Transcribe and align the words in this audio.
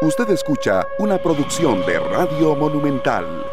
Usted 0.00 0.30
escucha 0.30 0.86
una 1.00 1.18
producción 1.18 1.84
de 1.84 1.98
Radio 1.98 2.54
Monumental. 2.54 3.44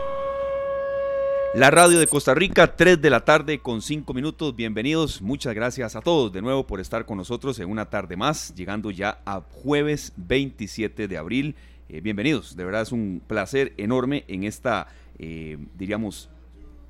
La 1.55 1.71
radio 1.71 1.97
de 1.97 2.05
Costa 2.05 2.35
Rica, 2.35 2.75
3 2.75 3.01
de 3.01 3.09
la 3.09 3.25
tarde 3.25 3.61
con 3.61 3.81
5 3.81 4.13
minutos. 4.13 4.55
Bienvenidos. 4.55 5.23
Muchas 5.23 5.55
gracias 5.55 5.95
a 5.95 6.01
todos 6.01 6.31
de 6.31 6.43
nuevo 6.43 6.67
por 6.67 6.79
estar 6.79 7.07
con 7.07 7.17
nosotros 7.17 7.57
en 7.57 7.71
una 7.71 7.89
tarde 7.89 8.15
más, 8.15 8.53
llegando 8.53 8.91
ya 8.91 9.21
a 9.25 9.41
jueves 9.41 10.13
27 10.17 11.07
de 11.07 11.17
abril. 11.17 11.55
Eh, 11.89 12.01
bienvenidos. 12.01 12.55
De 12.55 12.63
verdad 12.63 12.83
es 12.83 12.91
un 12.91 13.23
placer 13.25 13.73
enorme 13.77 14.23
en 14.27 14.43
esta, 14.43 14.85
eh, 15.17 15.57
diríamos, 15.75 16.29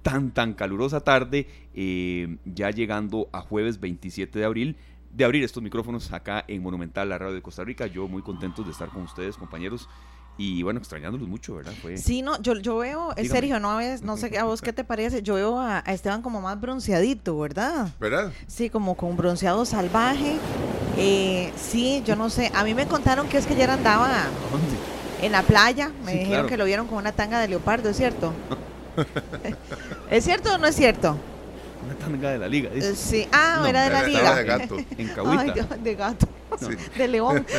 tan, 0.02 0.32
tan 0.32 0.54
calurosa 0.54 1.00
tarde, 1.00 1.48
eh, 1.74 2.36
ya 2.44 2.72
llegando 2.72 3.30
a 3.32 3.40
jueves 3.40 3.80
27 3.80 4.38
de 4.38 4.44
abril 4.44 4.76
de 5.16 5.24
abrir 5.24 5.44
estos 5.44 5.64
micrófonos 5.64 6.12
acá 6.12 6.44
en 6.48 6.62
Monumental, 6.62 7.08
la 7.08 7.18
radio 7.18 7.34
de 7.34 7.42
Costa 7.42 7.64
Rica. 7.64 7.88
Yo 7.88 8.08
muy 8.08 8.22
contento 8.22 8.64
de 8.64 8.72
estar 8.72 8.90
con 8.90 9.04
ustedes, 9.04 9.38
compañeros. 9.38 9.88
Y 10.38 10.62
bueno, 10.64 10.80
extrañándolos 10.80 11.30
mucho, 11.30 11.56
¿verdad? 11.56 11.72
Fue... 11.82 11.96
Sí, 11.96 12.22
no, 12.22 12.42
yo, 12.42 12.56
yo 12.56 12.78
veo, 12.78 13.14
Dígame. 13.16 13.30
Sergio, 13.30 13.60
no, 13.62 13.80
no 14.04 14.18
sé 14.18 14.38
a 14.38 14.44
vos 14.44 14.62
qué 14.62 14.74
te 14.74 14.84
parece, 14.84 15.22
yo 15.22 15.36
veo 15.36 15.58
a, 15.58 15.80
Esteban 15.80 16.22
como 16.22 16.42
más 16.42 16.60
bronceadito, 16.60 17.40
¿verdad? 17.40 17.94
¿Verdad? 18.02 18.34
Sí, 18.46 18.70
como 18.70 18.98
con 18.98 19.16
bronceado 19.16 19.64
salvaje. 19.64 20.36
Eh, 20.98 21.54
sí, 21.56 22.04
yo 22.06 22.18
no 22.18 22.30
sé, 22.30 22.52
a 22.54 22.66
mí 22.66 22.74
me 22.74 22.86
contaron 22.86 23.30
que 23.30 23.38
es 23.38 23.48
que 23.48 23.54
ayer 23.54 23.70
andaba 23.70 24.26
en 25.22 25.32
la 25.32 25.44
playa, 25.44 25.92
me 26.04 26.12
sí, 26.12 26.18
dijeron 26.20 26.42
claro. 26.42 26.48
que 26.48 26.58
lo 26.58 26.66
vieron 26.66 26.88
con 26.88 26.98
una 26.98 27.14
tanga 27.14 27.40
de 27.40 27.48
leopardo, 27.48 27.90
¿es 27.90 27.96
cierto? 27.96 28.34
¿Es 30.12 30.26
cierto 30.26 30.54
o 30.54 30.58
no 30.58 30.68
es 30.68 30.76
cierto? 30.76 31.18
Una 31.86 31.96
tanga 31.96 32.32
de 32.32 32.40
la 32.40 32.48
liga. 32.48 32.72
Dice. 32.72 32.92
Uh, 32.92 32.96
sí, 32.96 33.28
ah, 33.32 33.58
no, 33.60 33.68
era 33.68 33.84
de 33.84 33.90
la 33.92 34.04
liga. 34.04 34.36
de 34.36 34.44
gato. 34.44 34.78
En 34.98 35.08
Cahuita. 35.10 35.42
Ay, 35.42 35.52
Dios, 35.52 35.68
de 35.84 35.96
gato. 35.96 36.28
Sí. 36.60 36.68
De 36.98 37.08
león. 37.08 37.46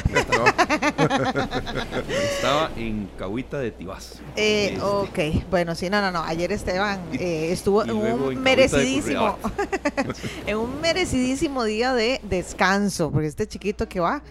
Estaba 2.34 2.70
en 2.76 3.08
Cahuita 3.18 3.58
de 3.58 3.70
Tibás. 3.70 4.20
Eh. 4.36 4.78
Ok, 4.80 5.18
bueno, 5.50 5.74
sí, 5.74 5.90
no, 5.90 6.00
no, 6.00 6.10
no. 6.10 6.22
Ayer 6.22 6.50
Esteban 6.50 7.00
eh, 7.12 7.50
estuvo 7.52 7.84
en 7.84 7.90
un 7.90 8.32
en 8.32 8.42
merecidísimo, 8.42 9.36
en 10.46 10.56
un 10.56 10.80
merecidísimo 10.80 11.64
día 11.64 11.92
de 11.92 12.20
descanso, 12.22 13.10
porque 13.12 13.28
este 13.28 13.46
chiquito 13.46 13.86
que 13.86 14.00
va, 14.00 14.22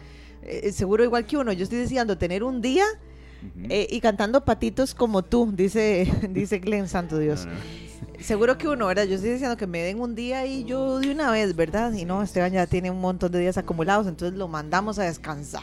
eh, 0.42 0.72
seguro 0.72 1.04
igual 1.04 1.26
que 1.28 1.38
uno, 1.38 1.54
yo 1.54 1.64
estoy 1.64 1.80
deseando 1.80 2.18
tener 2.18 2.44
un 2.44 2.60
día 2.62 2.86
uh 2.86 3.60
-huh. 3.60 3.68
eh, 3.70 3.88
y 3.90 4.02
cantando 4.02 4.44
patitos 4.44 4.96
como 4.96 5.22
tú, 5.22 5.52
dice, 5.54 6.12
dice 6.30 6.58
Glenn 6.58 6.88
Santo 6.88 7.20
Dios. 7.20 7.46
No, 7.46 7.54
no. 7.54 7.85
Seguro 8.26 8.58
que 8.58 8.68
uno, 8.68 8.88
¿verdad? 8.88 9.04
Yo 9.04 9.16
estoy 9.18 9.34
diciendo 9.34 9.56
que 9.56 9.68
me 9.68 9.84
den 9.84 10.00
un 10.00 10.16
día 10.16 10.48
y 10.48 10.64
yo 10.64 10.98
de 11.00 11.12
una 11.12 11.30
vez, 11.30 11.56
¿verdad? 11.56 11.94
Y 11.94 12.06
no, 12.06 12.24
Esteban 12.24 12.52
ya 12.54 12.66
tiene 12.66 12.90
un 12.90 13.00
montón 13.00 13.32
de 13.32 13.38
días 13.38 13.56
acumulados, 13.60 14.08
entonces 14.08 14.36
lo 14.36 14.48
mandamos 14.48 14.98
a 14.98 15.04
descansar. 15.04 15.62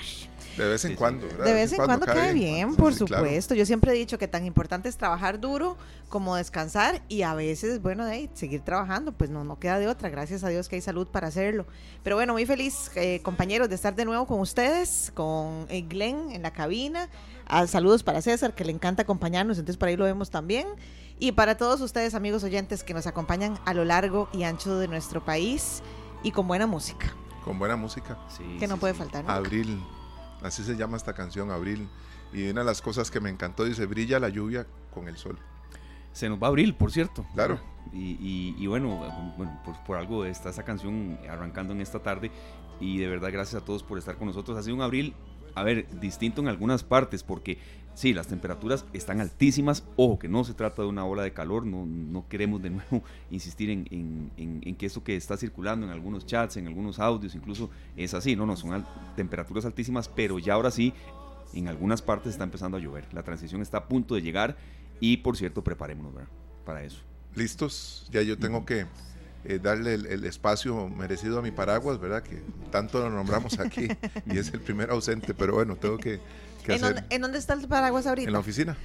De 0.56 0.68
vez 0.68 0.84
en 0.84 0.94
cuando, 0.94 1.27
¿verdad? 1.27 1.44
De 1.44 1.55
vez 1.55 1.72
en 1.72 1.78
cuando, 1.78 2.06
cuando 2.06 2.20
cae 2.20 2.33
bien, 2.33 2.55
bien 2.55 2.77
por 2.77 2.92
sí, 2.92 3.00
supuesto. 3.00 3.48
Claro. 3.48 3.58
Yo 3.58 3.66
siempre 3.66 3.90
he 3.90 3.94
dicho 3.96 4.16
que 4.16 4.28
tan 4.28 4.46
importante 4.46 4.88
es 4.88 4.96
trabajar 4.96 5.40
duro 5.40 5.77
como 6.08 6.36
descansar 6.36 7.02
y 7.08 7.22
a 7.22 7.34
veces, 7.34 7.83
bueno, 7.83 8.05
de 8.05 8.12
ahí, 8.12 8.30
seguir 8.33 8.60
trabajando, 8.60 9.10
pues 9.10 9.28
no, 9.28 9.42
no 9.42 9.58
queda 9.58 9.80
de 9.80 9.88
otra. 9.88 10.08
Gracias 10.08 10.44
a 10.44 10.48
Dios 10.48 10.68
que 10.68 10.77
hay 10.77 10.83
salud 10.83 11.08
para 11.08 11.27
hacerlo. 11.27 11.66
Pero 12.05 12.14
bueno, 12.14 12.33
muy 12.33 12.46
feliz, 12.46 12.92
eh, 12.94 13.20
compañeros, 13.24 13.70
de 13.70 13.74
estar 13.74 13.96
de 13.96 14.05
nuevo 14.05 14.24
con 14.28 14.38
ustedes, 14.38 15.10
con 15.16 15.66
eh, 15.68 15.83
Glenn 15.83 16.30
en 16.30 16.42
la 16.42 16.52
cabina. 16.52 17.08
Ah, 17.46 17.66
saludos 17.66 18.05
para 18.05 18.22
César, 18.22 18.55
que 18.55 18.64
le 18.64 18.70
encanta 18.70 19.02
acompañarnos, 19.02 19.58
entonces 19.58 19.77
por 19.77 19.88
ahí 19.88 19.96
lo 19.96 20.05
vemos 20.05 20.30
también. 20.30 20.68
Y 21.22 21.30
para 21.30 21.56
todos 21.56 21.80
ustedes, 21.82 22.16
amigos 22.16 22.42
oyentes, 22.42 22.82
que 22.82 22.94
nos 22.94 23.06
acompañan 23.06 23.56
a 23.64 23.74
lo 23.74 23.84
largo 23.84 24.28
y 24.32 24.42
ancho 24.42 24.76
de 24.76 24.88
nuestro 24.88 25.24
país 25.24 25.80
y 26.24 26.32
con 26.32 26.48
buena 26.48 26.66
música. 26.66 27.14
Con 27.44 27.60
buena 27.60 27.76
música. 27.76 28.18
Sí, 28.26 28.42
que 28.58 28.66
sí, 28.66 28.66
no 28.66 28.76
puede 28.76 28.92
faltar. 28.92 29.22
Nunca. 29.22 29.36
Abril, 29.36 29.80
así 30.42 30.64
se 30.64 30.74
llama 30.74 30.96
esta 30.96 31.12
canción, 31.12 31.52
Abril. 31.52 31.88
Y 32.32 32.50
una 32.50 32.62
de 32.62 32.66
las 32.66 32.82
cosas 32.82 33.08
que 33.08 33.20
me 33.20 33.30
encantó 33.30 33.62
dice, 33.62 33.86
brilla 33.86 34.18
la 34.18 34.30
lluvia 34.30 34.66
con 34.92 35.06
el 35.06 35.16
sol. 35.16 35.38
Se 36.12 36.28
nos 36.28 36.42
va 36.42 36.48
abril, 36.48 36.74
por 36.74 36.90
cierto. 36.90 37.24
Claro. 37.34 37.61
Y, 37.92 38.18
y, 38.20 38.56
y 38.58 38.66
bueno, 38.66 38.88
bueno 39.36 39.62
por, 39.64 39.80
por, 39.84 39.98
algo 39.98 40.24
está 40.24 40.50
esta 40.50 40.64
canción 40.64 41.20
arrancando 41.30 41.72
en 41.72 41.82
esta 41.82 42.00
tarde. 42.02 42.32
Y 42.80 42.98
de 42.98 43.06
verdad, 43.06 43.30
gracias 43.30 43.62
a 43.62 43.64
todos 43.64 43.84
por 43.84 43.96
estar 43.96 44.16
con 44.16 44.27
nosotros. 44.27 44.58
Ha 44.58 44.64
sido 44.64 44.74
un 44.74 44.82
abril, 44.82 45.14
a 45.55 45.62
ver, 45.62 46.00
distinto 46.00 46.40
en 46.40 46.48
algunas 46.48 46.82
partes, 46.82 47.22
porque 47.22 47.58
sí, 47.95 48.13
las 48.13 48.27
temperaturas 48.27 48.85
están 48.92 49.20
altísimas. 49.20 49.85
Ojo, 49.97 50.19
que 50.19 50.29
no 50.29 50.45
se 50.45 50.55
trata 50.55 50.83
de 50.83 50.89
una 50.89 51.05
ola 51.05 51.23
de 51.23 51.33
calor. 51.33 51.67
No, 51.67 51.86
no 51.86 52.29
queremos 52.29 52.63
de 52.63 52.70
nuevo 52.70 53.03
insistir 53.30 53.70
en, 53.70 53.86
en, 53.91 54.30
en, 54.36 54.61
en, 54.64 54.75
que 54.77 54.86
esto 54.86 55.03
que 55.03 55.17
está 55.17 55.36
circulando 55.36 55.86
en 55.86 55.92
algunos 55.92 56.27
chats, 56.27 56.57
en 56.57 56.67
algunos 56.67 56.98
audios, 56.98 57.35
incluso 57.35 57.70
es 57.97 58.14
así. 58.14 58.36
No, 58.36 58.47
no, 58.47 58.57
son 58.57 58.73
al, 58.73 58.86
temperaturas 59.17 59.64
altísimas, 59.64 60.08
pero 60.08 60.39
ya 60.39 60.55
ahora 60.55 60.70
sí, 60.70 60.92
en 61.55 61.69
algunas 61.69 62.03
partes 62.03 62.33
está 62.33 62.45
empezando 62.45 62.77
a 62.77 62.80
llover. 62.80 63.07
La 63.13 63.23
transición 63.23 63.63
está 63.63 63.79
a 63.79 63.89
punto 63.89 64.14
de 64.14 64.23
llegar 64.23 64.57
y, 65.01 65.19
por 65.19 65.36
cierto, 65.36 65.63
preparémonos 65.63 66.14
¿verdad? 66.14 66.30
para 66.64 66.85
eso. 66.85 67.01
Listos, 67.35 68.09
ya 68.13 68.23
yo 68.23 68.39
tengo 68.39 68.67
que 68.67 68.86
eh, 69.45 69.59
darle 69.61 69.95
el, 69.95 70.07
el, 70.07 70.24
espacio 70.24 70.89
merecido 70.89 71.41
a 71.41 71.42
mi 71.42 71.51
paraguas, 71.51 71.98
¿verdad? 71.98 72.23
Que 72.23 72.42
tanto 72.70 73.01
lo 73.01 73.11
nombramos 73.11 73.59
aquí 73.59 73.89
y 74.27 74.39
es 74.39 74.53
el 74.55 74.61
primer 74.61 74.91
ausente, 74.91 75.35
pero 75.35 75.55
bueno, 75.55 75.74
tengo 75.74 75.98
que, 75.98 76.20
que 76.52 76.52
¿En, 76.67 76.80
dónde, 76.80 77.05
¿En 77.11 77.23
dónde 77.23 77.39
está 77.39 77.55
el 77.55 77.67
paraguas 77.68 78.06
ahorita? 78.06 78.28
En 78.28 78.33
la 78.33 78.39
oficina. 78.39 78.77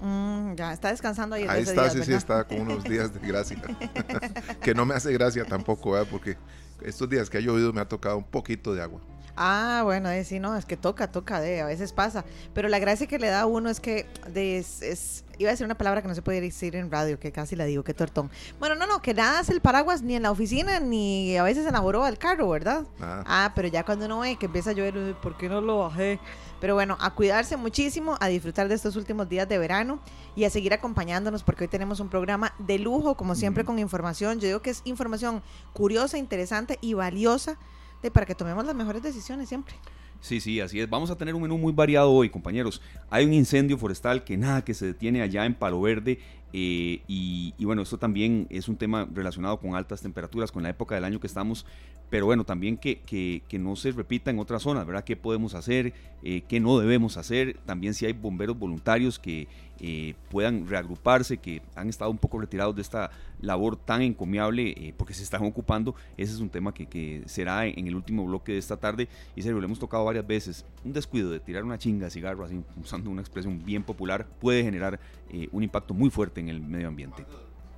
Mm, 0.00 0.54
ya, 0.54 0.72
está 0.72 0.90
descansando 0.90 1.36
ahí. 1.36 1.46
Ahí 1.48 1.62
está, 1.62 1.82
días, 1.82 1.92
sí, 1.92 1.98
¿verdad? 1.98 2.12
sí, 2.12 2.12
está 2.12 2.44
con 2.44 2.60
unos 2.60 2.84
días 2.84 3.14
de 3.14 3.26
gracia. 3.26 3.62
que 4.62 4.74
no 4.74 4.84
me 4.84 4.94
hace 4.94 5.12
gracia 5.12 5.44
tampoco, 5.44 5.92
¿verdad? 5.92 6.08
Porque 6.10 6.36
estos 6.82 7.08
días 7.08 7.30
que 7.30 7.38
ha 7.38 7.40
llovido 7.40 7.72
me 7.72 7.80
ha 7.80 7.88
tocado 7.88 8.18
un 8.18 8.24
poquito 8.24 8.74
de 8.74 8.82
agua. 8.82 9.00
Ah, 9.36 9.80
bueno, 9.82 10.10
es, 10.10 10.28
sí, 10.28 10.38
no, 10.38 10.56
es 10.56 10.64
que 10.64 10.76
toca, 10.76 11.10
toca, 11.10 11.40
de, 11.40 11.60
a 11.60 11.66
veces 11.66 11.92
pasa. 11.92 12.24
Pero 12.52 12.68
la 12.68 12.78
gracia 12.78 13.06
que 13.06 13.18
le 13.18 13.28
da 13.28 13.40
a 13.40 13.46
uno 13.46 13.68
es 13.68 13.80
que 13.80 14.06
de, 14.28 14.58
es, 14.58 14.80
es, 14.82 15.24
iba 15.38 15.50
a 15.50 15.52
decir 15.52 15.64
una 15.64 15.76
palabra 15.76 16.02
que 16.02 16.08
no 16.08 16.14
se 16.14 16.22
puede 16.22 16.40
decir 16.40 16.76
en 16.76 16.90
radio, 16.90 17.18
que 17.18 17.32
casi 17.32 17.56
la 17.56 17.64
digo, 17.64 17.82
que 17.82 17.94
tortón. 17.94 18.30
Bueno, 18.60 18.76
no, 18.76 18.86
no, 18.86 19.02
que 19.02 19.12
nada 19.12 19.40
hace 19.40 19.52
el 19.52 19.60
paraguas 19.60 20.02
ni 20.02 20.14
en 20.14 20.22
la 20.22 20.30
oficina, 20.30 20.78
ni 20.78 21.36
a 21.36 21.42
veces 21.42 21.66
en 21.66 21.72
la 21.72 21.80
joroba 21.80 22.06
del 22.06 22.18
carro, 22.18 22.48
¿verdad? 22.48 22.84
Ah. 23.00 23.24
ah, 23.26 23.52
pero 23.56 23.66
ya 23.66 23.84
cuando 23.84 24.06
uno 24.06 24.20
ve 24.20 24.36
que 24.36 24.46
empieza 24.46 24.70
a 24.70 24.72
llover, 24.72 25.16
¿por 25.16 25.36
qué 25.36 25.48
no 25.48 25.60
lo 25.60 25.78
bajé? 25.78 26.20
Pero 26.64 26.72
bueno, 26.72 26.96
a 26.98 27.10
cuidarse 27.10 27.58
muchísimo, 27.58 28.16
a 28.20 28.28
disfrutar 28.28 28.68
de 28.68 28.74
estos 28.74 28.96
últimos 28.96 29.28
días 29.28 29.46
de 29.46 29.58
verano 29.58 30.00
y 30.34 30.44
a 30.44 30.48
seguir 30.48 30.72
acompañándonos 30.72 31.42
porque 31.42 31.64
hoy 31.64 31.68
tenemos 31.68 32.00
un 32.00 32.08
programa 32.08 32.54
de 32.58 32.78
lujo, 32.78 33.18
como 33.18 33.34
siempre, 33.34 33.64
mm. 33.64 33.66
con 33.66 33.78
información. 33.78 34.40
Yo 34.40 34.46
digo 34.46 34.62
que 34.62 34.70
es 34.70 34.80
información 34.86 35.42
curiosa, 35.74 36.16
interesante 36.16 36.78
y 36.80 36.94
valiosa 36.94 37.58
de, 38.02 38.10
para 38.10 38.24
que 38.24 38.34
tomemos 38.34 38.64
las 38.64 38.74
mejores 38.74 39.02
decisiones 39.02 39.46
siempre. 39.46 39.74
Sí, 40.22 40.40
sí, 40.40 40.58
así 40.58 40.80
es. 40.80 40.88
Vamos 40.88 41.10
a 41.10 41.16
tener 41.16 41.34
un 41.34 41.42
menú 41.42 41.58
muy 41.58 41.74
variado 41.74 42.10
hoy, 42.10 42.30
compañeros. 42.30 42.80
Hay 43.10 43.26
un 43.26 43.34
incendio 43.34 43.76
forestal 43.76 44.24
que 44.24 44.38
nada, 44.38 44.64
que 44.64 44.72
se 44.72 44.86
detiene 44.86 45.20
allá 45.20 45.44
en 45.44 45.52
Palo 45.52 45.82
Verde. 45.82 46.18
Eh, 46.56 47.02
y, 47.08 47.52
y, 47.58 47.64
bueno, 47.64 47.82
esto 47.82 47.98
también 47.98 48.46
es 48.48 48.68
un 48.68 48.76
tema 48.76 49.08
relacionado 49.12 49.58
con 49.58 49.74
altas 49.74 50.02
temperaturas, 50.02 50.52
con 50.52 50.62
la 50.62 50.68
época 50.68 50.94
del 50.94 51.02
año 51.02 51.18
que 51.18 51.26
estamos, 51.26 51.66
pero 52.10 52.26
bueno, 52.26 52.44
también 52.44 52.76
que, 52.76 53.00
que, 53.00 53.42
que 53.48 53.58
no 53.58 53.74
se 53.74 53.90
repita 53.90 54.30
en 54.30 54.38
otras 54.38 54.62
zonas, 54.62 54.86
¿verdad? 54.86 55.02
¿Qué 55.02 55.16
podemos 55.16 55.56
hacer? 55.56 55.92
Eh, 56.22 56.42
¿Qué 56.46 56.60
no 56.60 56.78
debemos 56.78 57.16
hacer? 57.16 57.58
También 57.66 57.92
si 57.92 58.06
hay 58.06 58.12
bomberos 58.12 58.56
voluntarios 58.56 59.18
que 59.18 59.48
eh, 59.80 60.14
puedan 60.30 60.68
reagruparse, 60.68 61.38
que 61.38 61.62
han 61.74 61.88
estado 61.88 62.10
un 62.10 62.18
poco 62.18 62.38
retirados 62.38 62.74
de 62.76 62.82
esta 62.82 63.10
labor 63.40 63.76
tan 63.76 64.02
encomiable 64.02 64.70
eh, 64.70 64.94
porque 64.96 65.14
se 65.14 65.22
están 65.22 65.44
ocupando. 65.44 65.94
Ese 66.16 66.32
es 66.32 66.40
un 66.40 66.48
tema 66.48 66.72
que, 66.72 66.86
que 66.86 67.22
será 67.26 67.66
en, 67.66 67.86
el 67.86 67.94
último 67.94 68.24
bloque 68.24 68.52
de 68.52 68.58
esta 68.58 68.76
tarde. 68.76 69.08
Y 69.34 69.42
serio, 69.42 69.58
lo 69.58 69.66
hemos 69.66 69.78
tocado 69.78 70.04
varias 70.04 70.26
veces. 70.26 70.64
Un 70.84 70.92
descuido 70.92 71.30
de 71.30 71.40
tirar 71.40 71.64
una 71.64 71.78
chinga 71.78 72.06
de 72.06 72.10
cigarro, 72.10 72.44
así 72.44 72.62
usando 72.80 73.10
una 73.10 73.20
expresión 73.20 73.64
bien 73.64 73.82
popular, 73.82 74.26
puede 74.40 74.62
generar 74.62 74.98
eh, 75.30 75.48
un 75.52 75.62
impacto 75.62 75.94
muy 75.94 76.10
fuerte 76.10 76.40
en 76.40 76.48
el 76.48 76.60
medio 76.60 76.88
ambiente. 76.88 77.24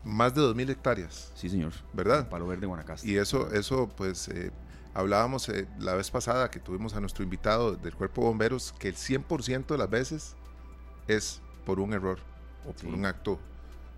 Más 0.05 0.35
de 0.35 0.43
2.000 0.43 0.71
hectáreas. 0.71 1.33
Sí, 1.35 1.49
señor. 1.49 1.73
¿Verdad? 1.93 2.29
Palo 2.29 2.47
Verde, 2.47 2.67
Guanacaste. 2.67 3.09
Y 3.09 3.17
eso, 3.17 3.53
eso 3.53 3.89
pues, 3.97 4.29
eh, 4.29 4.53
hablábamos 4.95 5.51
la 5.81 5.95
vez 5.95 6.11
pasada 6.11 6.51
que 6.51 6.61
tuvimos 6.61 6.95
a 6.95 7.01
nuestro 7.01 7.25
invitado 7.25 7.75
del 7.75 7.95
Cuerpo 7.95 8.21
de 8.21 8.29
Bomberos, 8.29 8.73
que 8.79 8.89
el 8.89 8.95
100% 8.95 9.67
de 9.67 9.79
las 9.79 9.91
veces 9.91 10.37
es 11.09 11.43
por 11.67 11.81
un 11.81 11.93
error 11.93 12.19
o 12.67 12.73
por 12.73 12.95
un 12.95 13.05
acto 13.05 13.39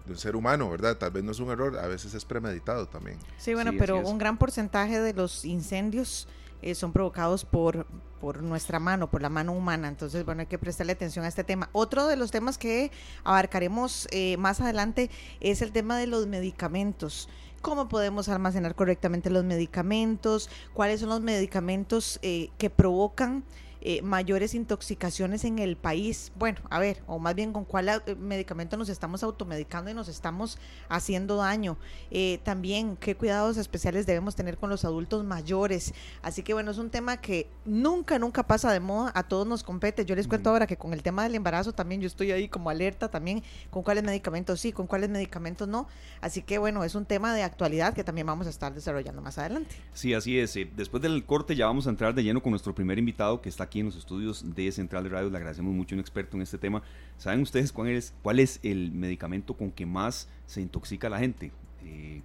de 0.06 0.12
un 0.12 0.18
ser 0.18 0.34
humano, 0.34 0.68
¿verdad? 0.70 0.96
Tal 0.96 1.12
vez 1.12 1.22
no 1.22 1.30
es 1.30 1.38
un 1.38 1.50
error, 1.50 1.78
a 1.78 1.86
veces 1.86 2.14
es 2.14 2.24
premeditado 2.24 2.88
también. 2.88 3.18
Sí, 3.36 3.54
bueno, 3.54 3.70
sí, 3.70 3.76
pero 3.78 4.00
un 4.00 4.18
gran 4.18 4.38
porcentaje 4.38 5.00
de 5.00 5.12
los 5.12 5.44
incendios 5.44 6.26
eh, 6.62 6.74
son 6.74 6.92
provocados 6.92 7.44
por, 7.44 7.86
por 8.20 8.42
nuestra 8.42 8.80
mano, 8.80 9.10
por 9.10 9.22
la 9.22 9.28
mano 9.28 9.52
humana. 9.52 9.86
Entonces, 9.86 10.24
bueno, 10.24 10.40
hay 10.40 10.46
que 10.46 10.58
prestarle 10.58 10.92
atención 10.92 11.24
a 11.24 11.28
este 11.28 11.44
tema. 11.44 11.68
Otro 11.72 12.06
de 12.06 12.16
los 12.16 12.30
temas 12.30 12.58
que 12.58 12.90
abarcaremos 13.22 14.08
eh, 14.10 14.36
más 14.38 14.60
adelante 14.60 15.10
es 15.40 15.62
el 15.62 15.70
tema 15.70 15.98
de 15.98 16.06
los 16.06 16.26
medicamentos. 16.26 17.28
¿Cómo 17.60 17.88
podemos 17.88 18.28
almacenar 18.28 18.74
correctamente 18.74 19.30
los 19.30 19.44
medicamentos? 19.44 20.48
¿Cuáles 20.72 21.00
son 21.00 21.10
los 21.10 21.20
medicamentos 21.20 22.18
eh, 22.22 22.50
que 22.56 22.70
provocan 22.70 23.44
eh, 23.90 24.02
mayores 24.02 24.54
intoxicaciones 24.54 25.46
en 25.46 25.58
el 25.58 25.78
país. 25.78 26.30
Bueno, 26.38 26.60
a 26.68 26.78
ver, 26.78 27.02
o 27.06 27.18
más 27.18 27.34
bien 27.34 27.54
con 27.54 27.64
cuál 27.64 27.88
eh, 27.88 28.14
medicamento 28.16 28.76
nos 28.76 28.90
estamos 28.90 29.22
automedicando 29.22 29.90
y 29.90 29.94
nos 29.94 30.08
estamos 30.08 30.58
haciendo 30.90 31.36
daño. 31.36 31.78
Eh, 32.10 32.38
también 32.44 32.98
qué 32.98 33.16
cuidados 33.16 33.56
especiales 33.56 34.04
debemos 34.04 34.36
tener 34.36 34.58
con 34.58 34.68
los 34.68 34.84
adultos 34.84 35.24
mayores. 35.24 35.94
Así 36.20 36.42
que 36.42 36.52
bueno, 36.52 36.70
es 36.70 36.76
un 36.76 36.90
tema 36.90 37.16
que 37.16 37.48
nunca, 37.64 38.18
nunca 38.18 38.46
pasa 38.46 38.70
de 38.70 38.78
moda, 38.78 39.10
a 39.14 39.22
todos 39.22 39.46
nos 39.46 39.62
compete. 39.62 40.04
Yo 40.04 40.14
les 40.14 40.28
cuento 40.28 40.50
ahora 40.50 40.66
que 40.66 40.76
con 40.76 40.92
el 40.92 41.02
tema 41.02 41.22
del 41.22 41.34
embarazo 41.34 41.72
también 41.72 42.02
yo 42.02 42.08
estoy 42.08 42.30
ahí 42.30 42.46
como 42.46 42.68
alerta 42.68 43.10
también 43.10 43.42
con 43.70 43.82
cuáles 43.82 44.04
medicamentos 44.04 44.60
sí, 44.60 44.70
con 44.70 44.86
cuáles 44.86 45.08
medicamentos 45.08 45.66
no. 45.66 45.88
Así 46.20 46.42
que 46.42 46.58
bueno, 46.58 46.84
es 46.84 46.94
un 46.94 47.06
tema 47.06 47.32
de 47.32 47.42
actualidad 47.42 47.94
que 47.94 48.04
también 48.04 48.26
vamos 48.26 48.48
a 48.48 48.50
estar 48.50 48.74
desarrollando 48.74 49.22
más 49.22 49.38
adelante. 49.38 49.76
Sí, 49.94 50.12
así 50.12 50.38
es. 50.38 50.58
Después 50.76 51.02
del 51.02 51.24
corte 51.24 51.56
ya 51.56 51.64
vamos 51.64 51.86
a 51.86 51.90
entrar 51.90 52.14
de 52.14 52.22
lleno 52.22 52.42
con 52.42 52.50
nuestro 52.50 52.74
primer 52.74 52.98
invitado 52.98 53.40
que 53.40 53.48
está 53.48 53.64
aquí 53.64 53.77
en 53.80 53.86
los 53.86 53.96
estudios 53.96 54.54
de 54.54 54.70
Central 54.72 55.04
de 55.04 55.10
Radio. 55.10 55.30
Le 55.30 55.36
agradecemos 55.36 55.74
mucho 55.74 55.94
un 55.94 56.00
experto 56.00 56.36
en 56.36 56.42
este 56.42 56.58
tema. 56.58 56.82
¿Saben 57.16 57.40
ustedes 57.40 57.72
cuál 57.72 57.88
es, 57.88 58.14
cuál 58.22 58.40
es 58.40 58.60
el 58.62 58.92
medicamento 58.92 59.54
con 59.54 59.70
que 59.70 59.86
más 59.86 60.28
se 60.46 60.60
intoxica 60.60 61.08
la 61.08 61.18
gente? 61.18 61.52
Eh, 61.84 62.22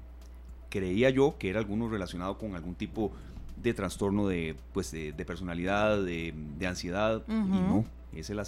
creía 0.70 1.10
yo 1.10 1.38
que 1.38 1.50
era 1.50 1.60
alguno 1.60 1.90
relacionado 1.90 2.38
con 2.38 2.56
algún 2.56 2.76
tipo 2.76 3.12
de 3.62 3.74
trastorno 3.74 4.28
de, 4.28 4.56
pues, 4.74 4.92
de, 4.92 5.14
personalidad, 5.26 6.04
de, 6.04 6.34
ansiedad, 6.68 7.24
y 7.28 7.32
no 7.32 7.86
es 8.16 8.30
el, 8.30 8.40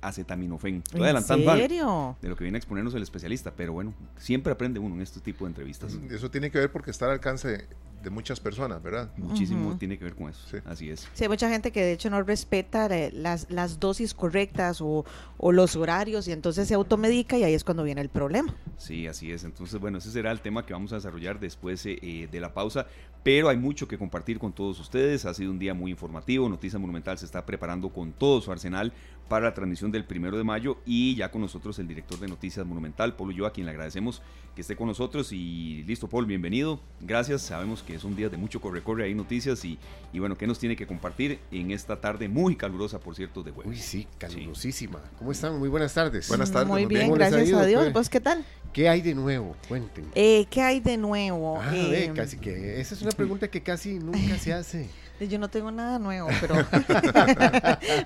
acetaminofén. 0.00 0.82
Estoy 0.84 1.02
adelantando 1.02 1.56
serio? 1.56 2.16
de 2.20 2.28
lo 2.28 2.36
que 2.36 2.44
viene 2.44 2.56
a 2.56 2.60
exponernos 2.60 2.94
el 2.94 3.02
especialista, 3.02 3.52
pero 3.54 3.72
bueno, 3.72 3.94
siempre 4.16 4.52
aprende 4.52 4.78
uno 4.78 4.94
en 4.94 5.00
este 5.00 5.20
tipo 5.20 5.44
de 5.44 5.50
entrevistas. 5.50 5.98
Eso 6.10 6.30
tiene 6.30 6.50
que 6.50 6.58
ver 6.58 6.72
porque 6.72 6.90
está 6.90 7.06
al 7.06 7.12
alcance 7.12 7.66
de 8.02 8.10
muchas 8.10 8.40
personas, 8.40 8.82
¿verdad? 8.82 9.10
Muchísimo 9.16 9.76
tiene 9.76 9.98
que 9.98 10.04
ver 10.04 10.14
con 10.14 10.30
eso. 10.30 10.58
Así 10.64 10.90
es. 10.90 11.08
Sí, 11.12 11.24
hay 11.24 11.28
mucha 11.28 11.48
gente 11.48 11.70
que 11.70 11.82
de 11.82 11.92
hecho 11.92 12.10
no 12.10 12.22
respeta 12.22 12.86
eh, 12.86 13.10
las, 13.12 13.50
las 13.50 13.78
dosis 13.78 14.14
correctas 14.14 14.80
o, 14.80 15.04
o, 15.38 15.52
los 15.52 15.76
horarios 15.76 16.26
y 16.28 16.32
entonces 16.32 16.68
se 16.68 16.74
automedica 16.74 17.36
y 17.36 17.44
ahí 17.44 17.54
es 17.54 17.64
cuando 17.64 17.82
viene 17.82 18.00
el 18.00 18.08
problema. 18.08 18.54
Sí, 18.78 19.06
así 19.06 19.30
es. 19.30 19.44
Entonces, 19.44 19.78
bueno, 19.80 19.98
ese 19.98 20.10
será 20.10 20.30
el 20.30 20.40
tema 20.40 20.64
que 20.64 20.72
vamos 20.72 20.92
a 20.92 20.96
desarrollar 20.96 21.38
después 21.40 21.84
eh, 21.86 21.98
eh, 22.00 22.28
de 22.30 22.40
la 22.40 22.54
pausa, 22.54 22.86
pero 23.22 23.48
hay 23.48 23.56
mucho 23.56 23.86
que 23.86 23.98
compartir 23.98 24.38
con 24.38 24.52
todos 24.52 24.80
ustedes. 24.80 25.26
Ha 25.26 25.34
sido 25.34 25.50
un 25.50 25.58
día 25.58 25.74
muy 25.74 25.90
informativo. 25.90 26.48
Noticia 26.48 26.78
Monumental 26.78 27.18
se 27.18 27.26
está 27.26 27.44
preparando 27.44 27.90
con 27.90 28.12
todo 28.12 28.40
su 28.40 28.50
arsenal 28.50 28.92
para 29.30 29.44
la 29.44 29.54
transmisión 29.54 29.92
del 29.92 30.04
primero 30.04 30.36
de 30.36 30.42
mayo 30.42 30.78
y 30.84 31.14
ya 31.14 31.30
con 31.30 31.40
nosotros 31.40 31.78
el 31.78 31.86
director 31.86 32.18
de 32.18 32.26
Noticias 32.26 32.66
Monumental, 32.66 33.14
Polo 33.14 33.30
Yo, 33.30 33.46
a 33.46 33.52
quien 33.52 33.64
le 33.64 33.70
agradecemos 33.70 34.22
que 34.56 34.62
esté 34.62 34.74
con 34.74 34.88
nosotros 34.88 35.32
y 35.32 35.84
listo, 35.84 36.08
Paul, 36.08 36.26
bienvenido. 36.26 36.80
Gracias, 37.00 37.42
sabemos 37.42 37.84
que 37.84 37.94
es 37.94 38.02
un 38.02 38.16
día 38.16 38.28
de 38.28 38.36
mucho 38.36 38.60
corre-corre, 38.60 39.04
hay 39.04 39.14
noticias 39.14 39.64
y, 39.64 39.78
y 40.12 40.18
bueno, 40.18 40.36
¿qué 40.36 40.48
nos 40.48 40.58
tiene 40.58 40.74
que 40.74 40.84
compartir 40.84 41.38
en 41.52 41.70
esta 41.70 42.00
tarde 42.00 42.28
muy 42.28 42.56
calurosa, 42.56 42.98
por 42.98 43.14
cierto, 43.14 43.44
de 43.44 43.52
jueves? 43.52 43.70
Uy, 43.70 43.78
sí, 43.78 44.08
calurosísima. 44.18 45.00
¿Cómo 45.16 45.30
están? 45.30 45.56
Muy 45.60 45.68
buenas 45.68 45.94
tardes. 45.94 46.26
Buenas 46.26 46.50
tardes. 46.50 46.66
Muy 46.66 46.86
bien, 46.86 47.12
gracias 47.14 47.52
a 47.52 47.64
Dios. 47.66 47.92
¿Vos 47.92 48.10
qué 48.10 48.18
tal? 48.18 48.44
¿Qué 48.72 48.88
hay 48.88 49.00
de 49.00 49.14
nuevo? 49.14 49.56
Cuéntenme. 49.68 50.10
Eh, 50.16 50.46
¿Qué 50.50 50.60
hay 50.60 50.80
de 50.80 50.96
nuevo? 50.96 51.60
Ah, 51.60 51.70
eh, 51.72 52.10
casi 52.16 52.36
que 52.36 52.80
esa 52.80 52.96
es 52.96 53.02
una 53.02 53.12
pregunta 53.12 53.46
que 53.48 53.62
casi 53.62 54.00
nunca 54.00 54.36
se 54.38 54.52
hace. 54.52 54.88
Yo 55.28 55.38
no 55.38 55.48
tengo 55.48 55.70
nada 55.70 55.98
nuevo, 55.98 56.28
pero, 56.40 56.54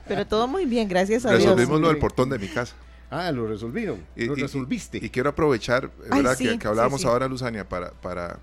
pero 0.08 0.26
todo 0.26 0.48
muy 0.48 0.66
bien, 0.66 0.88
gracias 0.88 1.24
a 1.24 1.30
Dios. 1.30 1.44
Resolvimos 1.44 1.80
lo 1.80 1.88
del 1.88 1.98
portón 1.98 2.30
de 2.30 2.38
mi 2.38 2.48
casa. 2.48 2.74
Ah, 3.10 3.30
lo 3.30 3.46
resolvieron. 3.46 4.00
lo 4.16 4.34
resolviste. 4.34 4.98
Y, 4.98 5.10
quiero 5.10 5.30
aprovechar, 5.30 5.90
¿verdad? 6.10 6.36
que, 6.36 6.66
hablábamos 6.66 7.04
ahora, 7.04 7.28
Luzania, 7.28 7.68
para, 7.68 7.92
para 7.92 8.40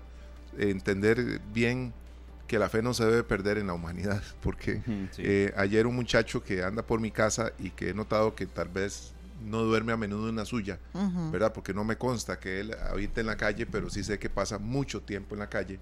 entender 0.56 1.40
bien 1.52 1.92
que 2.46 2.58
la 2.58 2.68
fe 2.68 2.82
no 2.82 2.94
se 2.94 3.04
debe 3.04 3.22
perder 3.22 3.58
en 3.58 3.66
la 3.66 3.74
humanidad. 3.74 4.22
Porque 4.42 4.82
eh, 5.18 5.52
ayer 5.56 5.86
un 5.86 5.94
muchacho 5.94 6.42
que 6.42 6.62
anda 6.62 6.82
por 6.82 7.00
mi 7.00 7.10
casa 7.10 7.52
y 7.58 7.70
que 7.70 7.90
he 7.90 7.94
notado 7.94 8.34
que 8.34 8.46
tal 8.46 8.68
vez 8.68 9.12
no 9.44 9.62
duerme 9.62 9.92
a 9.92 9.96
menudo 9.96 10.28
en 10.28 10.36
la 10.36 10.44
suya, 10.44 10.78
¿verdad? 11.32 11.52
Porque 11.52 11.74
no 11.74 11.82
me 11.82 11.96
consta 11.96 12.38
que 12.38 12.60
él 12.60 12.76
habite 12.90 13.22
en 13.22 13.26
la 13.26 13.36
calle, 13.36 13.66
pero 13.66 13.90
sí 13.90 14.04
sé 14.04 14.18
que 14.18 14.30
pasa 14.30 14.58
mucho 14.58 15.00
tiempo 15.00 15.34
en 15.34 15.40
la 15.40 15.48
calle. 15.48 15.80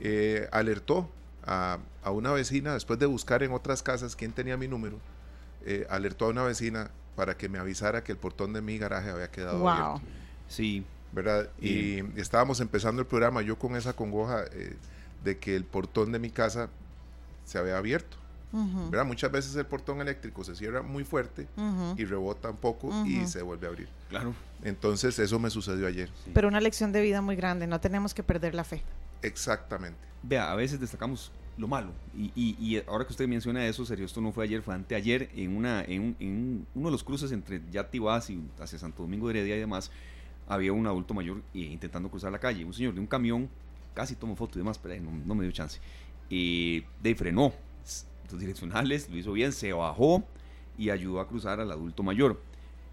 Eh, 0.00 0.48
alertó 0.52 1.10
a, 1.48 2.10
una 2.10 2.32
vecina, 2.32 2.74
después 2.74 2.98
de 2.98 3.06
buscar 3.06 3.42
en 3.42 3.52
otras 3.52 3.82
casas 3.82 4.16
quién 4.16 4.32
tenía 4.32 4.56
mi 4.56 4.68
número, 4.68 4.98
eh, 5.64 5.86
alertó 5.90 6.26
a 6.26 6.28
una 6.28 6.42
vecina 6.42 6.90
para 7.16 7.36
que 7.36 7.48
me 7.48 7.58
avisara 7.58 8.04
que 8.04 8.12
el 8.12 8.18
portón 8.18 8.52
de 8.52 8.62
mi 8.62 8.78
garaje 8.78 9.10
había 9.10 9.30
quedado 9.30 9.68
abierto. 9.68 10.00
Sí. 10.48 10.84
¿Verdad? 11.12 11.48
Y, 11.60 12.00
estábamos 12.20 12.60
empezando 12.60 13.00
el 13.00 13.08
programa, 13.08 13.40
yo 13.42 13.58
con 13.58 13.76
esa 13.76 13.94
congoja 13.94 14.44
eh, 14.52 14.76
de 15.24 15.38
que 15.38 15.56
el 15.56 15.64
portón 15.64 16.12
de 16.12 16.18
mi 16.18 16.30
casa 16.30 16.68
se 17.44 17.58
había 17.58 17.78
abierto. 17.78 18.16
¿verdad? 18.50 19.04
Muchas 19.04 19.30
veces 19.30 19.54
el 19.56 19.66
portón 19.66 20.00
eléctrico 20.00 20.42
se 20.42 20.54
cierra 20.54 20.80
muy 20.80 21.04
fuerte 21.04 21.46
y 21.98 22.04
rebota 22.06 22.48
un 22.50 22.56
poco 22.56 22.90
y 23.06 23.26
se 23.26 23.42
vuelve 23.42 23.66
a 23.66 23.70
abrir. 23.70 23.88
Claro. 24.08 24.34
Entonces 24.62 25.18
eso 25.18 25.38
me 25.38 25.50
sucedió 25.50 25.86
ayer. 25.86 26.10
Pero 26.32 26.48
una 26.48 26.60
lección 26.60 26.90
de 26.92 27.02
vida 27.02 27.20
muy 27.20 27.36
grande, 27.36 27.66
no 27.66 27.78
tenemos 27.80 28.14
que 28.14 28.22
perder 28.22 28.54
la 28.54 28.64
fe. 28.64 28.82
Exactamente. 29.20 29.98
Vea, 30.22 30.50
a 30.50 30.54
veces 30.54 30.80
destacamos 30.80 31.30
lo 31.58 31.68
malo. 31.68 31.90
Y, 32.16 32.30
y, 32.36 32.82
ahora 32.86 33.04
que 33.04 33.12
usted 33.12 33.28
menciona 33.28 33.66
eso, 33.66 33.84
serio, 33.84 34.06
esto 34.06 34.20
no 34.20 34.32
fue 34.32 34.44
ayer, 34.44 34.62
fue 34.62 34.74
anteayer, 34.74 35.28
en, 35.34 35.56
una, 35.56 35.82
en, 35.84 36.16
en 36.20 36.66
uno 36.74 36.88
de 36.88 36.92
los 36.92 37.04
cruces 37.04 37.32
entre 37.32 37.60
Yativás 37.70 38.30
y 38.30 38.40
hacia 38.60 38.78
Santo 38.78 39.02
Domingo 39.02 39.28
de 39.28 39.38
Heredia 39.38 39.56
y 39.56 39.60
demás, 39.60 39.90
había 40.46 40.72
un 40.72 40.86
adulto 40.86 41.14
mayor 41.14 41.42
eh, 41.54 41.58
intentando 41.58 42.08
cruzar 42.08 42.32
la 42.32 42.38
calle. 42.38 42.64
Un 42.64 42.72
señor 42.72 42.94
de 42.94 43.00
un 43.00 43.06
camión, 43.06 43.48
casi 43.92 44.14
tomó 44.14 44.36
foto 44.36 44.58
y 44.58 44.60
demás, 44.60 44.78
pero 44.78 44.94
no, 45.00 45.34
me 45.34 45.42
dio 45.42 45.52
chance. 45.52 45.80
Y 46.30 46.84
de 47.02 47.14
frenó, 47.14 47.52
los 48.30 48.40
direccionales, 48.40 49.08
lo 49.10 49.18
hizo 49.18 49.32
bien, 49.32 49.52
se 49.52 49.72
bajó 49.72 50.24
y 50.76 50.90
ayudó 50.90 51.20
a 51.20 51.28
cruzar 51.28 51.60
al 51.60 51.70
adulto 51.70 52.02
mayor. 52.02 52.40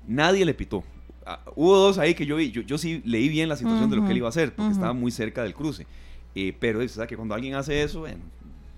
Nadie 0.07 0.43
le 0.43 0.53
pitó. 0.53 0.83
Ah, 1.25 1.39
hubo 1.55 1.77
dos 1.77 1.97
ahí 1.97 2.13
que 2.13 2.25
yo 2.25 2.35
vi, 2.35 2.51
yo, 2.51 2.61
yo 2.61 2.77
sí 2.77 3.01
leí 3.05 3.29
bien 3.29 3.49
la 3.49 3.55
situación 3.55 3.89
de 3.89 3.95
lo 3.95 4.05
que 4.05 4.11
él 4.11 4.17
iba 4.17 4.27
a 4.27 4.29
hacer, 4.29 4.53
porque 4.55 4.71
estaba 4.71 4.93
muy 4.93 5.11
cerca 5.11 5.43
del 5.43 5.53
cruce. 5.53 5.87
Eh, 6.35 6.55
pero 6.59 6.81
es 6.81 6.99
que 7.07 7.15
cuando 7.15 7.33
alguien 7.33 7.55
hace 7.55 7.81
eso, 7.81 8.01
bueno, 8.01 8.19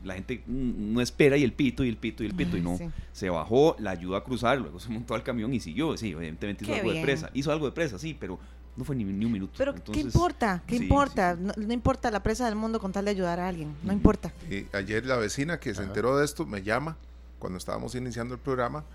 la 0.03 0.13
gente 0.13 0.43
no 0.47 1.01
espera 1.01 1.37
y 1.37 1.43
el 1.43 1.53
pito 1.53 1.83
y 1.83 1.89
el 1.89 1.97
pito 1.97 2.23
y 2.23 2.27
el 2.27 2.35
pito 2.35 2.57
y 2.57 2.61
no. 2.61 2.77
Se 3.11 3.29
bajó, 3.29 3.75
la 3.79 3.91
ayudó 3.91 4.15
a 4.15 4.23
cruzar, 4.23 4.59
luego 4.59 4.79
se 4.79 4.89
montó 4.89 5.15
al 5.15 5.23
camión 5.23 5.53
y 5.53 5.59
siguió. 5.59 5.97
Sí, 5.97 6.11
evidentemente 6.11 6.65
hizo 6.65 6.73
algo 6.75 6.93
de 6.93 7.01
presa. 7.01 7.29
Hizo 7.33 7.51
algo 7.51 7.65
de 7.65 7.71
presa, 7.71 7.97
sí, 7.97 8.15
pero 8.17 8.39
no 8.75 8.83
fue 8.83 8.95
ni, 8.95 9.03
un 9.03 9.31
minuto. 9.31 9.53
Pero 9.57 9.73
¿qué 9.73 10.01
importa? 10.01 10.61
¿Qué 10.67 10.75
importa? 10.75 11.35
No, 11.35 11.73
importa 11.73 12.11
la 12.11 12.21
presa 12.21 12.45
del 12.45 12.55
mundo 12.55 12.79
con 12.79 12.91
tal 12.91 13.05
de 13.05 13.11
ayudar 13.11 13.39
a 13.39 13.47
alguien. 13.47 13.75
No 13.83 13.91
importa. 13.91 14.31
Y 14.49 14.67
ayer 14.75 15.05
la 15.05 15.15
vecina 15.15 15.59
que 15.59 15.73
se 15.73 15.83
enteró 15.83 16.17
de 16.17 16.25
esto 16.25 16.45
me 16.45 16.61
llama 16.61 16.95
cuando 17.39 17.57
estábamos 17.57 17.95
iniciando 17.95 18.35
el 18.35 18.39
programa 18.39 18.85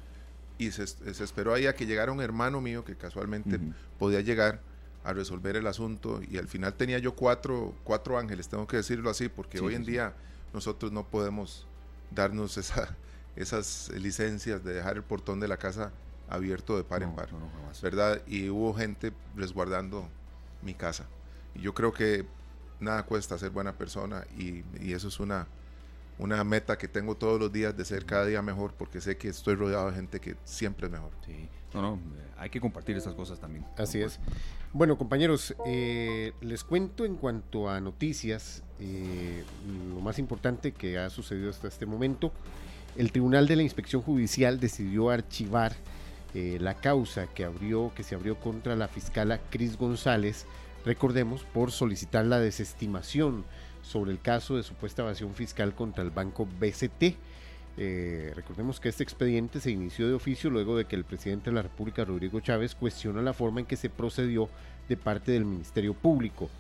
y 0.59 0.71
se, 0.71 0.85
esperó 1.25 1.53
ahí 1.53 1.67
a 1.67 1.75
que 1.75 1.87
llegara 1.87 2.13
un 2.13 2.21
hermano 2.21 2.61
mío 2.61 2.85
que 2.85 2.95
casualmente 2.95 3.59
podía 3.99 4.21
llegar 4.21 4.61
a 5.05 5.13
resolver 5.13 5.57
el 5.57 5.67
asunto 5.67 6.21
y 6.29 6.39
al 6.39 6.47
final 6.47 6.75
tenía 6.75 6.99
yo 6.99 7.17
cuatro, 7.17 7.75
cuatro 7.83 8.19
ángeles, 8.19 8.49
tengo 8.49 8.67
que 8.69 8.77
decirlo 8.77 9.11
así, 9.11 9.29
porque 9.29 9.59
hoy 9.59 9.75
en 9.75 9.85
día 9.85 10.15
nosotros 10.53 10.93
no 10.93 11.07
podemos 11.07 11.67
darnos 12.11 12.57
esa, 12.59 12.97
esas 13.37 13.91
licencias 13.95 14.63
de 14.65 14.75
dejar 14.75 14.97
el 14.97 15.03
portón 15.03 15.41
de 15.41 15.49
la 15.49 15.57
casa 15.57 15.93
abierto 16.29 16.77
de 16.77 16.85
par 16.85 17.03
en 17.03 17.15
par, 17.15 17.29
¿verdad? 17.83 18.23
Y 18.27 18.49
hubo 18.49 18.73
gente 18.75 19.13
resguardando 19.37 20.09
mi 20.63 20.75
casa. 20.75 21.07
Y 21.55 21.61
yo 21.61 21.75
creo 21.75 21.93
que 21.93 22.25
nada 22.81 23.05
cuesta 23.05 23.39
ser 23.39 23.51
buena 23.51 23.73
persona 23.73 24.25
y, 24.37 24.65
y, 24.81 24.93
eso 24.93 25.09
es 25.09 25.21
una, 25.21 25.47
una 26.19 26.43
meta 26.43 26.77
que 26.79 26.89
tengo 26.89 27.17
todos 27.17 27.39
los 27.39 27.53
días 27.53 27.77
de 27.77 27.85
ser 27.85 28.05
cada 28.07 28.27
día 28.27 28.43
mejor 28.43 28.73
porque 28.75 29.01
sé 29.01 29.17
que 29.17 29.29
estoy 29.29 29.55
rodeado 29.55 29.91
de 29.91 29.97
gente 29.97 30.21
que 30.21 30.37
siempre 30.45 30.87
es 30.87 30.93
mejor. 30.93 31.13
Sí, 31.25 31.49
no, 31.75 31.83
no, 31.83 31.99
hay 32.37 32.51
que 32.51 32.61
compartir 32.61 32.97
estas 32.97 33.15
cosas 33.15 33.39
también. 33.39 33.65
Así 33.77 34.01
es. 34.01 34.19
Bueno, 34.73 34.97
compañeros, 34.97 35.55
eh, 35.67 36.33
les 36.41 36.65
cuento 36.65 37.05
en 37.05 37.17
cuanto 37.17 37.69
a 37.69 37.81
noticias, 37.81 38.63
eh, 38.85 39.45
lo 39.95 40.01
más 40.01 40.19
importante 40.19 40.73
que 40.73 40.99
ha 40.99 41.09
sucedido 41.09 41.51
hasta 41.51 41.69
este 41.69 41.87
momento. 41.87 42.33
El 42.97 43.13
Tribunal 43.13 43.47
de 43.47 43.57
la 43.57 43.63
Inspección 43.63 44.03
Judicial 44.03 44.59
decidió 44.59 45.11
archivar 45.11 45.73
eh, 46.35 46.59
la 46.61 46.75
causa 46.75 47.29
que, 47.29 47.45
abrió, 47.45 47.93
que 47.95 48.03
se 48.03 48.15
abrió 48.15 48.37
contra 48.41 48.75
la 48.75 48.89
fiscala 48.89 49.39
Cris 49.51 49.79
González, 49.79 50.47
recordemos, 50.85 51.45
por 51.45 51.71
solicitar 51.71 52.25
la 52.27 52.41
desestimación 52.41 53.45
sobre 53.83 54.11
el 54.11 54.21
caso 54.21 54.57
de 54.57 54.63
supuesta 54.65 55.03
evasión 55.03 55.35
fiscal 55.35 55.75
contra 55.75 56.03
el 56.03 56.11
banco 56.11 56.49
BCT. 56.59 57.17
Eh, 57.79 58.33
recordemos 58.35 58.81
que 58.81 58.89
este 58.89 59.05
expediente 59.05 59.61
se 59.61 59.71
inició 59.71 60.09
de 60.09 60.15
oficio 60.15 60.51
luego 60.51 60.77
de 60.77 60.87
que 60.87 60.97
el 60.97 61.05
presidente 61.05 61.51
de 61.51 61.57
la 61.57 61.63
República, 61.63 62.05
Rodrigo 62.05 62.41
Chávez, 62.41 62.75
cuestiona 62.75 63.23
la 63.23 63.33
forma 63.33 63.61
en 63.61 63.67
que 63.67 63.77
se 63.77 63.91
procedió 63.91 64.49
de 64.89 64.97
parte 64.97 65.33
del 65.33 65.45
Ministerio 65.45 65.95
Público. 65.95 66.51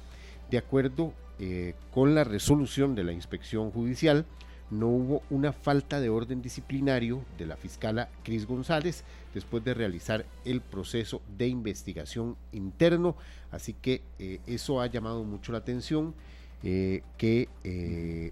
De 0.51 0.59
acuerdo 0.59 1.13
eh, 1.43 1.75
con 1.91 2.15
la 2.15 2.25
resolución 2.25 2.95
de 2.95 3.05
la 3.05 3.13
inspección 3.13 3.71
judicial, 3.71 4.25
no 4.71 4.87
hubo 4.87 5.23
una 5.29 5.53
falta 5.53 6.01
de 6.01 6.09
orden 6.09 6.41
disciplinario 6.41 7.23
de 7.37 7.45
la 7.45 7.57
fiscala 7.57 8.09
Cris 8.23 8.47
González 8.47 9.05
después 9.35 9.63
de 9.63 9.75
realizar 9.75 10.25
el 10.47 10.63
proceso 10.63 11.21
de 11.37 11.49
investigación 11.49 12.37
interno, 12.53 13.17
así 13.51 13.75
que 13.75 14.01
eh, 14.19 14.41
eso 14.47 14.81
ha 14.81 14.87
llamado 14.87 15.25
mucho 15.25 15.53
la 15.53 15.59
atención 15.59 16.15
que 16.63 17.49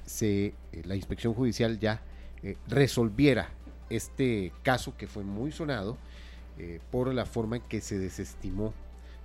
se, 0.06 0.54
la 0.84 0.94
inspección 0.94 1.34
judicial 1.34 1.80
ya 1.80 2.00
eh, 2.42 2.56
resolviera 2.68 3.50
este 3.90 4.52
caso 4.62 4.96
que 4.96 5.06
fue 5.06 5.24
muy 5.24 5.52
sonado 5.52 5.98
eh, 6.58 6.80
por 6.90 7.12
la 7.12 7.26
forma 7.26 7.56
en 7.56 7.62
que 7.62 7.82
se 7.82 7.98
desestimó, 7.98 8.72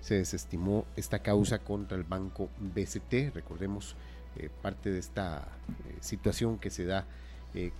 se 0.05 0.15
desestimó 0.15 0.85
esta 0.95 1.19
causa 1.19 1.59
contra 1.59 1.97
el 1.97 2.03
banco 2.03 2.49
BCT. 2.59 3.33
Recordemos 3.33 3.95
eh, 4.37 4.49
parte 4.61 4.91
de 4.91 4.99
esta 4.99 5.47
situación 5.99 6.59
que 6.59 6.69
se 6.69 6.85
da 6.85 7.07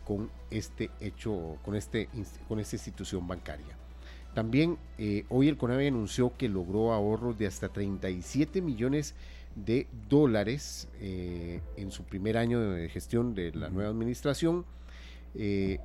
con 0.06 0.32
este 0.52 0.90
hecho, 1.02 1.58
con, 1.66 1.76
este, 1.76 2.08
con 2.48 2.62
esta 2.62 2.78
institución 2.78 3.28
bancaria. 3.28 3.76
También 4.34 4.78
hoy 5.28 5.50
el 5.50 5.58
CONAVI 5.58 5.88
anunció 5.88 6.32
que 6.38 6.48
logró 6.48 6.94
ahorros 6.94 7.38
de 7.38 7.46
hasta 7.46 7.68
37 7.68 8.62
millones 8.62 9.16
de 9.54 9.88
dólares 10.08 10.88
en 11.02 11.92
su 11.92 12.04
primer 12.04 12.38
año 12.38 12.62
de 12.62 12.88
gestión 12.88 13.36
de 13.36 13.52
la 13.52 13.70
nueva 13.70 13.90
administración 13.90 14.64
eh, 15.36 15.80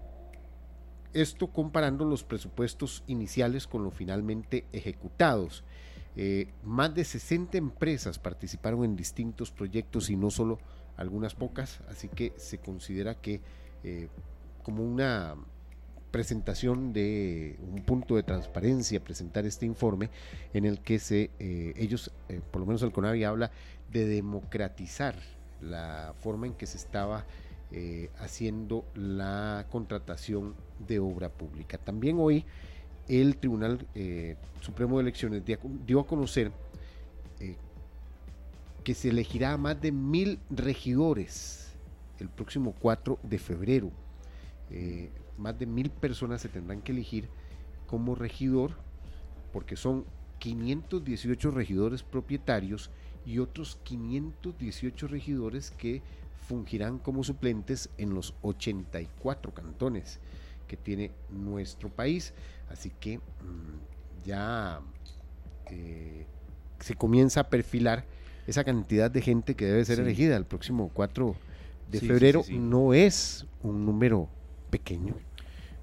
esto 1.13 1.49
comparando 1.49 2.05
los 2.05 2.23
presupuestos 2.23 3.03
iniciales 3.09 3.67
con 3.67 3.83
los 3.83 3.93
finalmente 3.93 4.65
ejecutados. 4.73 5.65
Eh, 6.23 6.49
más 6.65 6.95
de 6.95 7.03
60 7.03 7.57
empresas 7.57 8.19
participaron 8.19 8.85
en 8.85 8.95
distintos 8.95 9.51
proyectos 9.51 10.11
y 10.11 10.17
no 10.17 10.31
solo 10.31 10.59
algunas 10.99 11.35
pocas, 11.35 11.81
así 11.89 12.09
que 12.09 12.35
se 12.37 12.59
considera 12.59 13.15
que 13.15 13.41
eh, 13.85 14.09
como 14.63 14.85
una 14.85 15.35
presentación 16.11 16.93
de 16.93 17.59
un 17.73 17.83
punto 17.85 18.17
de 18.17 18.23
transparencia, 18.23 19.03
presentar 19.03 19.47
este 19.47 19.65
informe 19.65 20.11
en 20.53 20.67
el 20.67 20.81
que 20.81 20.99
se, 20.99 21.31
ellos, 21.39 22.11
por 22.51 22.61
lo 22.61 22.67
menos 22.67 22.83
el 22.83 22.93
CONAVI 22.93 23.25
habla 23.25 23.51
de 23.91 24.05
democratizar 24.05 25.15
la 25.63 26.15
forma 26.21 26.49
en 26.49 26.53
que 26.53 26.67
se 26.67 26.77
estaba 26.77 27.25
eh, 27.73 28.11
haciendo 28.19 28.85
la 28.97 29.65
contratación 29.71 30.57
de 30.89 30.99
obra 30.99 31.29
pública. 31.29 31.79
También 31.79 32.17
hoy 32.19 32.45
el 33.11 33.37
Tribunal 33.37 33.87
eh, 33.95 34.37
Supremo 34.61 34.97
de 34.97 35.03
Elecciones 35.03 35.43
dio 35.87 36.01
a 36.01 36.07
conocer 36.07 36.53
eh, 37.41 37.57
que 38.85 38.95
se 38.95 39.09
elegirá 39.09 39.53
a 39.53 39.57
más 39.57 39.81
de 39.81 39.91
mil 39.91 40.39
regidores 40.49 41.75
el 42.21 42.29
próximo 42.29 42.75
4 42.79 43.19
de 43.23 43.39
febrero. 43.39 43.91
más 45.39 45.59
de 45.59 45.67
mil 45.67 45.91
personas 45.91 46.43
se 46.43 46.49
tendrán 46.49 46.83
que 46.83 46.93
elegir 46.93 47.29
como 47.87 48.15
regidor 48.15 48.77
porque 49.53 49.75
son 49.75 50.05
518 50.39 51.51
regidores 51.51 52.03
propietarios 52.03 52.91
y 53.27 53.39
otros 53.39 53.79
518 53.85 55.09
regidores 55.09 55.71
que 55.73 56.03
fungirán 56.47 56.99
como 56.99 57.25
suplentes 57.25 57.91
en 57.99 58.15
los 58.15 58.35
84 58.43 59.53
cantones 59.55 60.21
que 60.71 60.77
tiene 60.77 61.11
nuestro 61.31 61.89
país. 61.89 62.33
Así 62.69 62.93
que 63.01 63.19
mm, 63.19 64.25
ya 64.25 64.81
eh, 65.67 66.27
se 66.79 66.95
comienza 66.95 67.41
a 67.41 67.49
perfilar 67.49 68.05
esa 68.47 68.63
cantidad 68.63 69.11
de 69.11 69.21
gente 69.21 69.57
que 69.57 69.65
debe 69.65 69.85
ser 69.85 69.99
elegida 69.99 70.37
el 70.37 70.45
próximo 70.45 70.89
4 70.95 71.35
de 71.91 71.99
febrero. 71.99 72.45
no 72.51 72.95
es 72.95 73.47
un 73.65 73.85
número 73.85 74.29
pequeño. 74.71 75.17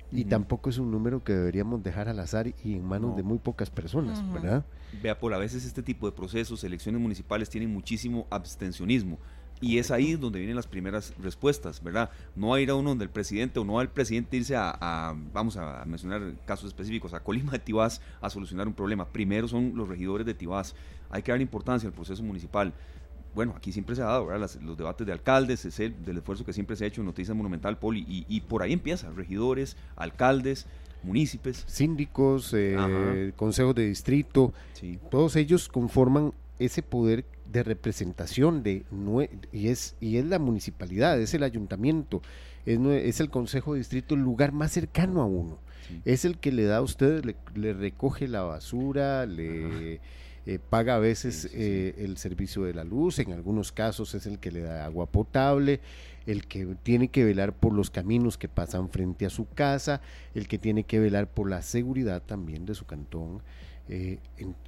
Y 0.09 0.23
tampoco 0.23 0.69
es 0.69 0.77
un 0.77 0.89
número 0.89 1.21
que 1.21 1.33
deberíamos 1.33 1.83
dejar 1.83 2.07
al 2.07 2.17
azar 2.21 2.47
y 2.47 2.75
en 2.75 2.85
manos 2.85 3.17
de 3.17 3.23
muy 3.23 3.39
pocas 3.39 3.69
personas, 3.69 4.23
¿verdad? 4.31 4.65
Vea, 5.03 5.19
por 5.19 5.33
a 5.33 5.37
veces 5.37 5.65
este 5.65 5.83
tipo 5.83 6.09
de 6.09 6.15
procesos, 6.15 6.63
elecciones 6.63 7.01
municipales, 7.01 7.49
tienen 7.49 7.73
muchísimo 7.73 8.25
abstencionismo. 8.29 9.19
Y 9.59 9.79
es 9.79 9.89
ahí 9.89 10.15
donde 10.15 10.39
vienen 10.39 10.55
las 10.55 10.67
primeras 10.67 11.13
respuestas, 11.19 11.81
¿verdad? 11.83 12.11
No 12.35 12.53
a 12.53 12.61
ir 12.61 12.69
a 12.69 12.75
uno 12.75 12.89
donde 12.89 13.05
el 13.05 13.09
presidente 13.09 13.59
o 13.59 13.65
no 13.65 13.79
al 13.79 13.89
presidente 13.89 14.37
irse 14.37 14.55
a, 14.55 15.15
vamos 15.33 15.57
a 15.57 15.83
mencionar 15.85 16.21
casos 16.45 16.67
específicos, 16.67 17.13
a 17.13 17.21
Colima 17.21 17.51
de 17.51 17.59
Tibás 17.59 18.01
a 18.21 18.29
solucionar 18.29 18.67
un 18.67 18.73
problema. 18.73 19.07
Primero 19.07 19.47
son 19.47 19.73
los 19.75 19.87
regidores 19.87 20.25
de 20.27 20.33
Tibás. 20.33 20.75
Hay 21.09 21.23
que 21.23 21.31
dar 21.31 21.41
importancia 21.41 21.87
al 21.87 21.93
proceso 21.93 22.21
municipal. 22.21 22.71
Bueno, 23.33 23.53
aquí 23.55 23.71
siempre 23.71 23.95
se 23.95 24.01
ha 24.01 24.05
dado, 24.05 24.27
¿verdad? 24.27 24.49
los 24.61 24.77
debates 24.77 25.05
de 25.05 25.13
alcaldes, 25.13 25.65
es 25.65 25.79
el, 25.79 26.03
del 26.03 26.17
esfuerzo 26.17 26.43
que 26.43 26.53
siempre 26.53 26.75
se 26.75 26.85
ha 26.85 26.87
hecho 26.87 27.01
en 27.01 27.07
Noticias 27.07 27.35
Monumental, 27.35 27.77
Poli, 27.77 28.05
y, 28.07 28.41
por 28.41 28.63
ahí 28.63 28.73
empieza, 28.73 29.11
regidores, 29.11 29.77
alcaldes, 29.95 30.65
municipios. 31.03 31.63
Síndicos, 31.67 32.51
eh, 32.55 33.33
consejos 33.35 33.75
de 33.75 33.87
distrito, 33.87 34.53
todos 35.11 35.35
ellos 35.35 35.67
conforman 35.67 36.33
ese 36.57 36.81
poder 36.81 37.25
de 37.51 37.63
representación 37.63 38.63
de 38.63 38.85
y 39.51 39.69
es 39.69 39.95
y 39.99 40.17
es 40.17 40.25
la 40.25 40.39
municipalidad, 40.39 41.19
es 41.19 41.33
el 41.33 41.43
ayuntamiento, 41.43 42.21
es, 42.65 42.79
es 42.79 43.19
el 43.19 43.29
consejo 43.29 43.73
de 43.73 43.79
distrito 43.79 44.15
el 44.15 44.21
lugar 44.21 44.51
más 44.51 44.71
cercano 44.71 45.21
a 45.21 45.25
uno. 45.25 45.59
Es 46.03 46.25
el 46.25 46.37
que 46.37 46.51
le 46.51 46.65
da 46.65 46.77
a 46.77 46.81
usted, 46.81 47.23
le, 47.55 47.73
recoge 47.73 48.27
la 48.27 48.41
basura, 48.41 49.25
le 49.25 50.01
eh, 50.45 50.59
paga 50.59 50.95
a 50.95 50.99
veces 50.99 51.49
eh, 51.53 51.93
el 51.97 52.15
servicio 52.17 52.63
de 52.63 52.73
la 52.73 52.85
luz, 52.85 53.19
en 53.19 53.33
algunos 53.33 53.73
casos 53.73 54.15
es 54.15 54.25
el 54.25 54.39
que 54.39 54.49
le 54.49 54.61
da 54.61 54.85
agua 54.85 55.05
potable, 55.05 55.81
el 56.25 56.47
que 56.47 56.77
tiene 56.83 57.09
que 57.09 57.25
velar 57.25 57.53
por 57.53 57.73
los 57.73 57.89
caminos 57.89 58.37
que 58.37 58.47
pasan 58.47 58.89
frente 58.89 59.25
a 59.25 59.29
su 59.29 59.49
casa, 59.49 59.99
el 60.35 60.47
que 60.47 60.57
tiene 60.57 60.85
que 60.85 60.99
velar 60.99 61.29
por 61.29 61.49
la 61.49 61.61
seguridad 61.61 62.21
también 62.21 62.65
de 62.65 62.75
su 62.75 62.85
cantón. 62.85 63.41
Eh, 63.89 64.19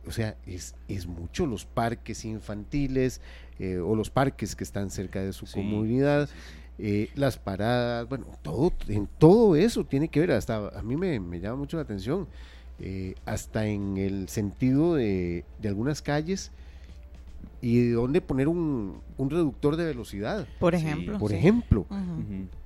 o 0.08 0.12
sea, 0.12 0.38
es, 0.46 0.76
es, 0.88 1.06
mucho 1.06 1.46
los 1.46 1.66
parques 1.66 2.24
infantiles 2.24 3.20
eh, 3.60 3.78
o 3.78 3.94
los 3.96 4.10
parques 4.10 4.56
que 4.56 4.64
están 4.64 4.90
cerca 4.90 5.22
de 5.22 5.34
su 5.34 5.46
comunidad, 5.46 6.30
eh, 6.78 7.10
las 7.16 7.38
paradas, 7.38 8.08
bueno, 8.08 8.28
todo, 8.42 8.72
en 8.88 9.08
todo 9.18 9.58
eso 9.58 9.84
tiene 9.84 10.08
que 10.08 10.22
ver, 10.22 10.32
hasta 10.32 10.70
a 10.70 10.82
mí 10.82 10.96
me, 10.96 11.20
llama 11.40 11.58
mucho 11.58 11.76
la 11.76 11.84
atención, 11.84 12.28
hasta 13.26 13.68
en 13.68 13.98
el 13.98 14.30
sentido 14.30 14.96
de, 14.96 15.44
algunas 15.66 16.02
calles 16.02 16.54
y 17.62 17.88
de 17.88 17.92
dónde 17.92 18.22
poner 18.22 18.48
un, 18.48 19.02
reductor 19.18 19.76
de 19.76 19.84
velocidad. 19.84 20.48
Por 20.62 20.76
ejemplo. 20.76 21.20
Por 21.20 21.34
ejemplo. 21.34 21.86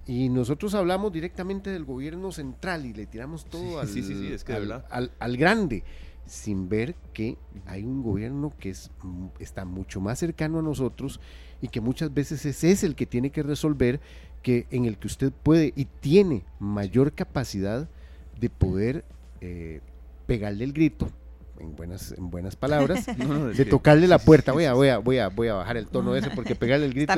Y 0.05 0.29
nosotros 0.29 0.75
hablamos 0.75 1.11
directamente 1.11 1.71
del 1.71 1.83
gobierno 1.83 2.31
central 2.31 2.85
y 2.85 2.93
le 2.93 3.07
tiramos 3.07 3.45
todo 3.45 3.79
al, 4.91 5.11
al, 5.17 5.37
grande 5.37 5.83
sin 6.25 6.69
ver 6.69 6.95
que 7.13 7.37
hay 7.65 7.83
un 7.83 8.01
gobierno 8.01 8.51
que 8.57 8.69
es, 8.69 8.91
mm, 9.01 9.27
está 9.39 9.65
mucho 9.65 9.99
más 10.01 10.19
cercano 10.19 10.59
a 10.59 10.61
nosotros 10.61 11.19
y 11.61 11.67
que 11.67 11.81
muchas 11.81 12.13
veces 12.13 12.45
ese 12.45 12.71
es 12.71 12.83
el 12.83 12.95
que 12.95 13.05
tiene 13.05 13.29
que 13.29 13.43
resolver, 13.43 13.99
que 14.41 14.67
en 14.71 14.85
el 14.85 14.97
que 14.97 15.07
usted 15.07 15.31
puede 15.31 15.73
y 15.75 15.85
tiene 15.85 16.43
mayor 16.59 17.13
capacidad 17.13 17.87
de 18.39 18.49
poder 18.49 19.05
eh, 19.41 19.81
pegarle 20.25 20.65
el 20.65 20.73
grito, 20.73 21.09
en 21.59 21.75
buenas, 21.75 22.13
en 22.17 22.29
buenas 22.29 22.55
palabras, 22.55 23.05
de 23.55 23.65
tocarle 23.65 24.07
la 24.07 24.19
puerta. 24.19 24.51
Voy 24.51 24.65
a, 24.65 24.73
voy 24.73 24.89
a, 24.89 24.97
voy 24.97 25.17
a, 25.17 25.29
voy 25.29 25.47
a 25.47 25.53
bajar 25.53 25.77
el 25.77 25.87
tono 25.87 26.15
ese 26.15 26.29
porque 26.31 26.55
pegarle 26.55 26.85
el 26.85 26.93
grito 26.93 27.13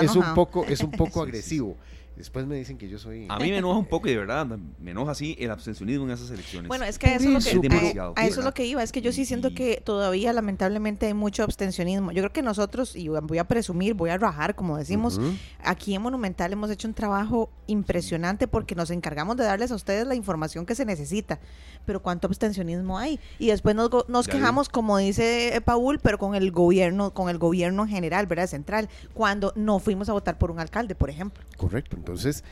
es, 0.00 0.16
un 0.16 0.34
poco, 0.34 0.64
es 0.66 0.80
un 0.80 0.90
poco 0.92 1.22
agresivo. 1.22 1.76
Después 2.16 2.46
me 2.46 2.54
dicen 2.54 2.78
que 2.78 2.88
yo 2.88 2.98
soy. 2.98 3.26
A 3.28 3.38
mí 3.38 3.50
me 3.50 3.58
enoja 3.58 3.78
un 3.78 3.86
poco, 3.86 4.06
de 4.06 4.16
verdad. 4.16 4.46
Me 4.46 4.92
enoja 4.92 5.12
así 5.12 5.36
el 5.40 5.50
abstencionismo 5.50 6.04
en 6.04 6.12
esas 6.12 6.30
elecciones. 6.30 6.68
Bueno, 6.68 6.84
es 6.84 6.98
que 6.98 7.14
eso, 7.14 7.36
es 7.36 7.54
lo 7.54 7.60
que, 7.60 8.00
a, 8.16 8.26
eso 8.26 8.40
es 8.40 8.44
lo 8.44 8.54
que 8.54 8.66
iba. 8.66 8.82
Es 8.82 8.92
que 8.92 9.02
yo 9.02 9.12
sí 9.12 9.24
siento 9.24 9.52
que 9.52 9.82
todavía, 9.84 10.32
lamentablemente, 10.32 11.06
hay 11.06 11.14
mucho 11.14 11.42
abstencionismo. 11.42 12.12
Yo 12.12 12.22
creo 12.22 12.32
que 12.32 12.42
nosotros, 12.42 12.94
y 12.94 13.08
voy 13.08 13.38
a 13.38 13.44
presumir, 13.44 13.94
voy 13.94 14.10
a 14.10 14.18
rajar, 14.18 14.54
como 14.54 14.76
decimos, 14.76 15.20
aquí 15.62 15.94
en 15.94 16.02
Monumental 16.02 16.52
hemos 16.52 16.70
hecho 16.70 16.86
un 16.86 16.94
trabajo 16.94 17.50
impresionante 17.66 18.46
porque 18.46 18.74
nos 18.74 18.90
encargamos 18.90 19.36
de 19.36 19.44
darles 19.44 19.72
a 19.72 19.74
ustedes 19.74 20.06
la 20.06 20.14
información 20.14 20.66
que 20.66 20.74
se 20.74 20.84
necesita. 20.84 21.40
Pero 21.84 22.00
¿cuánto 22.00 22.28
abstencionismo 22.28 22.98
hay? 22.98 23.18
Y 23.38 23.48
después 23.48 23.74
nos, 23.74 23.90
nos 24.08 24.28
quejamos, 24.28 24.68
como 24.68 24.98
dice 24.98 25.60
Paul, 25.64 25.98
pero 25.98 26.18
con 26.18 26.34
el 26.34 26.52
gobierno, 26.52 27.12
con 27.12 27.28
el 27.28 27.38
gobierno 27.38 27.82
en 27.82 27.88
general, 27.88 28.26
¿verdad? 28.26 28.46
Central, 28.46 28.88
cuando 29.12 29.52
no 29.56 29.80
fuimos 29.80 30.08
a 30.08 30.12
votar 30.12 30.38
por 30.38 30.50
un 30.50 30.60
alcalde, 30.60 30.94
por 30.94 31.10
ejemplo. 31.10 31.42
Correcto. 31.56 31.96
Entonces, 32.04 32.44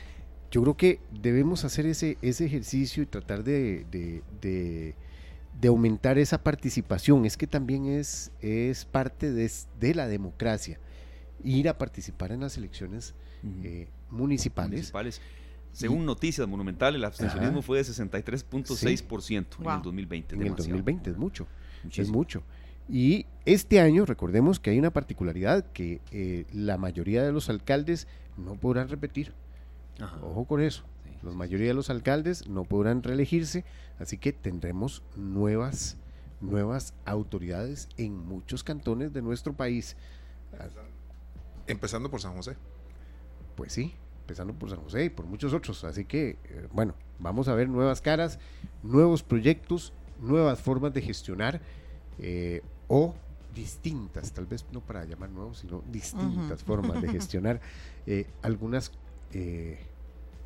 yo 0.49 0.63
creo 0.63 0.75
que 0.75 0.99
debemos 1.11 1.63
hacer 1.63 1.85
ese, 1.85 2.17
ese 2.23 2.45
ejercicio 2.45 3.03
y 3.03 3.05
tratar 3.05 3.43
de, 3.43 4.95
aumentar 5.67 6.17
esa 6.17 6.43
participación. 6.43 7.25
Es 7.25 7.37
que 7.37 7.45
también 7.45 7.85
es, 7.85 8.31
es 8.41 8.85
parte 8.85 9.31
de, 9.31 9.93
la 9.93 10.07
democracia 10.07 10.79
ir 11.43 11.69
a 11.69 11.77
participar 11.77 12.31
en 12.31 12.39
las 12.39 12.57
elecciones 12.57 13.13
eh, 13.63 13.89
municipales. 14.09 14.91
Según 15.71 16.05
noticias 16.05 16.47
monumentales, 16.47 16.97
el 16.97 17.05
abstencionismo 17.05 17.61
fue 17.61 17.77
de 17.77 17.83
63.6% 17.83 19.59
en 19.59 19.69
el 19.69 19.81
2020. 19.83 20.35
En 20.35 20.41
el 20.41 20.55
2020 20.55 21.11
es 21.11 21.17
mucho, 21.17 21.47
es 21.95 22.09
mucho. 22.09 22.43
Y 22.89 23.27
este 23.45 23.79
año, 23.79 24.05
recordemos 24.05 24.59
que 24.59 24.71
hay 24.71 24.79
una 24.79 24.91
particularidad, 24.91 25.65
que 25.71 26.01
eh, 26.11 26.45
la 26.51 26.77
mayoría 26.77 27.23
de 27.23 27.31
los 27.31 27.49
alcaldes 27.49 28.07
no 28.37 28.55
podrán 28.55 28.89
repetir. 28.89 29.33
Ojo 30.21 30.45
con 30.45 30.61
eso. 30.61 30.83
la 31.21 31.31
mayoría 31.31 31.67
de 31.67 31.73
los 31.73 31.89
alcaldes 31.89 32.47
no 32.47 32.63
podrán 32.63 33.03
reelegirse, 33.03 33.63
así 33.99 34.17
que 34.17 34.33
tendremos 34.33 35.03
nuevas, 35.15 35.97
nuevas 36.41 36.93
autoridades 37.05 37.87
en 37.97 38.17
muchos 38.17 38.63
cantones 38.63 39.13
de 39.13 39.21
nuestro 39.21 39.53
país. 39.53 39.95
Empezando 41.67 42.09
por 42.09 42.21
San 42.21 42.35
José. 42.35 42.57
Pues 43.55 43.73
sí. 43.73 43.93
empezando 44.21 44.53
por 44.53 44.69
San 44.69 44.79
José 44.79 45.05
y 45.05 45.09
por 45.09 45.25
muchos 45.25 45.53
otros. 45.53 45.83
Así 45.83 46.05
que, 46.05 46.37
eh, 46.45 46.67
bueno, 46.71 46.95
vamos 47.19 47.47
a 47.47 47.55
ver 47.55 47.69
nuevas 47.69 48.01
caras, 48.01 48.39
nuevos 48.81 49.21
proyectos, 49.21 49.93
nuevas 50.19 50.61
formas 50.61 50.93
de 50.93 51.01
gestionar 51.01 51.61
eh, 52.19 52.61
o 52.87 53.15
distintas, 53.53 54.31
tal 54.31 54.45
vez 54.45 54.65
no 54.71 54.81
para 54.81 55.05
llamar 55.05 55.29
nuevos, 55.29 55.59
sino 55.59 55.83
distintas 55.91 56.63
formas 56.63 57.01
de 57.01 57.09
gestionar 57.11 57.61
eh, 58.07 58.27
algunas 58.41 58.91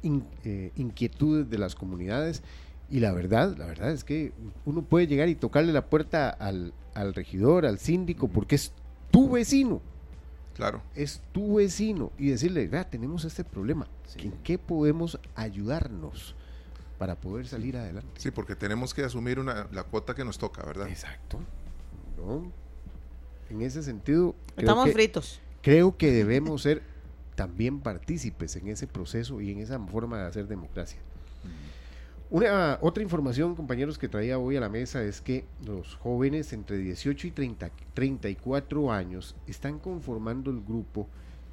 inquietudes 0.03 1.49
de 1.49 1.57
las 1.57 1.75
comunidades. 1.75 2.43
Y 2.89 2.99
la 2.99 3.11
verdad, 3.11 3.57
la 3.57 3.65
verdad 3.65 3.91
es 3.91 4.03
que 4.03 4.31
uno 4.65 4.81
puede 4.81 5.07
llegar 5.07 5.27
y 5.27 5.35
tocarle 5.35 5.73
la 5.73 5.85
puerta 5.85 6.29
al, 6.29 6.73
al 6.93 7.13
regidor, 7.13 7.65
al 7.65 7.79
síndico, 7.79 8.27
porque 8.27 8.55
es 8.55 8.71
tu 9.11 9.29
vecino. 9.29 9.81
Claro. 10.55 10.81
Es 10.95 11.21
tu 11.33 11.55
vecino 11.55 12.11
y 12.17 12.29
decirle, 12.29 12.67
vea, 12.67 12.89
tenemos 12.89 13.25
este 13.25 13.43
problema. 13.43 13.87
¿En 14.15 14.31
qué 14.43 14.57
podemos 14.57 15.19
ayudarnos 15.35 16.33
para 16.97 17.15
poder 17.15 17.45
salir 17.45 17.77
adelante? 17.77 18.09
Sí, 18.17 18.31
porque 18.31 18.55
tenemos 18.55 18.93
que 18.93 19.03
asumir 19.03 19.39
una, 19.39 19.67
la 19.71 19.83
cuota 19.83 20.15
que 20.15 20.25
nos 20.25 20.39
toca, 20.39 20.65
¿verdad? 20.65 20.87
Exacto. 20.87 21.39
En 23.49 23.61
ese 23.61 23.83
sentido. 23.83 24.33
Estamos 24.55 24.91
fritos. 24.91 25.39
Creo 25.61 25.95
que 25.95 26.11
debemos 26.11 26.63
ser 26.63 26.81
también 27.37 27.79
partícipes 27.81 28.55
en 28.55 28.67
ese 28.67 28.87
proceso 28.87 29.39
y 29.41 29.51
en 29.51 29.59
esa 29.59 29.79
forma 29.79 30.17
de 30.17 30.25
hacer 30.25 30.47
democracia. 30.47 30.97
Una, 32.31 32.79
otra 32.81 33.03
información, 33.03 33.55
compañeros, 33.55 33.99
que 33.99 34.09
traía 34.09 34.39
hoy 34.39 34.57
a 34.57 34.59
la 34.59 34.69
mesa 34.69 35.03
es 35.03 35.21
que 35.21 35.45
los 35.63 35.95
jóvenes 35.95 36.51
entre 36.51 36.79
18 36.79 37.27
y 37.27 37.31
30, 37.31 37.69
34 37.93 38.91
años 38.91 39.35
están 39.45 39.77
conformando 39.77 40.49
el 40.49 40.61
grupo 40.61 41.07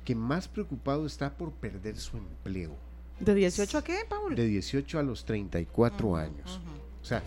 que 0.07 0.15
más 0.15 0.49
preocupado 0.49 1.05
está 1.05 1.35
por 1.35 1.53
perder 1.53 1.99
su 1.99 2.17
empleo. 2.17 2.73
¿De 3.21 3.35
18 3.35 3.79
a 3.79 3.85
qué, 3.85 3.99
Paul? 4.09 4.35
De 4.35 4.47
18 4.47 4.99
a 4.99 5.03
los 5.03 5.27
34 5.27 6.17
años. 6.17 6.61
O 7.03 7.05
sea, 7.05 7.23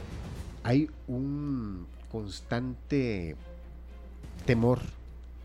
hay 0.64 0.90
un 1.08 1.86
constante 2.12 3.36
temor 4.48 4.80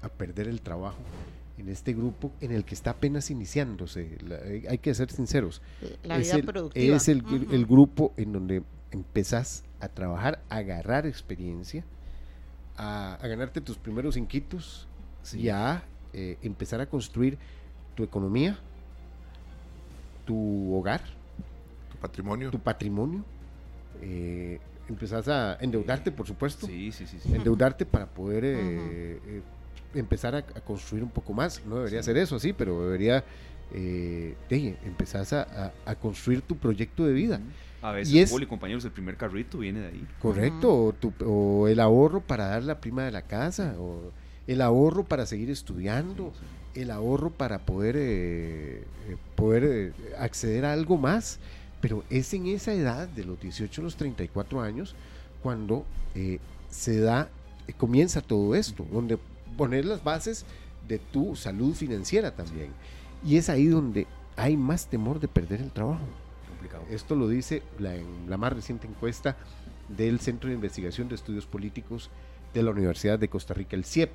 a 0.00 0.08
perder 0.08 0.48
el 0.48 0.62
trabajo 0.62 0.98
en 1.62 1.68
este 1.68 1.92
grupo 1.92 2.32
en 2.40 2.52
el 2.52 2.64
que 2.64 2.74
está 2.74 2.90
apenas 2.90 3.30
iniciándose. 3.30 4.18
hay 4.68 4.78
que 4.78 4.94
ser 4.94 5.10
sinceros. 5.10 5.62
La 6.02 6.18
vida 6.18 6.36
es 6.36 6.44
productiva. 6.44 6.96
Es 6.96 7.08
el, 7.08 7.22
grupo 7.66 8.12
en 8.16 8.32
donde 8.32 8.62
empezás 8.90 9.64
a 9.80 9.88
trabajar, 9.88 10.42
a 10.48 10.56
agarrar 10.56 11.06
experiencia, 11.06 11.84
a, 12.76 13.18
ganarte 13.22 13.60
tus 13.60 13.78
primeros 13.78 14.16
inquitos 14.16 14.88
y 15.32 15.48
a 15.48 15.84
eh, 16.12 16.36
empezar 16.42 16.80
a 16.80 16.86
construir 16.86 17.38
tu 17.94 18.02
economía, 18.02 18.58
tu 20.26 20.74
hogar, 20.74 21.02
tu 21.90 21.98
patrimonio. 21.98 22.50
Tu 22.50 22.58
patrimonio. 22.58 23.24
Eh, 24.00 24.58
empezás 24.88 25.28
a 25.28 25.56
endeudarte, 25.60 26.10
por 26.10 26.26
supuesto. 26.26 26.66
Sí, 26.66 26.90
sí, 26.90 27.06
sí. 27.06 27.18
Endeudarte 27.32 27.86
para 27.86 28.06
poder 28.06 28.44
eh, 28.44 29.42
empezar 29.94 30.34
a, 30.34 30.42
construir 30.42 31.04
un 31.04 31.10
poco 31.10 31.32
más. 31.32 31.62
No 31.66 31.76
debería 31.76 32.02
ser 32.02 32.16
eso, 32.16 32.38
sí, 32.38 32.52
pero 32.52 32.84
debería 32.84 33.24
eh, 33.72 34.36
empezar 34.84 35.72
a, 35.84 35.94
construir 35.96 36.42
tu 36.42 36.56
proyecto 36.56 37.04
de 37.04 37.12
vida. 37.12 37.40
A 37.82 37.90
veces, 37.90 38.32
y 38.32 38.46
compañeros, 38.46 38.84
el 38.84 38.92
primer 38.92 39.16
carrito 39.16 39.58
viene 39.58 39.80
de 39.80 39.88
ahí. 39.88 40.06
Correcto, 40.20 40.94
o, 41.26 41.66
el 41.66 41.80
ahorro 41.80 42.20
para 42.20 42.46
dar 42.46 42.62
la 42.62 42.80
prima 42.80 43.04
de 43.04 43.10
la 43.10 43.22
casa, 43.22 43.74
o 43.78 44.12
el 44.46 44.60
ahorro 44.60 45.04
para 45.04 45.26
seguir 45.26 45.50
estudiando, 45.50 46.32
el 46.74 46.90
ahorro 46.90 47.30
para 47.30 47.58
poder, 47.60 47.96
eh, 47.96 48.84
eh, 49.08 49.16
poder 49.34 49.64
eh, 49.64 49.92
acceder 50.18 50.64
a 50.64 50.72
algo 50.72 50.96
más. 50.96 51.38
Pero 51.80 52.04
es 52.10 52.32
en 52.32 52.46
esa 52.46 52.72
edad, 52.72 53.08
de 53.08 53.24
los 53.24 53.40
18 53.40 53.80
a 53.80 53.84
los 53.84 53.96
34 53.96 54.60
años, 54.60 54.94
cuando 55.42 55.84
se 56.70 57.00
da, 57.00 57.28
comienza 57.76 58.20
todo 58.20 58.54
esto, 58.54 58.86
donde 58.92 59.18
poner 59.52 59.84
las 59.84 60.02
bases 60.02 60.44
de 60.88 60.98
tu 60.98 61.36
salud 61.36 61.74
financiera 61.74 62.34
también. 62.34 62.70
Y 63.24 63.36
es 63.36 63.48
ahí 63.48 63.66
donde 63.66 64.06
hay 64.36 64.56
más 64.56 64.86
temor 64.86 65.20
de 65.20 65.28
perder 65.28 65.60
el 65.60 65.70
trabajo. 65.70 66.04
Esto 66.90 67.14
lo 67.16 67.28
dice 67.28 67.62
la, 67.78 67.94
en 67.94 68.28
la 68.28 68.36
más 68.36 68.52
reciente 68.52 68.86
encuesta 68.86 69.36
del 69.88 70.20
Centro 70.20 70.48
de 70.48 70.54
Investigación 70.54 71.08
de 71.08 71.14
Estudios 71.14 71.46
Políticos 71.46 72.10
de 72.54 72.62
la 72.62 72.70
Universidad 72.70 73.18
de 73.18 73.28
Costa 73.28 73.54
Rica, 73.54 73.76
el 73.76 73.84
CIEP. 73.84 74.10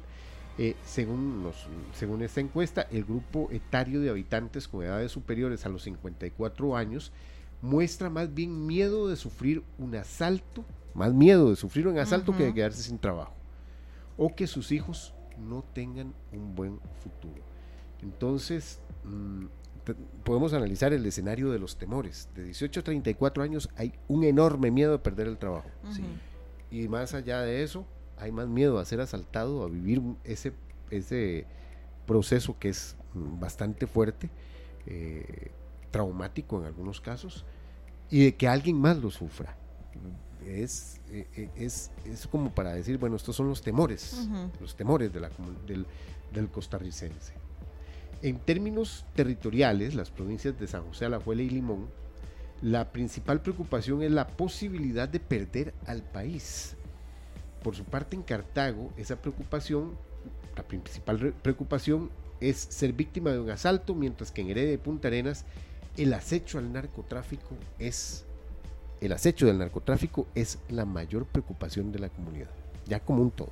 Eh, 0.59 0.75
según, 0.83 1.43
los, 1.43 1.67
según 1.93 2.23
esta 2.23 2.41
encuesta, 2.41 2.87
el 2.91 3.03
grupo 3.03 3.49
etario 3.51 4.01
de 4.01 4.09
habitantes 4.09 4.67
con 4.67 4.83
edades 4.83 5.11
superiores 5.11 5.65
a 5.65 5.69
los 5.69 5.83
54 5.83 6.75
años 6.75 7.11
muestra 7.61 8.09
más 8.09 8.33
bien 8.33 8.65
miedo 8.65 9.07
de 9.07 9.15
sufrir 9.17 9.63
un 9.77 9.95
asalto, 9.95 10.65
más 10.95 11.13
miedo 11.13 11.51
de 11.51 11.55
sufrir 11.55 11.87
un 11.87 11.99
asalto 11.99 12.35
que 12.35 12.45
de 12.45 12.53
quedarse 12.53 12.81
sin 12.81 12.97
trabajo, 12.97 13.33
o 14.17 14.35
que 14.35 14.47
sus 14.47 14.71
hijos 14.71 15.13
no 15.37 15.63
tengan 15.73 16.13
un 16.31 16.55
buen 16.55 16.79
futuro. 17.01 17.41
Entonces, 18.01 18.79
mm, 19.03 19.45
podemos 20.23 20.53
analizar 20.53 20.93
el 20.93 21.05
escenario 21.05 21.51
de 21.51 21.59
los 21.59 21.77
temores. 21.77 22.29
De 22.35 22.43
18 22.43 22.81
a 22.81 22.83
34 22.83 23.43
años 23.43 23.69
hay 23.75 23.93
un 24.07 24.23
enorme 24.23 24.71
miedo 24.71 24.91
de 24.91 24.99
perder 24.99 25.27
el 25.27 25.37
trabajo. 25.37 25.69
Y 26.69 26.87
más 26.87 27.13
allá 27.13 27.41
de 27.41 27.63
eso, 27.63 27.85
hay 28.17 28.31
más 28.31 28.47
miedo 28.47 28.79
a 28.79 28.85
ser 28.85 28.99
asaltado, 28.99 29.63
a 29.63 29.69
vivir 29.69 30.01
ese, 30.23 30.53
ese 30.91 31.45
proceso 32.05 32.57
que 32.59 32.69
es 32.69 32.97
mm, 33.13 33.39
bastante 33.39 33.87
fuerte, 33.87 34.29
eh, 34.85 35.51
traumático 35.91 36.59
en 36.59 36.65
algunos 36.65 36.99
casos, 36.99 37.45
y 38.09 38.25
de 38.25 38.35
que 38.35 38.47
alguien 38.47 38.79
más 38.79 38.97
lo 38.97 39.09
sufra 39.09 39.57
es, 40.47 40.99
eh, 41.11 41.27
eh, 41.35 41.49
es, 41.55 41.91
es, 42.05 42.27
como 42.27 42.53
para 42.53 42.73
decir, 42.73 42.97
bueno, 42.97 43.15
estos 43.15 43.35
son 43.35 43.49
los 43.49 43.61
temores, 43.61 44.27
los 44.59 44.75
temores 44.75 45.13
de 45.13 45.19
la, 45.19 45.29
del, 45.65 45.85
del, 46.33 46.49
costarricense. 46.49 47.33
En 48.21 48.39
términos 48.39 49.05
territoriales, 49.15 49.93
las 49.93 50.09
provincias 50.09 50.59
de 50.59 50.67
San 50.67 50.83
José, 50.83 51.05
Alajuela 51.05 51.41
y 51.41 51.49
Limón, 51.49 51.87
la 52.61 52.91
principal 52.91 53.41
preocupación 53.41 54.01
es 54.01 54.11
la 54.11 54.27
posibilidad 54.27 55.07
de 55.07 55.19
perder 55.19 55.73
al 55.85 56.01
país. 56.01 56.75
Por 57.63 57.75
su 57.75 57.83
parte, 57.83 58.15
en 58.15 58.23
Cartago, 58.23 58.91
esa 58.97 59.21
preocupación, 59.21 59.95
la 60.55 60.63
principal 60.63 61.33
preocupación 61.41 62.09
es 62.39 62.57
ser 62.57 62.93
víctima 62.93 63.31
de 63.31 63.39
un 63.39 63.49
asalto, 63.49 63.93
mientras 63.93 64.31
que 64.31 64.41
en 64.41 64.49
Heredia 64.49 64.73
y 64.73 64.77
Punta 64.77 65.07
Arenas, 65.07 65.45
el 65.97 66.13
acecho 66.13 66.57
al 66.57 66.71
narcotráfico 66.71 67.55
es 67.79 68.26
el 69.01 69.11
acecho 69.11 69.45
del 69.45 69.57
narcotráfico 69.57 70.27
es 70.35 70.59
la 70.69 70.85
mayor 70.85 71.25
preocupación 71.25 71.91
de 71.91 71.99
la 71.99 72.09
comunidad, 72.09 72.49
ya 72.85 72.99
como 72.99 73.21
un 73.21 73.31
todo. 73.31 73.51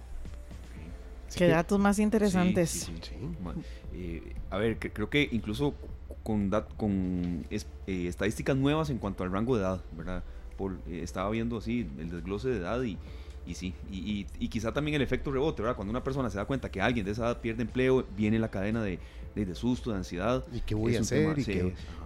Qué 1.35 1.47
datos 1.47 1.79
más 1.79 1.99
interesantes. 1.99 2.89
Eh, 3.93 4.33
a 4.49 4.57
ver, 4.57 4.77
creo 4.77 5.09
que 5.09 5.27
incluso 5.31 5.73
con, 6.23 6.49
con 6.77 7.45
eh, 7.49 8.07
estadísticas 8.07 8.55
nuevas 8.55 8.89
en 8.89 8.97
cuanto 8.97 9.23
al 9.23 9.31
rango 9.31 9.55
de 9.55 9.63
edad, 9.63 9.81
¿verdad? 9.97 10.23
Por, 10.57 10.73
eh, 10.87 11.01
estaba 11.03 11.29
viendo 11.29 11.57
así 11.57 11.87
el 11.99 12.09
desglose 12.09 12.49
de 12.49 12.57
edad 12.57 12.81
y, 12.83 12.97
y 13.45 13.53
sí, 13.53 13.73
y, 13.91 14.25
y, 14.39 14.47
quizá 14.47 14.73
también 14.73 14.95
el 14.95 15.01
efecto 15.01 15.31
rebote, 15.31 15.61
¿verdad? 15.61 15.75
Cuando 15.75 15.91
una 15.91 16.03
persona 16.03 16.29
se 16.29 16.37
da 16.37 16.45
cuenta 16.45 16.71
que 16.71 16.81
alguien 16.81 17.05
de 17.05 17.11
esa 17.11 17.25
edad 17.25 17.41
pierde 17.41 17.61
empleo, 17.61 18.05
viene 18.17 18.39
la 18.39 18.49
cadena 18.49 18.81
de, 18.81 18.99
de, 19.35 19.55
susto, 19.55 19.91
de 19.91 19.97
ansiedad. 19.97 20.43
¿Y 20.51 20.61
qué 20.61 20.73
voy 20.73 20.95
a 20.95 21.01
hacer? 21.01 21.37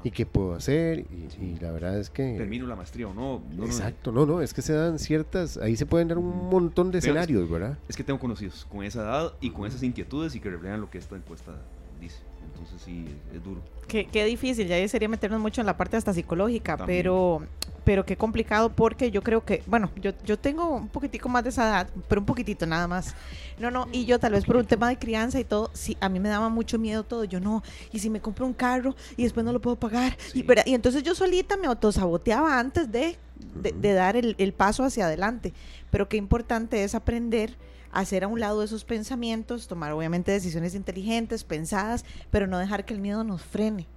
¿Y, 0.03 0.11
qué, 0.11 0.25
puedo 0.25 0.53
hacer? 0.53 1.05
Y, 1.39 1.57
la 1.59 1.71
verdad 1.71 1.99
es 1.99 2.09
que... 2.09 2.35
Termino 2.37 2.67
la 2.67 2.75
maestría 2.75 3.07
o 3.07 3.13
no. 3.13 3.41
Exacto, 3.63 4.11
no, 4.11 4.25
no, 4.25 4.41
es 4.41 4.53
que 4.53 4.61
se 4.61 4.73
dan 4.73 4.99
ciertas... 4.99 5.57
Ahí 5.57 5.75
se 5.75 5.85
pueden 5.85 6.07
dar 6.07 6.17
un 6.17 6.49
montón 6.49 6.91
de 6.91 6.99
escenarios, 6.99 7.49
¿verdad? 7.49 7.77
Es 7.87 7.95
que 7.95 8.03
tengo 8.03 8.19
conocidos 8.19 8.65
con 8.69 8.83
esa 8.83 9.01
edad 9.01 9.33
y 9.39 9.51
con 9.51 9.67
esas 9.67 9.83
inquietudes 9.83 10.35
y 10.35 10.39
que 10.39 10.49
reflejan 10.49 10.81
lo 10.81 10.89
que 10.89 10.97
esta 10.97 11.15
encuesta 11.15 11.53
dice. 12.01 12.28
Entonces 12.53 12.81
sí, 12.83 13.05
es 13.33 13.43
duro. 13.43 13.61
Qué, 13.87 14.05
qué 14.05 14.25
difícil, 14.25 14.67
ya 14.67 14.87
sería 14.87 15.09
meternos 15.09 15.39
mucho 15.39 15.61
en 15.61 15.67
la 15.67 15.75
parte 15.77 15.97
hasta 15.97 16.13
psicológica, 16.13 16.77
pero 16.85 17.41
pero 17.89 18.05
qué 18.05 18.15
complicado 18.15 18.69
porque 18.69 19.09
yo 19.09 19.23
creo 19.23 19.43
que, 19.43 19.63
bueno, 19.65 19.89
yo, 19.99 20.11
yo 20.23 20.37
tengo 20.37 20.69
un 20.69 20.89
poquitico 20.89 21.27
más 21.27 21.43
de 21.43 21.49
esa 21.49 21.67
edad, 21.67 21.89
pero 22.07 22.21
un 22.21 22.25
poquitito 22.25 22.67
nada 22.67 22.87
más. 22.87 23.15
No, 23.57 23.71
no, 23.71 23.87
y 23.91 24.05
yo 24.05 24.19
tal 24.19 24.33
vez 24.33 24.45
por 24.45 24.57
un 24.57 24.65
tema 24.65 24.89
de 24.89 24.99
crianza 24.99 25.39
y 25.39 25.43
todo, 25.43 25.71
sí, 25.73 25.97
a 25.99 26.07
mí 26.07 26.19
me 26.19 26.29
daba 26.29 26.49
mucho 26.49 26.77
miedo 26.77 27.03
todo, 27.03 27.23
yo 27.23 27.39
no, 27.39 27.63
y 27.91 27.97
si 27.97 28.11
me 28.11 28.21
compro 28.21 28.45
un 28.45 28.53
carro 28.53 28.95
y 29.17 29.23
después 29.23 29.43
no 29.43 29.51
lo 29.51 29.59
puedo 29.59 29.75
pagar, 29.75 30.15
y, 30.35 30.45
y 30.69 30.75
entonces 30.75 31.01
yo 31.01 31.15
solita 31.15 31.57
me 31.57 31.65
autosaboteaba 31.65 32.59
antes 32.59 32.91
de, 32.91 33.17
de, 33.55 33.93
dar 33.93 34.15
el, 34.15 34.35
el 34.37 34.53
paso 34.53 34.83
hacia 34.83 35.05
adelante, 35.05 35.53
pero 35.89 36.07
qué 36.07 36.17
importante 36.17 36.83
es 36.83 36.93
aprender 36.93 37.55
hacer 37.91 38.23
a 38.23 38.27
un 38.27 38.39
lado 38.39 38.63
esos 38.63 38.85
pensamientos, 38.85 39.67
tomar 39.67 39.91
obviamente 39.93 40.31
decisiones 40.31 40.75
inteligentes, 40.75 41.43
pensadas, 41.43 42.05
pero 42.31 42.47
no 42.47 42.57
dejar 42.57 42.85
que 42.85 42.93
el 42.93 43.01
miedo 43.01 43.23
nos 43.23 43.41
frene 43.41 43.87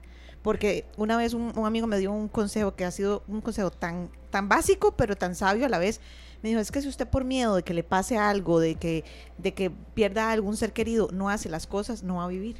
porque 0.42 0.84
una 0.96 1.16
vez 1.16 1.34
un, 1.34 1.52
amigo 1.64 1.86
me 1.86 1.98
dio 1.98 2.12
un 2.12 2.28
consejo 2.28 2.74
que 2.74 2.84
ha 2.84 2.90
sido 2.90 3.22
un 3.28 3.40
consejo 3.40 3.70
tan, 3.70 4.10
tan 4.30 4.48
básico, 4.48 4.96
pero 4.96 5.16
tan 5.16 5.34
sabio 5.34 5.66
a 5.66 5.68
la 5.68 5.78
vez. 5.78 6.00
Me 6.42 6.48
dijo, 6.48 6.60
es 6.60 6.72
que 6.72 6.82
si 6.82 6.88
usted 6.88 7.08
por 7.08 7.24
miedo 7.24 7.54
de 7.54 7.62
que 7.62 7.72
le 7.72 7.84
pase 7.84 8.18
algo, 8.18 8.58
de 8.58 8.74
que, 8.74 9.04
de 9.38 9.54
que 9.54 9.70
pierda 9.70 10.32
algún 10.32 10.56
ser 10.56 10.72
querido, 10.72 11.08
no 11.12 11.30
hace 11.30 11.48
las 11.48 11.68
cosas, 11.68 12.02
no 12.02 12.16
va 12.16 12.24
a 12.24 12.28
vivir. 12.28 12.56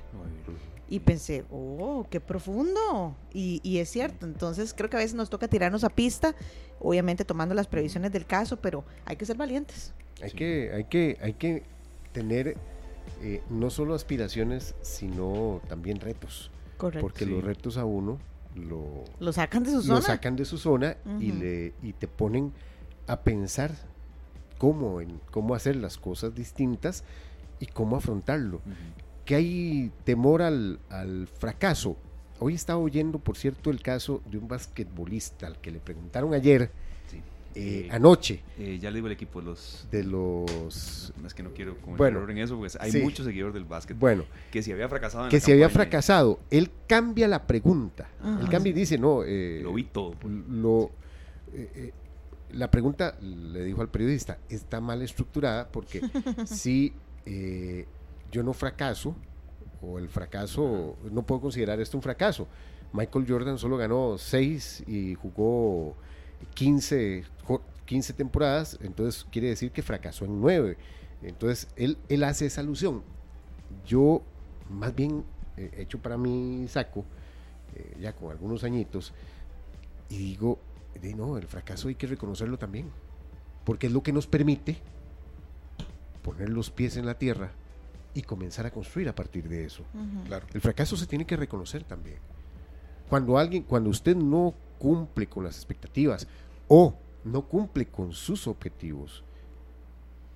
Y 0.89 1.01
pensé, 1.01 1.45
oh, 1.51 2.07
qué 2.09 2.21
profundo. 2.21 3.17
Y, 3.33 3.61
y 3.65 3.79
es 3.79 3.91
cierto, 3.91 4.27
entonces 4.27 4.73
creo 4.73 4.89
que 4.89 4.97
a 4.97 5.01
veces 5.01 5.15
nos 5.15 5.31
toca 5.31 5.49
tirarnos 5.49 5.83
a 5.83 5.91
pista, 5.91 6.37
obviamente 6.79 7.25
tomando 7.25 7.57
las 7.57 7.67
previsiones 7.67 8.13
del 8.13 8.27
caso, 8.27 8.59
pero 8.59 8.85
hay 9.05 9.17
que 9.17 9.27
ser 9.27 9.37
valientes. 9.37 9.93
Hay, 10.23 10.31
que, 10.31 10.71
hay, 10.75 10.85
que, 10.85 11.19
hay 11.21 11.33
que 11.35 11.63
tener 12.13 12.57
eh, 13.23 13.43
no 13.51 13.71
solo 13.71 13.95
aspiraciones, 13.95 14.75
sino 14.83 15.61
también 15.69 16.01
retos. 16.01 16.51
Correcto. 16.77 17.01
Porque 17.07 17.25
Sí. 17.25 17.31
los 17.31 17.43
retos 17.45 17.77
a 17.77 17.85
uno 17.85 18.19
lo, 18.55 19.05
Lo 19.21 19.33
sacan 19.33 19.63
de 19.65 19.71
su 19.71 19.77
lo 19.77 19.83
zona. 19.83 20.03
sacan 20.03 20.37
de 20.37 20.45
su 20.45 20.59
zona 20.59 20.97
y, 21.21 21.33
le, 21.33 21.73
y 21.83 21.93
te 21.95 22.07
ponen 22.09 22.53
a 23.07 23.21
pensar 23.21 23.73
cómo, 24.59 25.01
en, 25.01 25.21
cómo 25.31 25.55
hacer 25.55 25.77
las 25.77 25.97
cosas 25.99 26.35
distintas 26.35 27.03
y 27.61 27.67
cómo 27.67 27.97
afrontarlo. 27.97 28.61
Que 29.25 29.37
hay 29.37 29.93
temor 30.05 30.43
al, 30.43 30.81
al 30.91 31.27
fracaso. 31.29 31.97
Hoy 32.41 32.55
estaba 32.55 32.79
oyendo, 32.81 33.19
por 33.21 33.37
cierto, 33.37 33.71
el 33.71 33.81
caso 33.83 34.21
de 34.31 34.37
un 34.39 34.49
basquetbolista 34.49 35.47
al 35.47 35.61
que 35.61 35.71
le 35.71 35.79
preguntaron 35.79 36.35
ayer. 36.35 36.71
Eh, 37.55 37.89
anoche, 37.91 38.41
eh, 38.59 38.79
ya 38.81 38.91
le 38.91 38.97
digo 38.97 39.07
el 39.09 39.13
equipo, 39.13 39.41
los... 39.41 39.87
de 39.91 40.05
los... 40.05 41.13
Es 41.25 41.35
que 41.35 41.43
no 41.43 41.51
quiero 41.53 41.77
Bueno, 41.97 42.29
en 42.29 42.39
eso, 42.39 42.57
porque 42.59 42.77
hay 42.81 42.91
sí. 42.93 43.01
muchos 43.01 43.27
seguidores 43.27 43.55
del 43.55 43.65
básquet 43.65 43.99
Bueno, 43.99 44.25
que 44.51 44.63
si 44.63 44.73
había 44.73 44.89
fracasado 44.89 45.25
en 45.25 45.31
que 45.31 45.37
la 45.37 45.41
si 45.41 45.53
había 45.53 45.69
fracasado, 45.69 46.41
él 46.51 46.71
cambia 46.87 47.29
la 47.29 47.47
pregunta. 47.47 48.09
Él 48.23 48.31
Ajá. 48.43 48.49
cambia 48.51 48.71
y 48.71 48.73
dice, 48.75 48.99
no, 48.99 49.23
eh, 49.25 49.61
Lo 49.63 49.73
vi 49.75 49.85
todo. 49.85 50.13
pues. 50.13 50.33
lo, 50.49 50.91
eh, 51.53 51.71
eh, 51.75 51.93
la 52.53 52.71
pregunta 52.71 53.17
le 53.21 53.65
dijo 53.65 53.81
al 53.81 53.89
periodista, 53.89 54.39
está 54.49 54.81
mal 54.81 55.01
estructurada 55.03 55.69
porque 55.69 56.01
si 56.47 56.93
yo 58.31 58.43
no 58.43 58.53
fracaso, 58.53 59.15
o 59.81 59.99
el 59.99 60.09
fracaso, 60.09 60.97
no 61.11 61.23
puedo 61.25 61.41
considerar 61.43 61.81
esto 61.81 61.97
un 61.99 62.03
fracaso. 62.03 62.47
Michael 62.93 63.25
Jordan 63.29 63.59
solo 63.59 63.77
ganó 63.77 64.17
6 64.19 64.85
y 64.87 65.15
jugó 65.15 65.97
15, 66.55 67.25
jo- 67.42 67.42
15 67.93 68.15
temporadas, 68.15 68.79
entonces 68.81 69.27
quiere 69.31 69.49
decir 69.49 69.71
que 69.71 69.83
fracasó 69.83 70.25
en 70.25 70.41
9. 70.41 70.79
Entonces 71.21 71.69
él, 71.77 71.99
él 72.09 72.25
hace 72.25 72.47
esa 72.47 72.63
alusión. 72.63 73.03
Yo, 73.87 74.23
más 74.71 74.95
bien, 74.95 75.25
eh, 75.59 75.71
hecho 75.77 75.99
para 75.99 76.17
mi 76.17 76.67
saco, 76.69 77.05
eh, 77.77 77.95
ya 78.01 78.15
con 78.15 78.31
algunos 78.31 78.65
añitos, 78.65 79.13
y 80.09 80.17
digo, 80.17 80.59
de, 81.03 81.15
no, 81.15 81.37
el 81.37 81.47
fracaso 81.47 81.89
hay 81.89 81.95
que 81.95 82.07
reconocerlo 82.07 82.59
también, 82.59 82.89
porque 83.63 83.89
es 83.89 83.93
lo 83.93 84.03
que 84.03 84.15
nos 84.15 84.27
permite 84.27 84.79
poner 86.23 86.49
los 86.49 86.71
pies 86.71 86.97
en 86.97 87.05
la 87.05 87.19
tierra 87.19 87.51
y 88.15 88.23
comenzar 88.23 88.65
a 88.65 88.71
construir 88.71 89.11
a 89.11 89.15
partir 89.15 89.51
de 89.51 89.67
eso. 89.67 89.85
Claro. 90.27 90.47
El 90.55 90.63
fracaso 90.63 90.97
se 90.97 91.07
tiene 91.07 91.27
que 91.27 91.37
reconocer 91.37 91.85
también. 91.85 92.17
Cuando 93.11 93.37
alguien, 93.37 93.65
cuando 93.65 93.91
usted 93.91 94.17
no 94.17 94.55
cumple 94.79 95.27
con 95.27 95.45
las 95.45 95.57
expectativas 95.57 96.27
o 96.69 96.95
no 97.25 97.43
cumple 97.49 97.87
con 97.87 98.13
sus 98.13 98.47
objetivos, 98.47 99.25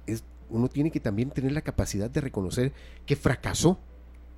es, 0.06 0.24
uno 0.48 0.68
tiene 0.68 0.90
que 0.90 1.00
también 1.00 1.30
tener 1.30 1.52
la 1.52 1.62
capacidad 1.62 2.08
de 2.10 2.20
reconocer 2.20 2.72
que 3.04 3.16
fracasó 3.16 3.78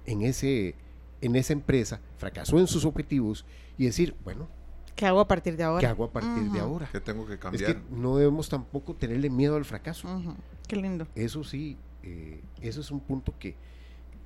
en 0.07 0.23
ese 0.23 0.75
en 1.21 1.35
esa 1.35 1.53
empresa, 1.53 2.01
fracasó 2.17 2.61
en 2.61 2.69
sus 2.69 2.85
objetivos 2.85 3.45
y 3.77 3.87
decir, 3.87 4.15
bueno, 4.25 4.49
¿Qué 4.95 5.05
hago 5.07 5.21
a 5.21 5.29
partir 5.29 5.57
de 5.57 5.63
ahora? 5.65 5.81
¿qué 5.81 5.87
hago 5.87 6.05
a 6.05 6.11
partir 6.13 6.45
de 6.45 6.59
Ujú. 6.61 6.61
ahora? 6.61 6.89
¿Qué 6.93 7.01
tengo 7.01 7.27
que 7.27 7.35
Es 7.35 7.39
cambiar? 7.41 7.75
que 7.77 7.83
no 7.91 8.17
debemos 8.17 8.49
tampoco 8.49 8.95
tenerle 8.95 9.29
miedo 9.31 9.57
al 9.57 9.65
fracaso. 9.65 10.09
Ujú. 10.13 10.35
Qué 10.67 10.77
lindo. 10.77 11.07
Eso 11.15 11.43
sí, 11.45 11.77
eh, 12.03 12.41
eso 12.61 12.81
es 12.81 12.91
un 12.91 13.01
punto 13.01 13.35
que, 13.39 13.57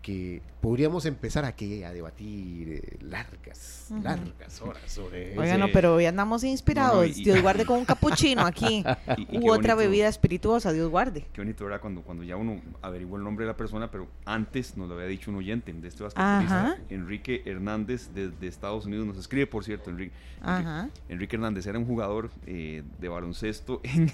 que 0.02 0.42
podríamos 0.60 1.06
empezar 1.06 1.44
aquí 1.44 1.84
a 1.84 1.92
debatir 1.92 2.68
eh, 2.84 2.96
largas, 3.02 3.86
largas 4.02 4.60
horas 4.60 4.82
sobre 4.90 5.38
Oigan, 5.38 5.60
no, 5.60 5.66
ese- 5.66 5.72
pero 5.72 5.94
hoy 5.94 6.06
andamos 6.06 6.42
inspirados. 6.42 6.94
No, 6.96 7.00
no, 7.02 7.06
y- 7.06 7.24
Dios 7.24 7.40
guarde 7.40 7.64
con 7.64 7.78
un 7.78 7.84
capuchino 7.84 8.44
aquí. 8.44 8.84
Y- 9.16 9.38
U 9.38 9.50
otra 9.52 9.74
bonito- 9.74 9.76
bebida 9.76 10.08
espirituosa, 10.08 10.72
Dios 10.72 10.90
guarde. 10.90 11.24
Qué 11.32 11.40
bonito 11.40 11.66
era 11.66 11.80
cuando, 11.80 12.02
cuando 12.02 12.24
ya 12.24 12.36
uno 12.36 12.60
averiguó 12.82 13.16
el 13.16 13.22
nombre 13.22 13.44
de 13.46 13.52
la 13.52 13.56
persona, 13.56 13.90
pero 13.90 14.08
antes 14.24 14.76
nos 14.76 14.88
lo 14.88 14.94
había 14.96 15.06
dicho 15.06 15.30
un 15.30 15.36
oyente 15.36 15.72
de 15.72 15.88
este. 15.88 16.04
Enrique 16.90 17.42
Hernández 17.46 18.10
desde 18.12 18.46
Estados 18.48 18.86
Unidos. 18.86 19.06
Nos 19.06 19.16
escribe, 19.18 19.46
por 19.46 19.62
cierto, 19.64 19.90
Enrique. 19.90 20.12
Ajá. 20.40 20.88
Enrique 21.08 21.36
Hernández 21.36 21.64
era 21.66 21.78
un 21.78 21.86
jugador 21.86 22.30
eh, 22.46 22.82
de 22.98 23.08
baloncesto 23.08 23.80
en, 23.84 24.10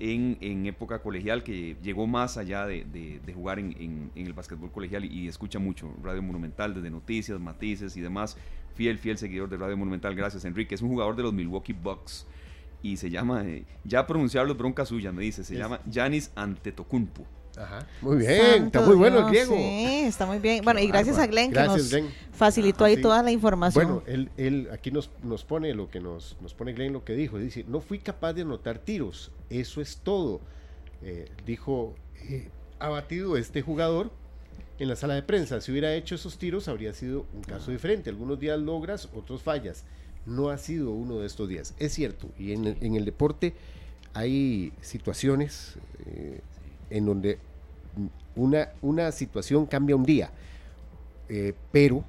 en, 0.00 0.38
en 0.40 0.66
época 0.66 1.00
colegial 1.00 1.42
que 1.42 1.76
llegó 1.82 2.06
más 2.06 2.36
allá 2.36 2.66
de, 2.66 2.84
de- 2.84 3.20
de 3.24 3.32
jugar 3.32 3.58
en, 3.58 3.72
en- 3.80 4.10
en 4.14 4.26
el 4.26 4.32
básquetbol 4.32 4.70
colegial 4.70 5.04
y, 5.04 5.08
y 5.08 5.28
escucha 5.28 5.58
mucho 5.58 5.92
Radio 6.02 6.22
Monumental 6.22 6.74
desde 6.74 6.90
noticias, 6.90 7.38
matices 7.40 7.96
y 7.96 8.00
demás. 8.00 8.36
Fiel, 8.74 8.98
fiel 8.98 9.18
seguidor 9.18 9.48
de 9.48 9.56
Radio 9.56 9.76
Monumental. 9.76 10.14
Gracias, 10.14 10.44
Enrique. 10.44 10.74
Es 10.74 10.82
un 10.82 10.88
jugador 10.90 11.16
de 11.16 11.24
los 11.24 11.32
Milwaukee 11.32 11.72
Bucks 11.72 12.26
y 12.80 12.96
se 12.96 13.10
llama, 13.10 13.44
eh, 13.44 13.64
ya 13.82 14.06
pronunciar 14.06 14.46
los 14.46 14.56
broncas 14.56 14.86
suyas, 14.88 15.12
me 15.12 15.22
dice, 15.24 15.42
se 15.42 15.54
Es- 15.54 15.58
llama 15.58 15.80
Yanis 15.86 16.30
Antetokounmpo. 16.36 17.26
Ajá. 17.58 17.86
Muy 18.00 18.18
bien, 18.18 18.40
Santo 18.40 18.66
está 18.66 18.80
muy 18.82 18.96
bueno 18.96 19.18
el 19.18 19.24
griego. 19.26 19.54
Sí, 19.56 20.00
está 20.06 20.26
muy 20.26 20.38
bien. 20.38 20.64
Bueno, 20.64 20.80
y 20.80 20.86
gracias 20.86 21.16
bárbaro. 21.16 21.30
a 21.30 21.32
Glenn 21.32 21.48
que 21.50 21.54
Gracias, 21.54 21.78
nos 21.78 21.90
Glenn. 21.90 22.08
facilitó 22.32 22.84
Ajá, 22.84 22.86
ahí 22.90 22.96
sí. 22.96 23.02
toda 23.02 23.22
la 23.22 23.30
información. 23.32 23.84
Bueno, 23.84 24.02
él, 24.06 24.30
él 24.36 24.68
aquí 24.72 24.90
nos, 24.90 25.10
nos 25.22 25.44
pone 25.44 25.74
lo 25.74 25.90
que 25.90 26.00
nos, 26.00 26.36
nos 26.40 26.54
pone 26.54 26.72
Glenn 26.72 26.92
lo 26.92 27.04
que 27.04 27.14
dijo. 27.14 27.38
Dice, 27.38 27.64
no 27.66 27.80
fui 27.80 27.98
capaz 27.98 28.32
de 28.34 28.42
anotar 28.42 28.78
tiros. 28.78 29.32
Eso 29.50 29.80
es 29.80 29.96
todo. 29.98 30.40
Eh, 31.02 31.28
dijo, 31.44 31.94
eh, 32.28 32.48
abatido 32.78 33.36
este 33.36 33.60
jugador 33.62 34.10
en 34.78 34.88
la 34.88 34.94
sala 34.96 35.14
de 35.14 35.22
prensa. 35.22 35.60
Si 35.60 35.72
hubiera 35.72 35.92
hecho 35.94 36.14
esos 36.14 36.38
tiros 36.38 36.68
habría 36.68 36.92
sido 36.94 37.26
un 37.34 37.42
caso 37.42 37.70
diferente. 37.72 38.08
Algunos 38.10 38.38
días 38.38 38.58
logras, 38.60 39.08
otros 39.14 39.42
fallas. 39.42 39.84
No 40.26 40.50
ha 40.50 40.58
sido 40.58 40.90
uno 40.92 41.18
de 41.18 41.26
estos 41.26 41.48
días. 41.48 41.74
Es 41.78 41.92
cierto. 41.94 42.28
Y 42.38 42.52
en, 42.52 42.76
en 42.80 42.94
el 42.94 43.04
deporte 43.04 43.54
hay 44.14 44.72
situaciones 44.80 45.74
eh, 46.06 46.40
en 46.90 47.06
donde 47.06 47.38
una, 48.36 48.68
una 48.82 49.12
situación 49.12 49.66
cambia 49.66 49.96
un 49.96 50.04
día. 50.04 50.30
Eh, 51.28 51.54
pero 51.72 52.04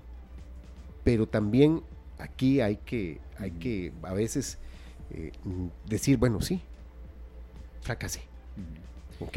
pero 1.04 1.28
también 1.28 1.82
aquí 2.20 2.62
hay 2.62 2.76
que, 2.78 3.20
hay 3.38 3.52
que 3.52 3.92
a 4.04 4.14
veces 4.14 4.58
eh, 5.12 5.32
decir, 5.88 6.18
bueno, 6.18 6.40
sí, 6.42 6.62
fracasé, 7.82 8.22
¿ok? 9.20 9.34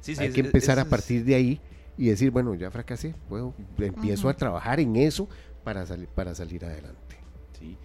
Sí, 0.00 0.14
sí, 0.16 0.20
hay 0.20 0.28
es- 0.28 0.34
que 0.34 0.40
es- 0.40 0.46
empezar 0.46 0.78
a 0.78 0.84
partir 0.86 1.24
de 1.24 1.34
ahí 1.34 1.60
y 1.96 2.06
decir, 2.08 2.30
bueno, 2.30 2.54
ya 2.54 2.70
fracasé, 2.70 3.14
puedo, 3.28 3.54
empiezo 3.78 4.28
a 4.28 4.34
trabajar 4.36 4.80
en 4.80 4.96
eso 4.96 5.28
para, 5.62 5.86
salir 5.86 6.08
para 6.08 6.34
salir 6.34 6.64
adelante. 6.64 7.16
Sí. 7.58 7.76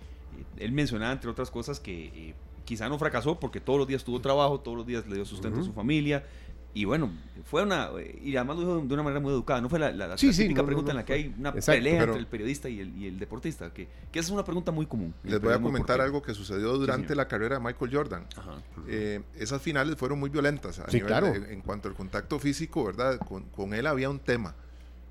Él 0.57 0.71
mencionaba, 0.71 1.11
entre 1.13 1.29
otras 1.29 1.51
cosas, 1.51 1.79
que 1.79 2.05
eh, 2.07 2.33
quizá 2.65 2.89
no 2.89 2.97
fracasó 2.97 3.39
porque 3.39 3.59
todos 3.61 3.77
los 3.79 3.87
días 3.87 4.03
tuvo 4.03 4.19
trabajo, 4.21 4.59
todos 4.59 4.77
los 4.77 4.87
días 4.87 5.05
le 5.07 5.15
dio 5.15 5.25
sustento 5.25 5.59
a 5.59 5.63
su 5.63 5.73
familia. 5.73 6.25
Y 6.73 6.85
bueno, 6.85 7.09
fue 7.45 7.63
una. 7.63 7.89
eh, 7.97 8.19
Y 8.23 8.35
además 8.35 8.57
lo 8.57 8.61
dijo 8.61 8.87
de 8.87 8.93
una 8.93 9.01
manera 9.03 9.19
muy 9.19 9.33
educada. 9.33 9.59
No 9.59 9.69
fue 9.69 9.79
la, 9.79 9.91
la- 9.91 10.07
la 10.09 10.17
Sí, 10.19 10.31
sí, 10.33 10.43
típica 10.43 10.57
no, 10.57 10.63
no, 10.63 10.67
pregunta 10.67 10.93
no, 10.93 10.99
en 10.99 11.03
la 11.03 11.05
que 11.05 11.13
fue- 11.13 11.23
hay 11.23 11.35
una 11.39 11.49
exacto, 11.49 11.71
pelea 11.71 11.99
pero- 11.99 12.11
entre 12.11 12.19
el 12.19 12.27
periodista 12.27 12.69
y 12.69 12.79
el, 12.79 12.95
y 12.95 13.07
el 13.07 13.17
deportista. 13.19 13.73
Que, 13.73 13.87
que 14.11 14.19
esa 14.19 14.27
es 14.27 14.31
una 14.31 14.43
pregunta 14.45 14.71
muy 14.71 14.85
común. 14.85 15.13
Les 15.23 15.41
voy 15.41 15.53
a 15.53 15.59
comentar 15.59 15.99
algo 15.99 16.21
que 16.21 16.33
sucedió 16.35 16.73
durante 16.77 17.15
la 17.15 17.27
carrera 17.27 17.57
de 17.57 17.63
Michael 17.65 17.91
Jordan. 17.95 18.25
Ajá. 18.37 18.51
Eh, 18.87 19.21
esas 19.35 19.61
finales 19.61 19.95
fueron 19.95 20.19
muy 20.19 20.29
violentas. 20.29 20.77
a 20.79 20.85
Sí, 20.89 20.97
nivel 20.97 21.07
claro. 21.07 21.31
de- 21.33 21.53
en 21.53 21.61
cuanto 21.61 21.87
al 21.89 21.95
contacto 21.95 22.37
físico, 22.39 22.85
¿verdad? 22.85 23.17
Con, 23.19 23.45
con 23.45 23.73
él 23.73 23.87
había 23.87 24.09
un 24.09 24.19
tema. 24.19 24.53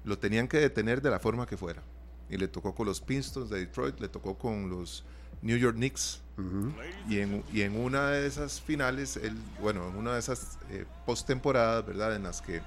Lo 0.05 0.17
tenían 0.17 0.47
que 0.47 0.59
detener 0.59 1.03
de 1.03 1.11
la 1.11 1.19
forma 1.19 1.45
que 1.47 1.57
fuera. 1.57 1.83
Y 2.31 2.37
le 2.37 2.47
tocó 2.47 2.73
con 2.75 2.87
los 2.87 3.01
Pistons 3.01 3.51
de 3.51 3.59
Detroit, 3.59 3.99
le 4.01 4.09
tocó 4.09 4.39
con 4.39 4.71
los 4.71 5.05
New 5.43 5.57
York 5.57 5.77
Knicks. 5.77 6.21
Y 7.09 7.19
en, 7.19 7.43
y 7.53 7.63
en 7.63 7.77
una 7.81 8.11
de 8.11 8.27
esas 8.27 8.61
finales, 8.61 9.17
él, 9.17 9.35
bueno, 9.61 9.89
en 9.89 9.97
una 9.97 10.13
de 10.15 10.21
esas 10.21 10.57
eh, 10.71 10.85
postemporadas, 11.05 11.85
¿verdad? 11.85 12.15
En 12.15 12.23
las 12.23 12.41
que 12.43 12.63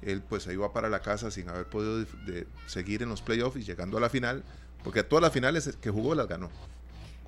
él 0.00 0.22
pues 0.22 0.44
se 0.44 0.52
iba 0.54 0.72
para 0.72 0.88
la 0.88 1.00
casa 1.00 1.30
sin 1.30 1.48
haber 1.50 1.66
podido 1.66 1.98
de 1.98 2.46
seguir 2.66 3.02
en 3.02 3.10
los 3.10 3.20
playoffs 3.20 3.56
y 3.58 3.64
llegando 3.64 3.98
a 3.98 4.00
la 4.00 4.08
final, 4.08 4.42
porque 4.82 5.02
todas 5.02 5.22
las 5.22 5.32
finales 5.32 5.76
que 5.80 5.90
jugó 5.90 6.14
las 6.14 6.26
ganó 6.26 6.50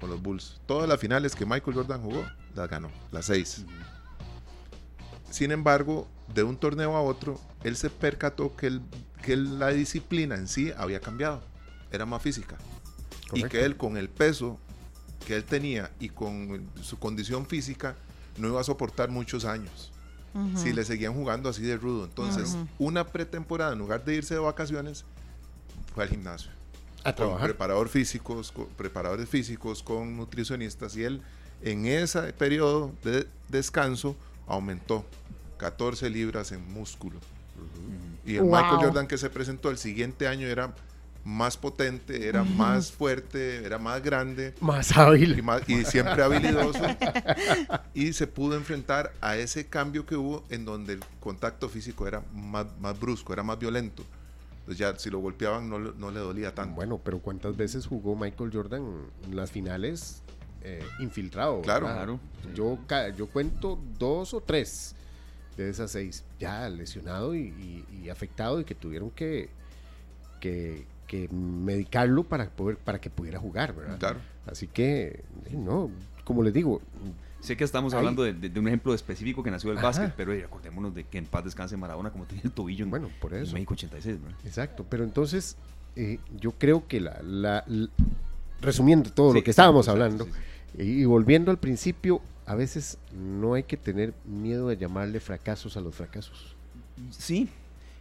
con 0.01 0.09
los 0.11 0.23
Bulls. 0.23 0.61
Todas 0.67 0.89
las 0.89 0.99
finales 0.99 1.35
que 1.37 1.45
Michael 1.45 1.77
Jordan 1.77 2.01
jugó, 2.03 2.25
las 2.55 2.69
ganó, 2.71 2.91
las 3.13 3.27
seis. 3.27 3.65
Sin 5.31 5.51
embargo, 5.51 6.09
de 6.33 6.43
un 6.45 6.57
torneo 6.57 6.97
a 6.97 7.03
otro, 7.03 7.41
él 7.63 7.77
se 7.77 7.91
percató 7.91 8.57
que, 8.57 8.69
el- 8.69 8.83
que 9.23 9.37
la 9.37 9.69
disciplina 9.69 10.37
en 10.37 10.49
sí 10.49 10.73
había 10.77 11.01
cambiado, 11.01 11.43
era 11.91 12.07
más 12.07 12.23
física. 12.23 12.57
Y 13.33 13.43
que 13.45 13.65
él 13.65 13.77
con 13.77 13.97
el 13.97 14.09
peso 14.09 14.59
que 15.27 15.37
él 15.37 15.45
tenía 15.45 15.91
y 16.01 16.09
con 16.09 16.69
su 16.83 16.99
condición 16.99 17.47
física 17.47 17.97
no 18.39 18.49
iba 18.49 18.61
a 18.61 18.65
soportar 18.65 19.11
muchos 19.11 19.45
años 19.45 19.91
si 20.57 20.73
le 20.73 20.85
seguían 20.85 21.15
jugando 21.15 21.49
así 21.49 21.63
de 21.63 21.77
rudo. 21.77 22.05
Entonces, 22.07 22.57
una 22.81 23.07
pretemporada, 23.07 23.73
en 23.73 23.79
lugar 23.79 24.05
de 24.05 24.17
irse 24.17 24.35
de 24.35 24.41
vacaciones, 24.41 25.05
fue 25.95 26.03
al 26.03 26.11
gimnasio. 26.11 26.51
A 27.05 27.13
Con 27.13 27.15
trabajar. 27.15 27.51
preparador 27.51 27.89
físicos, 27.89 28.51
con 28.51 28.67
preparadores 28.77 29.29
físicos, 29.29 29.83
con 29.85 30.17
nutricionistas. 30.17 30.97
Y 30.97 31.05
él, 31.05 31.23
en 31.63 31.87
ese 31.87 32.33
periodo 32.33 32.91
de 33.05 33.29
descanso, 33.49 34.17
aumentó 34.49 35.05
14 35.59 36.11
libras 36.11 36.51
en 36.51 36.67
músculo. 36.73 37.21
Y 38.27 38.35
el 38.35 38.43
Wow. 38.43 38.51
Michael 38.57 38.77
Jordan 38.87 39.07
que 39.07 39.19
se 39.19 39.31
presentó 39.31 39.71
el 39.71 39.79
siguiente 39.79 40.27
año 40.27 40.49
era 40.49 40.75
más 41.25 41.57
potente, 41.57 42.29
era 42.29 42.45
más 42.45 42.93
fuerte, 42.93 43.65
era 43.65 43.79
más 43.79 44.03
grande 44.03 44.55
Más 44.61 44.95
hábil. 44.97 45.39
y, 45.39 45.43
más- 45.43 45.63
y 45.69 45.85
siempre 45.85 46.23
habilidoso. 46.23 46.81
y 47.95 48.13
se 48.13 48.27
pudo 48.27 48.57
enfrentar 48.57 49.13
a 49.21 49.37
ese 49.37 49.67
cambio 49.67 50.05
que 50.07 50.17
hubo 50.17 50.45
en 50.51 50.65
donde 50.65 50.95
el 50.95 51.01
contacto 51.21 51.69
físico 51.69 52.07
era 52.07 52.23
más, 52.35 52.67
más 52.81 52.99
brusco, 53.01 53.33
era 53.33 53.43
más 53.43 53.59
violento. 53.59 54.05
Entonces 54.61 54.79
ya 54.79 54.99
si 54.99 55.11
lo 55.11 55.19
golpeaban 55.19 55.69
no, 55.69 55.79
le- 55.79 55.93
no 55.97 56.11
le 56.11 56.21
dolía 56.21 56.55
tanto. 56.55 56.75
Bueno, 56.75 57.01
pero 57.03 57.19
¿cuántas 57.21 57.57
veces 57.57 57.87
jugó 57.87 58.17
Michael 58.17 58.51
Jordan 58.53 58.83
en 59.25 59.37
las 59.37 59.51
finales 59.51 60.23
eh, 60.63 60.83
infiltrado? 61.01 61.61
Claro. 61.63 61.87
¿verdad? 61.87 62.05
Claro. 62.05 62.21
Yo, 62.55 62.79
yo 63.17 63.27
cuento 63.29 63.79
dos 63.99 64.33
o 64.35 64.41
tres 64.43 64.95
de 65.57 65.71
esas 65.71 65.91
seis 65.93 66.25
ya 66.39 66.69
lesionado 66.69 67.35
y, 67.35 67.41
y- 67.91 68.03
y 68.05 68.09
afectado 68.11 68.59
y 68.61 68.65
que 68.65 68.75
tuvieron 68.75 69.11
que, 69.11 69.49
que, 70.41 70.87
que 71.07 71.29
medicarlo 71.29 72.25
para, 72.25 72.49
poder, 72.51 72.77
para 72.79 73.01
que 73.01 73.11
pudiera 73.11 73.39
jugar, 73.39 73.75
¿verdad? 73.75 73.99
Claro. 73.99 74.21
Así 74.47 74.67
que, 74.67 75.25
no, 75.53 75.91
como 76.25 76.43
les 76.43 76.53
digo, 76.53 76.81
Sé 77.41 77.59
que 77.59 77.65
estamos 77.65 77.93
hablando 77.93 78.23
de, 78.23 78.33
de- 78.33 78.49
de 78.49 78.59
un 78.59 78.67
ejemplo 78.69 78.95
específico 78.95 79.43
que 79.43 79.51
nació 79.51 79.69
del 79.69 79.77
Ajá. 79.79 79.89
básquet, 79.89 80.15
pero 80.17 80.33
acordémonos 80.33 80.95
de 80.95 81.05
que 81.05 81.19
en 81.19 81.27
paz 81.27 81.45
descanse 81.45 81.77
Maradona 81.77 82.11
como 82.11 82.25
tenía 82.25 82.43
el 82.45 82.53
tobillo 82.53 82.85
en, 82.85 82.91
bueno, 82.91 83.11
por 83.21 83.35
en 83.35 83.43
eso. 83.43 83.53
México 83.53 83.75
86, 83.75 84.23
¿verdad? 84.23 84.39
Exacto, 84.47 84.87
pero 84.89 85.05
entonces 85.05 85.57
eh, 85.95 86.19
yo 86.41 86.53
creo 86.53 86.89
que 86.89 87.01
la, 87.01 87.21
la- 87.23 87.65
resumiendo 88.63 89.11
todo 89.11 89.33
Sí, 89.33 89.39
lo 89.39 89.45
que 89.45 89.51
estábamos 89.51 89.87
exacto, 89.89 90.03
hablando 90.05 90.25
sí, 90.25 90.31
sí. 90.79 90.83
y, 90.85 91.03
y 91.03 91.05
volviendo 91.05 91.51
al 91.51 91.59
principio, 91.59 92.23
a 92.47 92.55
veces 92.55 92.97
no 93.13 93.53
hay 93.55 93.65
que 93.65 93.77
tener 93.77 94.15
miedo 94.25 94.69
de 94.69 94.79
llamarle 94.79 95.21
fracasos 95.21 95.77
a 95.77 95.83
los 95.83 95.95
fracasos. 95.95 96.57
Sí, 97.11 97.51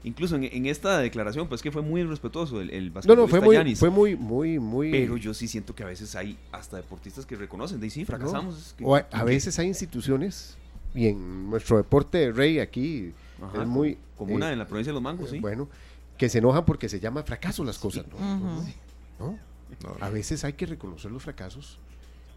incluso 0.04 0.36
en, 0.36 0.44
en 0.46 0.66
esta 0.66 1.00
declaración, 1.00 1.48
pues 1.48 1.62
que 1.62 1.72
fue 1.72 1.82
muy 1.82 2.04
respetuoso 2.04 2.62
el, 2.62 2.70
el 2.72 2.94
No, 3.06 3.16
no, 3.16 3.28
fue 3.28 3.40
muy, 3.42 3.56
Giannis, 3.56 3.80
fue 3.80 3.90
muy, 3.90 4.16
muy, 4.16 4.60
muy. 4.60 4.92
Pero 4.92 5.18
yo 5.18 5.34
sí 5.34 5.48
siento 5.48 5.74
que 5.76 5.84
a 5.84 5.88
veces 5.88 6.16
hay 6.16 6.38
hasta 6.52 6.78
deportistas 6.78 7.26
que 7.26 7.36
reconocen, 7.36 7.80
de 7.80 7.86
ahí 7.86 7.90
sí, 7.90 8.06
fracasamos. 8.06 8.58
es 8.58 8.74
que- 8.74 8.84
o 8.86 8.96
a, 8.96 9.00
a 9.12 9.24
veces 9.24 9.58
hay 9.60 9.68
instituciones 9.68 10.58
y 10.96 11.08
en 11.08 11.50
nuestro 11.50 11.78
deporte 11.78 12.18
de 12.20 12.32
rey 12.32 12.60
aquí 12.60 13.12
Ajá, 13.42 13.64
es 13.64 13.68
muy 13.68 13.98
Como 14.16 14.32
eh, 14.32 14.36
una 14.36 14.52
en 14.52 14.60
la 14.60 14.68
provincia 14.68 14.92
de 14.92 14.94
los 14.96 15.02
mangos, 15.04 15.30
sí. 15.30 15.40
bueno 15.40 15.68
que 16.18 16.30
se 16.30 16.38
enojan 16.38 16.64
porque 16.66 16.88
se 16.90 17.00
llama 17.00 17.24
fracaso 17.24 17.64
las 17.64 17.80
cosas, 17.80 18.06
¿no? 18.08 18.16
Ujú. 18.18 18.64
¿No? 19.20 19.40
No, 19.84 19.98
A 20.00 20.10
veces 20.12 20.44
hay 20.44 20.54
que 20.54 20.68
reconocer 20.68 21.12
los 21.12 21.24
fracasos 21.24 21.80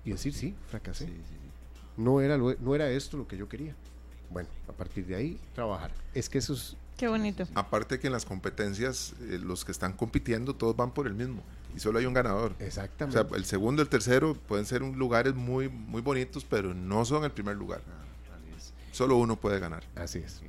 y 0.04 0.10
decir 0.12 0.32
sí, 0.32 0.54
fracasé. 0.70 1.04
Sí, 1.04 1.12
sí, 1.12 1.34
sí. 1.34 1.90
no 1.98 2.22
era, 2.22 2.38
lo- 2.38 2.54
no 2.58 2.74
era 2.74 2.88
esto 2.90 3.18
lo 3.18 3.28
que 3.28 3.36
yo 3.36 3.46
quería. 3.48 3.74
Bueno, 4.30 4.48
a 4.66 4.72
partir 4.72 5.04
de 5.06 5.14
ahí, 5.16 5.38
trabajar. 5.54 5.90
Es 6.14 6.28
que 6.30 6.38
eso 6.38 6.54
es... 6.54 6.74
Qué 6.96 7.08
bonito. 7.08 7.44
Aparte 7.54 7.98
que 7.98 8.06
en 8.06 8.12
las 8.12 8.24
competencias 8.24 9.14
eh, 9.28 9.38
los 9.42 9.64
que 9.64 9.72
están 9.72 9.92
compitiendo 9.92 10.54
todos 10.54 10.74
van 10.76 10.92
por 10.92 11.06
el 11.06 11.14
mismo 11.14 11.42
y 11.76 11.80
solo 11.80 11.98
hay 11.98 12.06
un 12.06 12.14
ganador. 12.14 12.54
O 12.58 12.62
Exactamente. 12.64 13.20
sea, 13.28 13.36
el 13.36 13.44
segundo, 13.44 13.82
el 13.82 13.88
tercero 13.88 14.34
pueden 14.48 14.64
ser 14.64 14.82
un- 14.82 14.98
lugares 14.98 15.34
muy, 15.34 15.68
muy 15.68 16.00
bonitos, 16.00 16.44
pero 16.48 16.72
no 16.72 17.04
son 17.04 17.24
el 17.24 17.30
primer 17.32 17.56
lugar. 17.56 17.82
Ah, 17.86 18.34
así 18.36 18.50
es. 18.56 18.72
Solo 18.96 19.16
uno 19.18 19.36
puede 19.36 19.58
ganar. 19.60 19.82
Así 19.94 20.18
es. 20.20 20.40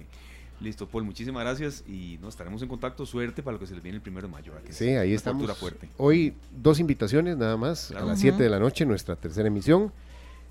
Listo, 0.59 0.87
Paul, 0.87 1.03
muchísimas 1.03 1.43
gracias 1.43 1.83
y 1.87 2.17
nos 2.19 2.33
estaremos 2.33 2.61
en 2.63 2.67
contacto. 2.69 3.05
Suerte 3.05 3.43
para 3.43 3.53
lo 3.55 3.59
que 3.59 3.67
se 3.67 3.73
les 3.75 3.83
viene 3.83 3.97
el 3.97 4.01
primero 4.01 4.25
de 4.27 4.31
mayo. 4.33 4.53
Sí, 4.71 4.87
ahí 4.89 5.13
estamos. 5.13 5.55
fuerte. 5.57 5.87
Hoy 5.97 6.33
dos 6.51 6.79
invitaciones 6.79 7.37
nada 7.37 7.57
más, 7.57 7.87
Claro. 7.89 8.05
a 8.05 8.07
las 8.09 8.17
Ujú. 8.17 8.21
7 8.29 8.41
de 8.43 8.49
la 8.49 8.57
noche, 8.59 8.85
nuestra 8.85 9.15
tercera 9.15 9.47
emisión. 9.49 9.91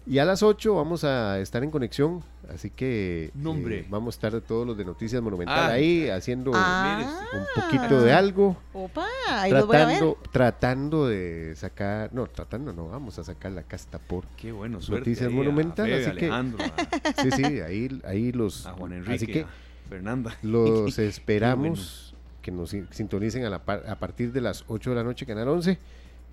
Y 0.08 0.18
a 0.18 0.24
las 0.24 0.44
8 0.44 0.72
vamos 0.76 1.02
a 1.02 1.40
estar 1.40 1.64
en 1.64 1.70
conexión, 1.72 2.22
así 2.54 2.70
que 2.70 3.32
Nombre. 3.34 3.80
eh, 3.80 3.86
vamos 3.90 4.14
a 4.14 4.16
estar 4.28 4.40
todos 4.40 4.64
los 4.64 4.76
de 4.76 4.84
Noticias 4.84 5.20
Monumental 5.20 5.58
Ah. 5.58 5.72
ahí 5.72 6.08
haciendo 6.08 6.52
Ah. 6.54 7.26
un 7.32 7.62
poquito 7.62 8.00
de 8.02 8.12
algo, 8.12 8.56
Opa, 8.72 9.04
ahí 9.28 9.50
los 9.50 9.66
voy 9.66 9.76
a 9.76 9.86
ver. 9.86 9.96
tratando, 9.98 10.18
tratando 10.30 11.08
de 11.08 11.54
sacar, 11.56 12.10
no, 12.14 12.28
tratando 12.28 12.72
no, 12.72 12.88
vamos 12.88 13.18
a 13.18 13.24
sacar 13.24 13.50
la 13.50 13.64
casta 13.64 13.98
por. 13.98 14.26
Qué 14.36 14.52
bueno, 14.52 14.80
suerte. 14.80 15.10
Noticias 15.10 15.28
a 15.28 15.34
Monumental, 15.34 15.92
así 15.92 16.10
que- 16.12 16.30
a, 16.30 16.44
Sí, 17.22 17.30
sí, 17.32 17.44
ahí, 17.60 18.00
ahí 18.04 18.30
los... 18.30 18.64
a 18.64 18.74
Juan 18.74 18.92
Enrique, 18.92 19.14
así 19.14 19.26
que 19.26 19.40
a 19.42 19.46
Fernanda. 19.88 20.36
Los 20.42 20.98
esperamos 21.00 22.14
que 22.42 22.52
nos 22.52 22.70
sin- 22.70 22.86
sintonicen 22.92 23.44
a, 23.44 23.50
la 23.50 23.64
par- 23.64 23.82
a 23.88 23.98
partir 23.98 24.32
de 24.32 24.40
las 24.40 24.64
8 24.68 24.90
de 24.90 24.96
la 24.96 25.02
noche, 25.02 25.26
Canal 25.26 25.48
11. 25.48 25.78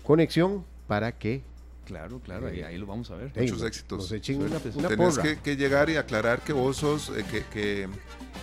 Conexión 0.04 0.64
para 0.86 1.10
que 1.10 1.42
Claro, 1.84 2.18
claro, 2.20 2.46
ahí, 2.48 2.62
ahí 2.62 2.78
lo 2.78 2.86
vamos 2.86 3.10
a 3.10 3.16
ver. 3.16 3.30
hey, 3.34 3.46
Muchos 3.50 3.62
éxitos. 3.66 3.98
nos 3.98 4.12
echen 4.12 4.40
una, 4.42 4.58
Tenés 4.58 4.96
porra. 4.96 5.22
que, 5.22 5.38
que 5.38 5.56
llegar 5.56 5.90
y 5.90 5.96
aclarar 5.96 6.40
que 6.40 6.52
vos 6.52 6.78
sos, 6.78 7.10
eh, 7.10 7.24
que, 7.30 7.44
que, 7.52 7.88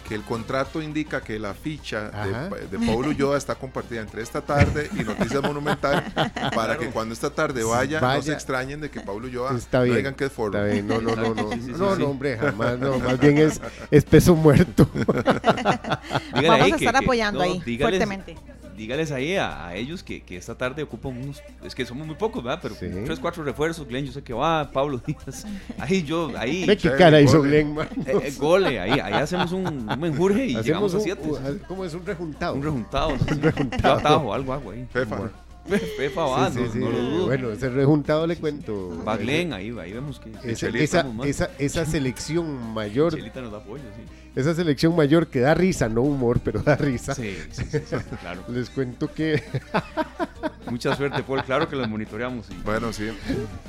que 0.08 0.16
el 0.16 0.22
contrato 0.22 0.82
indica 0.82 1.22
que 1.22 1.40
la 1.40 1.54
ficha 1.54 2.10
de, 2.50 2.68
de 2.78 2.86
Paulo 2.86 3.10
Ulloa 3.10 3.38
está 3.38 3.56
compartida 3.56 4.02
entre 4.02 4.22
esta 4.22 4.42
tarde 4.42 4.90
y 4.94 5.04
Noticias 5.04 5.42
Monumental 5.42 6.04
para 6.56 6.78
que 6.78 6.88
cuando 6.92 7.14
esta 7.14 7.30
tarde 7.32 7.64
vaya, 7.64 8.00
no 8.00 8.22
se 8.22 8.34
extrañen 8.34 8.80
de 8.82 8.90
que 8.92 9.00
Paulo 9.02 9.28
Ulloa 9.28 9.56
Está 9.58 9.80
no 9.80 9.84
bien. 9.86 9.98
digan 9.98 10.16
que 10.16 10.26
es. 10.26 10.32
Está 10.32 10.64
bien, 10.66 10.88
no, 10.88 11.02
no, 11.02 11.16
no, 11.16 11.34
no, 11.34 11.52
Sí, 11.54 11.60
sí, 11.62 11.66
sí, 11.66 11.72
no, 11.78 11.96
sí. 11.96 12.02
no, 12.02 12.10
hombre, 12.10 12.38
jamás, 12.38 12.78
no, 12.80 13.00
más 13.00 13.20
bien 13.20 13.38
es, 13.40 13.60
es 13.90 14.04
peso 14.06 14.36
muerto. 14.36 14.88
Dígale 14.94 16.48
Vamos 16.48 16.66
ahí 16.66 16.72
a 16.72 16.76
estar 16.76 16.94
que- 16.94 17.04
apoyando 17.06 17.40
no, 17.40 17.46
ahí, 17.46 17.60
dígales- 17.66 17.80
fuertemente. 17.82 18.38
Dígales 18.82 19.12
ahí 19.12 19.36
a, 19.36 19.68
a 19.68 19.76
ellos 19.76 20.02
que, 20.02 20.22
que 20.24 20.38
esta 20.38 20.56
tarde 20.56 20.82
ocupan 20.82 21.16
unos. 21.16 21.44
Es 21.64 21.76
que 21.76 21.86
somos 21.86 22.08
muy 22.08 22.16
pocos, 22.16 22.44
¿verdad? 22.44 22.58
Pero 22.64 22.74
Sí. 22.74 22.88
tres, 23.06 23.20
cuatro 23.20 23.44
refuerzos. 23.44 23.88
Glenn, 23.88 24.06
yo 24.08 24.12
sé 24.12 24.24
que 24.24 24.34
va. 24.34 24.72
Pablo 24.72 25.00
Díaz. 25.06 25.46
Ahí 25.78 26.02
yo, 26.02 26.32
ahí. 26.36 26.66
Qué 26.66 26.92
cara 26.98 27.22
hizo 27.22 27.38
gole. 27.38 27.50
Glenn, 27.62 27.76
man. 27.76 27.88
eh, 28.08 28.14
eh, 28.24 28.34
gole, 28.40 28.80
ahí, 28.80 29.00
ahí 29.00 29.14
hacemos 29.14 29.52
un, 29.52 29.68
un 29.88 30.00
menjurje 30.00 30.46
y 30.48 30.56
llegamos 30.64 30.94
Hacemos 30.94 30.94
a 30.94 30.98
un, 30.98 31.04
siete. 31.04 31.22
un- 31.52 31.60
¿cómo 31.68 31.86
es? 31.86 31.94
Un 31.94 32.06
rejuntado. 32.06 32.56
Un 32.56 32.64
rejuntado. 32.64 33.12
no 33.12 33.20
sé. 33.20 33.40
Yo 33.84 33.94
atajo, 33.94 34.34
algo 34.34 34.54
hago 34.54 34.72
ahí. 34.72 34.88
Fefa. 34.92 35.30
Fefa 35.96 36.22
va, 36.24 36.50
Sí, 36.50 36.58
sí, 36.58 36.64
no, 36.66 36.72
sí. 36.74 36.80
no 36.80 36.90
lo 36.90 36.98
dudo. 37.02 37.26
Bueno, 37.28 37.52
ese 37.52 37.70
rejuntado 37.70 38.26
le 38.26 38.36
cuento. 38.38 39.04
Va 39.08 39.16
Glenn, 39.16 39.54
ahí, 39.54 39.70
ahí 39.80 39.94
vemos 39.94 40.20
que. 40.20 40.32
Esa, 40.52 40.70
esa, 40.70 41.06
esa, 41.24 41.50
esa 41.60 41.86
selección 41.86 42.74
mayor, 42.74 43.14
Chelita 43.16 43.42
nos 43.42 43.52
da 43.52 43.60
apoyo, 43.60 43.84
sí. 43.96 44.02
Esa 44.36 44.54
selección 44.56 44.96
mayor 44.96 45.28
que 45.28 45.40
da 45.42 45.54
risa, 45.54 45.90
no 45.90 46.02
humor, 46.02 46.40
pero 46.44 46.62
da 46.62 46.76
risa. 46.76 47.14
Sí, 47.16 47.38
sí, 47.52 47.64
sí, 47.70 47.80
sí, 47.86 47.96
claro. 48.22 48.44
Les 48.50 48.70
cuento 48.70 49.12
que 49.14 49.44
Mucha 50.70 50.96
suerte, 50.96 51.22
Paul. 51.24 51.44
Claro 51.44 51.68
que 51.68 51.76
los 51.76 51.88
monitoreamos. 51.90 52.46
y- 52.50 52.54
Bueno, 52.64 52.94
sí. 52.94 53.10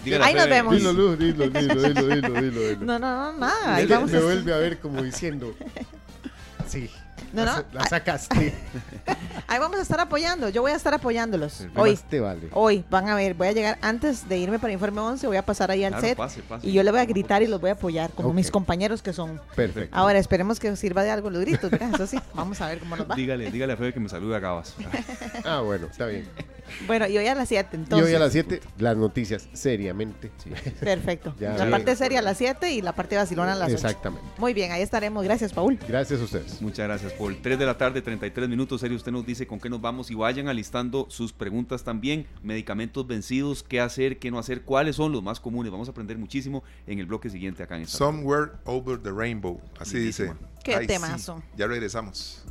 dígale 0.05 0.25
Ahí 0.25 0.35
nos 0.35 0.45
Fede. 0.45 0.55
vemos. 0.55 0.77
Dilo, 0.77 0.93
Luz, 0.93 1.19
dilo, 1.19 1.49
dilo, 1.49 1.75
dilo, 1.83 2.09
dilo, 2.09 2.41
dilo, 2.41 2.61
dilo. 2.61 2.85
No, 2.87 2.99
no, 2.99 3.33
no, 3.33 3.39
nada. 3.39 3.75
Ahí 3.77 3.87
me, 3.87 3.95
vamos 3.95 4.11
me 4.13 4.19
a... 4.19 4.21
vuelve 4.21 4.55
a 4.55 4.59
ver 4.59 4.79
como 4.79 5.03
diciendo, 5.03 5.55
sí, 6.69 6.89
No, 7.33 7.45
la, 7.45 7.57
no, 7.57 7.65
la 7.73 7.85
sacaste. 7.87 8.55
Ahí 9.49 9.59
vamos 9.59 9.79
a 9.79 9.83
estar 9.83 9.99
apoyando. 10.01 10.49
Yo 10.49 10.63
voy 10.63 10.73
a 10.73 10.77
estar 10.77 10.93
apoyándolos. 10.95 11.67
Hoy. 11.77 11.99
Te 12.09 12.21
vale. 12.21 12.49
Hoy, 12.53 12.85
van 12.91 13.09
a 13.09 13.15
ver, 13.15 13.35
voy 13.35 13.49
a 13.49 13.53
llegar 13.53 13.79
antes 13.83 14.29
de 14.29 14.39
irme 14.39 14.59
para 14.59 14.73
Informe 14.73 15.01
11, 15.01 15.27
voy 15.27 15.37
a 15.37 15.43
pasar 15.45 15.71
ahí 15.71 15.85
al 15.85 15.93
Claro, 15.93 16.07
set 16.07 16.17
pase, 16.17 16.43
pase. 16.43 16.67
y 16.67 16.73
yo 16.73 16.83
le 16.83 16.91
voy 16.91 17.01
a 17.01 17.05
gritar 17.07 17.43
y 17.43 17.47
los 17.47 17.61
voy 17.61 17.71
a 17.71 17.75
apoyar, 17.75 18.11
como 18.11 18.33
mis 18.33 18.51
compañeros 18.51 19.03
que 19.03 19.13
son. 19.13 19.41
Perfecto. 19.55 19.97
Ahora, 19.97 20.19
esperemos 20.19 20.59
que 20.61 20.71
os 20.71 20.79
sirva 20.79 21.03
de 21.03 21.11
algo 21.11 21.31
los 21.31 21.41
gritos. 21.41 21.73
Eso 21.73 22.07
sí, 22.07 22.19
vamos 22.35 22.61
a 22.61 22.69
ver 22.69 22.79
cómo 22.81 22.97
nos 22.97 23.11
va. 23.11 23.15
Dígale, 23.15 23.51
dígale 23.51 23.73
a 23.73 23.77
Fede 23.77 23.93
que 23.93 24.01
me 24.01 24.09
salude 24.09 24.37
a 24.37 24.41
Gabas. 24.41 24.75
Ah, 25.45 25.61
bueno, 25.61 25.87
está 25.91 26.07
bien. 26.07 26.29
Bueno, 26.87 27.07
y 27.09 27.17
hoy 27.19 27.27
a 27.27 27.35
las 27.35 27.49
7, 27.49 27.69
y 27.73 27.77
entonces. 27.77 28.09
hoy 28.09 28.15
a 28.15 28.19
las 28.19 28.33
7, 28.33 28.61
las 28.79 28.97
noticias, 28.97 29.49
seriamente. 29.53 30.31
Sí. 30.43 30.51
Perfecto. 30.81 31.35
Ya, 31.39 31.53
la 31.57 31.71
parte 31.71 31.97
seria 31.97 32.19
a 32.21 32.23
las 32.23 32.39
7 32.39 32.73
y 32.73 32.83
la 32.83 32.95
parte 32.95 33.17
vacilona 33.17 33.53
a 33.53 33.57
las 33.57 33.69
8. 33.69 33.75
Exactamente. 33.75 34.27
Muy 34.39 34.55
bien, 34.55 34.73
ahí 34.73 34.83
estaremos. 34.83 35.25
Gracias, 35.25 35.53
Paul. 35.53 35.79
Gracias 35.89 36.21
a 36.21 36.25
ustedes. 36.25 36.61
Muchas 36.63 36.87
gracias, 36.87 37.13
Paul. 37.13 37.39
3 37.43 37.59
de 37.59 37.67
la 37.67 37.79
tarde, 37.79 38.03
33 38.03 38.49
minutos. 38.49 38.81
Serio, 38.81 38.97
usted 38.97 39.13
nos 39.13 39.25
dice 39.27 39.47
con 39.47 39.61
qué 39.61 39.69
nos 39.71 39.81
vamos 39.81 40.11
y 40.11 40.15
vayan 40.15 40.49
alistando 40.49 41.07
sus 41.11 41.33
preguntas 41.33 41.85
también. 41.85 42.27
Medicamentos 42.43 43.07
vencidos, 43.07 43.63
qué 43.63 43.81
hacer, 43.81 44.19
qué 44.19 44.31
no 44.31 44.39
hacer, 44.39 44.63
cuáles 44.63 44.97
son 44.97 45.13
los 45.13 45.23
más 45.23 45.41
comunes. 45.41 45.71
Vamos 45.73 45.89
a 45.89 45.91
aprender 45.93 46.19
muchísimo 46.19 46.63
en 46.87 46.99
el 46.99 47.07
bloque 47.07 47.31
siguiente 47.31 47.63
acá 47.63 47.77
en 47.77 47.83
esta. 47.83 47.99
Somewhere 47.99 48.53
Over 48.65 48.99
the 48.99 49.11
Rainbow. 49.11 49.61
Así 49.79 49.97
Lindísima. 49.97 50.33
dice. 50.33 50.47
Qué 50.65 50.75
Ay, 50.77 50.83
sí. 50.83 50.87
temazo. 50.89 51.43
Ya 51.57 51.67
regresamos. 51.67 52.45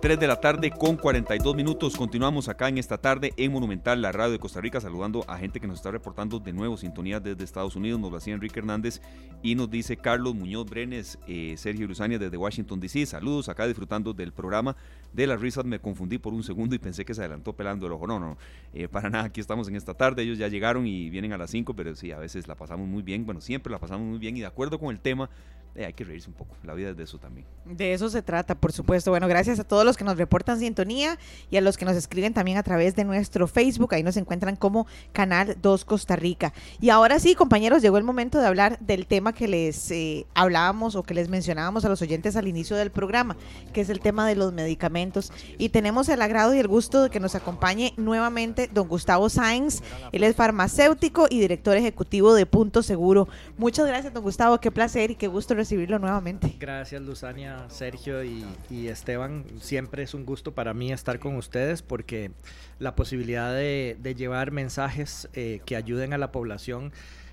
3 0.00 0.18
de 0.18 0.26
la 0.26 0.40
tarde 0.40 0.70
con 0.70 0.96
42 0.96 1.54
minutos. 1.54 1.94
Continuamos 1.94 2.48
acá 2.48 2.70
en 2.70 2.78
esta 2.78 2.96
tarde 2.96 3.34
en 3.36 3.52
Monumental, 3.52 4.00
la 4.00 4.12
radio 4.12 4.32
de 4.32 4.38
Costa 4.38 4.58
Rica, 4.58 4.80
saludando 4.80 5.26
a 5.28 5.36
gente 5.36 5.60
que 5.60 5.66
nos 5.66 5.76
está 5.76 5.90
reportando 5.90 6.38
de 6.38 6.54
nuevo 6.54 6.78
sintonía 6.78 7.20
desde 7.20 7.44
Estados 7.44 7.76
Unidos. 7.76 8.00
Nos 8.00 8.10
lo 8.10 8.16
hacía 8.16 8.32
Enrique 8.32 8.60
Hernández 8.60 9.02
y 9.42 9.56
nos 9.56 9.70
dice 9.70 9.98
Carlos 9.98 10.34
Muñoz 10.34 10.64
Brenes, 10.70 11.18
eh, 11.28 11.54
Sergio 11.58 11.86
Luzania 11.86 12.18
desde 12.18 12.34
Washington 12.38 12.80
DC. 12.80 13.04
Saludos 13.04 13.50
acá 13.50 13.66
disfrutando 13.66 14.14
del 14.14 14.32
programa 14.32 14.74
de 15.12 15.26
las 15.26 15.38
risas. 15.38 15.66
Me 15.66 15.80
confundí 15.80 16.16
por 16.16 16.32
un 16.32 16.44
segundo 16.44 16.74
y 16.74 16.78
pensé 16.78 17.04
que 17.04 17.12
se 17.12 17.20
adelantó 17.20 17.52
pelando 17.52 17.86
el 17.86 17.92
ojo. 17.92 18.06
No, 18.06 18.18
no, 18.18 18.38
eh, 18.72 18.88
para 18.88 19.10
nada. 19.10 19.24
Aquí 19.24 19.42
estamos 19.42 19.68
en 19.68 19.76
esta 19.76 19.92
tarde. 19.92 20.22
Ellos 20.22 20.38
ya 20.38 20.48
llegaron 20.48 20.86
y 20.86 21.10
vienen 21.10 21.34
a 21.34 21.36
las 21.36 21.50
5, 21.50 21.74
pero 21.74 21.94
sí, 21.94 22.10
a 22.10 22.18
veces 22.18 22.48
la 22.48 22.54
pasamos 22.54 22.88
muy 22.88 23.02
bien. 23.02 23.26
Bueno, 23.26 23.42
siempre 23.42 23.70
la 23.70 23.78
pasamos 23.78 24.06
muy 24.06 24.18
bien 24.18 24.34
y 24.34 24.40
de 24.40 24.46
acuerdo 24.46 24.78
con 24.78 24.88
el 24.88 25.00
tema, 25.00 25.28
eh, 25.74 25.84
hay 25.84 25.92
que 25.92 26.04
reírse 26.04 26.28
un 26.28 26.34
poco. 26.34 26.56
La 26.64 26.74
vida 26.74 26.90
es 26.90 26.96
de 26.96 27.04
eso 27.04 27.18
también. 27.18 27.46
De 27.64 27.92
eso 27.92 28.08
se 28.10 28.22
trata, 28.22 28.56
por 28.56 28.72
supuesto. 28.72 29.10
Bueno, 29.12 29.28
gracias 29.28 29.60
a 29.60 29.64
todos 29.64 29.84
los 29.84 29.96
que 29.96 30.02
nos 30.02 30.18
reportan 30.18 30.58
sintonía 30.58 31.18
y 31.50 31.56
a 31.56 31.60
los 31.60 31.76
que 31.76 31.84
nos 31.84 31.94
escriben 31.94 32.34
también 32.34 32.58
a 32.58 32.62
través 32.64 32.96
de 32.96 33.04
nuestro 33.04 33.46
Facebook. 33.46 33.94
Ahí 33.94 34.02
nos 34.02 34.16
encuentran 34.16 34.56
como 34.56 34.86
Canal 35.12 35.56
2 35.62 35.84
Costa 35.84 36.16
Rica. 36.16 36.52
Y 36.80 36.90
ahora 36.90 37.20
sí, 37.20 37.36
compañeros, 37.36 37.82
llegó 37.82 37.98
el 37.98 38.04
momento 38.04 38.40
de 38.40 38.46
hablar 38.46 38.78
del 38.80 39.06
tema 39.06 39.32
que 39.32 39.46
les 39.46 39.90
eh, 39.92 40.26
hablábamos 40.34 40.96
o 40.96 41.04
que 41.04 41.14
les 41.14 41.28
mencionábamos 41.28 41.84
a 41.84 41.88
los 41.88 42.02
oyentes 42.02 42.34
al 42.34 42.48
inicio 42.48 42.76
del 42.76 42.90
programa, 42.90 43.36
que 43.72 43.82
es 43.82 43.90
el 43.90 44.00
tema 44.00 44.26
de 44.26 44.34
los 44.34 44.52
medicamentos. 44.52 45.32
Y 45.56 45.68
tenemos 45.68 46.08
el 46.08 46.20
agrado 46.22 46.54
y 46.54 46.58
el 46.58 46.66
gusto 46.66 47.04
de 47.04 47.10
que 47.10 47.20
nos 47.20 47.36
acompañe 47.36 47.94
nuevamente 47.96 48.68
don 48.72 48.88
Gustavo 48.88 49.28
Sáenz. 49.28 49.82
Él 50.10 50.24
es 50.24 50.34
farmacéutico 50.34 51.26
y 51.30 51.38
director 51.38 51.76
ejecutivo 51.76 52.34
de 52.34 52.46
Punto 52.46 52.82
Seguro. 52.82 53.28
Muchas 53.56 53.86
gracias, 53.86 54.12
don 54.12 54.24
Gustavo. 54.24 54.58
Qué 54.58 54.72
placer 54.72 55.12
y 55.12 55.14
qué 55.14 55.28
gusto 55.28 55.54
recibirlo 55.60 55.98
nuevamente. 55.98 56.56
Gracias, 56.58 57.02
Luzania, 57.02 57.68
Sergio 57.68 58.24
y, 58.24 58.88
Esteban. 58.88 59.44
Siempre 59.60 60.02
es 60.02 60.14
un 60.14 60.24
gusto 60.24 60.54
para 60.54 60.72
mí 60.72 60.90
estar 60.90 61.18
con 61.18 61.36
ustedes 61.36 61.82
porque 61.82 62.30
la 62.78 62.96
posibilidad 62.96 63.54
de, 63.54 64.14
llevar 64.16 64.52
mensajes 64.52 65.28
eh, 65.34 65.60
que 65.66 65.76
ayuden 65.76 66.14
a 66.14 66.18
la 66.18 66.32
población 66.32 66.92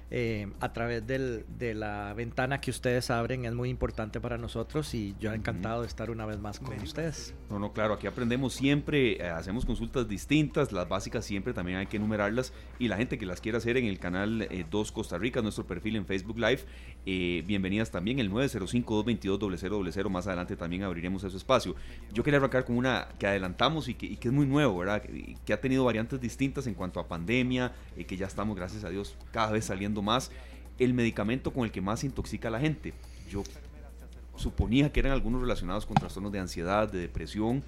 eh, 0.09 0.47
a 0.59 0.73
través 0.73 1.05
del, 1.05 1.45
de 1.57 1.73
la 1.73 2.13
ventana 2.13 2.61
que 2.61 2.71
ustedes 2.71 3.09
abren 3.09 3.45
es 3.45 3.53
muy 3.53 3.69
importante 3.69 4.21
para 4.21 4.37
nosotros 4.37 4.93
y 4.93 5.15
yo 5.19 5.33
encantado 5.33 5.81
de 5.81 5.87
estar 5.87 6.09
una 6.09 6.25
vez 6.25 6.39
más 6.39 6.59
con 6.59 6.79
ustedes. 6.79 7.33
No, 7.49 7.59
no, 7.59 7.73
claro, 7.73 7.93
aquí 7.93 8.07
aprendemos 8.07 8.53
siempre, 8.53 9.13
eh, 9.13 9.29
hacemos 9.29 9.65
consultas 9.65 10.07
distintas, 10.07 10.71
las 10.71 10.87
básicas 10.87 11.25
siempre 11.25 11.53
también 11.53 11.79
hay 11.79 11.87
que 11.87 11.97
enumerarlas 11.97 12.53
y 12.79 12.87
la 12.87 12.97
gente 12.97 13.17
que 13.17 13.25
las 13.25 13.41
quiera 13.41 13.57
hacer 13.57 13.77
en 13.77 13.85
el 13.85 13.99
canal 13.99 14.47
2 14.69 14.91
Costa 14.91 15.17
Rica, 15.17 15.41
nuestro 15.41 15.65
perfil 15.65 15.95
en 15.95 16.05
Facebook 16.05 16.37
Live, 16.37 16.61
eh, 17.05 17.43
bienvenidas 17.45 17.89
también, 17.89 18.19
el 18.19 18.31
905-222-0000, 18.31 20.09
más 20.09 20.27
adelante 20.27 20.55
también 20.55 20.83
abriremos 20.83 21.23
ese 21.23 21.37
espacio. 21.37 21.75
Yo 22.13 22.23
quería 22.23 22.37
arrancar 22.37 22.65
con 22.65 22.77
una 22.77 23.07
que 23.17 23.27
adelantamos 23.27 23.87
y 23.87 23.93
que, 23.93 24.17
es 24.21 24.33
muy 24.33 24.45
nuevo, 24.45 24.79
¿verdad? 24.79 25.01
Que, 25.01 25.53
ha 25.53 25.61
tenido 25.61 25.85
variantes 25.85 26.19
distintas 26.19 26.67
en 26.67 26.73
cuanto 26.73 26.99
a 26.99 27.07
pandemia, 27.07 27.73
eh, 27.95 28.05
que 28.05 28.17
ya 28.17 28.27
estamos, 28.27 28.55
gracias 28.55 28.83
a 28.83 28.89
Dios, 28.89 29.17
cada 29.31 29.51
vez 29.51 29.65
saliendo 29.65 29.96
más. 30.01 30.31
El 30.79 30.93
medicamento 30.93 31.51
con 31.51 31.65
el 31.65 31.71
que 31.71 31.81
más 31.81 32.03
intoxica 32.03 32.49
a 32.49 32.51
la 32.51 32.59
gente. 32.59 32.93
Yo 33.29 33.43
suponía 34.35 34.91
que 34.91 34.99
eran 34.99 35.11
algunos 35.11 35.41
relacionados 35.41 35.85
con 35.85 35.95
trastornos 35.95 36.31
de 36.31 36.39
ansiedad, 36.39 36.91
de 36.91 36.99
depresión, 36.99 37.63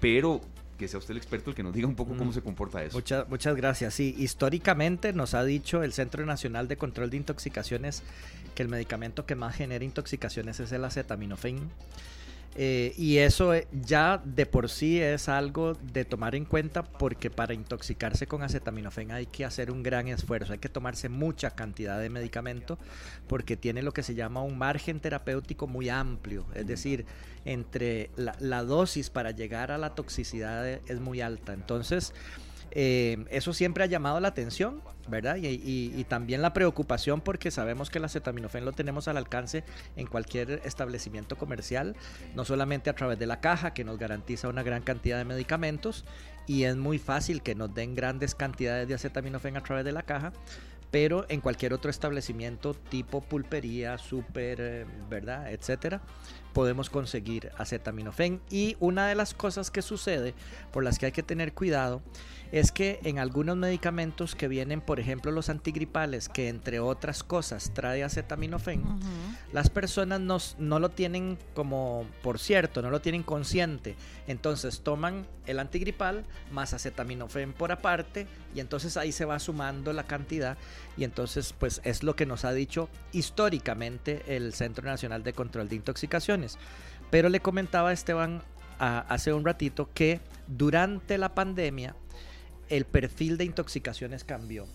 pero 0.00 0.40
que 0.78 0.88
sea 0.88 0.98
usted 0.98 1.12
el 1.12 1.18
experto 1.18 1.50
el 1.50 1.56
que 1.56 1.62
nos 1.62 1.74
diga 1.74 1.86
un 1.86 1.94
poco 1.94 2.16
cómo 2.16 2.30
mm. 2.30 2.34
se 2.34 2.40
comporta 2.40 2.82
eso. 2.82 2.96
Muchas, 2.96 3.28
muchas 3.28 3.54
gracias. 3.54 3.92
Sí, 3.92 4.14
históricamente 4.18 5.12
nos 5.12 5.34
ha 5.34 5.44
dicho 5.44 5.82
el 5.82 5.92
Centro 5.92 6.24
Nacional 6.24 6.68
de 6.68 6.78
Control 6.78 7.10
de 7.10 7.18
Intoxicaciones 7.18 8.02
que 8.54 8.62
el 8.62 8.70
medicamento 8.70 9.26
que 9.26 9.34
más 9.34 9.56
genera 9.56 9.84
intoxicaciones 9.84 10.58
es 10.58 10.72
el 10.72 10.82
acetaminofén. 10.84 11.70
Eh, 12.56 12.94
y 12.96 13.18
eso 13.18 13.54
eh, 13.54 13.68
ya 13.70 14.20
de 14.24 14.44
por 14.44 14.68
sí 14.68 15.00
es 15.00 15.28
algo 15.28 15.74
de 15.74 16.04
tomar 16.04 16.34
en 16.34 16.44
cuenta 16.44 16.82
porque 16.82 17.30
para 17.30 17.54
intoxicarse 17.54 18.26
con 18.26 18.42
acetaminofén 18.42 19.12
hay 19.12 19.26
que 19.26 19.44
hacer 19.44 19.70
un 19.70 19.84
gran 19.84 20.08
esfuerzo, 20.08 20.52
hay 20.52 20.58
que 20.58 20.68
tomarse 20.68 21.08
mucha 21.08 21.52
cantidad 21.52 22.00
de 22.00 22.10
medicamento 22.10 22.76
porque 23.28 23.56
tiene 23.56 23.82
lo 23.82 23.92
que 23.92 24.02
se 24.02 24.16
llama 24.16 24.42
un 24.42 24.58
margen 24.58 24.98
terapéutico 24.98 25.68
muy 25.68 25.88
amplio, 25.90 26.44
es 26.54 26.66
decir, 26.66 27.06
entre 27.44 28.10
la, 28.16 28.64
dosis 28.64 29.10
para 29.10 29.30
llegar 29.30 29.70
a 29.70 29.78
la 29.78 29.94
toxicidad 29.94 30.66
es 30.66 31.00
muy 31.00 31.20
alta. 31.20 31.52
Entonces, 31.52 32.12
eh, 32.72 33.24
eso 33.30 33.52
siempre 33.52 33.84
ha 33.84 33.86
llamado 33.86 34.20
la 34.20 34.28
atención, 34.28 34.82
¿verdad? 35.08 35.36
Y, 35.40 36.04
también 36.08 36.42
la 36.42 36.52
preocupación 36.52 37.20
porque 37.20 37.50
sabemos 37.50 37.90
que 37.90 37.98
el 37.98 38.04
acetaminofén 38.04 38.64
lo 38.64 38.72
tenemos 38.72 39.08
al 39.08 39.16
alcance 39.16 39.64
en 39.96 40.06
cualquier 40.06 40.62
establecimiento 40.64 41.36
comercial, 41.36 41.96
no 42.34 42.44
solamente 42.44 42.90
a 42.90 42.94
través 42.94 43.18
de 43.18 43.26
la 43.26 43.40
caja 43.40 43.74
que 43.74 43.84
nos 43.84 43.98
garantiza 43.98 44.48
una 44.48 44.62
gran 44.62 44.82
cantidad 44.82 45.18
de 45.18 45.24
medicamentos 45.24 46.04
y 46.46 46.64
es 46.64 46.76
muy 46.76 46.98
fácil 46.98 47.42
que 47.42 47.54
nos 47.54 47.72
den 47.74 47.94
grandes 47.94 48.34
cantidades 48.34 48.88
de 48.88 48.94
acetaminofén 48.94 49.56
a 49.56 49.62
través 49.62 49.84
de 49.84 49.92
la 49.92 50.02
caja, 50.02 50.32
pero 50.90 51.26
en 51.28 51.40
cualquier 51.40 51.72
otro 51.72 51.90
establecimiento 51.90 52.74
tipo 52.74 53.20
pulpería, 53.20 53.98
súper, 53.98 54.58
eh, 54.60 54.86
¿verdad? 55.08 55.52
Etcétera, 55.52 56.02
podemos 56.52 56.90
conseguir 56.90 57.50
acetaminofén. 57.58 58.40
Y 58.50 58.76
una 58.80 59.06
de 59.06 59.14
las 59.14 59.34
cosas 59.34 59.70
que 59.70 59.82
sucede, 59.82 60.34
por 60.72 60.82
las 60.82 60.98
que 60.98 61.06
hay 61.06 61.12
que 61.12 61.22
tener 61.22 61.52
cuidado, 61.52 62.02
es 62.52 62.72
que 62.72 62.98
en 63.04 63.18
algunos 63.18 63.56
medicamentos 63.56 64.34
que 64.34 64.48
vienen, 64.48 64.80
por 64.80 64.98
ejemplo, 64.98 65.30
los 65.30 65.48
antigripales, 65.48 66.28
que 66.28 66.48
entre 66.48 66.80
otras 66.80 67.22
cosas 67.22 67.70
trae 67.74 68.02
acetaminofén, 68.02 68.82
las 69.52 69.70
personas 69.70 70.20
no, 70.58 70.78
lo 70.78 70.88
tienen 70.90 71.38
como 71.54 72.06
por 72.22 72.38
cierto, 72.38 72.82
no 72.82 72.90
lo 72.90 73.00
tienen 73.00 73.22
consciente. 73.22 73.94
Entonces 74.26 74.80
toman 74.80 75.26
el 75.46 75.58
antigripal 75.58 76.24
más 76.50 76.74
acetaminofén 76.74 77.52
por 77.52 77.72
aparte 77.72 78.26
y 78.54 78.60
entonces 78.60 78.96
ahí 78.96 79.12
se 79.12 79.24
va 79.24 79.38
sumando 79.38 79.92
la 79.92 80.04
cantidad 80.04 80.56
y 80.96 81.04
entonces 81.04 81.54
pues 81.58 81.80
es 81.84 82.02
lo 82.02 82.16
que 82.16 82.26
nos 82.26 82.44
ha 82.44 82.52
dicho 82.52 82.88
históricamente 83.12 84.22
el 84.28 84.54
Centro 84.54 84.84
Nacional 84.84 85.22
de 85.22 85.32
Control 85.32 85.68
de 85.68 85.76
Intoxicaciones. 85.76 86.58
Pero 87.10 87.28
le 87.28 87.40
comentaba 87.40 87.90
a 87.90 87.92
Esteban 87.92 88.42
hace 88.78 89.32
un 89.32 89.44
ratito 89.44 89.90
que 89.92 90.20
durante 90.46 91.18
la 91.18 91.34
pandemia 91.34 91.94
el 92.68 92.86
perfil 92.86 93.36
de 93.36 93.44
intoxicaciones 93.44 94.24
cambió 94.24 94.66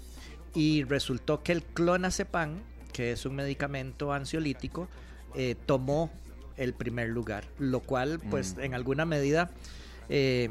y 0.53 0.83
resultó 0.83 1.41
que 1.41 1.53
el 1.53 1.63
clonazepam, 1.63 2.59
que 2.93 3.11
es 3.11 3.25
un 3.25 3.35
medicamento 3.35 4.13
ansiolítico, 4.13 4.87
eh, 5.33 5.55
tomó 5.65 6.11
el 6.57 6.73
primer 6.73 7.09
lugar, 7.09 7.45
lo 7.57 7.81
cual 7.81 8.19
pues 8.29 8.55
mm. 8.55 8.61
en 8.61 8.73
alguna 8.73 9.05
medida 9.05 9.49
eh, 10.07 10.49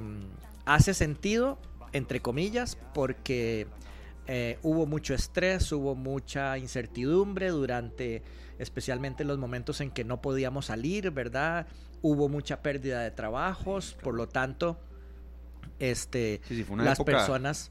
hace 0.65 0.95
sentido, 0.95 1.59
entre 1.93 2.21
comillas, 2.21 2.77
porque 2.93 3.67
eh, 4.27 4.59
hubo 4.63 4.87
mucho 4.87 5.15
estrés, 5.15 5.71
hubo 5.73 5.95
mucha 5.95 6.57
incertidumbre 6.59 7.49
durante 7.49 8.23
especialmente 8.59 9.25
los 9.25 9.39
momentos 9.39 9.81
en 9.81 9.91
que 9.91 10.05
no 10.05 10.21
podíamos 10.21 10.67
salir, 10.67 11.11
¿verdad? 11.11 11.67
Hubo 12.03 12.29
mucha 12.29 12.63
pérdida 12.63 13.03
de 13.03 13.11
trabajos, 13.11 13.97
por 14.03 14.15
lo 14.15 14.29
tanto, 14.29 14.79
este, 15.79 16.41
las 16.77 17.01
personas, 17.03 17.71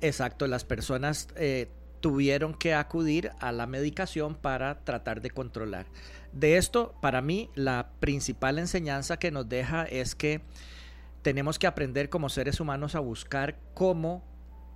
exacto, 0.00 0.46
las 0.46 0.64
personas 0.64 1.28
eh, 1.36 1.68
tuvieron 2.00 2.54
que 2.54 2.74
acudir 2.74 3.30
a 3.40 3.52
la 3.52 3.66
medicación 3.66 4.34
para 4.34 4.80
tratar 4.84 5.20
de 5.20 5.30
controlar. 5.30 5.86
De 6.32 6.56
esto, 6.56 6.94
para 7.00 7.20
mí, 7.22 7.50
la 7.54 7.90
principal 8.00 8.58
enseñanza 8.58 9.18
que 9.18 9.30
nos 9.30 9.48
deja 9.48 9.84
es 9.84 10.14
que 10.14 10.42
tenemos 11.22 11.58
que 11.58 11.66
aprender 11.66 12.08
como 12.08 12.28
seres 12.28 12.60
humanos 12.60 12.94
a 12.94 13.00
buscar 13.00 13.58
cómo 13.74 14.24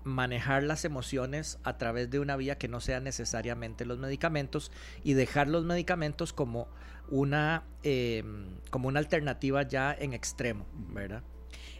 manejar 0.05 0.63
las 0.63 0.85
emociones 0.85 1.59
a 1.63 1.79
través 1.79 2.11
de 2.11 2.21
una 2.21 2.37
vía 2.37 2.59
que 2.59 2.69
no 2.69 2.81
sea 2.81 3.01
necesariamente 3.01 3.85
los 3.85 3.99
medicamentos 3.99 4.73
y 5.05 5.15
dejar 5.15 5.49
los 5.49 5.65
medicamentos 5.65 6.33
como 6.33 6.69
una, 7.09 7.65
eh, 7.83 8.25
como 8.71 8.89
una 8.89 9.01
alternativa 9.01 9.63
ya 9.63 9.95
en 9.99 10.13
extremo, 10.13 10.67
¿verdad? 10.93 11.23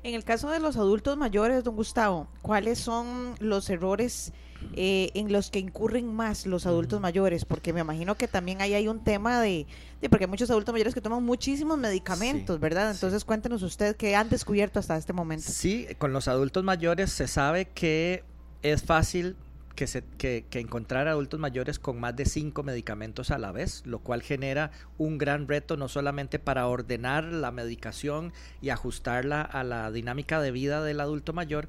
En 0.03 0.15
el 0.15 0.25
caso 0.25 0.49
de 0.51 0.61
los 0.61 0.77
adultos 0.77 1.17
mayores, 1.17 1.63
don 1.63 1.77
Gustavo, 1.77 2.27
¿cuáles 2.41 2.79
son 2.79 3.35
los 3.39 3.69
errores 3.69 4.33
eh, 4.75 5.11
en 5.15 5.31
los 5.31 5.51
que 5.51 5.59
incurren 5.59 6.13
más 6.15 6.47
los 6.47 6.65
adultos 6.65 7.01
mayores? 7.01 7.45
Porque 7.45 7.75
me 7.75 7.81
imagino 7.81 8.15
que 8.15 8.27
también 8.27 8.63
ahí 8.63 8.73
hay 8.73 8.89
un 8.89 9.05
tema 9.05 9.43
de, 9.43 9.67
porque 10.09 10.25
hay 10.25 10.31
muchos 10.31 10.51
adultos 10.51 10.73
mayores 10.73 10.95
que 10.95 11.03
toman 11.03 11.23
muchísimos 11.23 11.79
medicamentos, 11.79 12.59
¿verdad? 12.61 12.91
Entonces 12.91 13.25
cuéntenos 13.27 13.63
usted 13.63 13.95
qué 13.97 14.17
han 14.17 14.31
descubierto 14.31 14.79
hasta 14.79 14.97
este 14.97 15.13
momento. 15.13 15.51
Sí, 15.51 15.87
con 15.99 16.15
los 16.15 16.29
adultos 16.29 16.65
mayores 16.65 17.13
se 17.13 17.29
sabe 17.29 17.67
que 17.67 18.25
es 18.63 18.83
fácil 18.83 19.37
que, 19.75 19.87
se, 19.87 20.03
que, 20.19 20.45
encontrar 20.53 21.09
adultos 21.09 21.41
mayores 21.41 21.79
con 21.79 21.99
más 21.99 22.17
de 22.17 22.27
cinco 22.27 22.63
medicamentos 22.63 23.31
a 23.31 23.39
la 23.39 23.53
vez, 23.53 23.83
lo 23.87 24.01
cual 24.01 24.23
genera 24.23 24.71
un 24.99 25.19
gran 25.19 25.49
reto 25.49 25.77
no 25.77 25.89
solamente 25.89 26.39
para 26.39 26.67
ordenar 26.67 27.25
la 27.25 27.51
medicación 27.51 28.33
y 28.61 28.71
ajustarla 28.71 29.43
a 29.43 29.65
la 29.65 29.91
dinámica 29.91 30.41
de 30.41 30.51
vida 30.51 30.83
del 30.83 31.01
adulto 31.01 31.33
mayor, 31.33 31.69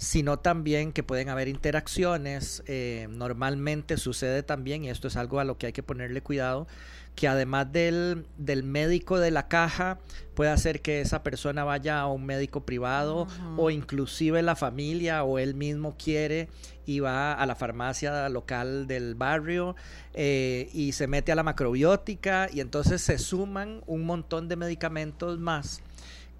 sino 0.00 0.38
también 0.38 0.92
que 0.92 1.02
pueden 1.02 1.28
haber 1.28 1.48
interacciones. 1.48 2.62
Eh, 2.66 3.06
normalmente 3.10 3.98
sucede 3.98 4.42
también, 4.42 4.82
y 4.82 4.88
esto 4.88 5.08
es 5.08 5.16
algo 5.16 5.40
a 5.40 5.44
lo 5.44 5.58
que 5.58 5.66
hay 5.66 5.72
que 5.74 5.82
ponerle 5.82 6.22
cuidado, 6.22 6.66
que 7.14 7.28
además 7.28 7.70
del, 7.70 8.24
del, 8.38 8.62
médico 8.62 9.18
de 9.18 9.30
la 9.30 9.48
caja 9.48 9.98
puede 10.34 10.50
hacer 10.50 10.80
que 10.80 11.02
esa 11.02 11.22
persona 11.22 11.64
vaya 11.64 12.00
a 12.00 12.06
un 12.06 12.24
médico 12.24 12.64
privado 12.64 13.26
o 13.58 13.68
inclusive 13.68 14.40
la 14.40 14.56
familia 14.56 15.22
o 15.22 15.38
él 15.38 15.54
mismo 15.54 15.96
quiere 16.02 16.48
y 16.90 16.98
va 16.98 17.32
a 17.32 17.46
la 17.46 17.54
farmacia 17.54 18.28
local 18.28 18.88
del 18.88 19.14
barrio 19.14 19.76
eh, 20.12 20.68
y 20.72 20.90
se 20.90 21.06
mete 21.06 21.30
a 21.30 21.36
la 21.36 21.44
macrobiótica 21.44 22.48
y 22.52 22.58
entonces 22.58 23.00
se 23.00 23.16
suman 23.18 23.84
un 23.86 24.04
montón 24.04 24.48
de 24.48 24.56
medicamentos 24.56 25.38
más 25.38 25.82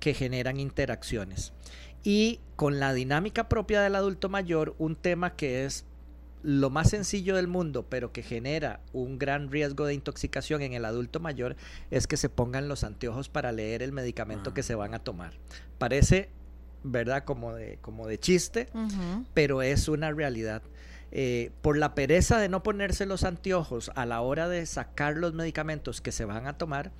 que 0.01 0.13
generan 0.13 0.59
interacciones. 0.59 1.53
Y 2.03 2.41
con 2.57 2.81
la 2.81 2.93
dinámica 2.93 3.49
propia 3.49 3.81
del 3.81 3.95
adulto 3.95 4.29
mayor, 4.29 4.75
un 4.79 4.97
tema 4.97 5.37
que 5.37 5.67
es 5.67 5.85
lo 6.43 6.69
más 6.69 6.91
sencillo 6.91 7.37
del 7.37 7.47
mundo, 7.47 7.87
pero 7.89 8.13
que 8.13 8.25
genera 8.25 8.81
un 8.93 9.21
gran 9.21 9.53
riesgo 9.53 9.87
de 9.87 9.95
intoxicación 9.95 10.63
en 10.63 10.73
el 10.73 10.85
adulto 10.85 11.21
mayor, 11.21 11.55
es 11.93 12.09
que 12.09 12.17
se 12.17 12.29
pongan 12.29 12.67
los 12.67 12.83
anteojos 12.83 13.29
para 13.29 13.53
leer 13.53 13.85
el 13.85 13.93
medicamento 13.93 14.53
que 14.53 14.65
se 14.65 14.75
van 14.75 14.95
a 14.95 14.99
tomar. 14.99 15.35
Parece, 15.79 16.29
¿verdad? 16.83 17.25
Como 17.25 17.55
de, 17.55 17.79
como 17.81 18.07
de 18.07 18.19
chiste, 18.19 18.69
pero 19.35 19.63
es 19.63 19.89
una 19.89 20.11
realidad. 20.11 20.63
Eh, 21.13 21.51
por 21.61 21.77
la 21.77 21.95
pereza 21.97 22.39
de 22.39 22.49
no 22.49 22.63
ponerse 22.63 23.05
los 23.05 23.25
anteojos 23.25 23.91
a 23.97 24.07
la 24.07 24.21
hora 24.21 24.49
de 24.49 24.65
sacar 24.65 25.17
los 25.17 25.35
medicamentos 25.35 26.01
que 26.01 26.13
se 26.13 26.25
van 26.25 26.47
a 26.47 26.57
tomar, 26.57 26.93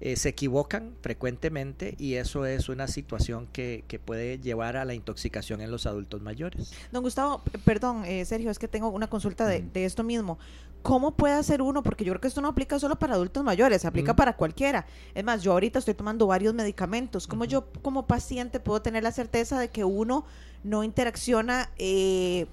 eh, 0.00 0.16
se 0.16 0.30
equivocan 0.30 0.94
frecuentemente 1.00 1.94
y 1.96 2.14
eso 2.14 2.44
es 2.44 2.68
una 2.68 2.88
situación 2.88 3.46
que, 3.52 3.84
que 3.86 4.00
puede 4.00 4.40
llevar 4.40 4.76
a 4.76 4.84
la 4.84 4.94
intoxicación 4.94 5.60
en 5.60 5.70
los 5.70 5.86
adultos 5.86 6.20
mayores. 6.22 6.72
Don 6.90 7.04
Gustavo, 7.04 7.44
perdón, 7.64 8.04
eh, 8.04 8.24
Sergio, 8.24 8.50
es 8.50 8.58
que 8.58 8.66
tengo 8.66 8.88
una 8.88 9.08
consulta 9.08 9.46
de, 9.46 9.62
de 9.62 9.84
esto 9.84 10.02
mismo. 10.02 10.40
¿Cómo 10.82 11.16
puede 11.16 11.34
hacer 11.34 11.62
uno? 11.62 11.82
Porque 11.82 12.04
yo 12.04 12.12
creo 12.12 12.20
que 12.20 12.28
esto 12.28 12.40
no 12.40 12.48
aplica 12.48 12.78
solo 12.78 12.96
para 12.98 13.14
adultos 13.14 13.44
mayores, 13.44 13.82
se 13.82 13.88
aplica 13.88 14.14
para 14.16 14.36
cualquiera. 14.36 14.84
Es 15.14 15.22
más, 15.24 15.42
yo 15.42 15.52
ahorita 15.52 15.78
estoy 15.78 15.94
tomando 15.94 16.26
varios 16.26 16.54
medicamentos. 16.54 17.26
¿Cómo 17.26 17.44
yo 17.44 17.66
como 17.82 18.06
paciente 18.06 18.58
puedo 18.60 18.82
tener 18.82 19.02
la 19.02 19.12
certeza 19.12 19.58
de 19.60 19.68
que 19.68 19.84
uno 19.84 20.24
no 20.64 20.82
interacciona, 20.84 21.70
eh, 21.78 22.46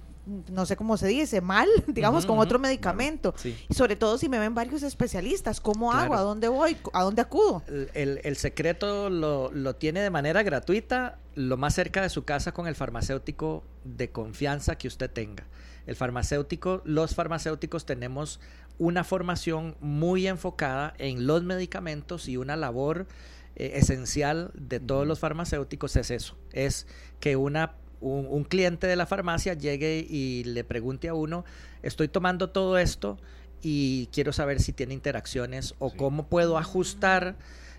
no 0.48 0.64
sé 0.66 0.76
cómo 0.76 0.96
se 0.96 1.08
dice, 1.08 1.40
mal, 1.40 1.68
digamos, 1.88 2.24
con 2.26 2.38
otro 2.38 2.58
medicamento? 2.58 3.34
Sí. 3.36 3.56
Y 3.68 3.74
sobre 3.74 3.96
todo 3.96 4.16
si 4.18 4.28
me 4.28 4.38
ven 4.38 4.54
varios 4.54 4.82
especialistas, 4.84 5.60
¿cómo 5.60 5.92
hago? 5.92 6.14
¿A 6.14 6.20
dónde 6.20 6.46
voy? 6.48 6.76
¿A 6.92 7.02
dónde 7.02 7.22
acudo? 7.22 7.62
El, 7.66 7.90
el- 7.94 8.20
el 8.22 8.36
secreto 8.36 9.10
lo, 9.10 9.50
lo 9.52 9.74
tiene 9.76 10.00
de 10.02 10.10
manera 10.10 10.42
gratuita, 10.44 11.18
lo 11.34 11.56
más 11.56 11.74
cerca 11.74 12.02
de 12.02 12.08
su 12.10 12.24
casa 12.24 12.52
con 12.52 12.66
el 12.68 12.74
farmacéutico 12.76 13.64
de 13.84 14.10
confianza 14.12 14.76
que 14.76 14.86
usted 14.88 15.10
tenga. 15.10 15.46
El 15.90 15.96
farmacéutico, 15.96 16.82
los 16.84 17.16
farmacéuticos 17.16 17.84
tenemos 17.84 18.38
una 18.78 19.02
formación 19.02 19.74
muy 19.80 20.28
enfocada 20.28 20.94
en 20.98 21.26
los 21.26 21.42
medicamentos 21.42 22.28
y 22.28 22.36
una 22.36 22.54
labor 22.54 23.08
eh, 23.56 23.72
esencial 23.74 24.52
de 24.54 24.78
todos 24.78 25.04
los 25.04 25.18
farmacéuticos 25.18 25.96
es 25.96 26.12
eso, 26.12 26.36
es 26.52 26.86
que 27.18 27.34
una 27.34 27.72
un, 28.00 28.28
un 28.30 28.44
cliente 28.44 28.86
de 28.86 28.94
la 28.94 29.04
farmacia 29.04 29.54
llegue 29.54 30.06
y 30.08 30.44
le 30.44 30.62
pregunte 30.62 31.08
a 31.08 31.14
uno, 31.14 31.44
estoy 31.82 32.06
tomando 32.06 32.50
todo 32.50 32.78
esto 32.78 33.18
y 33.60 34.08
quiero 34.12 34.32
saber 34.32 34.60
si 34.60 34.72
tiene 34.72 34.94
interacciones 34.94 35.74
o 35.80 35.90
Sí. 35.90 35.96
cómo 35.96 36.28
puedo 36.28 36.56
ajustar 36.56 37.34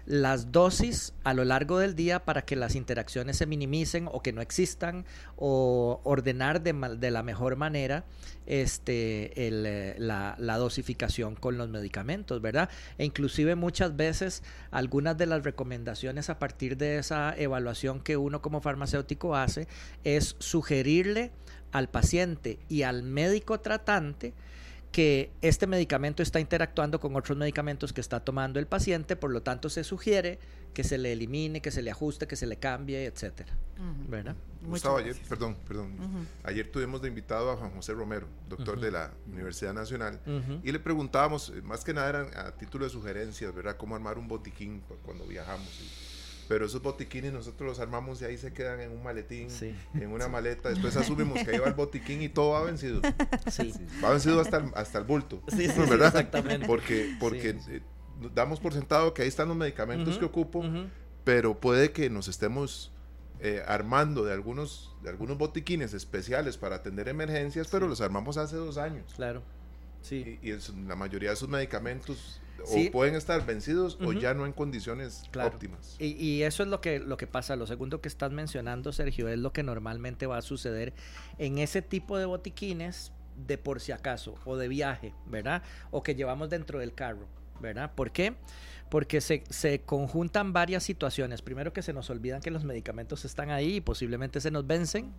las 0.06 0.52
dosis 0.52 1.14
a 1.24 1.34
lo 1.34 1.45
largo 1.45 1.80
del 1.80 1.95
día 1.95 2.26
para 2.26 2.43
que 2.43 2.56
las 2.56 2.76
interacciones 2.76 3.38
se 3.38 3.45
minimicen 3.45 4.10
o 4.12 4.22
que 4.22 4.34
no 4.34 4.41
existan 4.41 5.06
o 5.36 6.02
ordenar 6.04 6.62
de, 6.62 7.12
la 7.12 7.24
mejor 7.24 7.56
manera 7.56 8.06
este, 8.45 9.47
eh, 9.47 9.95
la, 9.97 10.36
la 10.38 10.58
dosificación 10.58 11.36
con 11.36 11.58
los 11.58 11.70
medicamentos, 11.70 12.41
¿verdad? 12.41 12.70
E 12.97 13.06
inclusive 13.06 13.56
muchas 13.56 13.95
veces 13.95 14.43
algunas 14.72 15.18
de 15.18 15.26
las 15.26 15.43
recomendaciones 15.43 16.30
a 16.30 16.39
partir 16.39 16.78
de 16.78 16.97
esa 16.97 17.36
evaluación 17.38 17.99
que 17.99 18.18
uno 18.18 18.41
como 18.41 18.62
farmacéutico 18.62 19.36
hace 19.36 19.68
es 20.04 20.36
sugerirle 20.39 21.32
al 21.72 21.89
paciente 21.89 22.60
y 22.70 22.84
al 22.84 23.04
médico 23.04 23.60
tratante 23.60 24.34
que 24.92 25.32
este 25.42 25.68
medicamento 25.68 26.22
está 26.22 26.39
interactuando 26.42 27.00
con 27.00 27.16
otros 27.16 27.38
medicamentos 27.38 27.94
que 27.94 28.02
está 28.02 28.20
tomando 28.20 28.60
el 28.60 28.68
paciente, 28.68 29.16
por 29.16 29.32
lo 29.32 29.42
tanto 29.42 29.70
se 29.70 29.84
sugiere 29.86 30.38
que 30.74 30.84
se 30.84 30.98
le 30.98 31.14
elimine, 31.14 31.62
que 31.62 31.72
se 31.72 31.82
le 31.82 31.92
ajuste, 31.92 32.28
que 32.28 32.36
se 32.36 32.46
le 32.46 32.58
cambie, 32.58 33.06
etcétera, 33.06 33.54
Ujú. 33.78 34.10
¿verdad? 34.10 34.36
Muchas 34.62 34.70
Gustavo, 34.70 34.98
ayer, 34.98 35.16
perdón, 35.30 35.56
perdón. 35.68 35.94
Ujú. 36.00 36.26
Ayer 36.44 36.70
tuvimos 36.72 37.02
de 37.02 37.08
invitado 37.08 37.52
a 37.52 37.56
Juan 37.58 37.72
José 37.72 37.94
Romero, 37.94 38.28
doctor 38.50 38.76
Ujú. 38.76 38.86
de 38.86 38.92
la 38.92 39.12
Universidad 39.32 39.74
Nacional, 39.74 40.20
y 40.64 40.72
le 40.72 40.80
preguntábamos, 40.80 41.50
eh, 41.56 41.62
más 41.62 41.84
que 41.86 41.94
nada 41.94 42.10
eran 42.10 42.38
a 42.38 42.52
título 42.52 42.84
de 42.86 42.92
sugerencias, 42.92 43.54
¿verdad? 43.56 43.78
Cómo 43.78 43.96
armar 43.96 44.18
un 44.18 44.28
botiquín 44.28 44.82
cu- 44.82 44.98
cuando 45.04 45.26
viajamos. 45.26 45.68
y- 45.82 46.11
pero 46.52 46.66
esos 46.66 46.82
botiquines 46.82 47.32
nosotros 47.32 47.66
los 47.66 47.80
armamos 47.80 48.22
y 48.22 48.26
ahí 48.26 48.38
se 48.38 48.52
quedan 48.52 48.82
en 48.82 48.91
un 48.91 49.02
maletín, 49.02 49.49
Sí. 49.49 49.74
en 49.93 50.12
una 50.12 50.28
maleta. 50.28 50.68
Después 50.68 50.97
asumimos 50.97 51.41
que 51.45 51.52
ahí 51.52 51.60
va 51.60 51.68
el 51.70 51.76
botiquín 51.76 52.22
y 52.22 52.28
todo 52.28 52.49
va 52.52 52.64
vencido. 52.64 52.99
Sí. 53.49 53.72
Va 54.04 54.10
vencido 54.10 54.41
hasta 54.41 54.58
el, 54.58 54.66
hasta 54.76 54.97
el 54.97 55.06
bulto. 55.06 55.41
Sí, 55.47 55.68
sí, 55.68 55.72
sí, 55.72 55.80
¿verdad? 55.89 56.08
exactamente. 56.10 56.68
Porque, 56.68 57.16
porque 57.22 57.54
Sí. 57.54 57.76
eh, 57.76 57.82
damos 58.36 58.60
por 58.60 58.74
sentado 58.74 59.14
que 59.14 59.22
ahí 59.22 59.30
están 59.30 59.47
los 59.47 59.56
medicamentos 59.56 60.18
que 60.18 60.26
ocupo, 60.26 60.62
pero 61.24 61.58
puede 61.58 61.93
que 61.93 62.10
nos 62.10 62.28
estemos 62.28 62.91
eh, 63.39 63.64
armando 63.66 64.26
de 64.26 64.34
algunos, 64.34 64.93
de 65.02 65.10
algunos 65.10 65.38
botiquines 65.38 65.93
especiales 65.93 66.58
para 66.58 66.76
atender 66.76 67.08
emergencias, 67.08 67.70
pero 67.72 67.86
Sí. 67.86 67.89
los 67.91 68.02
armamos 68.02 68.36
hace 68.36 68.58
dos 68.58 68.78
años. 68.78 69.14
Claro. 69.16 69.41
Sí. 70.02 70.38
Y, 70.41 70.49
y 70.49 70.52
es- 70.52 70.68
la 70.86 70.97
mayoría 70.97 71.30
de 71.30 71.36
esos 71.36 71.47
medicamentos 71.47 72.41
Sí. 72.66 72.88
o 72.88 72.91
pueden 72.91 73.16
estar 73.16 73.45
vencidos 73.45 73.97
o 74.03 74.14
ya 74.14 74.34
no 74.34 74.45
en 74.45 74.53
condiciones 74.53 75.24
Claro. 75.32 75.49
óptimas. 75.49 75.95
Y, 75.99 76.07
y 76.24 76.43
eso 76.43 76.64
es 76.64 76.70
lo 76.70 76.82
que, 76.82 76.99
lo 76.99 77.18
que 77.18 77.28
pasa. 77.28 77.55
Lo 77.55 77.68
segundo 77.68 78.01
que 78.01 78.07
estás 78.07 78.32
mencionando, 78.32 78.91
Sergio, 78.93 79.28
es 79.30 79.39
lo 79.39 79.53
que 79.53 79.64
normalmente 79.64 80.26
va 80.28 80.38
a 80.38 80.41
suceder 80.41 80.93
en 81.38 81.57
ese 81.57 81.82
tipo 81.82 82.18
de 82.18 82.26
botiquines 82.26 83.12
de 83.47 83.57
por 83.57 83.80
si 83.80 83.91
acaso 83.91 84.36
o 84.45 84.57
de 84.57 84.68
viaje, 84.68 85.14
¿verdad? 85.26 85.64
O 85.89 86.03
que 86.03 86.16
llevamos 86.16 86.49
dentro 86.49 86.80
del 86.80 86.93
carro, 86.93 87.26
¿verdad? 87.59 87.91
¿Por 87.95 88.12
qué? 88.12 88.34
Porque 88.89 89.22
se, 89.22 89.43
se 89.49 89.80
conjuntan 89.82 90.51
varias 90.51 90.84
situaciones. 90.84 91.41
Primero 91.41 91.72
que 91.72 91.82
se 91.82 91.93
nos 91.93 92.09
olvidan 92.09 92.41
que 92.41 92.51
los 92.51 92.66
medicamentos 92.66 93.24
están 93.24 93.49
ahí 93.49 93.78
y 93.78 93.82
posiblemente 93.82 94.41
se 94.41 94.51
nos 94.51 94.68
vencen. 94.68 95.12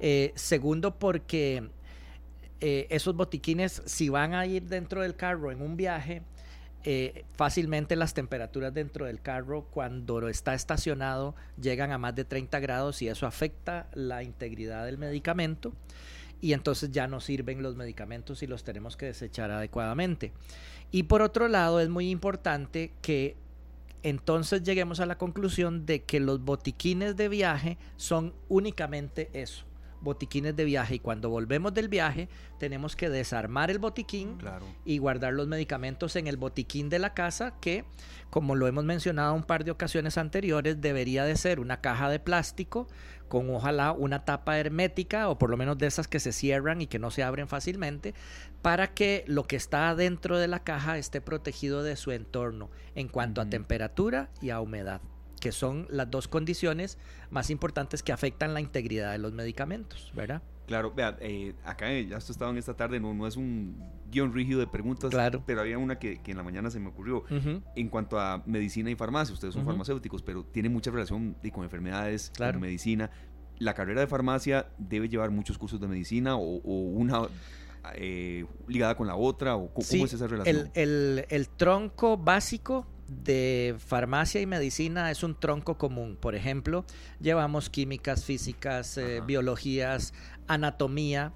Eh, 0.00 0.32
segundo, 0.34 0.98
porque 0.98 1.68
eh, 2.60 2.86
esos 2.90 3.14
botiquines, 3.14 3.82
si 3.84 4.08
van 4.08 4.34
a 4.34 4.46
ir 4.46 4.64
dentro 4.64 5.02
del 5.02 5.14
carro 5.14 5.52
en 5.52 5.62
un 5.62 5.76
viaje, 5.76 6.22
eh, 6.86 7.24
fácilmente 7.32 7.96
las 7.96 8.12
temperaturas 8.12 8.74
dentro 8.74 9.06
del 9.06 9.22
carro 9.22 9.66
cuando 9.70 10.28
está 10.28 10.54
estacionado 10.54 11.34
llegan 11.58 11.92
a 11.92 11.98
más 11.98 12.14
de 12.14 12.26
30 12.26 12.60
grados 12.60 13.00
y 13.00 13.08
eso 13.08 13.26
afecta 13.26 13.88
la 13.94 14.22
integridad 14.22 14.84
del 14.84 14.98
medicamento 14.98 15.72
y 16.42 16.52
entonces 16.52 16.90
ya 16.92 17.06
no 17.06 17.20
sirven 17.20 17.62
los 17.62 17.74
medicamentos 17.74 18.42
y 18.42 18.46
los 18.46 18.64
tenemos 18.64 18.98
que 18.98 19.06
desechar 19.06 19.50
adecuadamente. 19.50 20.32
Y 20.90 21.04
por 21.04 21.22
otro 21.22 21.48
lado 21.48 21.80
es 21.80 21.88
muy 21.88 22.10
importante 22.10 22.92
que 23.00 23.36
entonces 24.02 24.62
lleguemos 24.62 25.00
a 25.00 25.06
la 25.06 25.16
conclusión 25.16 25.86
de 25.86 26.02
que 26.02 26.20
los 26.20 26.44
botiquines 26.44 27.16
de 27.16 27.30
viaje 27.30 27.78
son 27.96 28.34
únicamente 28.50 29.30
eso, 29.32 29.64
botiquines 30.04 30.54
de 30.54 30.64
viaje 30.64 30.96
y 30.96 30.98
cuando 31.00 31.30
volvemos 31.30 31.74
del 31.74 31.88
viaje 31.88 32.28
tenemos 32.58 32.94
que 32.94 33.10
desarmar 33.10 33.70
el 33.70 33.78
botiquín 33.78 34.36
Claro. 34.36 34.64
y 34.84 34.98
guardar 34.98 35.32
los 35.32 35.48
medicamentos 35.48 36.14
en 36.16 36.26
el 36.26 36.36
botiquín 36.36 36.88
de 36.88 36.98
la 36.98 37.14
casa 37.14 37.54
que, 37.60 37.84
como 38.30 38.54
lo 38.54 38.66
hemos 38.68 38.84
mencionado 38.84 39.34
un 39.34 39.42
par 39.42 39.64
de 39.64 39.70
ocasiones 39.70 40.18
anteriores, 40.18 40.80
debería 40.80 41.24
de 41.24 41.36
ser 41.36 41.58
una 41.58 41.80
caja 41.80 42.08
de 42.08 42.20
plástico 42.20 42.86
con 43.28 43.48
ojalá 43.50 43.92
una 43.92 44.24
tapa 44.24 44.58
hermética 44.58 45.28
o 45.28 45.38
por 45.38 45.50
lo 45.50 45.56
menos 45.56 45.78
de 45.78 45.86
esas 45.86 46.06
que 46.06 46.20
se 46.20 46.30
cierran 46.32 46.82
y 46.82 46.86
que 46.86 46.98
no 46.98 47.10
se 47.10 47.22
abren 47.22 47.48
fácilmente 47.48 48.14
para 48.62 48.92
que 48.94 49.24
lo 49.26 49.44
que 49.44 49.56
está 49.56 49.94
dentro 49.94 50.38
de 50.38 50.46
la 50.46 50.62
caja 50.62 50.98
esté 50.98 51.20
protegido 51.20 51.82
de 51.82 51.96
su 51.96 52.12
entorno 52.12 52.70
en 52.94 53.08
cuanto 53.08 53.40
a 53.40 53.46
temperatura 53.48 54.28
y 54.42 54.50
a 54.50 54.60
humedad 54.60 55.00
que 55.44 55.52
son 55.52 55.86
las 55.90 56.10
dos 56.10 56.26
condiciones 56.26 56.96
más 57.30 57.50
importantes 57.50 58.02
que 58.02 58.12
afectan 58.12 58.54
la 58.54 58.62
integridad 58.62 59.12
de 59.12 59.18
los 59.18 59.34
medicamentos, 59.34 60.10
¿verdad? 60.14 60.40
Claro, 60.66 60.94
vea, 60.96 61.18
eh, 61.20 61.52
acá 61.66 61.92
eh, 61.92 62.06
ya 62.06 62.16
esto 62.16 62.32
estaba 62.32 62.50
en 62.50 62.56
esta 62.56 62.74
tarde, 62.74 62.98
no, 62.98 63.12
no 63.12 63.26
es 63.26 63.36
un 63.36 63.76
guion 64.10 64.32
rígido 64.32 64.58
de 64.60 64.66
preguntas, 64.66 65.10
Claro. 65.10 65.42
pero 65.44 65.60
había 65.60 65.76
una 65.76 65.98
que, 65.98 66.22
que 66.22 66.30
en 66.30 66.38
la 66.38 66.42
mañana 66.42 66.70
se 66.70 66.80
me 66.80 66.88
ocurrió. 66.88 67.24
En 67.76 67.90
cuanto 67.90 68.18
a 68.18 68.42
medicina 68.46 68.90
y 68.90 68.94
farmacia, 68.94 69.34
ustedes 69.34 69.52
son 69.52 69.66
farmacéuticos, 69.66 70.22
pero 70.22 70.44
tiene 70.46 70.70
mucha 70.70 70.90
relación 70.90 71.36
y 71.42 71.50
con 71.50 71.64
enfermedades, 71.64 72.32
Claro. 72.34 72.54
con 72.54 72.62
medicina. 72.62 73.10
La 73.58 73.74
carrera 73.74 74.00
de 74.00 74.06
farmacia 74.06 74.68
debe 74.78 75.10
llevar 75.10 75.30
muchos 75.30 75.58
cursos 75.58 75.78
de 75.78 75.88
medicina 75.88 76.36
o, 76.36 76.56
o 76.56 76.80
una 76.88 77.28
eh, 77.96 78.46
ligada 78.66 78.96
con 78.96 79.06
la 79.06 79.16
otra, 79.16 79.56
o 79.56 79.68
cómo 79.74 79.86
Sí, 79.86 80.02
es 80.02 80.14
esa 80.14 80.26
relación. 80.26 80.70
El, 80.74 80.82
el- 81.18 81.26
el 81.28 81.48
tronco 81.50 82.16
básico 82.16 82.86
de 83.08 83.76
farmacia 83.78 84.40
y 84.40 84.46
medicina 84.46 85.10
es 85.10 85.22
un 85.22 85.38
tronco 85.38 85.76
común. 85.78 86.16
Por 86.20 86.34
ejemplo, 86.34 86.84
llevamos 87.20 87.70
químicas, 87.70 88.24
físicas, 88.24 88.96
eh, 88.98 89.20
biologías, 89.24 90.14
anatomía, 90.46 91.32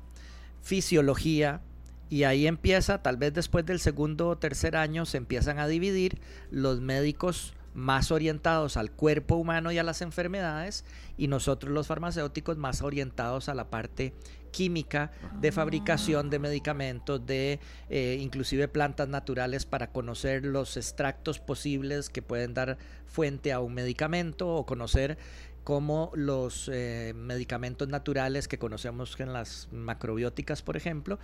fisiología. 0.63 1.63
Y 2.11 2.25
ahí 2.25 2.47
empieza, 2.47 3.03
tal 3.03 3.19
vez 3.19 3.35
después 3.35 3.67
del 3.67 3.81
segundo 3.81 4.29
o 4.29 4.39
tercer 4.39 4.77
año, 4.77 5.05
se 5.05 5.19
empiezan 5.19 5.59
a 5.59 5.67
dividir 5.67 6.21
los 6.51 6.81
médicos 6.81 7.53
más 7.75 8.11
orientados 8.11 8.77
al 8.77 8.91
cuerpo 8.91 9.37
humano 9.37 9.71
y 9.71 9.79
a 9.79 9.83
las 9.83 10.03
enfermedades 10.03 10.85
y 11.17 11.29
nosotros 11.29 11.73
los 11.73 11.87
farmacéuticos 11.87 12.57
más 12.57 12.83
orientados 12.83 13.49
a 13.49 13.55
la 13.55 13.71
parte 13.71 14.15
química 14.51 15.13
de 15.41 15.53
fabricación 15.53 16.31
de 16.31 16.39
medicamentos, 16.39 17.25
de 17.25 17.61
eh, 17.89 18.19
inclusive 18.21 18.69
plantas 18.69 19.09
naturales 19.09 19.67
para 19.67 19.91
conocer 19.91 20.45
los 20.45 20.77
extractos 20.77 21.39
posibles 21.39 22.11
que 22.11 22.23
pueden 22.23 22.55
dar 22.55 22.79
fuente 23.07 23.53
a 23.53 23.61
un 23.61 23.75
medicamento 23.75 24.49
o 24.49 24.67
conocer 24.67 25.19
como 25.65 26.11
los 26.15 26.71
eh, 26.73 27.13
medicamentos 27.15 27.89
naturales 27.89 28.49
que 28.49 28.59
conocemos 28.59 29.19
en 29.21 29.33
las 29.33 29.69
macrobióticas, 29.71 30.63
por 30.63 30.77
ejemplo, 30.77 31.19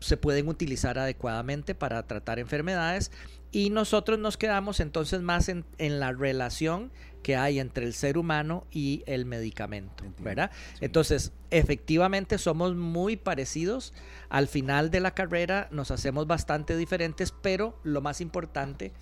se 0.00 0.16
pueden 0.16 0.48
utilizar 0.48 0.98
adecuadamente 0.98 1.74
para 1.74 2.06
tratar 2.06 2.38
enfermedades. 2.38 3.10
Y 3.52 3.70
nosotros 3.70 4.18
nos 4.18 4.36
quedamos 4.36 4.80
entonces 4.80 5.22
más 5.22 5.48
en, 5.48 5.64
en 5.78 6.00
la 6.00 6.12
relación 6.12 6.90
que 7.24 7.34
hay 7.36 7.58
entre 7.58 7.86
el 7.86 7.94
ser 7.94 8.18
humano 8.18 8.66
y 8.70 9.02
el 9.06 9.24
medicamento, 9.24 10.04
¿verdad? 10.20 10.50
Entonces, 10.80 11.32
efectivamente 11.50 12.36
somos 12.38 12.76
muy 12.76 13.16
parecidos. 13.16 13.94
Al 14.28 14.46
final 14.46 14.90
de 14.90 15.00
la 15.00 15.14
carrera 15.14 15.66
nos 15.72 15.90
hacemos 15.90 16.26
bastante 16.28 16.76
diferentes, 16.76 17.32
pero 17.32 17.80
lo 17.82 18.00
más 18.02 18.20
importante, 18.20 18.92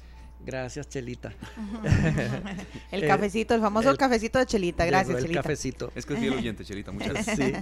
gracias 0.46 0.88
Chelita. 0.88 1.32
el 2.92 3.06
cafecito, 3.06 3.54
el 3.54 3.60
famoso 3.60 3.90
el- 3.90 3.96
cafecito 3.98 4.38
de 4.38 4.46
Chelita, 4.46 4.84
gracias 4.86 5.16
el 5.16 5.22
Chelita. 5.24 5.42
cafecito. 5.42 5.92
Es 5.94 6.06
que 6.06 6.14
es 6.14 6.20
fiel 6.20 6.34
oyente, 6.34 6.64
Chelita, 6.64 6.92
muchas 6.92 7.12
gracias. 7.26 7.36
Sí. 7.36 7.52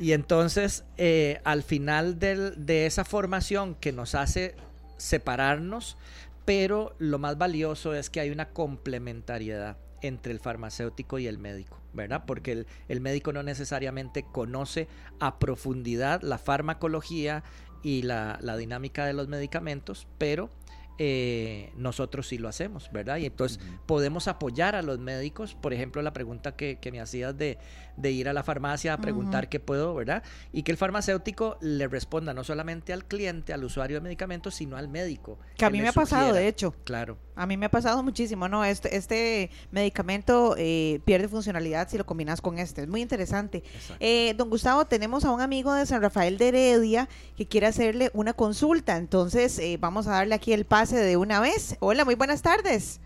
Y 0.00 0.12
entonces, 0.12 0.84
eh, 0.98 1.40
al 1.44 1.62
final 1.62 2.18
del- 2.18 2.64
de 2.64 2.86
esa 2.86 3.04
formación 3.04 3.74
que 3.74 3.90
nos 3.92 4.14
hace 4.14 4.54
separarnos, 4.98 5.96
pero 6.44 6.94
lo 6.98 7.18
más 7.18 7.38
valioso 7.38 7.92
es 7.94 8.08
que 8.08 8.20
hay 8.20 8.30
una 8.30 8.50
complementariedad 8.50 9.78
entre 10.02 10.32
el 10.32 10.40
farmacéutico 10.40 11.18
y 11.18 11.26
el 11.26 11.38
médico, 11.38 11.78
¿verdad? 11.92 12.24
Porque 12.26 12.52
el, 12.52 12.66
el 12.88 13.00
médico 13.00 13.32
no 13.32 13.42
necesariamente 13.42 14.24
conoce 14.24 14.88
a 15.20 15.38
profundidad 15.38 16.22
la 16.22 16.38
farmacología 16.38 17.42
y 17.82 18.02
la, 18.02 18.38
la 18.40 18.56
dinámica 18.56 19.06
de 19.06 19.12
los 19.12 19.28
medicamentos, 19.28 20.06
pero 20.18 20.50
eh, 20.98 21.72
nosotros 21.76 22.26
sí 22.26 22.38
lo 22.38 22.48
hacemos, 22.48 22.90
¿verdad? 22.90 23.18
Y 23.18 23.26
entonces 23.26 23.60
podemos 23.84 24.28
apoyar 24.28 24.74
a 24.74 24.82
los 24.82 24.98
médicos, 24.98 25.54
por 25.54 25.74
ejemplo, 25.74 26.00
la 26.00 26.14
pregunta 26.14 26.56
que, 26.56 26.78
que 26.78 26.90
me 26.90 27.00
hacías 27.00 27.36
de, 27.36 27.58
de 27.98 28.10
ir 28.12 28.30
a 28.30 28.32
la 28.32 28.42
farmacia 28.42 28.94
a 28.94 28.98
preguntar 28.98 29.50
qué 29.50 29.60
puedo, 29.60 29.94
¿verdad? 29.94 30.22
Y 30.52 30.62
que 30.62 30.72
el 30.72 30.78
farmacéutico 30.78 31.58
le 31.60 31.86
responda 31.86 32.32
no 32.32 32.44
solamente 32.44 32.94
al 32.94 33.04
cliente, 33.04 33.52
al 33.52 33.64
usuario 33.64 33.98
de 33.98 34.00
medicamentos, 34.00 34.54
sino 34.54 34.76
al 34.78 34.88
médico. 34.88 35.38
Que 35.58 35.66
a 35.66 35.70
mí 35.70 35.82
me 35.82 35.88
ha 35.88 35.92
pasado, 35.92 36.32
de 36.32 36.48
hecho. 36.48 36.74
Claro. 36.84 37.18
A 37.36 37.46
mí 37.46 37.56
me 37.56 37.66
ha 37.66 37.70
pasado 37.70 38.02
muchísimo, 38.02 38.48
¿no? 38.48 38.64
Este, 38.64 38.96
este 38.96 39.50
medicamento 39.70 40.54
eh, 40.58 41.00
pierde 41.04 41.28
funcionalidad 41.28 41.88
si 41.88 41.98
lo 41.98 42.04
combinas 42.04 42.40
con 42.40 42.58
este. 42.58 42.82
Es 42.82 42.88
muy 42.88 43.02
interesante. 43.02 43.62
Eh, 44.00 44.34
don 44.36 44.50
Gustavo, 44.50 44.86
tenemos 44.86 45.24
a 45.24 45.30
un 45.30 45.40
amigo 45.40 45.72
de 45.74 45.84
San 45.86 46.02
Rafael 46.02 46.38
de 46.38 46.48
Heredia 46.48 47.08
que 47.36 47.46
quiere 47.46 47.66
hacerle 47.66 48.10
una 48.14 48.32
consulta. 48.32 48.96
Entonces, 48.96 49.58
eh, 49.58 49.76
vamos 49.78 50.06
a 50.08 50.12
darle 50.12 50.34
aquí 50.34 50.52
el 50.52 50.64
pase 50.64 50.96
de 50.96 51.16
una 51.16 51.40
vez. 51.40 51.76
Hola, 51.80 52.04
muy 52.04 52.14
buenas 52.14 52.42
tardes. 52.42 53.00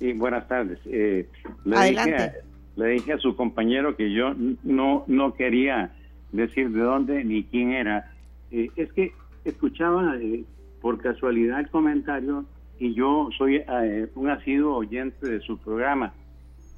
Sí, 0.00 0.12
buenas 0.12 0.46
tardes. 0.48 0.78
Eh, 0.86 1.28
le, 1.64 1.76
Adelante. 1.76 2.12
Dije 2.12 2.24
a, 2.24 2.80
le 2.80 2.86
dije 2.88 3.12
a 3.12 3.18
su 3.18 3.36
compañero 3.36 3.96
que 3.96 4.12
yo 4.12 4.34
no, 4.64 5.04
no 5.06 5.34
quería 5.34 5.92
decir 6.32 6.70
de 6.70 6.80
dónde 6.80 7.24
ni 7.24 7.44
quién 7.44 7.72
era. 7.72 8.10
Eh, 8.50 8.70
es 8.76 8.92
que 8.92 9.12
escuchaba 9.44 10.16
eh, 10.16 10.44
por 10.80 11.00
casualidad 11.00 11.60
el 11.60 11.70
comentario 11.70 12.44
y 12.78 12.94
yo 12.94 13.28
soy 13.36 13.56
eh, 13.56 14.08
un 14.14 14.30
asiduo 14.30 14.76
oyente 14.76 15.26
de 15.28 15.40
su 15.40 15.58
programa. 15.58 16.12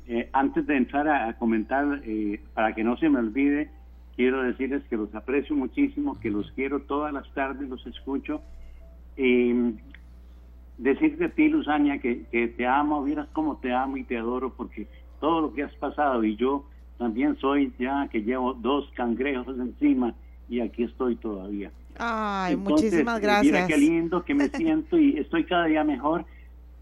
Eh, 0.09 0.29
antes 0.33 0.67
de 0.67 0.77
entrar 0.77 1.09
a, 1.09 1.37
comentar, 1.39 2.01
eh, 2.05 2.41
para 2.55 2.75
que 2.75 2.85
no 2.85 2.97
se 2.97 3.09
me 3.09 3.19
olvide, 3.19 3.71
quiero 4.15 4.43
decirles 4.43 4.85
que 4.89 4.97
los 4.97 5.15
aprecio 5.15 5.57
muchísimo, 5.57 6.19
que 6.21 6.31
los 6.31 6.51
quiero 6.53 6.81
todas 6.81 7.13
las 7.13 7.29
tardes, 7.35 7.69
los 7.69 7.85
escucho. 7.87 8.41
Y 9.17 9.75
decirte 10.79 11.25
a 11.25 11.31
ti, 11.31 11.49
Luzania, 11.49 11.99
que, 11.99 12.25
que 12.31 12.49
te 12.49 12.67
amo, 12.67 13.03
vieras 13.03 13.29
cómo 13.33 13.57
te 13.57 13.73
amo 13.73 13.97
y 13.97 14.05
te 14.05 14.17
adoro, 14.17 14.53
porque 14.55 14.87
todo 15.21 15.41
lo 15.41 15.55
que 15.55 15.63
has 15.63 15.75
pasado 15.77 16.23
y 16.23 16.37
yo 16.37 16.67
también 16.99 17.37
soy 17.37 17.73
ya 17.79 18.09
que 18.09 18.23
llevo 18.23 18.55
dos 18.55 18.91
cangrejos 18.95 19.59
encima 19.59 20.15
y 20.49 20.61
aquí 20.61 20.85
estoy 20.85 21.17
todavía. 21.17 21.71
Ay, 21.99 22.55
Entonces, 22.55 22.93
muchísimas 22.93 23.19
eh, 23.19 23.21
Mira 23.21 23.33
gracias. 23.43 23.69
qué 23.69 23.77
lindo 23.79 24.25
que 24.25 24.35
me 24.35 24.49
siento 24.51 24.99
y 24.99 25.19
estoy 25.19 25.45
cada 25.45 25.67
día 25.67 25.85
mejor 25.85 26.25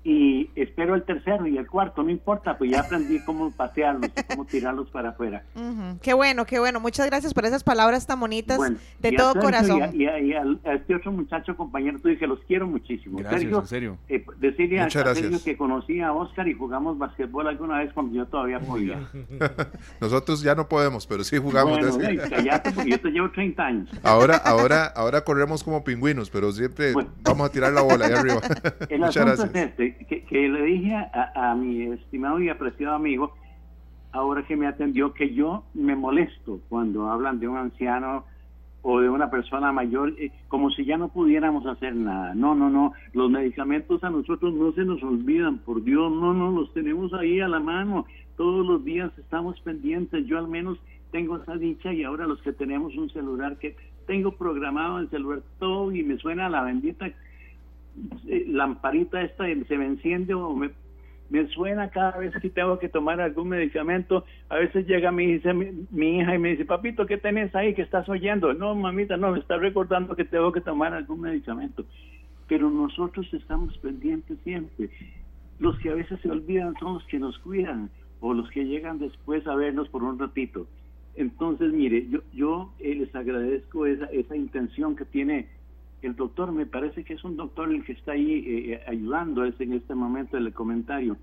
y 0.07 0.51
espero 0.55 0.95
el 0.95 1.03
tercero 1.05 1.47
y 1.47 1.57
el 1.57 1.67
cuarto, 1.67 2.03
no 2.03 2.11
importa, 2.11 2.59
pues 2.59 2.71
ya 2.71 2.81
aprendí 2.81 3.19
cómo 3.25 3.51
patearlos 3.51 4.11
y 4.15 4.23
cómo 4.35 4.45
tirarlos 4.45 4.91
para 4.91 5.09
afuera. 5.11 5.43
Ujú, 5.55 5.99
Qué 6.03 6.13
bueno, 6.13 6.45
qué 6.45 6.59
bueno. 6.59 6.79
Muchas 6.79 7.07
gracias 7.07 7.33
por 7.33 7.47
esas 7.47 7.65
palabras 7.65 8.07
tan 8.07 8.21
bonitas 8.21 8.59
Bueno, 8.59 8.77
de 9.01 9.09
y 9.11 9.15
a 9.15 9.17
todo 9.19 9.33
Sergio 9.33 9.43
corazón. 9.47 9.79
Y, 9.79 10.07
a, 10.07 10.19
y 10.21 10.33
a- 10.35 10.45
y 10.45 10.59
a 10.65 10.75
este 10.75 10.95
otro 10.95 11.11
muchacho 11.11 11.57
compañero 11.57 11.99
tuyo 12.01 12.19
que 12.19 12.27
los 12.27 12.39
quiero 12.47 12.67
muchísimo. 12.67 13.19
Gracias, 13.19 13.41
Sergio, 13.41 13.61
en 13.61 13.67
serio. 13.67 13.99
eh, 14.09 14.25
decirle 14.39 14.83
Muchas 14.83 14.97
a 15.03 15.05
Sergio 15.15 15.23
gracias. 15.31 15.43
que 15.43 15.57
conocí 15.57 16.01
a 16.01 16.13
Oscar 16.13 16.47
y 16.49 16.53
jugamos 16.55 16.99
basquetbol 16.99 17.49
alguna 17.49 17.79
vez 17.79 17.93
cuando 17.95 18.15
yo 18.15 18.27
todavía 18.27 18.61
podía. 18.61 19.09
Nosotros 20.01 20.43
ya 20.43 20.55
no 20.55 20.69
podemos, 20.69 21.07
pero 21.07 21.25
sí 21.25 21.39
jugamos. 21.39 21.79
bueno, 21.79 21.97
de- 21.97 22.07
ey, 22.11 22.19
cállate, 22.29 22.73
porque 22.73 22.91
yo 22.91 23.01
te 23.01 23.09
llevo 23.11 23.31
30 23.31 23.63
años. 23.65 23.89
Ahora, 24.03 24.37
ahora, 24.37 24.87
ahora 24.87 25.23
corremos 25.25 25.63
como 25.65 25.83
pingüinos, 25.83 26.31
pero 26.31 26.53
siempre 26.53 26.93
Bueno. 26.93 27.11
vamos 27.23 27.49
a 27.49 27.53
tirar 27.53 27.73
la 27.73 27.83
bola 27.83 28.07
ahí 28.07 28.13
arriba. 28.13 28.41
El 28.89 28.99
Muchas 29.05 29.25
gracias. 29.25 29.51
es 29.55 29.65
este, 29.69 29.94
que, 30.09 30.25
que 30.25 30.49
le 30.49 30.63
dije 30.63 30.95
a, 30.95 31.51
a 31.51 31.55
mi 31.55 31.83
estimado 31.83 32.41
y 32.41 32.49
apreciado 32.49 32.95
amigo, 32.95 33.35
ahora 34.13 34.45
que 34.45 34.57
me 34.57 34.67
atendió, 34.67 35.13
que 35.13 35.35
yo 35.35 35.65
me 35.75 35.97
molesto 35.97 36.61
cuando 36.69 37.11
hablan 37.11 37.41
de 37.41 37.49
un 37.49 37.57
anciano 37.57 38.25
o 38.83 39.01
de 39.01 39.09
una 39.09 39.31
persona 39.31 39.73
mayor, 39.73 40.15
eh, 40.19 40.31
como 40.49 40.71
si 40.71 40.85
ya 40.85 40.99
no 40.99 41.09
pudiéramos 41.09 41.67
hacer 41.67 41.97
nada. 41.97 42.35
No, 42.35 42.55
no, 42.55 42.69
no, 42.69 42.93
los 43.15 43.31
medicamentos 43.31 44.05
a 44.05 44.11
nosotros 44.11 44.53
no 44.53 44.73
se 44.73 44.85
nos 44.85 45.03
olvidan, 45.03 45.59
por 45.59 45.83
Dios, 45.83 46.13
no, 46.13 46.35
no, 46.35 46.51
los 46.53 46.73
tenemos 46.75 47.13
ahí 47.15 47.41
a 47.41 47.49
la 47.49 47.61
mano. 47.61 48.05
Todos 48.37 48.67
los 48.67 48.85
días 48.85 49.11
estamos 49.19 49.59
pendientes, 49.63 50.27
yo 50.27 50.39
al 50.39 50.49
menos 50.49 50.79
tengo 51.13 51.39
esa 51.39 51.57
dicha 51.57 51.93
y 51.93 52.05
ahora 52.05 52.27
los 52.27 52.43
que 52.43 52.53
tenemos 52.53 52.95
un 52.97 53.09
celular 53.09 53.57
que 53.59 53.75
tengo 54.07 54.33
programado 54.33 54.99
el 54.99 55.09
celular 55.09 55.43
todo 55.59 55.91
y 55.93 56.03
me 56.03 56.19
suena 56.19 56.49
la 56.51 56.63
bendita 56.63 57.11
lamparita 58.47 59.23
esta 59.23 59.45
se 59.45 59.79
me 59.79 59.87
enciende 59.87 60.35
o 60.35 60.55
me, 60.55 60.71
suena 61.49 61.91
cada 61.91 62.19
vez 62.19 62.33
que 62.41 62.51
tengo 62.51 62.79
que 62.79 62.89
tomar 62.89 63.21
algún 63.21 63.49
medicamento. 63.49 64.25
A 64.49 64.57
veces 64.57 64.87
llega 64.87 65.11
mi, 65.11 65.27
dice, 65.27 65.53
mi, 65.53 65.87
mi 65.91 66.19
hija 66.19 66.35
y 66.35 66.39
me 66.39 66.51
dice, 66.51 66.65
papito, 66.65 67.07
¿qué 67.07 67.19
tenés 67.19 67.55
ahí 67.55 67.75
que 67.75 67.83
estás 67.83 68.09
oyendo? 68.09 68.55
No, 68.55 68.75
mamita, 68.75 69.17
no, 69.17 69.33
me 69.33 69.41
está 69.41 69.57
recordando 69.57 70.15
que 70.15 70.25
tengo 70.25 70.53
que 70.53 70.61
tomar 70.61 70.95
algún 70.95 71.21
medicamento. 71.21 71.85
Pero 72.47 72.71
nosotros 72.71 73.27
estamos 73.33 73.77
pendientes 73.79 74.39
siempre. 74.45 74.91
Los 75.59 75.79
que 75.79 75.91
a 75.91 75.95
veces 75.95 76.21
se 76.21 76.31
olvidan 76.31 76.75
son 76.79 76.95
los 76.95 77.05
que 77.07 77.19
nos 77.19 77.39
cuidan 77.39 77.91
o 78.21 78.33
los 78.35 78.51
que 78.51 78.65
llegan 78.65 78.99
después 78.99 79.47
a 79.47 79.55
vernos 79.55 79.89
por 79.89 80.03
un 80.03 80.19
ratito. 80.19 80.67
Entonces, 81.17 81.73
mire, 81.73 82.09
yo, 82.09 82.21
yo 82.33 82.73
eh, 82.81 82.95
les 82.95 83.15
agradezco 83.15 83.87
esa, 83.87 84.07
esa 84.07 84.37
intención 84.37 84.97
que 84.97 85.05
tiene 85.05 85.49
el 86.07 86.17
doctor. 86.17 86.53
Me 86.53 86.67
parece 86.67 87.05
que 87.05 87.15
es 87.15 87.25
un 87.25 87.37
doctor 87.37 87.71
el 87.71 87.85
que 87.85 87.93
está 87.93 88.13
ahí 88.13 88.45
eh, 88.47 88.81
ayudando 88.87 89.45
es 89.45 89.59
en 89.61 89.73
este 89.73 89.95
momento 89.95 90.37
el 90.37 90.53
comentario. 90.53 91.17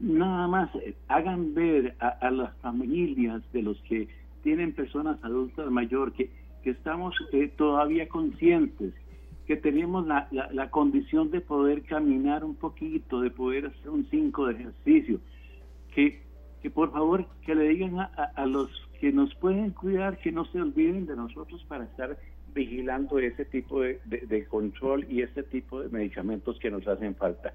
Nada 0.00 0.46
más, 0.46 0.74
eh, 0.76 0.94
hagan 1.08 1.54
ver 1.54 1.96
a, 2.00 2.08
a 2.08 2.30
las 2.30 2.56
familias 2.58 3.42
de 3.52 3.62
los 3.62 3.80
que 3.82 4.08
tienen 4.42 4.72
personas 4.72 5.22
adultas 5.24 5.70
mayor 5.70 6.12
que, 6.12 6.30
que 6.62 6.70
estamos 6.70 7.14
eh, 7.32 7.48
todavía 7.56 8.08
conscientes, 8.08 8.94
que 9.46 9.56
tenemos 9.56 10.06
la, 10.06 10.28
la, 10.30 10.52
la 10.52 10.70
condición 10.70 11.30
de 11.30 11.40
poder 11.40 11.82
caminar 11.82 12.44
un 12.44 12.54
poquito, 12.54 13.20
de 13.20 13.30
poder 13.30 13.66
hacer 13.66 13.90
un 13.90 14.06
5 14.08 14.46
de 14.46 14.54
ejercicio, 14.54 15.20
que, 15.94 16.22
que 16.62 16.70
por 16.70 16.92
favor 16.92 17.26
que 17.44 17.54
le 17.54 17.68
digan 17.68 17.98
a, 17.98 18.10
a, 18.16 18.24
a 18.42 18.46
los 18.46 18.70
que 19.00 19.12
nos 19.12 19.34
pueden 19.36 19.70
cuidar 19.70 20.18
que 20.18 20.32
no 20.32 20.44
se 20.46 20.60
olviden 20.60 21.06
de 21.06 21.16
nosotros 21.16 21.64
para 21.68 21.84
estar 21.84 22.16
vigilando 22.58 23.20
ese 23.20 23.44
tipo 23.44 23.82
de, 23.82 24.46
control 24.48 25.06
y 25.08 25.22
ese 25.22 25.44
tipo 25.44 25.80
de 25.80 25.88
medicamentos 25.90 26.58
que 26.58 26.72
nos 26.72 26.88
hacen 26.88 27.14
falta. 27.14 27.54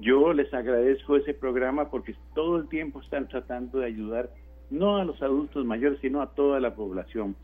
Yo 0.00 0.32
les 0.32 0.52
agradezco 0.54 1.16
ese 1.16 1.34
programa 1.34 1.90
porque 1.90 2.14
todo 2.34 2.56
el 2.56 2.66
tiempo 2.68 3.02
están 3.02 3.28
tratando 3.28 3.80
de 3.80 3.86
ayudar 3.86 4.30
no 4.70 4.96
a 4.96 5.04
los 5.04 5.20
adultos 5.20 5.66
mayores, 5.66 5.98
sino 6.00 6.22
a 6.22 6.30
toda 6.30 6.58
la 6.58 6.74
población. 6.74 7.36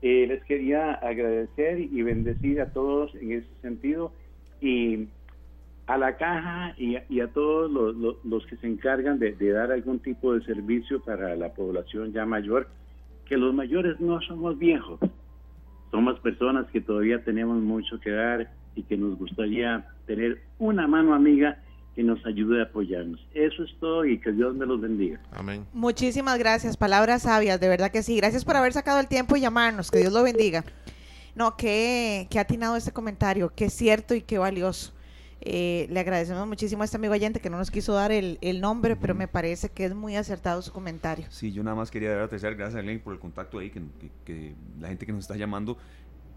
Eh, 0.00 0.26
les 0.26 0.42
quería 0.44 0.92
agradecer 0.92 1.80
y 1.80 2.00
bendecir 2.00 2.62
a 2.62 2.72
todos 2.72 3.14
en 3.16 3.32
ese 3.32 3.50
sentido 3.60 4.12
y 4.62 5.08
a 5.86 5.98
la 5.98 6.16
caja 6.16 6.74
y 6.78 7.20
a, 7.20 7.28
todos 7.28 7.70
los, 8.24 8.46
que 8.46 8.56
se 8.56 8.68
encargan 8.68 9.18
de, 9.18 9.32
de 9.32 9.50
dar 9.50 9.70
algún 9.70 9.98
tipo 9.98 10.32
de 10.32 10.42
servicio 10.46 11.00
para 11.00 11.36
la 11.36 11.52
población 11.52 12.14
ya 12.14 12.24
mayor, 12.24 12.68
que 13.26 13.36
los 13.36 13.52
mayores 13.52 14.00
no 14.00 14.18
somos 14.22 14.58
viejos, 14.58 14.98
somos 15.92 16.18
personas 16.20 16.66
que 16.72 16.80
todavía 16.80 17.22
tenemos 17.22 17.62
mucho 17.62 18.00
que 18.00 18.10
dar 18.10 18.50
y 18.74 18.82
que 18.82 18.96
nos 18.96 19.16
gustaría 19.18 19.86
tener 20.06 20.42
una 20.58 20.88
mano 20.88 21.14
amiga 21.14 21.58
que 21.94 22.02
nos 22.02 22.24
ayude 22.24 22.60
a 22.60 22.64
apoyarnos. 22.64 23.20
Eso 23.34 23.62
es 23.62 23.70
todo 23.78 24.06
y 24.06 24.18
que 24.18 24.32
Dios 24.32 24.54
me 24.56 24.64
los 24.64 24.80
bendiga. 24.80 25.20
Amén. 25.32 25.66
Muchísimas 25.74 26.38
gracias, 26.38 26.78
palabras 26.78 27.22
sabias, 27.22 27.60
de 27.60 27.68
verdad 27.68 27.92
que 27.92 28.02
sí. 28.02 28.16
Gracias 28.16 28.46
por 28.46 28.56
haber 28.56 28.72
sacado 28.72 28.98
el 29.00 29.06
tiempo 29.06 29.36
y 29.36 29.42
llamarnos, 29.42 29.90
que 29.90 29.98
Dios 29.98 30.14
lo 30.14 30.22
bendiga. 30.22 30.64
No, 31.34 31.58
que, 31.58 32.26
que 32.30 32.38
ha 32.38 32.42
atinado 32.42 32.76
este 32.76 32.92
comentario, 32.92 33.52
que 33.54 33.66
es 33.66 33.74
cierto 33.74 34.14
y 34.14 34.22
qué 34.22 34.38
valioso. 34.38 34.94
Eh, 35.44 35.86
le 35.90 35.98
agradecemos 36.00 36.46
muchísimo 36.46 36.82
a 36.82 36.84
este 36.84 36.96
amigo 36.98 37.12
oyente 37.14 37.40
que 37.40 37.50
no 37.50 37.56
nos 37.58 37.70
quiso 37.70 37.92
dar 37.94 38.12
el, 38.12 38.38
el 38.42 38.60
nombre, 38.60 38.94
pero 38.96 39.14
me 39.14 39.26
parece 39.28 39.70
que 39.70 39.84
es 39.84 39.94
muy 39.94 40.14
acertado 40.16 40.62
su 40.62 40.72
comentario. 40.72 41.26
Sí, 41.30 41.52
yo 41.52 41.62
nada 41.64 41.76
más 41.76 41.90
quería 41.90 42.10
dar 42.12 42.20
a 42.22 42.28
tercer 42.28 42.54
gracias 42.54 42.78
a 42.78 42.82
Glenn 42.82 43.00
por 43.00 43.12
el 43.12 43.18
contacto 43.18 43.58
ahí, 43.58 43.70
que, 43.70 43.80
que- 44.00 44.10
que 44.24 44.54
la 44.80 44.88
gente 44.88 45.04
que 45.04 45.12
nos 45.12 45.22
está 45.24 45.36
llamando, 45.36 45.76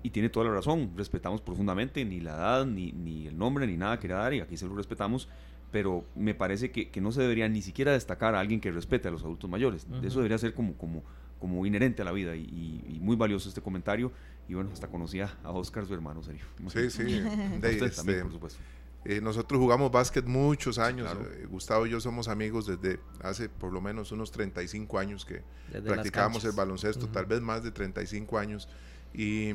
y 0.02 0.10
tiene 0.10 0.30
toda 0.30 0.48
la 0.48 0.54
razón, 0.54 0.92
respetamos 0.96 1.42
profundamente, 1.42 2.04
ni 2.06 2.20
la 2.20 2.32
edad, 2.36 2.66
ni, 2.66 2.92
ni 2.94 3.28
el 3.28 3.38
nombre, 3.38 3.68
ni 3.68 3.78
nada 3.78 4.00
quería 4.00 4.18
dar, 4.18 4.34
y 4.34 4.40
aquí 4.40 4.58
se 4.58 4.66
lo 4.66 4.76
respetamos, 4.76 5.28
pero 5.72 6.06
me 6.16 6.34
parece 6.34 6.72
que, 6.72 6.90
que 6.90 7.02
no 7.02 7.12
se 7.12 7.22
debería 7.22 7.48
ni 7.50 7.62
siquiera 7.62 7.92
destacar 7.92 8.34
a 8.36 8.40
alguien 8.40 8.60
que 8.60 8.72
respete 8.72 9.08
a 9.08 9.12
los 9.12 9.24
adultos 9.24 9.50
mayores. 9.50 9.86
Ujú. 9.90 10.06
Eso 10.06 10.18
debería 10.20 10.38
ser 10.38 10.54
como, 10.54 10.74
como, 10.78 11.04
como 11.40 11.66
inherente 11.66 12.02
a 12.02 12.06
la 12.06 12.12
vida, 12.12 12.36
y, 12.36 12.42
y- 12.42 12.96
y 12.96 13.00
muy 13.00 13.16
valioso 13.16 13.50
este 13.50 13.62
comentario, 13.62 14.12
y 14.48 14.54
bueno, 14.54 14.70
hasta 14.74 14.88
conocía 14.88 15.38
a 15.44 15.52
Oscar, 15.52 15.86
su 15.86 15.94
hermano, 15.94 16.24
serio. 16.24 16.44
Sí, 16.68 16.90
sí. 16.90 17.04
De- 17.04 17.56
usted 17.56 17.70
este, 17.84 17.90
también, 17.92 18.22
por 18.24 18.32
supuesto. 18.32 18.60
Eh, 19.06 19.22
nosotros 19.22 19.60
jugamos 19.60 19.92
básquet 19.92 20.26
muchos 20.26 20.80
años. 20.80 21.12
claro. 21.12 21.30
eh, 21.32 21.46
Gustavo 21.46 21.86
y 21.86 21.92
yo 21.92 22.00
somos 22.02 22.28
amigos 22.28 22.66
desde 22.66 23.00
hace 23.22 23.50
por 23.50 23.72
lo 23.72 23.80
menos 23.80 24.12
unos 24.12 24.32
35 24.32 24.98
años 24.98 25.26
que 25.26 25.44
Desde 25.68 25.82
las 25.82 25.94
practicábamos 25.94 26.44
el 26.44 26.54
baloncesto, 26.54 27.08
tal 27.10 27.28
vez 27.28 27.40
más 27.40 27.64
de 27.64 27.72
35 27.72 28.38
años, 28.40 28.68
y, 29.14 29.54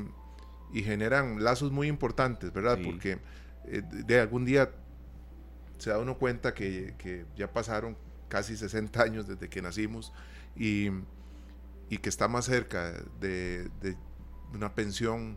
y 0.73 0.83
generan 0.85 1.43
lazos 1.43 1.73
muy 1.73 1.89
importantes, 1.89 2.53
¿verdad? 2.53 2.79
Sí. 2.79 2.85
Porque 2.85 3.19
eh, 3.65 3.83
de, 3.83 4.03
de 4.05 4.21
algún 4.21 4.45
día 4.45 4.71
se 5.79 5.91
da 5.91 5.99
uno 5.99 6.17
cuenta 6.17 6.55
que, 6.55 6.95
que 6.99 7.25
ya 7.37 7.53
pasaron 7.53 7.97
casi 8.29 8.57
60 8.57 9.03
años 9.03 9.27
desde 9.27 9.49
que 9.49 9.61
nacimos 9.61 10.13
y, 10.55 10.91
y 11.89 11.99
que 11.99 12.09
está 12.09 12.29
más 12.29 12.45
cerca 12.45 12.93
de, 13.21 13.69
de 13.81 13.97
una 14.55 14.75
pensión, 14.77 15.37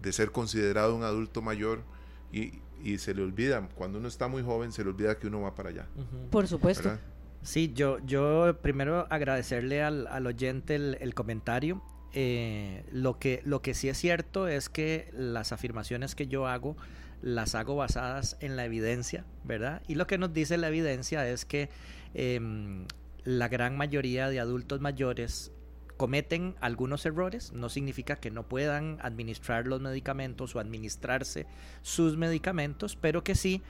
de 0.00 0.12
ser 0.12 0.32
considerado 0.32 0.96
un 0.96 1.04
adulto 1.04 1.42
mayor 1.42 1.84
y, 2.32 2.60
y 2.82 2.98
se 2.98 3.14
le 3.14 3.22
olvida, 3.22 3.68
cuando 3.74 3.98
uno 3.98 4.08
está 4.08 4.28
muy 4.28 4.42
joven, 4.42 4.72
se 4.72 4.82
le 4.82 4.90
olvida 4.90 5.18
que 5.18 5.26
uno 5.26 5.40
va 5.40 5.54
para 5.54 5.70
allá. 5.70 5.86
Por 6.30 6.46
supuesto. 6.48 6.90
¿verdad? 6.90 7.00
Sí, 7.42 7.72
yo, 7.74 7.98
yo 8.06 8.58
primero 8.62 9.06
agradecerle 9.10 9.82
al, 9.82 10.06
al 10.06 10.26
oyente 10.26 10.76
el, 10.76 10.96
el 11.00 11.14
comentario. 11.14 11.82
Eh, 12.14 12.84
lo, 12.92 13.18
que, 13.18 13.40
lo 13.44 13.62
que 13.62 13.74
sí 13.74 13.88
es 13.88 13.96
cierto 13.96 14.46
es 14.46 14.68
que 14.68 15.10
las 15.12 15.50
afirmaciones 15.52 16.14
que 16.14 16.28
yo 16.28 16.46
hago 16.46 16.76
las 17.22 17.54
hago 17.54 17.76
basadas 17.76 18.36
en 18.40 18.56
la 18.56 18.64
evidencia, 18.64 19.24
¿verdad? 19.44 19.82
Y 19.88 19.94
lo 19.94 20.06
que 20.06 20.18
nos 20.18 20.32
dice 20.32 20.58
la 20.58 20.68
evidencia 20.68 21.26
es 21.28 21.44
que 21.44 21.70
em, 22.14 22.86
la 23.24 23.48
gran 23.48 23.76
mayoría 23.76 24.28
de 24.28 24.40
adultos 24.40 24.80
mayores 24.80 25.52
cometen 26.02 26.56
algunos 26.60 27.06
errores, 27.06 27.52
no 27.52 27.68
significa 27.68 28.16
que 28.16 28.32
no 28.32 28.42
puedan 28.42 28.98
administrar 29.02 29.68
los 29.68 29.80
medicamentos 29.80 30.56
o 30.56 30.58
administrarse 30.58 31.46
sus 31.82 32.16
medicamentos, 32.16 32.96
pero 32.96 33.22
que 33.22 33.36
sí 33.36 33.62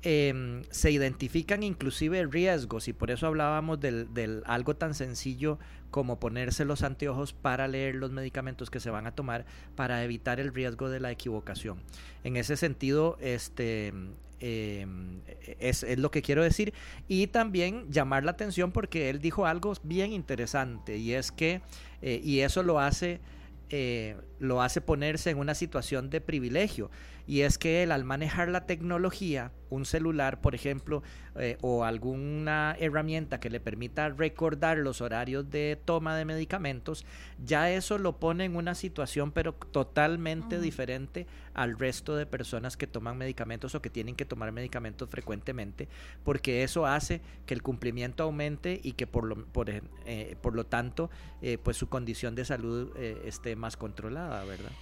em, 0.00 0.62
se 0.70 0.90
identifican 0.90 1.62
inclusive 1.62 2.24
riesgos 2.28 2.88
y 2.88 2.94
por 2.94 3.10
eso 3.10 3.26
hablábamos 3.26 3.78
del, 3.78 4.14
del 4.14 4.42
algo 4.46 4.74
tan 4.74 4.94
sencillo 4.94 5.58
como 5.90 6.18
ponerse 6.18 6.64
los 6.64 6.82
anteojos 6.82 7.34
para 7.34 7.68
leer 7.68 7.96
los 7.96 8.10
medicamentos 8.10 8.70
que 8.70 8.80
se 8.80 8.88
van 8.88 9.06
a 9.06 9.14
tomar 9.14 9.44
para 9.74 10.02
evitar 10.02 10.40
el 10.40 10.54
riesgo 10.54 10.88
de 10.88 11.00
la 11.00 11.10
equivocación. 11.10 11.82
En 12.24 12.38
ese 12.38 12.56
sentido, 12.56 13.18
este 13.20 13.92
em, 14.40 15.20
es, 15.58 15.82
es 15.82 15.98
lo 15.98 16.10
que 16.10 16.22
quiero 16.22 16.42
decir. 16.42 16.74
Y 17.08 17.28
también 17.28 17.90
llamar 17.90 18.24
la 18.24 18.32
atención 18.32 18.72
porque 18.72 19.10
él 19.10 19.20
dijo 19.20 19.46
algo 19.46 19.74
bien 19.82 20.12
interesante 20.12 20.96
y 20.96 21.12
es 21.12 21.32
que 21.32 21.60
eh, 22.02 22.20
y 22.22 22.40
eso 22.40 22.62
lo 22.62 22.78
hace 22.78 23.20
eh, 23.68 24.16
lo 24.38 24.62
hace 24.62 24.80
ponerse 24.80 25.30
en 25.30 25.38
una 25.38 25.54
situación 25.54 26.08
de 26.08 26.20
privilegio 26.20 26.90
y 27.26 27.42
es 27.42 27.58
que 27.58 27.82
él 27.82 27.92
al 27.92 28.04
manejar 28.04 28.48
la 28.48 28.66
tecnología, 28.66 29.52
un 29.68 29.84
celular 29.84 30.40
por 30.40 30.54
ejemplo, 30.54 31.02
eh, 31.36 31.58
o 31.60 31.84
alguna 31.84 32.76
herramienta 32.78 33.40
que 33.40 33.50
le 33.50 33.60
permita 33.60 34.08
recordar 34.08 34.78
los 34.78 35.00
horarios 35.00 35.50
de 35.50 35.78
toma 35.84 36.16
de 36.16 36.24
medicamentos, 36.24 37.04
ya 37.44 37.70
eso 37.70 37.98
lo 37.98 38.18
pone 38.18 38.44
en 38.44 38.56
una 38.56 38.74
situación 38.74 39.32
pero 39.32 39.54
totalmente 39.54 40.60
diferente 40.60 41.26
al 41.56 41.78
resto 41.78 42.14
de 42.16 42.26
personas 42.26 42.76
que 42.76 42.86
toman 42.86 43.16
medicamentos 43.16 43.74
o 43.74 43.82
que 43.82 43.90
tienen 43.90 44.14
que 44.14 44.26
tomar 44.26 44.52
medicamentos 44.52 45.08
frecuentemente, 45.08 45.88
porque 46.22 46.62
eso 46.62 46.86
hace 46.86 47.22
que 47.46 47.54
el 47.54 47.62
cumplimiento 47.62 48.22
aumente 48.22 48.78
y 48.82 48.92
que 48.92 49.06
por 49.06 49.24
lo, 49.24 49.46
por, 49.46 49.70
eh, 49.70 50.36
por 50.42 50.54
lo 50.54 50.66
tanto 50.66 51.10
eh, 51.40 51.58
pues 51.58 51.76
su 51.76 51.88
condición 51.88 52.34
de 52.34 52.44
salud 52.44 52.92
eh, 52.96 53.22
esté 53.24 53.56
más 53.56 53.76
controlada, 53.76 54.44
¿verdad? 54.44 54.72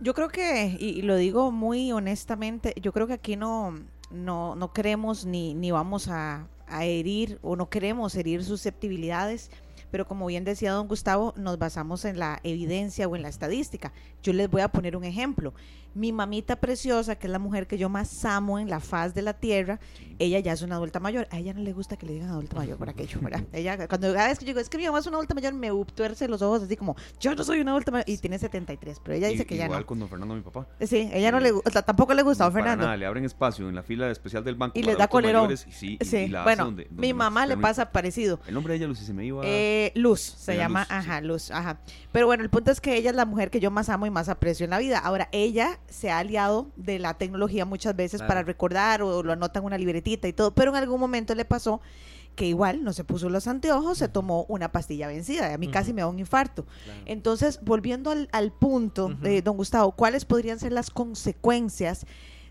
Yo 0.00 0.14
creo 0.14 0.28
que, 0.28 0.76
y, 0.78 1.02
lo 1.02 1.16
digo 1.16 1.50
muy 1.52 1.92
honestamente, 1.92 2.74
yo 2.80 2.92
creo 2.92 3.06
que 3.06 3.12
aquí 3.14 3.36
no, 3.36 3.74
no, 4.10 4.54
no 4.54 4.72
queremos 4.72 5.26
ni, 5.26 5.54
ni 5.54 5.70
vamos 5.70 6.08
a, 6.08 6.48
a 6.66 6.84
herir 6.84 7.38
o 7.42 7.56
no 7.56 7.68
queremos 7.68 8.14
herir 8.14 8.44
susceptibilidades, 8.44 9.50
pero 9.90 10.06
como 10.06 10.26
bien 10.26 10.44
decía 10.44 10.72
don 10.72 10.88
Gustavo, 10.88 11.34
nos 11.36 11.58
basamos 11.58 12.04
en 12.04 12.18
la 12.18 12.40
evidencia 12.42 13.06
o 13.06 13.14
en 13.14 13.22
la 13.22 13.28
estadística. 13.28 13.92
Yo 14.22 14.32
les 14.32 14.50
voy 14.50 14.62
a 14.62 14.68
poner 14.68 14.96
un 14.96 15.04
ejemplo. 15.04 15.54
Mi 15.94 16.12
mamita 16.12 16.56
preciosa, 16.56 17.14
que 17.16 17.26
es 17.26 17.30
la 17.30 17.38
mujer 17.38 17.66
que 17.66 17.78
yo 17.78 17.88
más 17.88 18.24
amo 18.24 18.58
en 18.58 18.68
la 18.68 18.80
faz 18.80 19.14
de 19.14 19.22
la 19.22 19.32
tierra, 19.34 19.78
ella 20.18 20.38
ya 20.40 20.52
es 20.52 20.62
una 20.62 20.76
adulta 20.76 21.00
mayor. 21.00 21.26
A 21.30 21.38
ella 21.38 21.54
no 21.54 21.60
le 21.60 21.72
gusta 21.72 21.96
que 21.96 22.06
le 22.06 22.14
digan 22.14 22.30
adulta 22.30 22.56
mayor 22.56 22.76
por 22.78 22.88
aquello, 22.88 23.18
¿verdad? 23.20 23.42
Ella, 23.52 23.88
cuando 23.88 24.12
cada 24.12 24.28
vez 24.28 24.38
que 24.38 24.44
yo 24.44 24.48
digo, 24.50 24.60
es 24.60 24.68
que 24.68 24.78
mi 24.78 24.86
mamá 24.86 24.98
es 25.00 25.06
una 25.06 25.16
adulta 25.16 25.34
mayor, 25.34 25.54
me 25.54 25.70
tuerce 25.94 26.28
los 26.28 26.40
ojos 26.42 26.62
así 26.62 26.76
como, 26.76 26.96
yo 27.20 27.34
no 27.34 27.42
soy 27.44 27.60
una 27.60 27.72
adulta 27.72 27.90
mayor. 27.90 28.08
Y 28.08 28.18
tiene 28.18 28.38
73, 28.38 29.00
pero 29.02 29.16
ella 29.16 29.28
dice 29.28 29.44
que 29.46 29.56
ya 29.56 29.64
igual 29.66 29.80
no. 29.80 29.86
con 29.86 29.98
don 30.00 30.08
Fernando, 30.08 30.34
mi 30.34 30.40
papá. 30.42 30.66
Sí, 30.80 31.08
ella 31.12 31.30
no 31.32 31.40
le 31.40 31.50
gusta, 31.52 31.82
tampoco 31.82 32.14
le 32.14 32.22
gusta, 32.22 32.44
No, 32.44 32.50
don 32.50 32.54
Fernando. 32.54 32.84
nada, 32.84 32.96
le 32.96 33.06
abren 33.06 33.24
espacio 33.24 33.68
en 33.68 33.74
la 33.74 33.82
fila 33.82 34.10
especial 34.10 34.44
del 34.44 34.54
banco. 34.56 34.78
Y 34.78 34.82
les 34.82 34.96
da 34.98 35.08
colerón. 35.08 35.42
mayores, 35.44 35.66
y 35.68 35.72
sí, 35.72 35.98
y- 36.00 36.04
Sí, 36.04 36.16
y 36.18 36.28
la 36.28 36.42
bueno, 36.44 36.64
donde- 36.66 36.84
donde 36.84 37.00
mi 37.00 37.12
mamá 37.14 37.46
le 37.46 37.56
pasa 37.56 37.90
parecido. 37.90 38.40
El 38.46 38.54
nombre 38.54 38.72
de 38.74 38.78
ella, 38.78 38.86
Lucy, 38.88 39.04
se 39.04 39.12
me 39.12 39.24
iba. 39.24 39.42
Eh, 39.44 39.92
Luz, 39.94 40.20
se 40.20 40.56
llama, 40.56 40.80
Luz, 40.80 40.88
sí. 40.88 40.94
ajá, 40.94 41.20
Luz, 41.20 41.50
ajá. 41.50 41.78
Pero 42.12 42.26
bueno, 42.26 42.42
el 42.42 42.50
punto 42.50 42.70
es 42.70 42.80
que 42.80 42.96
ella 42.96 43.10
es 43.10 43.16
la 43.16 43.24
mujer 43.26 43.50
que 43.50 43.60
yo 43.60 43.70
más 43.70 43.88
amo 43.88 44.06
y 44.06 44.10
más 44.10 44.28
aprecio 44.28 44.64
en 44.64 44.70
la 44.70 44.78
vida. 44.78 44.98
Ahora, 44.98 45.28
ella 45.32 45.78
se 45.88 46.10
ha 46.10 46.18
aliado 46.18 46.68
de 46.76 46.98
la 46.98 47.14
tecnología 47.14 47.64
muchas 47.64 47.94
veces 47.96 48.20
Claro. 48.20 48.28
para 48.28 48.42
recordar 48.42 49.02
o 49.02 49.22
lo 49.22 49.32
anota 49.32 49.58
en 49.60 49.64
una 49.66 49.78
libretita 49.78 50.26
y 50.28 50.32
todo, 50.32 50.54
pero 50.54 50.70
en 50.70 50.76
algún 50.76 51.00
momento 51.00 51.34
le 51.34 51.44
pasó 51.44 51.80
que 52.34 52.46
igual 52.46 52.82
no 52.82 52.92
se 52.92 53.04
puso 53.04 53.30
los 53.30 53.46
anteojos, 53.46 53.98
se 53.98 54.08
tomó 54.08 54.44
una 54.48 54.72
pastilla 54.72 55.06
vencida. 55.06 55.54
A 55.54 55.58
mí 55.58 55.68
casi 55.68 55.92
me 55.92 56.00
da 56.02 56.08
un 56.08 56.18
infarto. 56.18 56.66
Claro. 56.84 57.00
Entonces, 57.06 57.60
volviendo 57.62 58.10
al, 58.10 58.28
al 58.32 58.50
punto, 58.52 59.06
Ujú. 59.06 59.14
de 59.22 59.40
don 59.40 59.56
Gustavo, 59.56 59.92
¿cuáles 59.92 60.24
podrían 60.24 60.58
ser 60.58 60.72
las 60.72 60.90
consecuencias 60.90 62.06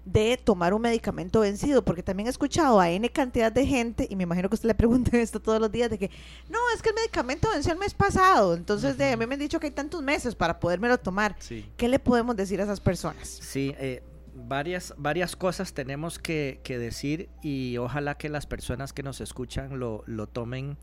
de 0.06 0.38
tomar 0.38 0.74
un 0.74 0.82
medicamento 0.82 1.42
vencido? 1.42 1.84
Porque 1.84 2.04
también 2.04 2.28
he 2.28 2.30
escuchado 2.30 2.80
a 2.80 2.90
N 2.90 3.08
cantidad 3.10 3.52
de 3.52 3.66
gente, 3.66 4.08
y 4.10 4.16
me 4.16 4.24
imagino 4.24 4.50
que 4.50 4.56
usted 4.56 4.68
le 4.68 4.76
pregunta 4.84 5.18
esto 5.18 5.40
todos 5.40 5.60
los 5.60 5.72
días, 5.72 5.90
de 5.90 5.98
que, 5.98 6.10
no, 6.50 6.60
es 6.76 6.82
que 6.82 6.90
el 6.90 6.96
medicamento 6.96 7.50
venció 7.52 7.74
el 7.74 7.80
mes 7.80 7.94
pasado, 7.94 8.56
entonces 8.56 8.98
de, 8.98 9.12
a 9.12 9.18
mí 9.18 9.26
me 9.26 9.36
han 9.36 9.40
dicho 9.40 9.60
que 9.60 9.68
hay 9.68 9.72
tantos 9.72 10.02
meses 10.02 10.36
para 10.36 10.60
podérmelo 10.60 10.98
tomar. 10.98 11.36
Sí. 11.40 11.66
¿Qué 11.78 11.88
le 11.88 12.00
podemos 12.00 12.36
decir 12.36 12.60
a 12.62 12.64
esas 12.64 12.80
personas? 12.80 13.28
Sí, 13.28 13.76
eh, 13.78 14.04
varias, 14.36 14.94
varias 14.98 15.36
cosas 15.36 15.74
tenemos 15.74 16.20
que, 16.20 16.60
que 16.64 16.78
decir 16.78 17.30
y 17.42 17.78
ojalá 17.78 18.16
que 18.16 18.30
las 18.30 18.46
personas 18.46 18.94
que 18.94 19.04
nos 19.04 19.22
escuchan 19.22 19.80
lo, 19.80 20.04
lo 20.06 20.28
tomen 20.28 20.78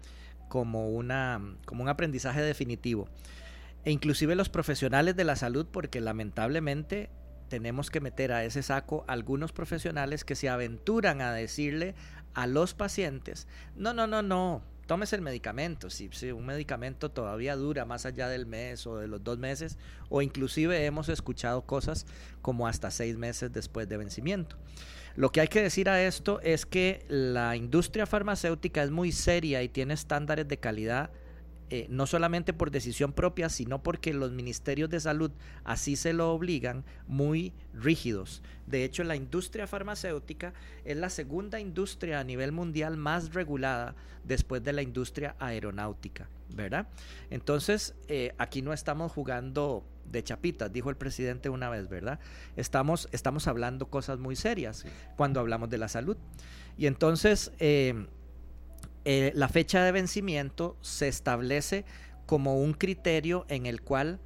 como, 0.49 0.89
una, 0.89 1.41
como 1.65 1.83
un 1.83 1.89
aprendizaje 1.89 2.43
definitivo. 2.43 3.09
E 3.85 3.91
inclusive 3.91 4.35
los 4.35 4.51
profesionales 4.51 5.17
de 5.17 5.25
la 5.25 5.37
salud, 5.37 5.67
porque 5.71 6.03
lamentablemente 6.03 7.09
tenemos 7.51 7.91
que 7.91 8.01
meter 8.01 8.33
a 8.33 8.45
ese 8.45 8.63
saco 8.63 9.05
algunos 9.09 9.53
profesionales 9.53 10.25
que 10.25 10.37
se 10.37 10.49
aventuran 10.49 11.21
a 11.21 11.35
decirle 11.35 11.95
a 12.33 12.47
los 12.47 12.73
pacientes, 12.73 13.49
no, 13.77 13.93
no, 13.93 14.07
no, 14.07 14.23
no, 14.23 14.63
tómese 14.87 15.17
el 15.17 15.23
medicamento, 15.23 15.91
si, 15.91 16.09
si 16.13 16.31
un 16.31 16.47
medicamento 16.47 17.11
todavía 17.11 17.57
dura 17.57 17.85
más 17.85 18.07
allá 18.07 18.29
del 18.29 18.47
mes 18.47 18.87
o 18.87 18.99
de 18.99 19.09
los 19.09 19.23
dos 19.23 19.39
meses, 19.39 19.79
o 20.09 20.23
inclusive 20.23 20.87
hemos 20.87 21.09
escuchado 21.09 21.63
cosas 21.63 22.07
como 22.41 22.69
hasta 22.69 22.91
seis 22.93 23.19
meses 23.19 23.53
después 23.53 23.89
de 23.89 23.97
vencimiento. 23.97 24.57
Lo 25.17 25.33
que 25.33 25.41
hay 25.41 25.49
que 25.49 25.61
decir 25.61 25.89
a 25.89 26.01
esto 26.03 26.41
es 26.43 26.67
que 26.67 27.05
la 27.09 27.57
industria 27.57 28.07
farmacéutica 28.07 28.85
es 28.85 28.91
muy 28.91 29.11
seria 29.11 29.61
y 29.63 29.69
tiene 29.69 29.95
estándares 29.95 30.47
de 30.47 30.59
calidad 30.59 31.11
eh, 31.73 31.87
no 31.89 32.07
solamente 32.07 32.53
por 32.53 32.73
decisión 32.73 33.13
propia, 33.13 33.49
sino 33.49 33.81
porque 33.81 34.13
los 34.13 34.33
ministerios 34.33 34.91
de 34.91 34.99
salud 34.99 35.31
así 35.63 35.95
se 35.95 36.13
lo 36.13 36.33
obligan, 36.33 36.85
muy 37.07 37.53
rígidos. 37.73 38.43
De 38.67 38.83
hecho, 38.83 39.05
la 39.05 39.15
industria 39.15 39.69
farmacéutica 39.69 40.53
es 40.85 40.97
la 40.97 41.11
segunda 41.11 41.61
industria 41.61 42.19
a 42.19 42.25
nivel 42.25 42.51
mundial 42.51 42.97
más 42.97 43.35
regulada 43.35 43.95
después 44.25 44.65
de 44.65 44.73
la 44.73 44.83
industria 44.83 45.37
aeronáutica, 45.39 46.29
¿verdad? 46.57 46.89
Entonces, 47.31 47.95
eh, 48.09 48.35
aquí 48.39 48.63
no 48.63 48.73
estamos 48.73 49.13
jugando 49.13 49.85
de 50.11 50.25
chapitas, 50.25 50.73
dijo 50.73 50.91
el 50.91 50.97
presidente 50.97 51.51
una 51.51 51.71
vez, 51.71 51.89
¿verdad? 51.89 52.19
Estamos, 52.57 53.09
estamos 53.13 53.47
hablando 53.47 53.87
cosas 53.87 54.19
muy 54.19 54.35
serias 54.35 54.85
cuando 55.17 55.39
hablamos 55.39 55.71
de 55.71 55.79
la 55.79 55.87
salud. 55.87 56.17
Y 56.77 56.87
entonces, 56.87 57.53
eh, 57.61 58.07
eh, 59.05 59.33
la 59.35 59.49
fecha 59.49 59.83
de 59.83 59.93
vencimiento 59.93 60.77
se 60.81 61.09
establece 61.09 61.85
como 62.27 62.61
un 62.61 62.75
criterio 62.75 63.45
en 63.49 63.67
el 63.67 63.83
cual 63.83 64.21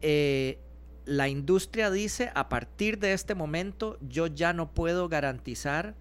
eh, 0.00 0.58
la 1.04 1.28
industria 1.28 1.90
dice, 1.90 2.30
a 2.34 2.48
partir 2.48 2.98
de 2.98 3.12
este 3.12 3.34
momento 3.34 3.98
yo 4.00 4.26
ya 4.26 4.52
no 4.52 4.72
puedo 4.72 5.08
garantizar 5.08 5.94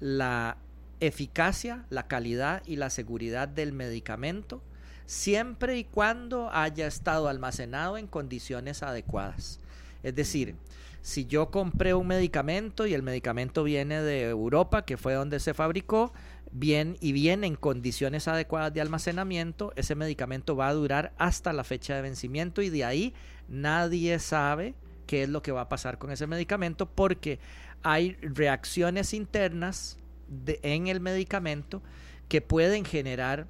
la 0.00 0.56
eficacia, 1.00 1.84
la 1.90 2.06
calidad 2.06 2.62
y 2.66 2.76
la 2.76 2.90
seguridad 2.90 3.48
del 3.48 3.72
medicamento 3.72 4.62
siempre 5.06 5.76
y 5.76 5.84
cuando 5.84 6.50
haya 6.52 6.86
estado 6.86 7.28
almacenado 7.28 7.98
en 7.98 8.06
condiciones 8.06 8.82
adecuadas. 8.82 9.60
Es 10.02 10.14
decir, 10.14 10.56
si 11.02 11.26
yo 11.26 11.50
compré 11.50 11.94
un 11.94 12.06
medicamento 12.06 12.86
y 12.86 12.94
el 12.94 13.02
medicamento 13.02 13.62
viene 13.64 14.00
de 14.00 14.28
Europa, 14.28 14.84
que 14.84 14.96
fue 14.96 15.14
donde 15.14 15.40
se 15.40 15.52
fabricó, 15.52 16.12
bien 16.52 16.96
y 17.00 17.12
viene 17.12 17.46
en 17.46 17.56
condiciones 17.56 18.28
adecuadas 18.28 18.72
de 18.72 18.80
almacenamiento, 18.80 19.72
ese 19.74 19.94
medicamento 19.94 20.54
va 20.54 20.68
a 20.68 20.74
durar 20.74 21.12
hasta 21.18 21.52
la 21.52 21.64
fecha 21.64 21.96
de 21.96 22.02
vencimiento 22.02 22.62
y 22.62 22.70
de 22.70 22.84
ahí 22.84 23.14
nadie 23.48 24.18
sabe 24.18 24.74
qué 25.06 25.24
es 25.24 25.28
lo 25.28 25.42
que 25.42 25.52
va 25.52 25.62
a 25.62 25.68
pasar 25.68 25.98
con 25.98 26.10
ese 26.10 26.26
medicamento 26.26 26.86
porque 26.86 27.38
hay 27.82 28.12
reacciones 28.20 29.14
internas 29.14 29.98
en 30.46 30.86
el 30.86 31.00
medicamento 31.00 31.82
que 32.28 32.40
pueden 32.40 32.84
generar 32.84 33.46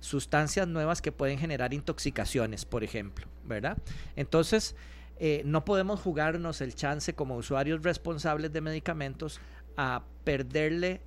sustancias 0.00 0.66
nuevas 0.66 1.00
que 1.00 1.12
pueden 1.12 1.38
generar 1.38 1.72
intoxicaciones, 1.72 2.64
por 2.64 2.82
ejemplo, 2.82 3.26
¿verdad? 3.44 3.78
Entonces, 4.16 4.74
eh, 5.18 5.42
no 5.44 5.64
podemos 5.64 6.00
jugarnos 6.00 6.60
el 6.60 6.74
chance 6.74 7.14
como 7.14 7.36
usuarios 7.36 7.82
responsables 7.82 8.52
de 8.52 8.60
medicamentos 8.60 9.40
a 9.76 10.02
perderle 10.24 11.00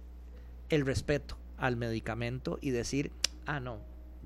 el 0.70 0.86
respeto 0.86 1.38
al 1.57 1.78
medicamento 1.78 2.57
y 2.61 2.72
decir, 2.72 3.11
ah, 3.45 3.59
no, 3.59 3.80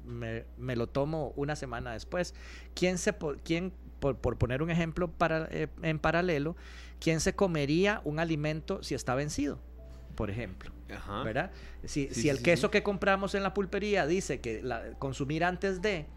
me, 0.06 0.76
lo 0.76 0.88
tomo 0.88 1.34
una 1.36 1.56
semana 1.56 1.94
después. 1.94 2.34
¿Quién, 2.74 2.98
se, 2.98 3.16
quién 3.44 3.74
por, 4.00 4.18
poner 4.18 4.62
un 4.62 4.70
ejemplo 4.70 5.10
para, 5.10 5.48
eh, 5.52 5.68
en 5.82 6.00
paralelo, 6.00 6.56
quién 7.00 7.20
se 7.20 7.34
comería 7.34 8.02
un 8.04 8.20
alimento 8.20 8.84
si 8.84 8.96
está 8.96 9.16
vencido? 9.16 9.60
Por 10.16 10.30
ejemplo. 10.30 10.72
¿Verdad? 11.24 11.52
Si, 11.86 12.10
si 12.10 12.30
el 12.30 12.42
queso 12.42 12.72
que 12.72 12.84
compramos 12.84 13.36
en 13.36 13.44
la 13.44 13.54
pulpería 13.54 14.08
dice 14.08 14.42
que 14.42 14.62
la, 14.62 14.94
consumir 14.98 15.44
antes 15.44 15.82
de, 15.82 16.08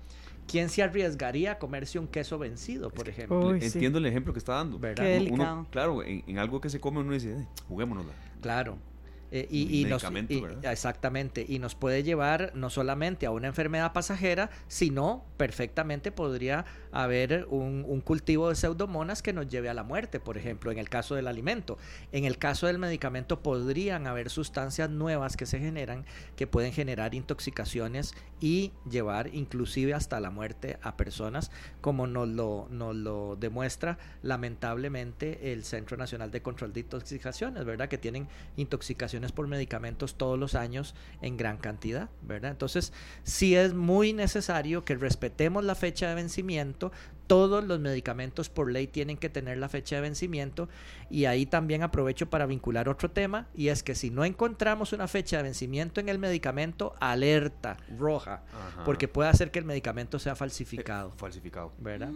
¿quién 0.49 0.71
se 0.71 0.83
arriesgaría 0.83 1.53
a 1.53 1.59
comerse 1.59 1.99
un 1.99 2.09
queso 2.09 2.39
vencido, 2.39 2.91
por 2.91 3.09
ejemplo? 3.09 3.55
Entiendo 3.55 3.99
el 3.99 4.07
ejemplo 4.07 4.33
que 4.33 4.39
está 4.39 4.55
dando. 4.55 4.79
¿verdad? 4.79 5.67
claro, 5.71 6.03
en, 6.03 6.39
algo 6.39 6.61
que 6.61 6.71
se 6.71 6.81
come 6.81 7.01
uno 7.01 7.13
dice, 7.13 7.33
eh, 7.33 7.47
juguémonosla. 7.69 8.13
Claro. 8.41 8.79
Eh, 9.35 9.49
y, 9.51 9.87
nos, 9.87 10.05
exactamente, 10.63 11.47
y 11.49 11.59
nos 11.59 11.75
puede 11.75 12.03
llevar 12.03 12.53
no 12.55 12.69
solamente 12.69 13.25
a 13.25 13.31
una 13.31 13.47
enfermedad 13.47 13.95
pasajera, 13.95 14.51
sino 14.69 15.25
perfectamente 15.39 16.13
podría 16.13 16.67
haber 16.93 17.47
un, 17.49 18.01
cultivo 18.03 18.49
de 18.49 18.55
pseudomonas 18.55 19.23
que 19.23 19.33
nos 19.33 19.49
lleve 19.49 19.69
a 19.69 19.75
la 19.75 19.83
muerte, 19.83 20.21
por 20.21 20.37
ejemplo, 20.39 20.71
en 20.71 20.79
el 20.79 20.89
caso 20.89 21.15
del 21.15 21.27
alimento. 21.27 21.79
En 22.13 22.25
el 22.25 22.39
caso 22.39 22.67
del 22.67 22.79
medicamento 22.79 23.43
podrían 23.43 24.07
haber 24.07 24.31
sustancias 24.31 24.91
nuevas 24.91 25.37
que 25.37 25.47
se 25.47 25.59
generan 25.59 26.05
que 26.37 26.47
pueden 26.47 26.73
generar 26.73 27.15
intoxicaciones 27.15 28.15
y 28.41 28.73
llevar 28.91 29.35
inclusive 29.35 29.95
hasta 29.95 30.21
la 30.21 30.31
muerte 30.31 30.79
a 30.83 30.97
personas, 30.97 31.51
como 31.81 32.07
nos 32.07 32.29
lo, 32.29 32.67
nos 32.71 32.95
lo 32.95 33.37
demuestra 33.37 33.99
lamentablemente 34.23 35.53
el 35.53 35.65
Centro 35.65 35.97
Nacional 35.97 36.31
de 36.31 36.43
Control 36.43 36.73
de 36.73 36.81
Intoxicaciones, 36.81 37.65
¿verdad? 37.65 37.89
Que 37.89 37.99
tienen 37.99 38.29
intoxicaciones 38.57 39.33
por 39.33 39.47
medicamentos 39.47 40.17
todos 40.17 40.39
los 40.39 40.55
años 40.55 40.95
en 41.21 41.37
gran 41.37 41.57
cantidad, 41.57 42.11
¿verdad? 42.23 42.51
Entonces, 42.51 42.93
sí 43.23 43.55
es 43.55 43.75
muy 43.75 44.13
necesario 44.13 44.85
que 44.85 44.97
respetemos 44.97 45.65
la 45.65 45.75
fecha 45.75 46.09
de 46.09 46.17
vencimiento. 46.17 46.82
Todos 47.27 47.65
los 47.65 47.79
medicamentos 47.81 48.49
por 48.49 48.71
ley 48.71 48.87
tienen 48.87 49.17
que 49.17 49.29
tener 49.29 49.59
la 49.59 49.69
fecha 49.69 49.97
de 49.97 50.03
vencimiento 50.03 50.69
y 51.09 51.27
ahí 51.27 51.47
también 51.47 51.83
aprovecho 51.83 52.29
para 52.29 52.47
vincular 52.47 52.89
otro 52.89 53.11
tema 53.11 53.47
y 53.55 53.69
es 53.69 53.83
que 53.83 53.95
si 53.95 54.11
no 54.11 54.25
encontramos 54.25 54.93
una 54.93 55.07
fecha 55.07 55.37
de 55.37 55.45
vencimiento 55.45 56.01
en 56.01 56.09
el 56.09 56.19
medicamento, 56.19 56.95
alerta 57.01 57.77
roja, 57.97 58.43
porque 58.85 59.09
puede 59.09 59.31
hacer 59.31 59.51
que 59.51 59.61
el 59.61 59.65
medicamento 59.65 60.19
sea 60.19 60.35
falsificado. 60.35 61.11
Eh, 61.11 61.13
falsificado. 61.17 61.73
¿Verdad? 61.79 62.11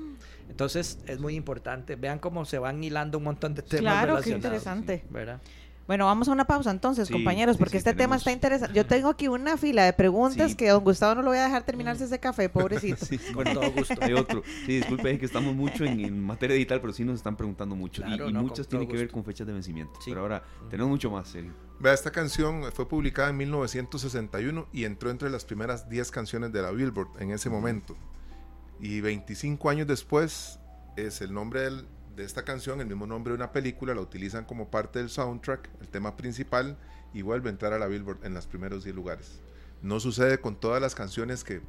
Entonces 0.51 0.99
es 1.07 1.19
muy 1.21 1.35
importante. 1.35 1.97
Vean 1.97 2.19
cómo 2.19 2.45
se 2.45 2.59
van 2.59 2.83
hilando 2.83 3.19
un 3.19 3.25
montón 3.25 3.55
de 3.55 3.63
temas. 3.63 3.81
Claro, 3.81 4.21
qué 4.21 4.31
interesante. 4.31 5.05
¿verdad? 5.11 5.41
Bueno, 5.87 6.07
vamos 6.07 6.29
a 6.29 6.33
una 6.33 6.47
pausa 6.47 6.71
entonces, 6.71 7.09
compañeros, 7.11 7.57
porque 7.57 7.79
este 7.79 7.95
tema 7.95 8.17
está 8.17 8.33
interesante. 8.33 8.75
Yo 8.75 8.87
tengo 8.87 9.09
aquí 9.09 9.29
una 9.29 9.57
fila 9.57 9.85
de 9.85 9.93
preguntas 9.93 10.55
que 10.57 10.69
don 10.69 10.83
Gustavo 10.83 11.15
no 11.15 11.23
lo 11.23 11.29
voy 11.29 11.39
a 11.39 11.45
dejar 11.45 11.63
terminarse 11.65 12.05
ese 12.05 12.19
café, 12.19 12.49
pobrecito. 12.51 13.07
con 13.33 13.45
todo 13.45 13.71
gusto. 13.71 13.95
Hay 14.01 14.13
otro. 14.13 14.43
Sí, 14.67 14.77
disculpe 14.77 15.19
que 15.19 15.27
estamos 15.27 15.55
mucho 15.55 15.85
en, 15.85 16.21
materia 16.21 16.55
digital, 16.55 16.81
pero 16.81 16.93
sí 16.93 17.05
nos 17.05 17.17
están 17.17 17.37
preguntando 17.37 17.77
mucho. 17.77 18.03
y, 18.07 18.33
muchas 18.33 18.67
tienen 18.67 18.89
que 18.89 18.97
ver 18.97 19.11
con 19.11 19.25
fechas 19.25 19.47
de 19.47 19.53
vencimiento. 19.53 19.99
Pero 20.05 20.21
ahora 20.21 20.43
tenemos 20.69 20.91
mucho 20.91 21.11
más, 21.11 21.29
serio. 21.29 21.53
Vea, 21.79 21.93
esta 21.93 22.11
canción 22.11 22.65
fue 22.73 22.89
publicada 22.89 23.31
en 23.31 23.37
1961 23.37 24.67
y 24.73 24.85
entró 24.85 25.11
entre 25.11 25.31
las 25.31 25.45
primeras 25.45 25.89
10 25.89 26.11
canciones 26.11 26.53
de 26.53 26.63
la 26.63 26.71
Billboard 26.71 27.21
en 27.21 27.31
ese 27.31 27.51
momento. 27.51 27.97
Y 28.81 29.01
25 29.01 29.71
años 29.71 29.87
después 29.87 30.59
es 30.97 31.21
el 31.21 31.33
nombre 31.33 31.61
del, 31.61 31.87
de 32.17 32.25
esta 32.25 32.45
canción, 32.45 32.81
el 32.81 32.87
mismo 32.87 33.07
nombre 33.07 33.33
de 33.33 33.37
una 33.37 33.53
película, 33.53 33.95
la 33.95 34.01
utilizan 34.01 34.47
como 34.47 34.71
parte 34.71 34.99
del 34.99 35.11
soundtrack, 35.11 35.69
el 35.83 35.89
tema 35.89 36.17
principal, 36.17 36.79
y 37.13 37.23
vuelve 37.23 37.51
a 37.51 37.53
entrar 37.53 37.75
a 37.75 37.79
la 37.79 37.87
Billboard 37.87 38.25
en 38.25 38.35
los 38.35 38.47
primeros 38.47 38.85
10 38.85 38.97
lugares. 38.97 39.41
No 39.83 40.01
sucede 40.01 40.39
con 40.39 40.57
todas 40.57 40.81
las 40.81 40.95
canciones 40.95 41.45
que 41.45 41.61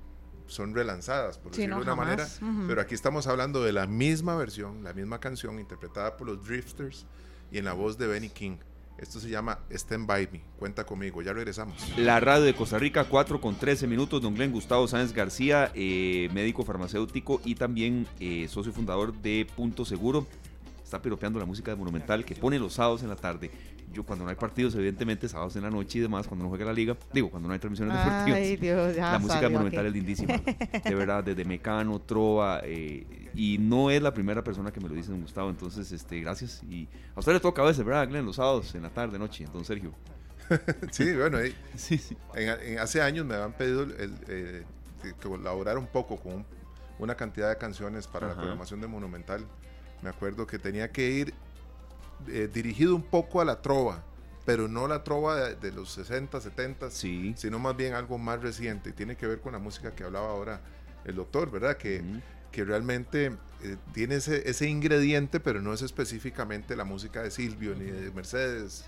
son 0.48 0.74
relanzadas, 0.74 1.38
por 1.38 1.52
decirlo 1.52 1.76
de 1.76 1.82
una 1.82 1.95
manera, 1.95 2.26
pero 2.68 2.80
aquí 2.80 2.95
estamos 2.95 3.28
hablando 3.28 3.62
de 3.62 3.74
la 3.74 3.86
misma 3.86 4.38
versión, 4.38 4.84
la 4.84 4.93
misma 4.93 5.20
canción 5.20 5.60
interpretada 5.60 6.16
por 6.16 6.28
los 6.28 6.48
Drifters 6.48 7.06
y 7.52 7.58
en 7.58 7.66
la 7.66 7.74
voz 7.74 7.98
de 7.98 8.08
Benny 8.08 8.30
King. 8.30 8.58
Esto 8.98 9.20
se 9.20 9.30
llama 9.30 9.60
Stand 9.70 10.08
By 10.08 10.30
Me. 10.32 10.41
Cuenta 10.58 10.86
conmigo, 10.86 11.22
ya 11.22 11.32
regresamos. 11.32 11.76
La 11.98 12.20
radio 12.20 12.43
de 12.43 12.56
Costa 12.56 12.80
Rica, 12.80 13.04
4 13.04 13.39
con 13.39 13.56
13 13.56 13.86
minutos. 13.86 14.22
Don 14.22 14.34
Glenn 14.34 14.52
Gustavo 14.52 14.88
Sáenz 14.88 15.14
García, 15.14 15.72
eh, 15.76 16.30
médico 16.34 16.64
farmacéutico 16.66 17.39
y 17.45 17.56
también 17.56 18.08
eh, 18.20 18.48
socio 18.50 18.74
fundador 18.74 19.14
de 19.14 19.48
Punto 19.56 19.86
Seguro. 19.86 20.26
Está 20.84 21.02
piropeando 21.02 21.38
la 21.38 21.45
música 21.45 21.70
de 21.72 21.78
Monumental 21.78 22.26
que 22.26 22.34
pone 22.34 22.58
los 22.58 22.74
sábados 22.74 23.04
en 23.04 23.10
la 23.10 23.16
tarde. 23.16 23.52
Yo 23.94 24.04
cuando 24.04 24.26
no 24.26 24.30
hay 24.30 24.36
partidos, 24.36 24.76
evidentemente, 24.76 25.30
sábados 25.30 25.56
en 25.56 25.64
la 25.64 25.70
noche 25.70 26.00
y 26.00 26.02
demás, 26.02 26.28
cuando 26.28 26.44
no 26.44 26.50
juega 26.50 26.66
la 26.66 26.74
liga, 26.74 26.98
digo, 27.14 27.30
cuando 27.30 27.48
no 27.48 27.54
hay 27.54 27.60
transmisiones 27.60 27.98
deportivas, 27.98 28.96
la 28.98 29.20
música 29.20 29.42
de 29.42 29.50
Monumental 29.50 29.86
es 29.86 29.94
lindísima. 29.94 30.42
De 30.84 30.96
verdad, 30.96 31.24
desde 31.24 31.46
Mecano, 31.46 32.00
Trova, 32.00 32.62
eh, 32.64 33.30
y 33.34 33.58
no 33.58 33.90
es 33.90 34.02
la 34.02 34.14
primera 34.14 34.44
persona 34.44 34.72
que 34.72 34.80
me 34.80 34.90
lo 34.90 34.96
dice, 34.96 35.12
don 35.12 35.22
Gustavo. 35.22 35.50
Entonces, 35.50 35.92
este, 35.92 36.20
gracias. 36.20 36.62
Y 36.64 36.88
a 37.16 37.20
usted 37.20 37.34
le 37.34 37.40
toca 37.40 37.62
a 37.62 37.66
veces, 37.66 37.86
¿verdad, 37.86 38.08
Glenn? 38.10 38.26
Los 38.26 38.36
sábados, 38.36 38.76
en 38.76 38.84
la 38.84 38.90
tarde, 38.90 39.18
noche, 39.18 39.46
don 39.54 39.64
Sergio. 39.64 39.94
sí, 40.92 41.14
bueno, 41.14 41.38
sí, 41.76 41.98
sí. 41.98 42.18
En, 42.36 42.80
hace 42.80 43.02
años 43.02 43.26
me 43.26 43.36
habían 43.36 43.54
pedido 43.54 43.84
el, 43.84 44.16
eh, 44.28 44.64
que 45.02 45.14
colaborara 45.14 45.80
un 45.80 45.88
poco 45.88 46.18
con 46.18 46.46
una 47.00 47.16
cantidad 47.16 47.50
de 47.50 47.58
canciones 47.58 48.08
para 48.08 48.28
la 48.28 48.36
programación 48.36 48.82
de 48.82 48.88
Monumental. 48.88 49.46
Me 50.02 50.10
acuerdo 50.10 50.46
que 50.46 50.60
tenía 50.60 50.92
que 50.92 51.10
ir 51.10 51.34
eh, 52.28 52.49
dirigido 52.51 52.95
un 52.95 53.03
poco 53.03 53.41
a 53.41 53.45
la 53.45 53.61
trova, 53.61 54.03
pero 54.45 54.68
no 54.68 54.88
la 54.88 55.03
trova 55.03 55.36
de, 55.36 55.72
los 55.72 55.91
60, 55.91 56.39
70, 56.39 56.89
sí. 56.89 57.34
sino 57.38 57.59
más 57.59 57.76
bien 57.76 57.93
algo 57.93 58.18
más 58.18 58.41
reciente. 58.41 58.91
Tiene 58.91 59.15
que 59.15 59.28
ver 59.28 59.39
con 59.39 59.53
la 59.53 59.59
música 59.59 59.93
que 59.93 60.03
hablaba 60.03 60.30
ahora 60.30 60.61
el 61.05 61.15
doctor, 61.15 61.51
¿verdad? 61.51 61.78
Que, 61.78 62.03
que 62.51 62.63
realmente 62.63 63.34
eh, 63.63 63.78
tiene 63.93 64.15
ese, 64.15 64.49
ese, 64.49 64.68
ingrediente, 64.68 65.39
pero 65.39 65.61
no 65.61 65.74
es 65.74 65.82
específicamente 65.82 66.76
la 66.76 66.84
música 66.84 67.22
de 67.24 67.32
Silvio 67.32 67.76
ni 67.76 67.86
de 67.86 68.11
Mercedes. 68.11 68.86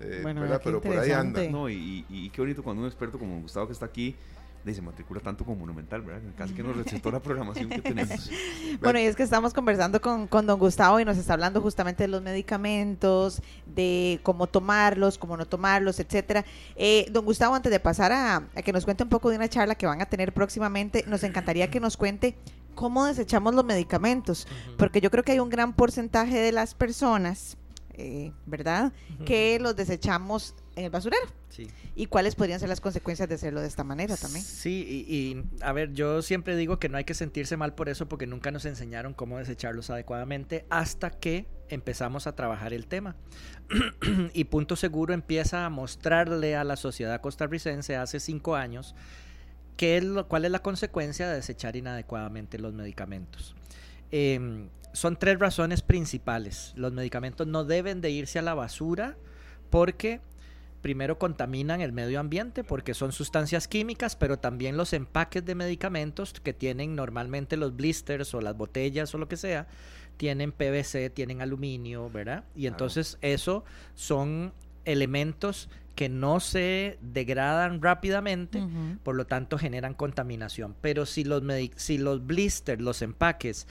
Eh, 0.00 0.22
¿verdad? 0.24 0.60
Pero 0.64 0.80
por 0.80 0.96
ahí 0.96 1.10
anda. 1.10 1.42
No, 1.48 1.68
y, 1.68 2.04
y, 2.08 2.30
qué 2.30 2.40
bonito 2.40 2.62
cuando 2.62 2.82
un 2.82 2.88
experto 2.88 3.18
como 3.18 3.40
Gustavo 3.40 3.66
que 3.66 3.72
está 3.72 3.86
aquí 3.86 4.16
se 4.64 4.82
matricula 4.82 5.20
tanto 5.20 5.44
como 5.44 5.60
Monumental, 5.60 6.02
¿verdad? 6.02 6.22
Casi 6.36 6.54
que 6.54 6.62
nos 6.62 6.76
recetó 6.76 7.10
la 7.10 7.20
programación 7.20 7.68
que 7.68 7.80
tenemos. 7.80 8.30
bueno, 8.80 8.98
y 8.98 9.02
es 9.02 9.16
que 9.16 9.22
estamos 9.22 9.54
conversando 9.54 10.00
con, 10.00 10.26
con, 10.26 10.46
don 10.46 10.58
Gustavo 10.58 11.00
y 11.00 11.04
nos 11.04 11.16
está 11.16 11.32
hablando 11.32 11.60
justamente 11.60 12.04
de 12.04 12.08
los 12.08 12.22
medicamentos, 12.22 13.42
de 13.66 14.20
cómo 14.22 14.46
tomarlos, 14.46 15.18
cómo 15.18 15.36
no 15.36 15.46
tomarlos, 15.46 15.98
etcétera. 15.98 16.44
Eh, 16.76 17.06
don 17.10 17.24
Gustavo, 17.24 17.54
antes 17.54 17.72
de 17.72 17.80
pasar 17.80 18.12
a, 18.12 18.42
que 18.62 18.72
nos 18.72 18.84
cuente 18.84 19.02
un 19.02 19.08
poco 19.08 19.30
de 19.30 19.36
una 19.36 19.48
charla 19.48 19.74
que 19.74 19.86
van 19.86 20.02
a 20.02 20.06
tener 20.06 20.32
próximamente, 20.32 21.04
nos 21.06 21.24
encantaría 21.24 21.70
que 21.70 21.80
nos 21.80 21.96
cuente 21.96 22.36
cómo 22.74 23.06
desechamos 23.06 23.54
los 23.54 23.64
medicamentos, 23.64 24.46
porque 24.76 25.00
yo 25.00 25.10
creo 25.10 25.24
que 25.24 25.32
hay 25.32 25.40
un 25.40 25.50
gran 25.50 25.72
porcentaje 25.72 26.38
de 26.38 26.52
las 26.52 26.74
personas, 26.74 27.56
eh, 27.94 28.32
¿verdad?, 28.46 28.92
que 29.24 29.58
los 29.60 29.74
desechamos 29.74 30.54
en 30.76 30.84
el 30.84 30.90
basurero. 30.90 31.26
Sí. 31.48 31.68
¿Y 31.94 32.06
cuáles 32.06 32.34
podrían 32.34 32.60
ser 32.60 32.68
las 32.68 32.80
consecuencias 32.80 33.28
de 33.28 33.34
hacerlo 33.34 33.60
de 33.60 33.66
esta 33.66 33.84
manera 33.84 34.16
también? 34.16 34.44
Sí, 34.44 35.04
y, 35.08 35.44
a 35.62 35.72
ver, 35.72 35.92
yo 35.92 36.22
siempre 36.22 36.56
digo 36.56 36.78
que 36.78 36.88
no 36.88 36.96
hay 36.96 37.04
que 37.04 37.14
sentirse 37.14 37.56
mal 37.56 37.74
por 37.74 37.88
eso 37.88 38.08
porque 38.08 38.26
nunca 38.26 38.50
nos 38.50 38.64
enseñaron 38.64 39.14
cómo 39.14 39.38
desecharlos 39.38 39.90
adecuadamente 39.90 40.64
hasta 40.70 41.10
que 41.10 41.46
empezamos 41.68 42.26
a 42.26 42.34
trabajar 42.34 42.72
el 42.72 42.86
tema. 42.86 43.16
y 44.32 44.44
Punto 44.44 44.76
Seguro 44.76 45.14
empieza 45.14 45.64
a 45.66 45.70
mostrarle 45.70 46.56
a 46.56 46.64
la 46.64 46.76
sociedad 46.76 47.20
costarricense 47.20 47.96
hace 47.96 48.20
cinco 48.20 48.56
años 48.56 48.94
qué 49.80 49.96
es 49.96 50.04
lo, 50.04 50.28
cuál 50.28 50.44
es 50.44 50.50
la 50.50 50.58
consecuencia 50.58 51.26
de 51.26 51.36
desechar 51.36 51.74
inadecuadamente 51.74 52.58
los 52.58 52.74
medicamentos. 52.74 53.56
Em, 54.10 54.68
son 54.92 55.16
tres 55.16 55.38
razones 55.38 55.80
principales. 55.80 56.74
Los 56.76 56.92
medicamentos 56.92 57.46
no 57.46 57.64
deben 57.64 58.02
de 58.02 58.10
irse 58.10 58.38
a 58.38 58.42
la 58.42 58.52
basura 58.52 59.16
porque 59.70 60.20
primero 60.82 61.18
contaminan 61.18 61.80
el 61.80 61.92
medio 61.92 62.20
ambiente 62.20 62.64
porque 62.64 62.94
son 62.94 63.12
sustancias 63.12 63.68
químicas, 63.68 64.16
pero 64.16 64.38
también 64.38 64.76
los 64.76 64.92
empaques 64.92 65.44
de 65.44 65.54
medicamentos 65.54 66.32
que 66.32 66.52
tienen 66.52 66.94
normalmente 66.94 67.56
los 67.56 67.76
blisters 67.76 68.34
o 68.34 68.40
las 68.40 68.56
botellas 68.56 69.14
o 69.14 69.18
lo 69.18 69.28
que 69.28 69.36
sea, 69.36 69.66
tienen 70.16 70.52
PVC, 70.52 71.10
tienen 71.10 71.40
aluminio, 71.40 72.10
¿verdad? 72.10 72.44
Y 72.54 72.66
entonces 72.66 73.18
eso 73.22 73.64
son 73.94 74.52
elementos 74.84 75.68
que 75.94 76.08
no 76.08 76.40
se 76.40 76.98
degradan 77.02 77.82
rápidamente, 77.82 78.62
por 79.02 79.16
lo 79.16 79.26
tanto 79.26 79.58
generan 79.58 79.94
contaminación. 79.94 80.74
Pero 80.80 81.04
si 81.04 81.24
los, 81.24 81.42
si 81.76 81.98
los 81.98 82.26
blisters, 82.26 82.80
los 82.80 83.02
empaques, 83.02 83.66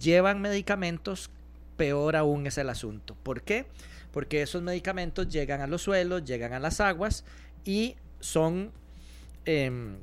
llevan 0.00 0.40
medicamentos, 0.40 1.30
peor 1.76 2.16
aún 2.16 2.46
es 2.46 2.56
el 2.58 2.70
asunto. 2.70 3.16
¿Por 3.22 3.42
qué? 3.42 3.66
Porque 3.66 3.93
esos 4.42 4.62
medicamentos 4.62 5.28
llegan 5.28 5.60
a 5.60 5.66
los 5.66 5.82
suelos, 5.82 6.24
llegan 6.24 6.52
a 6.52 6.60
las 6.60 6.80
aguas 6.80 7.24
y 7.64 7.96
son 8.20 8.72
em, 9.44 9.96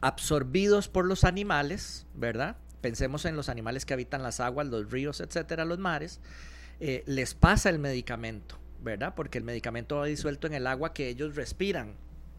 absorbidos 0.00 0.88
por 0.88 1.04
los 1.04 1.24
animales, 1.24 2.06
¿verdad? 2.14 2.56
Pensemos 2.80 3.24
en 3.24 3.36
los 3.36 3.48
animales 3.48 3.86
que 3.86 3.94
habitan 3.94 4.22
las 4.22 4.40
aguas, 4.40 4.66
los 4.66 4.90
ríos, 4.90 5.20
etcétera, 5.20 5.64
los 5.64 5.78
mares. 5.78 6.20
Eh, 6.80 7.02
les 7.06 7.34
pasa 7.34 7.70
el 7.70 7.78
medicamento 7.78 8.58
¿verdad? 8.86 9.14
Porque 9.16 9.38
el 9.38 9.44
medicamento 9.44 9.96
va 9.96 10.06
disuelto 10.06 10.46
en 10.46 10.54
el 10.54 10.66
agua 10.66 10.94
que 10.94 11.08
ellos 11.08 11.34
respiran, 11.34 11.94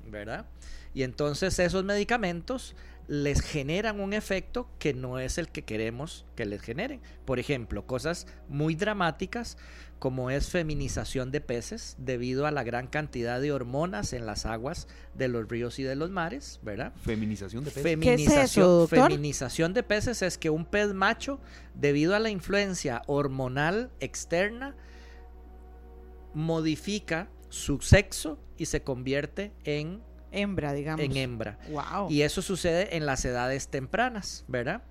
¿verdad? 0.06 0.46
Y 0.94 1.04
entonces 1.04 1.60
esos 1.60 1.84
medicamentos 1.84 2.76
les 3.08 3.42
generan 3.42 4.00
un 4.00 4.14
efecto 4.14 4.70
que 4.80 4.94
no 4.94 5.18
es 5.20 5.38
el 5.38 5.48
que 5.50 5.64
queremos 5.64 6.26
que 6.36 6.46
les 6.46 6.62
generen. 6.62 7.02
Por 7.26 7.40
ejemplo, 7.40 7.88
cosas 7.88 8.28
muy 8.50 8.76
dramáticas 8.76 9.58
como 10.00 10.30
es 10.30 10.50
feminización 10.50 11.32
de 11.32 11.42
peces 11.42 11.96
debido 11.98 12.46
a 12.46 12.52
la 12.52 12.64
gran 12.64 12.88
cantidad 12.88 13.42
de 13.42 13.52
hormonas 13.52 14.14
en 14.14 14.26
las 14.26 14.46
aguas 14.46 14.88
de 15.16 15.28
los 15.28 15.48
ríos 15.48 15.80
y 15.80 15.84
de 15.84 15.96
los 15.96 16.12
mares, 16.12 16.60
¿verdad? 16.62 16.94
Feminización 16.98 17.64
de 17.64 17.72
peces. 17.72 17.84
Feminización, 17.84 18.88
feminización 18.88 19.74
de 19.74 19.84
peces 19.84 20.22
es 20.22 20.38
que 20.38 20.50
un 20.50 20.66
pez 20.66 20.94
macho, 20.94 21.40
debido 21.74 22.16
a 22.16 22.20
la 22.20 22.30
influencia 22.30 23.02
hormonal 23.08 23.90
externa, 24.00 24.76
modifica 26.34 27.30
su 27.50 27.80
sexo 27.80 28.38
y 28.58 28.66
se 28.66 28.84
convierte 28.84 29.54
en 29.64 30.04
hembra, 30.32 30.74
digamos. 30.74 31.04
En 31.04 31.16
hembra. 31.16 31.58
Wow. 31.70 32.10
Y 32.10 32.22
eso 32.22 32.42
sucede 32.42 32.96
en 32.96 33.06
las 33.06 33.24
edades 33.26 33.68
tempranas, 33.70 34.46
¿verdad? 34.48 34.82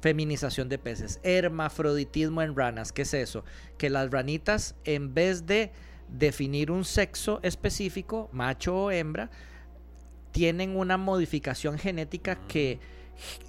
Feminización 0.00 0.68
de 0.68 0.78
peces. 0.78 1.20
Hermafroditismo 1.22 2.42
en 2.42 2.56
ranas. 2.56 2.92
¿Qué 2.92 3.02
es 3.02 3.14
eso? 3.14 3.44
Que 3.78 3.90
las 3.90 4.10
ranitas, 4.10 4.74
en 4.84 5.14
vez 5.14 5.46
de 5.46 5.72
definir 6.08 6.70
un 6.70 6.84
sexo 6.84 7.40
específico, 7.42 8.28
macho 8.32 8.76
o 8.76 8.90
hembra, 8.90 9.30
tienen 10.32 10.76
una 10.76 10.96
modificación 10.96 11.78
genética 11.78 12.36
que 12.46 12.78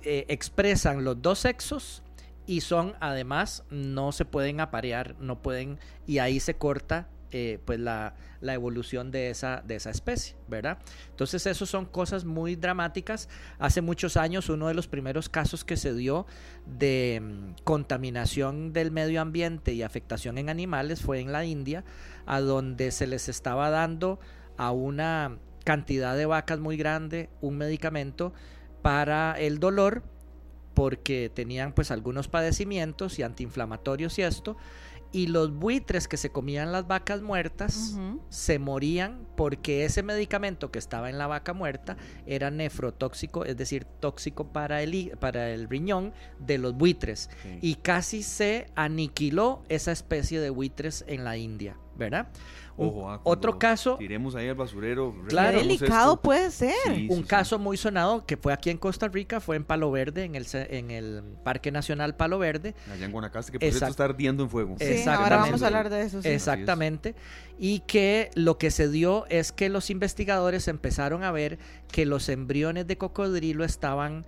eh, 0.04 0.26
expresan 0.30 1.04
los 1.04 1.22
dos 1.22 1.40
sexos 1.40 2.02
y 2.46 2.62
son 2.62 2.96
además 3.02 3.64
no 3.70 4.14
se 4.14 4.24
pueden 4.24 4.62
aparear, 4.62 5.16
no 5.20 5.42
pueden 5.42 5.80
y 6.06 6.20
ahí 6.20 6.40
se 6.40 6.56
corta 6.56 7.10
eh, 7.32 7.60
pues 7.66 7.80
la, 7.80 8.16
evolución 8.42 9.12
de 9.12 9.30
esa, 9.30 9.62
de 9.66 9.76
esa 9.76 9.90
especie, 9.90 10.36
¿verdad? 10.48 10.78
Entonces, 11.10 11.46
eso 11.46 11.66
son 11.66 11.86
cosas 11.86 12.24
muy 12.24 12.56
dramáticas. 12.56 13.28
Hace 13.60 13.82
muchos 13.82 14.16
años, 14.16 14.50
uno 14.50 14.68
de 14.68 14.74
los 14.74 14.88
primeros 14.88 15.28
casos 15.28 15.66
que 15.66 15.76
se 15.76 15.94
dio 15.94 16.26
de 16.66 17.22
mm, 17.22 17.64
contaminación 17.64 18.72
del 18.72 18.92
medio 18.92 19.22
ambiente 19.22 19.74
y 19.74 19.84
afectación 19.84 20.38
en 20.38 20.50
animales 20.50 21.02
fue 21.02 21.20
en 21.20 21.32
la 21.32 21.46
India, 21.46 21.84
a 22.26 22.40
donde 22.40 22.92
se 22.92 23.08
les 23.08 23.28
estaba 23.28 23.70
dando 23.70 24.20
a 24.58 24.72
una 24.72 25.38
cantidad 25.66 26.16
de 26.16 26.26
vacas 26.26 26.60
muy 26.60 26.78
grande 26.78 27.30
un 27.42 27.58
medicamento 27.58 28.34
para 28.82 29.34
el 29.38 29.60
dolor 29.60 30.02
porque 30.74 31.32
tenían 31.34 31.74
pues 31.74 31.92
algunos 31.92 32.28
padecimientos 32.28 33.20
y 33.20 33.24
antiinflamatorios 33.24 34.18
y 34.20 34.22
esto 34.22 34.56
y 35.12 35.28
los 35.28 35.54
buitres 35.54 36.08
que 36.08 36.18
se 36.18 36.30
comían 36.30 36.72
las 36.72 36.88
vacas 36.88 37.22
muertas 37.22 37.98
se 38.30 38.60
morían 38.60 39.28
porque 39.36 39.86
ese 39.86 40.04
medicamento 40.04 40.72
que 40.72 40.80
estaba 40.80 41.10
en 41.10 41.18
la 41.18 41.28
vaca 41.28 41.54
muerta 41.54 41.98
era 42.26 42.52
nefrotóxico, 42.52 43.46
es 43.46 43.58
decir, 43.58 43.86
tóxico 43.86 44.52
para 44.52 44.82
el, 44.82 45.18
para 45.20 45.52
el 45.52 45.70
riñón 45.70 46.14
de 46.40 46.58
los 46.58 46.74
buitres. 46.74 47.30
Y 47.62 47.76
casi 47.76 48.24
se 48.24 48.68
aniquiló 48.76 49.64
esa 49.70 49.92
especie 49.92 50.40
de 50.40 50.50
buitres 50.50 51.06
en 51.08 51.24
la 51.24 51.38
India, 51.38 51.78
¿verdad? 51.96 52.28
Ah, 52.80 53.20
otro 53.24 53.58
caso. 53.58 53.96
Tiremos 53.98 54.36
ahí 54.36 54.48
al 54.48 54.56
basurero. 54.56 55.16
Claro, 55.28 55.58
delicado 55.58 56.22
puede 56.22 56.52
ser. 56.52 56.76
un 57.10 57.24
caso 57.24 57.58
muy 57.58 57.76
sonado 57.76 58.26
que 58.26 58.38
fue 58.38 58.54
aquí 58.54 58.70
en 58.70 58.78
Costa 58.78 59.08
Rica, 59.08 59.40
fue 59.40 59.56
en 59.56 59.64
Palo 59.64 59.90
Verde, 59.90 60.24
en 60.24 60.36
el, 60.36 60.46
en 60.54 60.92
el 60.92 61.24
Parque 61.44 61.72
Nacional 61.72 62.16
Palo 62.16 62.38
Verde. 62.38 62.76
Allá 62.92 63.06
en 63.06 63.12
Guanacaste, 63.12 63.52
que 63.52 63.60
por 63.60 63.70
cierto 63.70 63.88
está 63.88 64.04
ardiendo 64.06 64.44
en 64.44 64.50
fuego. 64.50 64.76
Sí, 64.80 65.04
ahora 65.08 65.38
vamos 65.38 65.64
a 65.64 65.68
hablar 65.68 65.90
de 65.90 66.02
eso. 66.02 66.20
Exactamente. 66.24 67.16
Y 67.58 67.80
que 67.82 68.30
lo 68.36 68.60
que 68.60 68.70
se 68.70 68.90
dio 68.90 69.26
es 69.30 69.52
que 69.52 69.70
los 69.70 69.90
investigadores 69.90 70.68
empezaron 70.68 71.24
a 71.24 71.32
ver 71.32 71.58
que 71.92 72.06
los 72.06 72.30
embriones 72.30 72.86
de 72.86 72.98
cocodrilo 72.98 73.64
estaban 73.64 74.26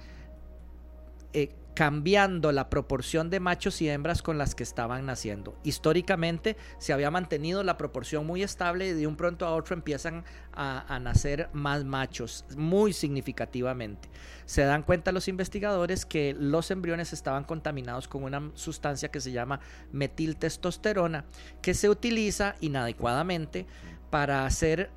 eh, 1.33 1.51
cambiando 1.79 2.51
la 2.51 2.69
proporción 2.69 3.29
de 3.29 3.39
machos 3.39 3.81
y 3.81 3.87
hembras 3.87 4.21
con 4.21 4.37
las 4.37 4.53
que 4.53 4.63
estaban 4.63 5.05
naciendo. 5.05 5.57
Históricamente 5.63 6.57
se 6.77 6.91
había 6.91 7.09
mantenido 7.09 7.63
la 7.63 7.77
proporción 7.77 8.27
muy 8.27 8.43
estable 8.43 8.89
y 8.89 8.91
de 8.91 9.07
un 9.07 9.15
pronto 9.15 9.45
a 9.45 9.55
otro 9.55 9.75
empiezan 9.75 10.25
a, 10.51 10.99
nacer 11.01 11.49
más 11.53 11.85
machos, 11.85 12.43
muy 12.57 12.91
significativamente. 12.91 14.09
Se 14.45 14.63
dan 14.63 14.83
cuenta 14.83 15.13
los 15.13 15.29
investigadores 15.29 16.05
que 16.05 16.35
los 16.37 16.69
embriones 16.69 17.13
estaban 17.13 17.45
contaminados 17.45 18.09
con 18.09 18.25
una 18.25 18.51
sustancia 18.55 19.09
que 19.09 19.21
se 19.21 19.31
llama 19.31 19.61
metiltestosterona, 19.93 21.23
que 21.61 21.73
se 21.73 21.87
utiliza 21.87 22.55
inadecuadamente 22.59 23.67
para 24.09 24.45
hacer 24.45 24.91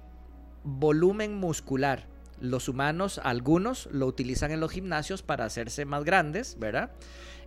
volumen 0.65 1.37
muscular 1.37 2.12
los 2.43 2.69
humanos, 2.69 3.21
algunos 3.23 3.89
lo 3.93 4.07
utilizan 4.07 4.51
en 4.51 4.61
los 4.61 4.73
gimnasios 4.73 5.23
para 5.23 5.45
hacerse 5.45 5.85
más 5.85 6.05
grandes, 6.05 6.59
¿verdad? 6.59 6.91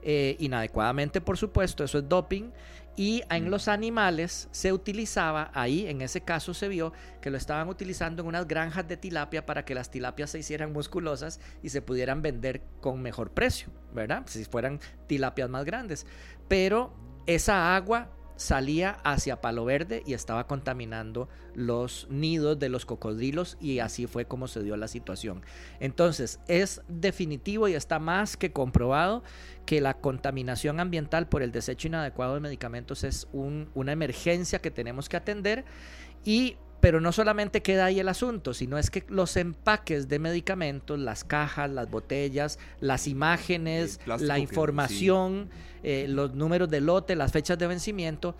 Eh, 0.01 0.37
inadecuadamente, 0.39 1.19
por 1.19 1.37
supuesto, 1.37 1.83
eso 1.83 1.99
es 1.99 2.07
doping. 2.07 2.51
Y 2.95 3.23
en 3.29 3.45
mm. 3.45 3.49
los 3.49 3.67
animales 3.67 4.47
se 4.51 4.71
utilizaba, 4.71 5.51
ahí 5.53 5.85
en 5.87 6.01
ese 6.01 6.21
caso 6.21 6.53
se 6.53 6.69
vio 6.69 6.93
que 7.21 7.29
lo 7.29 7.37
estaban 7.37 7.67
utilizando 7.67 8.21
en 8.21 8.29
unas 8.29 8.47
granjas 8.47 8.87
de 8.87 8.95
tilapia 8.95 9.45
para 9.45 9.65
que 9.65 9.75
las 9.75 9.91
tilapias 9.91 10.29
se 10.29 10.39
hicieran 10.39 10.71
musculosas 10.71 11.41
y 11.61 11.69
se 11.69 11.81
pudieran 11.81 12.21
vender 12.21 12.61
con 12.79 13.01
mejor 13.01 13.31
precio, 13.31 13.67
¿verdad? 13.93 14.23
Si 14.27 14.45
fueran 14.45 14.79
tilapias 15.07 15.49
más 15.49 15.65
grandes. 15.65 16.05
Pero 16.47 16.93
esa 17.27 17.75
agua 17.75 18.09
salía 18.35 18.97
hacia 19.03 19.41
Palo 19.41 19.65
Verde 19.65 20.03
y 20.05 20.13
estaba 20.13 20.47
contaminando 20.47 21.29
los 21.53 22.07
nidos 22.09 22.59
de 22.59 22.69
los 22.69 22.85
cocodrilos 22.85 23.57
y 23.61 23.79
así 23.79 24.07
fue 24.07 24.25
como 24.25 24.47
se 24.47 24.63
dio 24.63 24.75
la 24.77 24.87
situación. 24.87 25.41
Entonces 25.79 26.39
es 26.47 26.81
definitivo 26.87 27.67
y 27.67 27.73
está 27.73 27.99
más 27.99 28.37
que 28.37 28.51
comprobado 28.51 29.23
que 29.65 29.81
la 29.81 29.95
contaminación 29.95 30.79
ambiental 30.79 31.27
por 31.27 31.41
el 31.41 31.51
desecho 31.51 31.87
inadecuado 31.87 32.35
de 32.35 32.41
medicamentos 32.41 33.03
es 33.03 33.27
una 33.31 33.91
emergencia 33.91 34.59
que 34.59 34.71
tenemos 34.71 35.09
que 35.09 35.17
atender 35.17 35.65
y 36.23 36.57
pero 36.85 37.01
no 37.01 37.11
solamente 37.11 37.63
queda 37.63 37.85
ahí 37.85 37.99
el 37.99 38.07
asunto, 38.07 38.53
sino 38.53 38.77
es 38.77 38.91
que 38.91 39.05
los 39.09 39.37
empaques 39.37 40.07
de 40.07 40.19
medicamentos, 40.19 40.99
las 40.99 41.23
cajas, 41.23 41.67
las 41.71 41.89
botellas, 41.89 42.59
las 42.79 43.07
imágenes, 43.07 43.99
la 44.05 44.37
información, 44.37 45.49
eh, 45.81 46.05
los 46.07 46.35
números 46.35 46.69
de 46.69 46.81
lote, 46.81 47.15
las 47.15 47.31
fechas 47.31 47.57
de 47.57 47.65
vencimiento, 47.65 48.35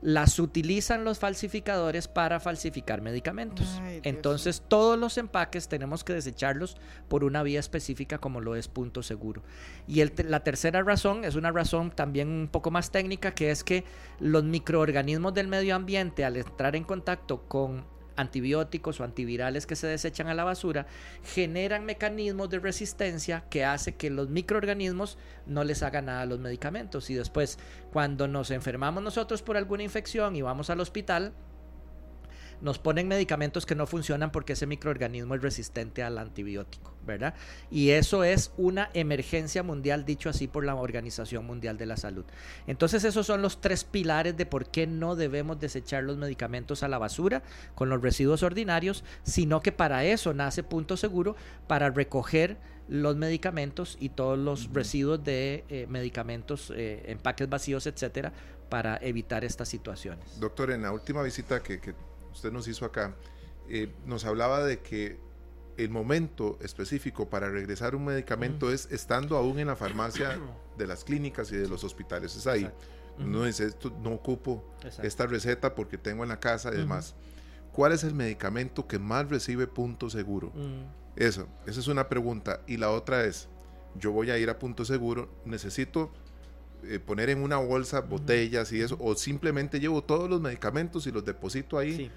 las 0.00 0.38
utilizan 0.38 1.04
los 1.04 1.18
falsificadores 1.18 2.08
para 2.08 2.40
falsificar 2.40 3.02
medicamentos. 3.02 3.80
Entonces 4.02 4.62
todos 4.66 4.98
los 4.98 5.18
empaques 5.18 5.68
tenemos 5.68 6.04
que 6.04 6.12
desecharlos 6.12 6.76
por 7.08 7.24
una 7.24 7.42
vía 7.42 7.60
específica 7.60 8.18
como 8.18 8.40
lo 8.40 8.56
es 8.56 8.68
punto 8.68 9.02
seguro. 9.02 9.42
Y 9.86 10.04
la 10.22 10.40
tercera 10.40 10.82
razón 10.82 11.24
es 11.24 11.34
una 11.34 11.50
razón 11.50 11.90
también 11.90 12.28
un 12.28 12.48
poco 12.48 12.70
más 12.70 12.90
técnica, 12.90 13.34
que 13.34 13.50
es 13.50 13.64
que 13.64 13.84
los 14.20 14.44
microorganismos 14.44 15.34
del 15.34 15.48
medio 15.48 15.74
ambiente 15.74 16.24
al 16.24 16.36
entrar 16.36 16.76
en 16.76 16.84
contacto 16.84 17.42
con 17.48 17.84
antibióticos 18.18 19.00
o 19.00 19.04
antivirales 19.04 19.66
que 19.66 19.76
se 19.76 19.86
desechan 19.86 20.28
a 20.28 20.34
la 20.34 20.44
basura, 20.44 20.86
generan 21.24 21.84
mecanismos 21.84 22.50
de 22.50 22.58
resistencia 22.58 23.44
que 23.48 23.64
hace 23.64 23.94
que 23.94 24.10
los 24.10 24.28
microorganismos 24.28 25.16
no 25.46 25.64
les 25.64 25.82
hagan 25.82 26.06
nada 26.06 26.22
a 26.22 26.26
los 26.26 26.38
medicamentos. 26.38 27.08
Y 27.10 27.14
después, 27.14 27.58
cuando 27.92 28.28
nos 28.28 28.50
enfermamos 28.50 29.02
nosotros 29.02 29.42
por 29.42 29.56
alguna 29.56 29.82
infección 29.82 30.36
y 30.36 30.42
vamos 30.42 30.68
al 30.68 30.80
hospital, 30.80 31.32
nos 32.60 32.78
ponen 32.78 33.08
medicamentos 33.08 33.66
que 33.66 33.74
no 33.74 33.86
funcionan 33.86 34.30
porque 34.30 34.54
ese 34.54 34.66
microorganismo 34.66 35.34
es 35.34 35.42
resistente 35.42 36.02
al 36.02 36.18
antibiótico, 36.18 36.92
¿verdad? 37.06 37.34
Y 37.70 37.90
eso 37.90 38.24
es 38.24 38.52
una 38.56 38.90
emergencia 38.94 39.62
mundial, 39.62 40.04
dicho 40.04 40.28
así 40.28 40.48
por 40.48 40.64
la 40.64 40.74
Organización 40.74 41.46
Mundial 41.46 41.78
de 41.78 41.86
la 41.86 41.96
Salud. 41.96 42.24
Entonces 42.66 43.04
esos 43.04 43.26
son 43.26 43.42
los 43.42 43.60
tres 43.60 43.84
pilares 43.84 44.36
de 44.36 44.46
por 44.46 44.70
qué 44.70 44.86
no 44.86 45.16
debemos 45.16 45.60
desechar 45.60 46.04
los 46.04 46.16
medicamentos 46.16 46.82
a 46.82 46.88
la 46.88 46.98
basura 46.98 47.42
con 47.74 47.88
los 47.88 48.02
residuos 48.02 48.42
ordinarios, 48.42 49.04
sino 49.22 49.60
que 49.60 49.72
para 49.72 50.04
eso 50.04 50.34
nace 50.34 50.62
Punto 50.62 50.96
Seguro, 50.96 51.36
para 51.66 51.90
recoger 51.90 52.56
los 52.88 53.16
medicamentos 53.16 53.96
y 54.00 54.08
todos 54.08 54.38
los 54.38 54.72
residuos 54.72 55.22
de 55.22 55.64
eh, 55.68 55.86
medicamentos, 55.88 56.72
eh, 56.74 57.02
empaques 57.06 57.48
vacíos, 57.48 57.86
etcétera, 57.86 58.32
para 58.68 58.96
evitar 59.02 59.44
estas 59.44 59.68
situaciones. 59.68 60.40
Doctor, 60.40 60.70
en 60.70 60.82
la 60.82 60.92
última 60.92 61.22
visita 61.22 61.62
que, 61.62 61.80
que 61.80 61.94
usted 62.38 62.52
nos 62.52 62.68
hizo 62.68 62.84
acá, 62.84 63.14
eh, 63.68 63.92
nos 64.06 64.24
hablaba 64.24 64.64
de 64.64 64.80
que 64.80 65.18
el 65.76 65.90
momento 65.90 66.58
específico 66.60 67.28
para 67.28 67.48
regresar 67.50 67.94
un 67.94 68.04
medicamento 68.04 68.72
es 68.72 68.88
estando 68.90 69.36
aún 69.36 69.58
en 69.58 69.68
la 69.68 69.76
farmacia 69.76 70.38
de 70.76 70.86
las 70.86 71.04
clínicas 71.04 71.52
y 71.52 71.56
de 71.56 71.68
los 71.68 71.84
hospitales. 71.84 72.34
Es 72.34 72.46
ahí. 72.46 72.68
No 73.18 73.44
dice, 73.44 73.66
esto, 73.66 73.92
no 74.02 74.10
ocupo 74.10 74.64
esta 75.02 75.26
receta 75.26 75.74
porque 75.74 75.98
tengo 75.98 76.22
en 76.22 76.30
la 76.30 76.40
casa 76.40 76.72
y 76.72 76.78
demás. 76.78 77.14
¿Cuál 77.72 77.92
es 77.92 78.02
el 78.02 78.14
medicamento 78.14 78.88
que 78.88 78.98
más 78.98 79.28
recibe 79.28 79.66
punto 79.68 80.10
seguro? 80.10 80.52
Eso, 81.14 81.46
esa 81.66 81.80
es 81.80 81.86
una 81.86 82.08
pregunta. 82.08 82.60
Y 82.66 82.76
la 82.76 82.90
otra 82.90 83.24
es, 83.24 83.48
yo 83.94 84.10
voy 84.10 84.30
a 84.30 84.38
ir 84.38 84.50
a 84.50 84.58
punto 84.58 84.84
seguro, 84.84 85.28
necesito 85.44 86.10
eh, 86.84 87.00
poner 87.00 87.28
en 87.30 87.42
una 87.42 87.56
bolsa 87.56 88.00
botellas 88.00 88.72
y 88.72 88.80
eso, 88.80 88.96
o 89.00 89.16
simplemente 89.16 89.80
llevo 89.80 90.02
todos 90.04 90.30
los 90.30 90.40
medicamentos 90.40 91.08
y 91.08 91.12
los 91.12 91.24
deposito 91.24 91.76
ahí. 91.76 92.10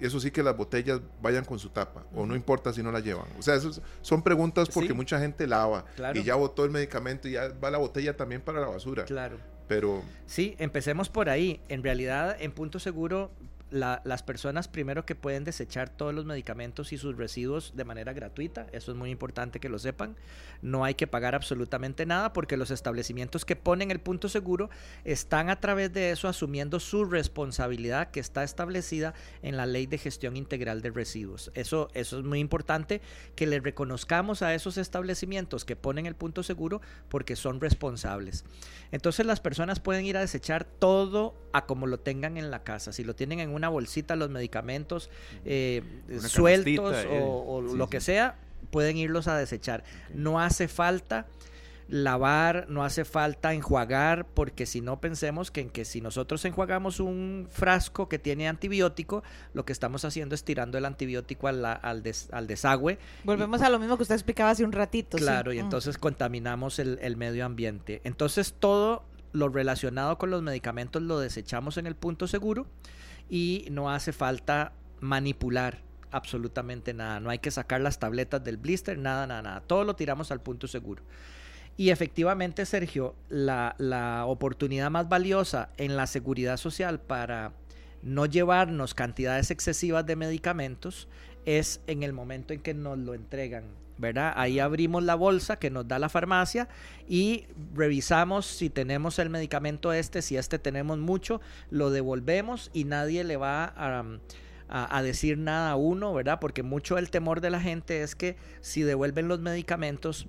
Eso 0.00 0.20
sí 0.20 0.30
que 0.30 0.42
las 0.42 0.56
botellas 0.56 1.00
vayan 1.20 1.44
con 1.44 1.58
su 1.58 1.70
tapa, 1.70 2.04
o 2.14 2.26
no 2.26 2.34
importa 2.34 2.72
si 2.72 2.82
no 2.82 2.90
la 2.90 3.00
llevan. 3.00 3.26
O 3.38 3.42
sea, 3.42 3.54
esas 3.54 3.80
son 4.00 4.22
preguntas 4.22 4.68
porque 4.68 4.94
mucha 4.94 5.18
gente 5.20 5.46
lava 5.46 5.84
y 6.14 6.22
ya 6.22 6.34
botó 6.34 6.64
el 6.64 6.70
medicamento 6.70 7.28
y 7.28 7.32
ya 7.32 7.48
va 7.62 7.70
la 7.70 7.78
botella 7.78 8.16
también 8.16 8.40
para 8.40 8.60
la 8.60 8.68
basura. 8.68 9.04
Claro. 9.04 9.38
Pero... 9.68 10.02
Sí, 10.26 10.56
empecemos 10.58 11.08
por 11.08 11.28
ahí. 11.28 11.60
En 11.68 11.84
realidad, 11.84 12.36
en 12.40 12.50
punto 12.50 12.80
seguro 12.80 13.30
las 13.70 14.22
personas 14.22 14.68
primero 14.68 15.06
que 15.06 15.14
pueden 15.14 15.44
desechar 15.44 15.90
todos 15.90 16.14
los 16.14 16.24
medicamentos 16.24 16.92
y 16.92 16.98
sus 16.98 17.16
residuos 17.16 17.72
de 17.76 17.84
manera 17.84 18.12
gratuita, 18.12 18.66
eso 18.72 18.92
es 18.92 18.98
muy 18.98 19.10
importante 19.10 19.60
que 19.60 19.68
lo 19.68 19.78
sepan, 19.78 20.16
no 20.62 20.84
hay 20.84 20.94
que 20.94 21.06
pagar 21.06 21.34
absolutamente 21.34 22.06
nada 22.06 22.32
porque 22.32 22.56
los 22.56 22.70
establecimientos 22.70 23.44
que 23.44 23.56
ponen 23.56 23.90
el 23.90 24.00
punto 24.00 24.28
seguro 24.28 24.70
están 25.04 25.50
a 25.50 25.60
través 25.60 25.92
de 25.92 26.10
eso 26.10 26.28
asumiendo 26.28 26.80
su 26.80 27.04
responsabilidad 27.04 28.10
que 28.10 28.20
está 28.20 28.44
establecida 28.44 29.14
en 29.42 29.56
la 29.56 29.66
ley 29.66 29.86
de 29.86 29.98
gestión 29.98 30.36
integral 30.36 30.82
de 30.82 30.90
residuos. 30.90 31.50
Eso, 31.54 31.88
eso 31.94 32.18
es 32.18 32.24
muy 32.24 32.40
importante 32.40 33.00
que 33.36 33.46
le 33.46 33.60
reconozcamos 33.60 34.42
a 34.42 34.54
esos 34.54 34.78
establecimientos 34.78 35.64
que 35.64 35.76
ponen 35.76 36.06
el 36.06 36.14
punto 36.14 36.42
seguro 36.42 36.80
porque 37.08 37.36
son 37.36 37.60
responsables. 37.60 38.44
Entonces 38.92 39.26
las 39.26 39.40
personas 39.40 39.80
pueden 39.80 40.04
ir 40.04 40.16
a 40.16 40.20
desechar 40.20 40.64
todo 40.64 41.34
a 41.52 41.66
como 41.66 41.86
lo 41.86 42.00
tengan 42.00 42.36
en 42.36 42.50
la 42.50 42.64
casa, 42.64 42.92
si 42.92 43.04
lo 43.04 43.14
tienen 43.14 43.40
en 43.40 43.50
una 43.50 43.59
bolsita 43.68 44.16
los 44.16 44.30
medicamentos 44.30 45.10
eh, 45.44 45.82
sueltos 46.20 47.06
o, 47.10 47.60
lo 47.60 47.88
que 47.88 48.00
sea, 48.00 48.36
pueden 48.70 48.96
irlos 48.96 49.28
a 49.28 49.36
desechar. 49.36 49.84
No 50.14 50.40
hace 50.40 50.68
falta 50.68 51.26
lavar, 51.90 52.66
no 52.68 52.84
hace 52.84 53.04
falta 53.04 53.52
enjuagar, 53.52 54.26
porque 54.26 54.64
si 54.64 54.80
no 54.80 55.00
pensemos 55.00 55.50
que 55.50 55.60
en 55.60 55.70
que 55.70 55.84
si 55.84 56.00
nosotros 56.00 56.44
enjuagamos 56.44 57.00
un 57.00 57.48
frasco 57.50 58.08
que 58.08 58.18
tiene 58.18 58.48
antibiótico, 58.48 59.22
lo 59.54 59.64
que 59.64 59.72
estamos 59.72 60.04
haciendo 60.04 60.34
es 60.34 60.44
tirando 60.44 60.78
el 60.78 60.84
antibiótico 60.84 61.48
al, 61.48 61.64
al, 61.64 62.02
al 62.32 62.46
desagüe. 62.46 62.98
Volvemos 63.24 63.60
a 63.62 63.68
lo 63.68 63.78
mismo 63.78 63.96
que 63.96 64.04
usted 64.04 64.14
explicaba 64.14 64.50
hace 64.50 64.64
un 64.64 64.72
ratito. 64.72 65.18
Claro, 65.18 65.52
y 65.52 65.56
mm. 65.56 65.64
entonces 65.64 65.98
contaminamos 65.98 66.78
el, 66.78 66.98
el 67.02 67.16
medio 67.16 67.44
ambiente. 67.44 68.00
Entonces 68.04 68.54
todo 68.58 69.04
lo 69.32 69.48
relacionado 69.48 70.18
con 70.18 70.30
los 70.30 70.42
medicamentos 70.42 71.02
lo 71.02 71.18
desechamos 71.18 71.76
en 71.76 71.86
el 71.86 71.94
punto 71.94 72.26
seguro 72.26 72.66
y 73.30 73.66
no 73.70 73.90
hace 73.90 74.12
falta 74.12 74.72
manipular 75.00 75.78
absolutamente 76.10 76.92
nada. 76.92 77.20
No 77.20 77.30
hay 77.30 77.38
que 77.38 77.50
sacar 77.50 77.80
las 77.80 77.98
tabletas 77.98 78.42
del 78.42 78.56
blister, 78.56 78.98
nada, 78.98 79.26
nada, 79.26 79.42
nada. 79.42 79.60
Todo 79.60 79.84
lo 79.84 79.94
tiramos 79.96 80.32
al 80.32 80.40
punto 80.40 80.66
seguro. 80.66 81.02
Y 81.76 81.90
efectivamente, 81.90 82.66
Sergio, 82.66 83.14
la, 83.28 83.76
la 83.78 84.26
oportunidad 84.26 84.90
más 84.90 85.08
valiosa 85.08 85.70
en 85.76 85.96
la 85.96 86.06
seguridad 86.06 86.56
social 86.56 87.00
para 87.00 87.52
no 88.02 88.26
llevarnos 88.26 88.94
cantidades 88.94 89.50
excesivas 89.50 90.04
de 90.04 90.16
medicamentos 90.16 91.08
es 91.46 91.80
en 91.86 92.02
el 92.02 92.12
momento 92.12 92.52
en 92.52 92.60
que 92.60 92.74
nos 92.74 92.98
lo 92.98 93.14
entregan 93.14 93.64
¿verdad? 94.00 94.32
Ahí 94.36 94.58
abrimos 94.58 95.02
la 95.02 95.14
bolsa 95.14 95.58
que 95.58 95.70
nos 95.70 95.86
da 95.86 95.98
la 95.98 96.08
farmacia 96.08 96.68
y 97.08 97.46
revisamos 97.74 98.46
si 98.46 98.70
tenemos 98.70 99.18
el 99.18 99.30
medicamento 99.30 99.92
este, 99.92 100.22
si 100.22 100.36
este 100.36 100.58
tenemos 100.58 100.98
mucho, 100.98 101.40
lo 101.70 101.90
devolvemos 101.90 102.70
y 102.72 102.84
nadie 102.84 103.24
le 103.24 103.36
va 103.36 103.74
a, 103.76 105.02
decir 105.02 105.38
nada 105.38 105.72
a 105.72 105.76
uno, 105.76 106.14
¿verdad? 106.14 106.38
Porque 106.40 106.62
mucho 106.62 106.98
el 106.98 107.10
temor 107.10 107.40
de 107.40 107.50
la 107.50 107.60
gente 107.60 108.02
es 108.02 108.14
que 108.14 108.36
si 108.60 108.82
devuelven 108.82 109.28
los 109.28 109.40
medicamentos, 109.40 110.26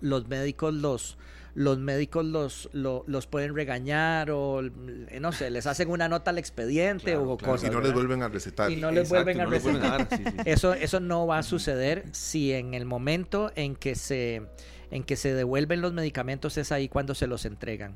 los 0.00 0.26
médicos 0.28 0.74
los 0.74 1.18
los 1.54 1.78
médicos 1.78 2.24
los, 2.24 2.70
los, 2.72 3.26
pueden 3.26 3.54
regañar 3.54 4.30
o 4.30 4.60
eh, 4.62 5.18
no 5.20 5.32
sé, 5.32 5.50
les 5.50 5.66
hacen 5.66 5.90
una 5.90 6.08
nota 6.08 6.30
al 6.30 6.38
expediente 6.38 7.16
o 7.16 7.36
cosas. 7.36 7.68
Y 7.68 7.72
no 7.72 7.80
les 7.80 7.92
vuelven 7.92 8.22
a 8.22 8.28
recetar. 8.28 8.70
Y 8.70 8.76
no 8.76 8.90
les 8.90 9.08
vuelven 9.08 9.40
a 9.40 9.46
recetar. 9.46 10.08
Eso, 10.44 10.72
eso 10.72 11.00
no 11.00 11.26
va 11.26 11.38
a 11.38 11.42
suceder 11.42 12.04
si 12.12 12.52
en 12.52 12.74
el 12.74 12.86
momento 12.86 13.52
en 13.54 13.76
que 13.76 13.94
se 13.94 14.42
en 14.90 15.04
que 15.04 15.16
se 15.16 15.32
devuelven 15.32 15.80
los 15.80 15.94
medicamentos 15.94 16.58
es 16.58 16.70
ahí 16.70 16.88
cuando 16.88 17.14
se 17.14 17.26
los 17.26 17.46
entregan. 17.46 17.94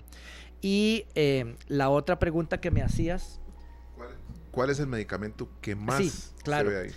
Y 0.63 1.05
eh, 1.15 1.55
la 1.69 1.91
otra 1.91 2.19
pregunta 2.19 2.59
que 2.61 2.71
me 2.71 2.83
hacías. 2.83 3.41
¿Cuál, 4.57 4.71
es 4.71 4.81
el 4.81 4.87
medicamento 4.87 5.49
que 5.61 5.77
más 5.77 6.33
claro. 6.43 6.71
se 6.71 6.75
ve 6.75 6.83
ahí? 6.83 6.95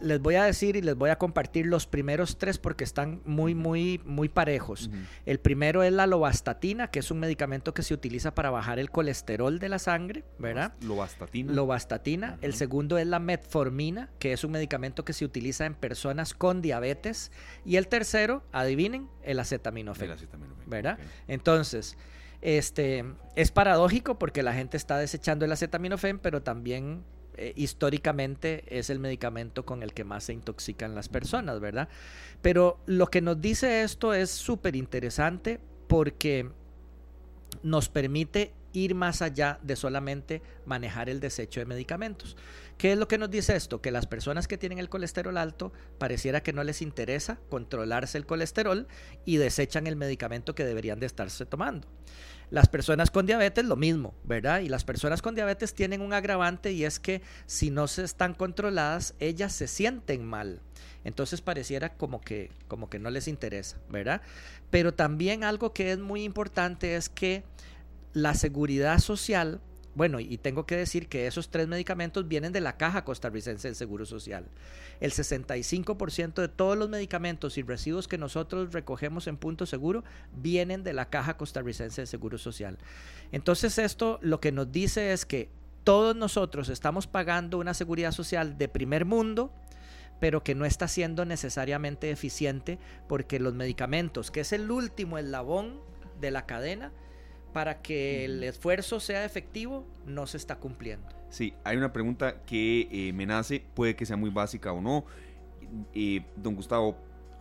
les 0.00 0.20
voy 0.20 0.36
a 0.36 0.44
decir 0.44 0.76
y 0.76 0.82
les 0.82 0.94
voy 0.94 1.10
a 1.10 1.16
compartir 1.16 1.66
los 1.66 1.86
primeros 1.86 2.38
tres 2.38 2.58
porque 2.58 2.84
están 2.84 3.20
muy, 3.24 3.54
muy, 3.54 4.00
muy 4.04 4.28
parejos. 4.28 4.90
El 5.26 5.40
primero 5.40 5.82
es 5.82 5.92
la 5.92 6.06
lovastatina, 6.06 6.90
que 6.90 7.00
es 7.00 7.10
un 7.10 7.20
medicamento 7.20 7.74
que 7.74 7.82
se 7.82 7.94
utiliza 7.94 8.34
para 8.34 8.50
bajar 8.50 8.78
el 8.78 8.90
colesterol 8.90 9.58
de 9.58 9.68
la 9.68 9.78
sangre, 9.78 10.24
¿verdad? 10.38 10.74
Lovastatina. 10.82 11.52
Lovastatina. 11.52 12.38
El 12.40 12.54
segundo 12.54 12.98
es 12.98 13.06
la 13.06 13.18
metformina, 13.18 14.10
que 14.18 14.32
es 14.32 14.44
un 14.44 14.52
medicamento 14.52 15.04
que 15.04 15.12
se 15.12 15.24
utiliza 15.24 15.66
en 15.66 15.74
personas 15.74 16.34
con 16.34 16.62
diabetes. 16.62 17.32
Y 17.64 17.76
el 17.76 17.88
tercero, 17.88 18.44
adivinen, 18.52 19.08
el 19.22 19.40
acetaminofén. 19.40 20.06
El 20.06 20.12
acetaminofén. 20.12 20.70
¿Verdad? 20.70 20.98
Entonces, 21.26 21.96
este, 22.44 23.06
es 23.36 23.50
paradójico 23.50 24.18
porque 24.18 24.42
la 24.42 24.52
gente 24.52 24.76
está 24.76 24.98
desechando 24.98 25.46
el 25.46 25.52
acetaminofén, 25.52 26.18
pero 26.18 26.42
también 26.42 27.02
eh, 27.38 27.54
históricamente 27.56 28.64
es 28.68 28.90
el 28.90 28.98
medicamento 28.98 29.64
con 29.64 29.82
el 29.82 29.94
que 29.94 30.04
más 30.04 30.24
se 30.24 30.34
intoxican 30.34 30.94
las 30.94 31.08
personas, 31.08 31.58
¿verdad? 31.58 31.88
Pero 32.42 32.78
lo 32.84 33.06
que 33.06 33.22
nos 33.22 33.40
dice 33.40 33.82
esto 33.82 34.12
es 34.12 34.30
súper 34.30 34.76
interesante 34.76 35.58
porque 35.88 36.50
nos 37.62 37.88
permite 37.88 38.52
ir 38.74 38.94
más 38.94 39.22
allá 39.22 39.58
de 39.62 39.76
solamente 39.76 40.42
manejar 40.66 41.08
el 41.08 41.20
desecho 41.20 41.60
de 41.60 41.66
medicamentos. 41.66 42.36
¿Qué 42.76 42.92
es 42.92 42.98
lo 42.98 43.08
que 43.08 43.18
nos 43.18 43.30
dice 43.30 43.56
esto? 43.56 43.80
Que 43.80 43.90
las 43.90 44.06
personas 44.06 44.48
que 44.48 44.58
tienen 44.58 44.78
el 44.78 44.88
colesterol 44.90 45.38
alto 45.38 45.72
pareciera 45.96 46.42
que 46.42 46.52
no 46.52 46.62
les 46.62 46.82
interesa 46.82 47.38
controlarse 47.48 48.18
el 48.18 48.26
colesterol 48.26 48.86
y 49.24 49.36
desechan 49.36 49.86
el 49.86 49.96
medicamento 49.96 50.54
que 50.54 50.64
deberían 50.64 51.00
de 51.00 51.06
estarse 51.06 51.46
tomando. 51.46 51.88
Las 52.50 52.68
personas 52.68 53.10
con 53.10 53.26
diabetes 53.26 53.64
lo 53.64 53.76
mismo, 53.76 54.14
¿verdad? 54.24 54.60
Y 54.60 54.68
las 54.68 54.84
personas 54.84 55.22
con 55.22 55.34
diabetes 55.34 55.74
tienen 55.74 56.00
un 56.00 56.12
agravante 56.12 56.72
y 56.72 56.84
es 56.84 57.00
que 57.00 57.22
si 57.46 57.70
no 57.70 57.88
se 57.88 58.04
están 58.04 58.34
controladas, 58.34 59.14
ellas 59.18 59.52
se 59.52 59.66
sienten 59.66 60.24
mal. 60.24 60.60
Entonces 61.04 61.40
pareciera 61.40 61.94
como 61.94 62.20
que, 62.20 62.50
como 62.68 62.88
que 62.88 62.98
no 62.98 63.10
les 63.10 63.28
interesa, 63.28 63.78
¿verdad? 63.88 64.22
Pero 64.70 64.94
también 64.94 65.44
algo 65.44 65.72
que 65.72 65.92
es 65.92 65.98
muy 65.98 66.24
importante 66.24 66.96
es 66.96 67.08
que 67.08 67.44
la 68.12 68.34
seguridad 68.34 68.98
social 69.00 69.60
bueno, 69.94 70.18
y 70.18 70.38
tengo 70.38 70.66
que 70.66 70.76
decir 70.76 71.08
que 71.08 71.26
esos 71.26 71.50
tres 71.50 71.68
medicamentos 71.68 72.26
vienen 72.26 72.52
de 72.52 72.60
la 72.60 72.76
Caja 72.76 73.04
Costarricense 73.04 73.68
del 73.68 73.76
Seguro 73.76 74.04
Social. 74.06 74.46
El 75.00 75.12
65% 75.12 76.34
de 76.34 76.48
todos 76.48 76.76
los 76.76 76.88
medicamentos 76.88 77.58
y 77.58 77.62
residuos 77.62 78.08
que 78.08 78.18
nosotros 78.18 78.72
recogemos 78.72 79.28
en 79.28 79.36
punto 79.36 79.66
seguro 79.66 80.02
vienen 80.36 80.82
de 80.82 80.94
la 80.94 81.10
Caja 81.10 81.36
Costarricense 81.36 82.00
del 82.00 82.08
Seguro 82.08 82.38
Social. 82.38 82.78
Entonces 83.30 83.78
esto 83.78 84.18
lo 84.20 84.40
que 84.40 84.50
nos 84.50 84.72
dice 84.72 85.12
es 85.12 85.26
que 85.26 85.48
todos 85.84 86.16
nosotros 86.16 86.70
estamos 86.70 87.06
pagando 87.06 87.58
una 87.58 87.74
seguridad 87.74 88.10
social 88.10 88.58
de 88.58 88.68
primer 88.68 89.04
mundo, 89.04 89.52
pero 90.18 90.42
que 90.42 90.54
no 90.54 90.64
está 90.64 90.88
siendo 90.88 91.24
necesariamente 91.24 92.10
eficiente 92.10 92.78
porque 93.06 93.38
los 93.38 93.54
medicamentos, 93.54 94.30
que 94.30 94.40
es 94.40 94.52
el 94.52 94.70
último 94.70 95.18
eslabón 95.18 95.80
de 96.20 96.30
la 96.30 96.46
cadena, 96.46 96.92
para 97.54 97.80
que 97.80 98.24
el 98.24 98.42
esfuerzo 98.42 98.98
sea 98.98 99.24
efectivo, 99.24 99.86
no 100.06 100.26
se 100.26 100.36
está 100.36 100.56
cumpliendo. 100.56 101.06
Sí, 101.30 101.54
hay 101.62 101.76
una 101.76 101.92
pregunta 101.92 102.42
que 102.42 102.88
eh, 102.90 103.12
me 103.12 103.26
nace, 103.26 103.64
puede 103.74 103.94
que 103.94 104.04
sea 104.04 104.16
muy 104.16 104.28
básica 104.30 104.72
o 104.72 104.80
no. 104.80 105.04
Eh, 105.94 106.26
don 106.36 106.56
Gustavo, 106.56 106.96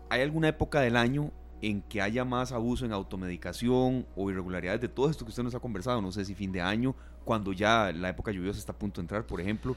¿hay 0.10 0.22
alguna 0.22 0.48
época 0.50 0.82
del 0.82 0.98
año 0.98 1.32
en 1.64 1.82
que 1.82 2.00
haya 2.00 2.26
más 2.26 2.52
abuso 2.52 2.86
en 2.86 2.92
automedicación 2.94 4.06
o 4.16 4.30
irregularidades 4.30 4.82
de 4.82 4.88
todo 4.88 5.10
esto 5.10 5.26
que 5.26 5.30
usted 5.30 5.42
nos 5.44 5.56
ha 5.56 5.60
conversado? 5.60 6.00
No 6.00 6.12
sé 6.12 6.24
si 6.26 6.36
fin 6.36 6.52
de 6.52 6.62
año, 6.62 6.96
cuando 7.26 7.52
ya 7.52 7.92
la 7.92 8.10
época 8.10 8.32
lluviosa 8.32 8.60
está 8.60 8.72
a 8.72 8.78
punto 8.78 9.02
de 9.02 9.06
entrar, 9.06 9.26
por 9.26 9.42
ejemplo. 9.42 9.76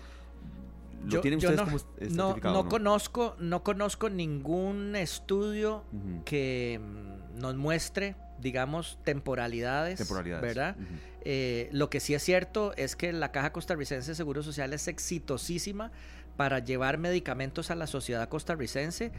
¿Lo 1.05 1.11
Yo- 1.13 1.21
tienen 1.23 1.41
yo 1.41 1.49
ustedes 1.51 2.13
no, 2.15 2.35
como 2.35 2.41
no, 2.53 2.63
no 2.63 2.69
conozco, 2.69 3.37
no 3.39 3.63
conozco 3.63 4.11
ningún 4.11 4.97
estudio 4.97 5.83
que 6.27 6.79
mm, 6.83 7.39
nos 7.41 7.55
muestre, 7.57 8.17
digamos, 8.41 8.99
temporalidades, 9.05 9.99
Temporalidades. 9.99 10.43
¿verdad? 10.43 10.77
Eh, 11.25 11.69
lo 11.73 11.91
que 11.91 12.01
sí 12.01 12.15
es 12.15 12.23
cierto 12.23 12.73
es 12.77 12.95
que 12.97 13.13
la 13.13 13.33
Caja 13.33 13.53
Costarricense 13.53 14.11
de 14.13 14.15
Seguro 14.15 14.43
Social 14.43 14.73
es 14.73 14.89
exitosísima 14.89 15.91
para 16.37 16.59
llevar 16.59 16.99
medicamentos 16.99 17.71
a 17.71 17.75
la 17.75 17.87
sociedad 17.87 18.29
costarricense 18.29 19.11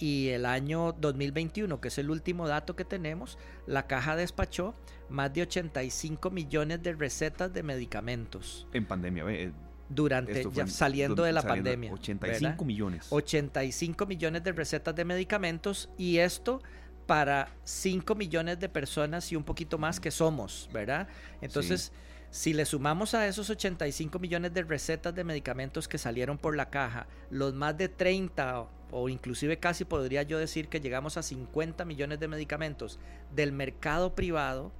y 0.00 0.28
el 0.30 0.44
año 0.44 0.92
2021, 0.92 1.80
que 1.80 1.88
es 1.88 1.98
el 1.98 2.10
último 2.10 2.48
dato 2.48 2.74
que 2.74 2.84
tenemos, 2.84 3.38
la 3.66 3.86
caja 3.86 4.16
despachó 4.16 4.74
más 5.08 5.32
de 5.32 5.42
85 5.42 6.30
millones 6.30 6.82
de 6.82 6.94
recetas 6.94 7.52
de 7.52 7.62
medicamentos 7.62 8.66
En 8.72 8.86
pandemia, 8.86 9.24
eh, 9.28 9.52
durante 9.88 10.42
ya 10.52 10.62
en- 10.62 10.68
saliendo 10.68 11.22
de 11.22 11.32
la 11.32 11.42
saliendo- 11.42 11.70
pandemia. 11.70 11.92
85 11.92 12.42
¿verdad? 12.50 12.66
millones. 12.66 13.06
85 13.10 14.06
millones 14.06 14.42
de 14.42 14.52
recetas 14.52 14.94
de 14.96 15.04
medicamentos 15.04 15.88
y 15.96 16.18
esto 16.18 16.60
para 17.06 17.48
5 17.64 18.14
millones 18.14 18.58
de 18.60 18.68
personas 18.68 19.30
y 19.32 19.36
un 19.36 19.44
poquito 19.44 19.78
más 19.78 20.00
que 20.00 20.10
somos, 20.10 20.68
¿verdad? 20.72 21.06
Entonces, 21.40 21.92
si 22.30 22.52
le 22.52 22.64
sumamos 22.64 23.14
a 23.14 23.26
esos 23.28 23.48
85 23.50 24.18
millones 24.18 24.52
de 24.52 24.62
recetas 24.62 25.14
de 25.14 25.22
medicamentos 25.24 25.86
que 25.86 25.98
salieron 25.98 26.36
por 26.38 26.56
la 26.56 26.68
caja, 26.70 27.06
los 27.30 27.54
más 27.54 27.76
de 27.78 27.88
30 27.88 28.60
o- 28.62 28.70
o 28.90 29.08
inclusive 29.08 29.58
casi 29.58 29.84
podría 29.84 30.22
yo 30.22 30.38
decir 30.38 30.68
que 30.68 30.80
llegamos 30.80 31.16
a 31.16 31.22
50 31.22 31.84
millones 31.84 32.18
de 32.20 32.28
medicamentos 32.28 32.98
del 33.34 33.52
mercado 33.52 34.14
privado, 34.14 34.72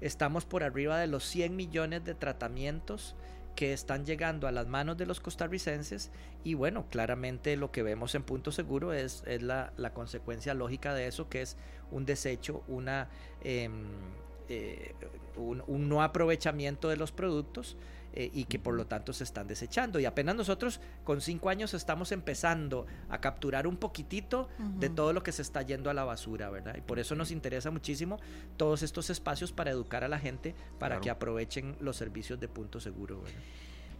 estamos 0.00 0.44
por 0.44 0.62
arriba 0.62 0.98
de 0.98 1.06
los 1.06 1.24
100 1.24 1.56
millones 1.56 2.04
de 2.04 2.14
tratamientos 2.14 3.14
que 3.54 3.72
están 3.72 4.06
llegando 4.06 4.46
a 4.46 4.52
las 4.52 4.66
manos 4.66 4.96
de 4.96 5.06
los 5.06 5.20
costarricenses 5.20 6.10
y 6.44 6.54
bueno, 6.54 6.86
claramente 6.90 7.56
lo 7.56 7.70
que 7.70 7.82
vemos 7.82 8.14
en 8.14 8.22
Punto 8.22 8.52
Seguro 8.52 8.92
es, 8.92 9.22
es 9.26 9.42
la, 9.42 9.72
la 9.76 9.92
consecuencia 9.92 10.54
lógica 10.54 10.94
de 10.94 11.06
eso, 11.06 11.28
que 11.28 11.42
es 11.42 11.56
un 11.90 12.04
desecho, 12.06 12.62
una, 12.68 13.08
em, 13.42 13.84
eh, 14.48 14.94
un, 15.36 15.62
un 15.66 15.88
no 15.88 16.02
aprovechamiento 16.02 16.88
de 16.88 16.96
los 16.96 17.12
productos 17.12 17.76
eh, 18.14 18.30
y 18.32 18.44
que 18.44 18.58
por 18.58 18.74
lo 18.74 18.86
tanto 18.86 19.12
se 19.12 19.24
están 19.24 19.46
desechando. 19.46 19.98
Y 20.00 20.04
apenas 20.04 20.34
nosotros 20.34 20.80
con 21.04 21.20
cinco 21.20 21.48
años 21.48 21.74
estamos 21.74 22.12
empezando 22.12 22.86
a 23.08 23.18
capturar 23.20 23.66
un 23.66 23.76
poquitito 23.76 24.48
de 24.78 24.88
todo 24.90 25.12
lo 25.12 25.22
que 25.22 25.32
se 25.32 25.42
está 25.42 25.62
yendo 25.62 25.90
a 25.90 25.94
la 25.94 26.04
basura, 26.04 26.50
¿verdad? 26.50 26.76
Y 26.76 26.80
por 26.80 26.98
eso 26.98 27.14
nos 27.14 27.30
interesa 27.30 27.70
muchísimo 27.70 28.18
todos 28.56 28.82
estos 28.82 29.10
espacios 29.10 29.52
para 29.52 29.70
educar 29.70 30.04
a 30.04 30.08
la 30.08 30.18
gente 30.18 30.54
para 30.78 30.96
Claro. 30.96 31.00
que 31.02 31.10
aprovechen 31.10 31.76
los 31.80 31.96
servicios 31.96 32.38
de 32.40 32.48
Punto 32.48 32.80
Seguro, 32.80 33.22
¿verdad? 33.22 33.40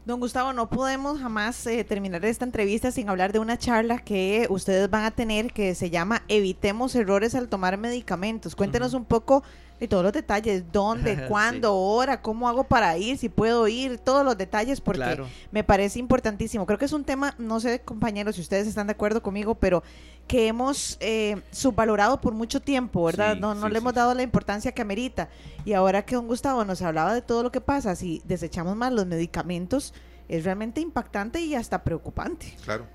Don 0.05 0.19
Gustavo, 0.19 0.53
no 0.53 0.69
podemos 0.69 1.21
jamás 1.21 1.65
eh, 1.69 1.85
terminar 1.85 2.25
esta 2.25 2.45
entrevista 2.45 2.91
sin 2.91 3.09
hablar 3.09 3.33
de 3.33 3.39
una 3.39 3.57
charla 3.57 3.99
que 4.01 4.49
ustedes 4.51 4.91
van 4.91 5.05
a 5.05 5.13
tener 5.13 5.53
que 5.53 5.77
se 5.77 5.91
llama 5.91 6.25
Evitemos 6.27 6.97
errores 6.97 7.37
al 7.37 7.49
tomar 7.49 7.79
medicamentos. 7.79 8.57
Cuéntenos 8.57 8.95
un 8.95 9.05
poco 9.05 9.45
de 9.83 9.89
todos 9.89 10.05
los 10.05 10.13
detalles, 10.13 10.65
dónde, 10.73 11.17
Sí. 11.17 11.23
cuándo, 11.29 11.77
hora, 11.77 12.23
cómo 12.23 12.49
hago 12.49 12.65
para 12.65 12.97
ir, 12.97 13.19
si 13.19 13.29
puedo 13.29 13.67
ir, 13.69 13.99
todos 13.99 14.25
los 14.25 14.39
detalles, 14.39 14.81
porque 14.81 15.01
Claro. 15.03 15.27
me 15.51 15.65
parece 15.65 15.99
importantísimo. 15.99 16.65
Creo 16.67 16.79
que 16.79 16.85
es 16.85 16.93
un 16.93 17.05
tema, 17.05 17.35
no 17.39 17.59
sé, 17.61 17.81
compañeros, 17.81 18.37
si 18.37 18.41
ustedes 18.43 18.67
están 18.67 18.87
de 18.87 18.93
acuerdo 18.93 19.23
conmigo, 19.23 19.55
pero 19.57 19.83
que 20.29 20.47
hemos 20.47 20.97
eh, 21.01 21.43
subvalorado 21.51 22.21
por 22.21 22.33
mucho 22.33 22.61
tiempo, 22.61 23.05
¿verdad? 23.05 23.35
Sí, 23.35 23.41
no 23.41 23.55
no 23.57 23.67
sí, 23.67 23.73
le 23.73 23.79
hemos 23.79 23.93
sí, 23.93 23.97
dado 23.97 24.15
la 24.15 24.23
importancia 24.23 24.71
que 24.73 24.81
amerita. 24.81 25.29
Y 25.65 25.73
ahora 25.73 26.05
que 26.05 26.15
don 26.15 26.29
Gustavo 26.29 26.65
nos 26.65 26.81
hablaba 26.81 27.13
de 27.13 27.23
todo 27.23 27.43
lo 27.43 27.51
que 27.51 27.61
pasa, 27.61 27.97
si 27.97 28.23
desechamos 28.25 28.77
más 28.77 28.93
los 28.93 29.07
medicamentos, 29.07 29.93
es 30.29 30.45
realmente 30.45 30.81
impactante 30.81 31.41
y 31.41 31.57
hasta 31.57 31.83
preocupante. 31.83 32.57
Claro. 32.65 32.87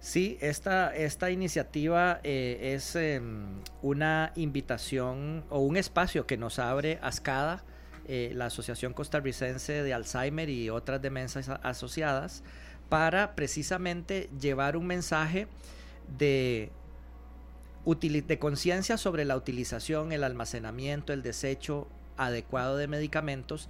Sí, 0.00 0.38
esta, 0.40 0.96
esta 0.96 1.30
iniciativa 1.30 2.20
eh, 2.24 2.72
es 2.74 2.96
em, 2.96 3.60
una 3.82 4.32
invitación 4.34 5.44
o 5.50 5.58
un 5.58 5.76
espacio 5.76 6.26
que 6.26 6.38
nos 6.38 6.58
abre 6.58 6.98
ASCADA, 7.02 7.62
eh, 8.08 8.32
la 8.34 8.46
Asociación 8.46 8.94
Costarricense 8.94 9.82
de 9.82 9.92
Alzheimer 9.92 10.48
y 10.48 10.70
otras 10.70 11.02
demencias 11.02 11.50
asociadas, 11.62 12.42
para 12.88 13.34
precisamente 13.34 14.30
llevar 14.40 14.78
un 14.78 14.86
mensaje 14.86 15.48
de, 16.18 16.70
de 17.84 18.38
conciencia 18.38 18.96
sobre 18.96 19.26
la 19.26 19.36
utilización, 19.36 20.12
el 20.12 20.24
almacenamiento, 20.24 21.12
el 21.12 21.22
desecho 21.22 21.86
adecuado 22.16 22.78
de 22.78 22.88
medicamentos 22.88 23.68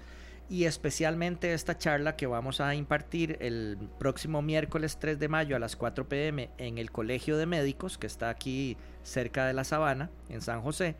y 0.50 0.64
especialmente 0.64 1.54
esta 1.54 1.78
charla 1.78 2.16
que 2.16 2.26
vamos 2.26 2.60
a 2.60 2.74
impartir 2.74 3.38
el 3.40 3.78
próximo 4.00 4.42
miércoles 4.42 4.98
3 4.98 5.16
de 5.20 5.28
mayo 5.28 5.54
a 5.54 5.60
las 5.60 5.76
4 5.76 6.08
pm 6.08 6.50
en 6.58 6.78
el 6.78 6.90
Colegio 6.90 7.36
de 7.36 7.46
Médicos, 7.46 7.98
que 7.98 8.08
está 8.08 8.30
aquí 8.30 8.76
cerca 9.04 9.46
de 9.46 9.52
la 9.52 9.62
Sabana, 9.62 10.10
en 10.28 10.40
San 10.40 10.60
José. 10.60 10.96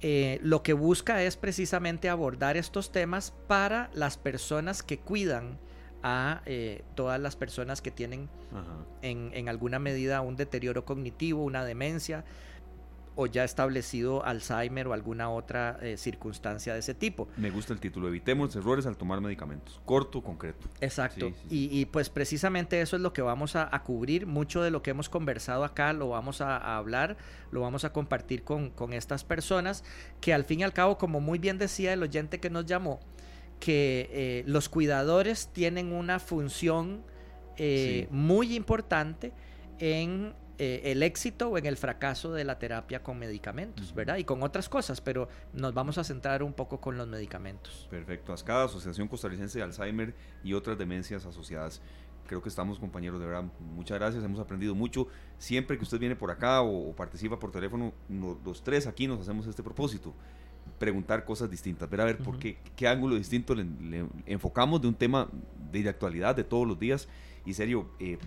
Eh, 0.00 0.40
lo 0.42 0.62
que 0.62 0.72
busca 0.72 1.22
es 1.22 1.36
precisamente 1.36 2.08
abordar 2.08 2.56
estos 2.56 2.90
temas 2.90 3.34
para 3.46 3.90
las 3.92 4.16
personas 4.16 4.82
que 4.82 4.98
cuidan 4.98 5.58
a 6.02 6.40
eh, 6.46 6.82
todas 6.94 7.20
las 7.20 7.36
personas 7.36 7.82
que 7.82 7.90
tienen 7.90 8.30
en, 9.02 9.30
en 9.34 9.50
alguna 9.50 9.78
medida 9.78 10.22
un 10.22 10.36
deterioro 10.36 10.86
cognitivo, 10.86 11.44
una 11.44 11.66
demencia 11.66 12.24
o 13.20 13.26
ya 13.26 13.44
establecido 13.44 14.24
Alzheimer 14.24 14.88
o 14.88 14.92
alguna 14.92 15.28
otra 15.30 15.78
eh, 15.82 15.96
circunstancia 15.96 16.72
de 16.72 16.80
ese 16.80 16.94
tipo. 16.94 17.28
Me 17.36 17.50
gusta 17.50 17.72
el 17.72 17.80
título, 17.80 18.08
evitemos 18.08 18.54
errores 18.56 18.86
al 18.86 18.96
tomar 18.96 19.20
medicamentos. 19.20 19.80
Corto, 19.84 20.22
concreto. 20.22 20.68
Exacto. 20.80 21.28
Sí, 21.28 21.34
sí, 21.48 21.68
Y, 21.72 21.80
y, 21.80 21.84
pues 21.86 22.08
precisamente 22.08 22.80
eso 22.80 22.96
es 22.96 23.02
lo 23.02 23.12
que 23.12 23.22
vamos 23.22 23.56
a, 23.56 23.68
a 23.74 23.82
cubrir. 23.82 24.26
Mucho 24.26 24.62
de 24.62 24.70
lo 24.70 24.82
que 24.82 24.90
hemos 24.90 25.08
conversado 25.08 25.64
acá 25.64 25.92
lo 25.92 26.08
vamos 26.08 26.40
a, 26.40 26.56
a 26.56 26.76
hablar, 26.78 27.16
lo 27.50 27.60
vamos 27.60 27.84
a 27.84 27.92
compartir 27.92 28.42
con, 28.42 28.70
con 28.70 28.92
estas 28.92 29.24
personas 29.24 29.84
que 30.20 30.32
al 30.34 30.44
fin 30.44 30.60
y 30.60 30.62
al 30.62 30.72
cabo, 30.72 30.96
como 30.98 31.20
muy 31.20 31.38
bien 31.38 31.58
decía 31.58 31.92
el 31.92 32.02
oyente 32.02 32.40
que 32.40 32.50
nos 32.50 32.66
llamó, 32.66 33.00
que 33.60 34.08
eh, 34.12 34.44
los 34.46 34.68
cuidadores 34.68 35.48
tienen 35.52 35.92
una 35.92 36.18
función 36.18 37.02
eh, 37.58 38.06
Sí. 38.08 38.14
muy 38.14 38.54
importante 38.56 39.32
en 39.78 40.32
eh, 40.62 40.92
el 40.92 41.02
éxito 41.02 41.48
o 41.48 41.56
en 41.58 41.64
el 41.64 41.76
fracaso 41.78 42.32
de 42.34 42.44
la 42.44 42.58
terapia 42.58 43.02
con 43.02 43.18
medicamentos, 43.18 43.86
Ujú. 43.86 43.94
¿verdad? 43.96 44.18
Y 44.18 44.24
con 44.24 44.42
otras 44.42 44.68
cosas, 44.68 45.00
pero 45.00 45.26
nos 45.54 45.72
vamos 45.72 45.96
a 45.96 46.04
centrar 46.04 46.42
un 46.42 46.52
poco 46.52 46.80
con 46.80 46.98
los 46.98 47.08
medicamentos. 47.08 47.88
Perfecto. 47.90 48.32
ASCADA, 48.34 48.64
Asociación 48.66 49.08
Costarricense 49.08 49.58
de 49.58 49.64
Alzheimer 49.64 50.14
y 50.44 50.52
otras 50.52 50.76
demencias 50.76 51.24
asociadas. 51.24 51.80
Creo 52.26 52.42
que 52.42 52.50
estamos 52.50 52.78
compañeros, 52.78 53.18
de 53.18 53.26
verdad. 53.26 53.44
Muchas 53.74 53.98
gracias, 53.98 54.22
hemos 54.22 54.38
aprendido 54.38 54.74
mucho. 54.74 55.08
Siempre 55.38 55.78
que 55.78 55.82
usted 55.84 55.98
viene 55.98 56.14
por 56.14 56.30
acá 56.30 56.60
o, 56.60 56.90
o 56.90 56.94
participa 56.94 57.38
por 57.38 57.50
teléfono, 57.50 57.92
no- 58.08 58.38
los 58.44 58.62
tres 58.62 58.86
aquí 58.86 59.06
nos 59.08 59.18
hacemos 59.20 59.46
este 59.46 59.62
propósito. 59.62 60.14
Preguntar 60.78 61.24
cosas 61.24 61.50
distintas, 61.50 61.88
ver 61.90 62.00
a 62.02 62.04
ver 62.04 62.18
por 62.18 62.34
Ujú. 62.34 62.38
qué, 62.38 62.58
qué 62.76 62.86
ángulo 62.86 63.16
distinto 63.16 63.54
le, 63.54 63.64
le 63.64 64.04
enfocamos 64.26 64.80
de 64.80 64.88
un 64.88 64.94
tema 64.94 65.28
de, 65.72 65.82
de 65.82 65.88
actualidad 65.88 66.36
de 66.36 66.44
todos 66.44 66.68
los 66.68 66.78
días. 66.78 67.08
Y 67.44 67.54
serio, 67.54 67.90
eh, 67.98 68.18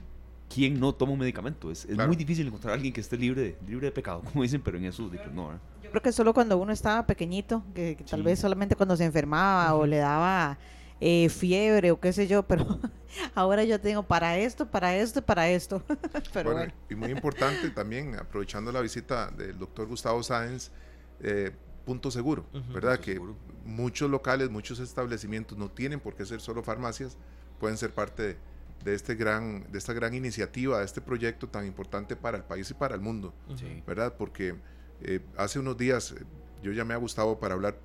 ¿quién 0.53 0.79
no 0.79 0.93
toma 0.93 1.13
un 1.13 1.19
medicamento? 1.19 1.71
Es, 1.71 1.85
es 1.85 1.95
Claro. 1.95 2.07
muy 2.07 2.15
difícil 2.15 2.47
encontrar 2.47 2.71
a 2.71 2.75
alguien 2.75 2.93
que 2.93 3.01
esté 3.01 3.17
libre 3.17 3.41
de, 3.41 3.57
libre 3.67 3.87
de 3.87 3.91
pecado, 3.91 4.21
como 4.31 4.43
dicen, 4.43 4.61
pero 4.61 4.77
en 4.77 4.85
eso 4.85 5.09
de 5.09 5.17
que 5.19 5.27
no. 5.29 5.47
¿verdad? 5.47 5.61
Yo 5.83 5.89
creo 5.89 6.01
que 6.01 6.11
solo 6.11 6.33
cuando 6.33 6.57
uno 6.57 6.71
estaba 6.71 7.05
pequeñito, 7.05 7.63
que, 7.73 7.95
que 7.95 8.03
tal 8.03 8.19
Sí. 8.19 8.25
vez 8.25 8.39
solamente 8.39 8.75
cuando 8.75 8.95
se 8.95 9.05
enfermaba 9.05 9.73
o 9.75 9.85
le 9.85 9.97
daba 9.97 10.57
eh, 11.01 11.27
fiebre 11.29 11.91
o 11.91 11.99
qué 11.99 12.13
sé 12.13 12.27
yo, 12.27 12.43
pero 12.43 12.65
ahora 13.35 13.63
yo 13.63 13.79
tengo 13.79 14.03
para 14.03 14.37
esto, 14.37 14.65
para 14.69 14.95
esto 14.95 15.19
y 15.19 15.21
para 15.23 15.49
esto. 15.49 15.83
pero 16.33 16.51
Bueno, 16.51 16.59
bueno. 16.59 16.73
y 16.89 16.95
muy 16.95 17.09
importante 17.11 17.69
también, 17.71 18.15
aprovechando 18.15 18.71
la 18.71 18.81
visita 18.81 19.29
del 19.31 19.57
doctor 19.59 19.87
Gustavo 19.87 20.23
Sáenz, 20.23 20.71
eh, 21.19 21.51
punto 21.85 22.09
seguro, 22.11 22.45
Ujú. 22.53 22.73
¿verdad? 22.73 22.91
Punto 22.95 23.05
que 23.05 23.13
seguro. 23.13 23.35
muchos 23.65 24.09
locales, 24.09 24.49
muchos 24.49 24.79
establecimientos 24.79 25.57
no 25.57 25.69
tienen 25.69 25.99
por 25.99 26.15
qué 26.15 26.25
ser 26.25 26.39
solo 26.39 26.63
farmacias, 26.63 27.17
pueden 27.59 27.77
ser 27.77 27.93
parte 27.93 28.23
de, 28.23 28.37
de 28.83 28.93
este 28.95 29.15
gran, 29.15 29.71
de 29.71 29.77
esta 29.77 29.93
gran 29.93 30.13
iniciativa, 30.13 30.79
de 30.79 30.85
este 30.85 31.01
proyecto 31.01 31.47
tan 31.47 31.65
importante 31.65 32.15
para 32.15 32.37
el 32.37 32.43
país 32.43 32.69
y 32.71 32.73
para 32.73 32.95
el 32.95 33.01
mundo, 33.01 33.33
Sí. 33.55 33.81
¿verdad? 33.87 34.15
Porque 34.17 34.55
eh, 35.01 35.19
hace 35.37 35.59
unos 35.59 35.77
días 35.77 36.11
eh, 36.11 36.23
yo 36.61 36.71
llamé 36.71 36.93
a 36.93 36.97
Gustavo 36.97 37.39
para 37.39 37.53
hablar 37.53 37.77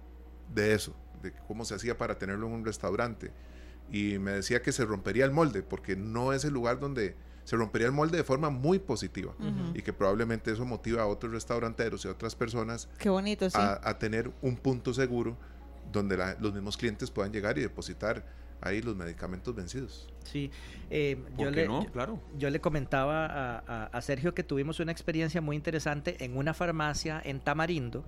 de 0.54 0.72
eso, 0.74 0.94
de 1.22 1.32
cómo 1.46 1.64
se 1.64 1.74
hacía 1.74 1.96
para 1.98 2.18
tenerlo 2.18 2.46
en 2.46 2.52
un 2.54 2.64
restaurante. 2.64 3.30
Y 3.90 4.18
me 4.18 4.32
decía 4.32 4.60
que 4.60 4.72
se 4.72 4.84
rompería 4.84 5.24
el 5.24 5.30
molde, 5.30 5.62
porque 5.62 5.96
no 5.96 6.32
es 6.32 6.44
el 6.44 6.52
lugar 6.52 6.78
donde 6.78 7.14
se 7.44 7.56
rompería 7.56 7.86
el 7.86 7.92
molde 7.94 8.18
de 8.18 8.24
forma 8.24 8.50
muy 8.50 8.78
positiva. 8.78 9.34
Y 9.74 9.80
que 9.82 9.92
probablemente 9.94 10.52
eso 10.52 10.66
motiva 10.66 11.02
a 11.02 11.06
otros 11.06 11.32
restauranteros 11.32 12.04
y 12.04 12.08
a 12.08 12.10
otras 12.10 12.34
personas 12.36 12.88
Qué 12.98 13.08
bonito, 13.08 13.48
sí. 13.48 13.56
a, 13.58 13.80
a 13.82 13.98
tener 13.98 14.30
un 14.42 14.56
punto 14.56 14.92
seguro 14.92 15.36
donde 15.90 16.18
los 16.40 16.52
mismos 16.52 16.76
clientes 16.76 17.10
puedan 17.10 17.32
llegar 17.32 17.56
y 17.56 17.62
depositar 17.62 18.22
ahí 18.60 18.82
los 18.82 18.96
medicamentos 18.96 19.54
vencidos. 19.54 20.08
Sí, 20.24 20.50
eh, 20.90 21.16
yo, 21.38 21.50
le, 21.50 21.66
claro. 21.92 22.20
yo 22.36 22.50
le 22.50 22.60
comentaba 22.60 23.58
a, 23.66 24.02
Sergio 24.02 24.34
que 24.34 24.42
tuvimos 24.42 24.78
una 24.80 24.92
experiencia 24.92 25.40
muy 25.40 25.56
interesante 25.56 26.22
en 26.24 26.36
una 26.36 26.54
farmacia 26.54 27.20
en 27.24 27.40
Tamarindo 27.40 28.04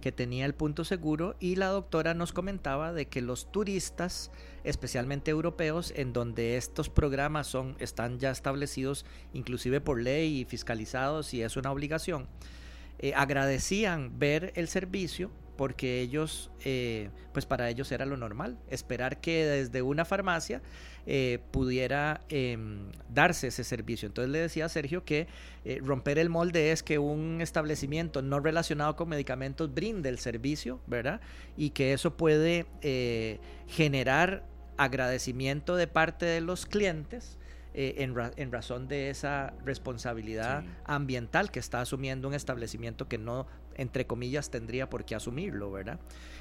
que 0.00 0.12
tenía 0.12 0.44
el 0.44 0.54
punto 0.54 0.84
seguro 0.84 1.36
y 1.40 1.56
la 1.56 1.68
doctora 1.68 2.12
nos 2.12 2.32
comentaba 2.32 2.92
de 2.92 3.06
que 3.06 3.22
los 3.22 3.50
turistas, 3.52 4.30
especialmente 4.64 5.30
europeos, 5.30 5.92
en 5.96 6.12
donde 6.12 6.56
estos 6.56 6.90
programas 6.90 7.46
son, 7.46 7.76
están 7.78 8.18
ya 8.18 8.30
establecidos 8.30 9.06
inclusive 9.32 9.80
por 9.80 10.00
ley 10.00 10.40
y 10.40 10.44
fiscalizados 10.44 11.32
y 11.32 11.42
es 11.42 11.56
una 11.56 11.70
obligación, 11.70 12.26
eh, 12.98 13.14
agradecían 13.14 14.18
ver 14.18 14.52
el 14.56 14.68
servicio 14.68 15.30
porque 15.56 16.00
ellos, 16.00 16.50
eh, 16.64 17.10
pues 17.32 17.46
para 17.46 17.68
ellos 17.68 17.92
era 17.92 18.06
lo 18.06 18.16
normal, 18.16 18.58
esperar 18.68 19.20
que 19.20 19.44
desde 19.44 19.82
una 19.82 20.04
farmacia 20.04 20.62
eh, 21.06 21.40
pudiera 21.50 22.22
em, 22.28 22.90
darse 23.08 23.48
ese 23.48 23.64
servicio. 23.64 24.06
Entonces 24.06 24.30
le 24.30 24.38
decía 24.38 24.66
a 24.66 24.68
Sergio 24.68 25.04
que 25.04 25.26
eh, 25.64 25.80
romper 25.82 26.18
el 26.18 26.30
molde 26.30 26.72
es 26.72 26.82
que 26.82 26.98
un 26.98 27.40
establecimiento 27.40 28.22
no 28.22 28.40
relacionado 28.40 28.96
con 28.96 29.08
medicamentos 29.08 29.72
brinde 29.74 30.08
el 30.08 30.18
servicio, 30.18 30.80
¿verdad? 30.86 31.20
Y 31.56 31.70
que 31.70 31.92
eso 31.92 32.16
puede 32.16 32.66
generar 33.68 34.44
agradecimiento 34.76 35.76
de 35.76 35.86
parte 35.86 36.26
de 36.26 36.40
los 36.40 36.66
clientes 36.66 37.38
eh, 37.74 38.06
en, 38.36 38.52
razón 38.52 38.86
de 38.86 39.08
esa 39.08 39.54
responsabilidad 39.64 40.62
ambiental 40.84 41.50
que 41.50 41.58
está 41.58 41.80
asumiendo 41.80 42.28
un 42.28 42.34
establecimiento 42.34 43.08
que 43.08 43.16
no, 43.16 43.46
entre 43.76 44.06
comillas, 44.06 44.50
tendría 44.50 44.88
por 44.88 45.04
qué 45.04 45.14
asumirlo, 45.14 45.70
¿verdad? 45.70 45.98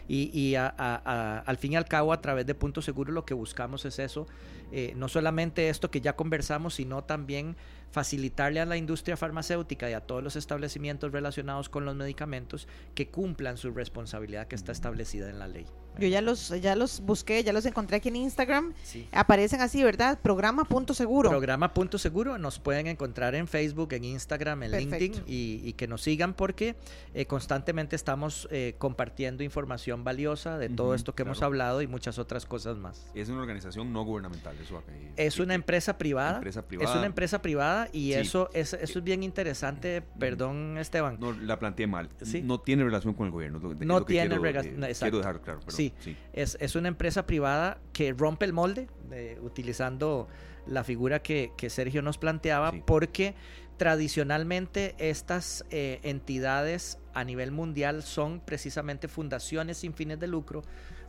Y, 0.08 0.56
al 0.56 1.58
fin 1.58 1.74
y 1.74 1.76
al 1.76 1.86
cabo, 1.86 2.14
a 2.14 2.22
través 2.22 2.46
de 2.46 2.56
Punto 2.56 2.82
Seguro, 2.82 3.12
lo 3.12 3.26
que 3.26 3.34
buscamos 3.34 3.86
es 3.86 4.00
eso, 4.00 4.28
eh, 4.72 4.94
no 4.96 5.08
solamente 5.08 5.70
esto 5.70 5.92
que 5.92 6.02
ya 6.02 6.16
conversamos, 6.16 6.76
sino 6.76 7.04
también 7.04 7.56
facilitarle 7.92 8.60
a 8.60 8.66
la 8.66 8.78
industria 8.78 9.18
farmacéutica 9.18 9.90
y 9.90 9.94
a 9.94 10.02
todos 10.02 10.24
los 10.24 10.36
establecimientos 10.36 11.12
relacionados 11.12 11.70
con 11.70 11.86
los 11.86 11.96
medicamentos 11.96 12.68
que 12.96 13.10
cumplan 13.10 13.58
su 13.58 13.72
responsabilidad 13.72 14.48
que 14.48 14.56
está 14.56 14.72
establecida 14.72 15.30
en 15.30 15.40
la 15.40 15.48
ley. 15.48 15.66
Yo 16.00 16.08
ya 16.08 16.22
los, 16.22 16.50
ya 16.62 16.76
los 16.76 17.02
busqué, 17.02 17.44
ya 17.44 17.54
los 17.54 17.66
encontré 17.66 17.98
aquí 17.98 18.10
en 18.10 18.16
Instagram. 18.16 18.74
Aparecen 19.12 19.62
así, 19.62 19.84
¿verdad? 19.84 20.20
Programa 20.22 20.64
Punto 20.66 20.94
Seguro. 20.94 21.30
Programa 21.30 21.74
Punto 21.74 21.98
Seguro. 21.98 22.38
Nos 22.38 22.60
pueden 22.60 22.88
encontrar 22.88 23.36
en 23.36 23.48
Facebook, 23.48 23.94
en 23.94 24.06
Instagram, 24.06 24.64
en 24.64 24.72
LinkedIn 24.72 25.24
y, 25.28 25.74
que 25.74 25.88
nos 25.88 26.02
sigan 26.02 26.34
porque 26.34 26.76
eh, 27.14 27.26
constantemente 27.26 27.96
estamos 27.96 28.48
eh, 28.52 28.76
compartiendo 28.78 29.44
información 29.44 30.04
valiosa 30.04 30.58
de 30.58 30.70
todo 30.70 30.96
esto 30.96 31.16
que 31.16 31.24
hemos 31.24 31.42
hablado 31.42 31.82
y 31.82 31.88
muchas 31.88 32.20
otras 32.20 32.46
cosas 32.46 32.78
más. 32.78 33.06
Es 33.14 33.30
una 33.30 33.42
organización 33.42 33.94
no 33.94 34.04
gubernamental, 34.04 34.56
eso 34.62 34.84
Es 35.18 35.40
una 35.40 35.54
empresa 35.54 35.98
privada. 35.98 36.42
Es 36.44 36.96
una 36.96 37.06
empresa 37.06 37.42
privada 37.42 37.90
y 37.92 38.14
eso, 38.14 38.50
es, 38.54 38.74
eso 38.74 39.00
es 39.00 39.04
bien 39.04 39.24
interesante. 39.24 40.02
Perdón, 40.20 40.78
Esteban. 40.78 41.18
No, 41.20 41.34
la 41.34 41.60
planteé 41.60 41.88
mal. 41.88 42.10
No 42.44 42.60
tiene 42.60 42.84
relación 42.84 43.14
con 43.14 43.28
el 43.28 43.32
gobierno. 43.32 43.60
no 43.80 44.04
tiene 44.04 44.38
relación. 44.38 44.82
Quiero 45.00 45.18
dejar 45.18 45.42
claro. 45.42 45.60
Sí, 46.00 46.16
Es, 46.34 46.58
es, 46.60 46.76
una 46.76 46.88
empresa 46.88 47.26
privada 47.26 47.80
que 47.94 48.14
rompe 48.14 48.46
el 48.46 48.54
molde, 48.54 48.88
utilizando 49.42 50.28
la 50.68 50.84
figura 50.84 51.22
que, 51.22 51.52
que 51.58 51.70
Sergio 51.70 52.02
nos 52.02 52.18
planteaba, 52.18 52.72
porque 52.86 53.36
tradicionalmente 53.82 54.94
estas 55.00 55.66
eh, 55.72 56.00
entidades 56.04 57.00
a 57.16 57.24
nivel 57.24 57.52
mundial 57.52 58.04
son 58.04 58.40
precisamente 58.40 59.08
fundaciones 59.08 59.78
sin 59.80 59.96
fines 59.96 60.20
de 60.20 60.28
lucro 60.28 60.62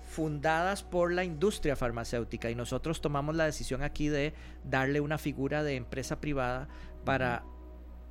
fundadas 0.03 0.83
por 0.83 1.13
la 1.13 1.23
industria 1.23 1.77
farmacéutica. 1.77 2.51
Y 2.51 2.55
nosotros 2.55 3.03
tomamos 3.03 3.35
la 3.35 3.45
decisión 3.45 3.83
aquí 3.83 4.09
de 4.09 4.33
darle 4.65 5.01
una 5.01 5.19
figura 5.19 5.63
de 5.63 5.77
empresa 5.77 6.19
privada 6.19 6.67
para 7.05 7.45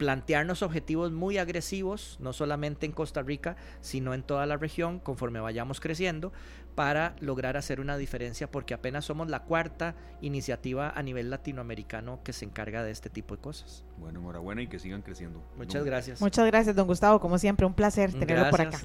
plantearnos 0.01 0.63
objetivos 0.63 1.11
muy 1.11 1.37
agresivos, 1.37 2.17
no 2.19 2.33
solamente 2.33 2.87
en 2.87 2.91
Costa 2.91 3.21
Rica, 3.21 3.55
sino 3.81 4.15
en 4.15 4.23
toda 4.23 4.47
la 4.47 4.57
región, 4.57 4.97
conforme 4.97 5.39
vayamos 5.39 5.79
creciendo, 5.79 6.33
para 6.73 7.15
lograr 7.19 7.55
hacer 7.55 7.79
una 7.79 7.97
diferencia, 7.97 8.49
porque 8.49 8.73
apenas 8.73 9.05
somos 9.05 9.29
la 9.29 9.43
cuarta 9.43 9.93
iniciativa 10.19 10.89
a 10.89 11.03
nivel 11.03 11.29
latinoamericano 11.29 12.19
que 12.23 12.33
se 12.33 12.45
encarga 12.45 12.81
de 12.81 12.89
este 12.89 13.11
tipo 13.11 13.35
de 13.35 13.43
cosas. 13.43 13.85
Bueno, 13.99 14.21
enhorabuena 14.21 14.63
y 14.63 14.67
que 14.69 14.79
sigan 14.79 15.03
creciendo. 15.03 15.47
Muchas 15.55 15.85
gracias. 15.85 16.19
Muchas 16.19 16.47
gracias, 16.47 16.75
don 16.75 16.87
Gustavo, 16.87 17.19
como 17.19 17.37
siempre, 17.37 17.67
un 17.67 17.75
placer 17.75 18.11
tenerlo 18.11 18.49
por 18.49 18.61
acá. 18.61 18.79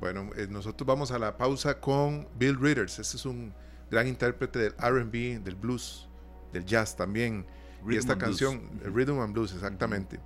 Bueno, 0.00 0.28
eh, 0.36 0.48
nosotros 0.50 0.86
vamos 0.86 1.12
a 1.12 1.18
la 1.18 1.38
pausa 1.38 1.80
con 1.80 2.28
Bill 2.38 2.60
Readers. 2.60 2.98
Este 2.98 3.16
es 3.16 3.24
un 3.24 3.54
gran 3.90 4.06
intérprete 4.06 4.58
del 4.58 4.72
RB, 4.72 5.42
del 5.42 5.54
blues, 5.54 6.10
del 6.52 6.66
jazz 6.66 6.94
también. 6.94 7.46
y 7.88 7.96
esta 7.96 8.18
canción, 8.18 8.68
Rhythm 8.84 9.18
and 9.20 9.32
Blues, 9.32 9.54
exactamente. 9.54 10.20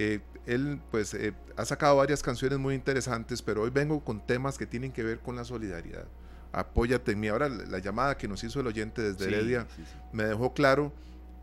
Eh, 0.00 0.20
él 0.46 0.80
pues 0.92 1.12
eh, 1.14 1.34
ha 1.56 1.64
sacado 1.64 1.96
varias 1.96 2.22
canciones 2.22 2.56
muy 2.60 2.76
interesantes, 2.76 3.42
pero 3.42 3.62
hoy 3.62 3.70
vengo 3.70 4.04
con 4.04 4.24
temas 4.24 4.56
que 4.56 4.64
tienen 4.64 4.92
que 4.92 5.02
ver 5.02 5.18
con 5.18 5.34
la 5.34 5.44
solidaridad. 5.44 6.06
Apóyate 6.52 7.12
en 7.12 7.20
mí. 7.20 7.26
Ahora 7.26 7.48
la 7.48 7.80
llamada 7.80 8.16
que 8.16 8.28
nos 8.28 8.44
hizo 8.44 8.60
el 8.60 8.68
oyente 8.68 9.02
desde 9.02 9.26
Heredia 9.26 9.66
me 10.12 10.24
dejó 10.24 10.54
claro 10.54 10.92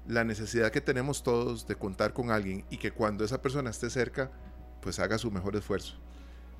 la 0.07 0.23
necesidad 0.23 0.71
que 0.71 0.79
tenemos 0.79 1.21
todos 1.21 1.67
de 1.67 1.75
contar 1.75 2.13
con 2.13 2.31
alguien 2.31 2.63
y 2.69 2.77
que 2.77 2.91
cuando 2.91 3.25
esa 3.25 3.41
persona 3.41 3.71
esté 3.71 3.89
cerca, 3.89 4.31
pues 4.81 4.99
haga 4.99 5.17
su 5.17 5.29
mejor 5.31 5.57
esfuerzo. 5.57 5.99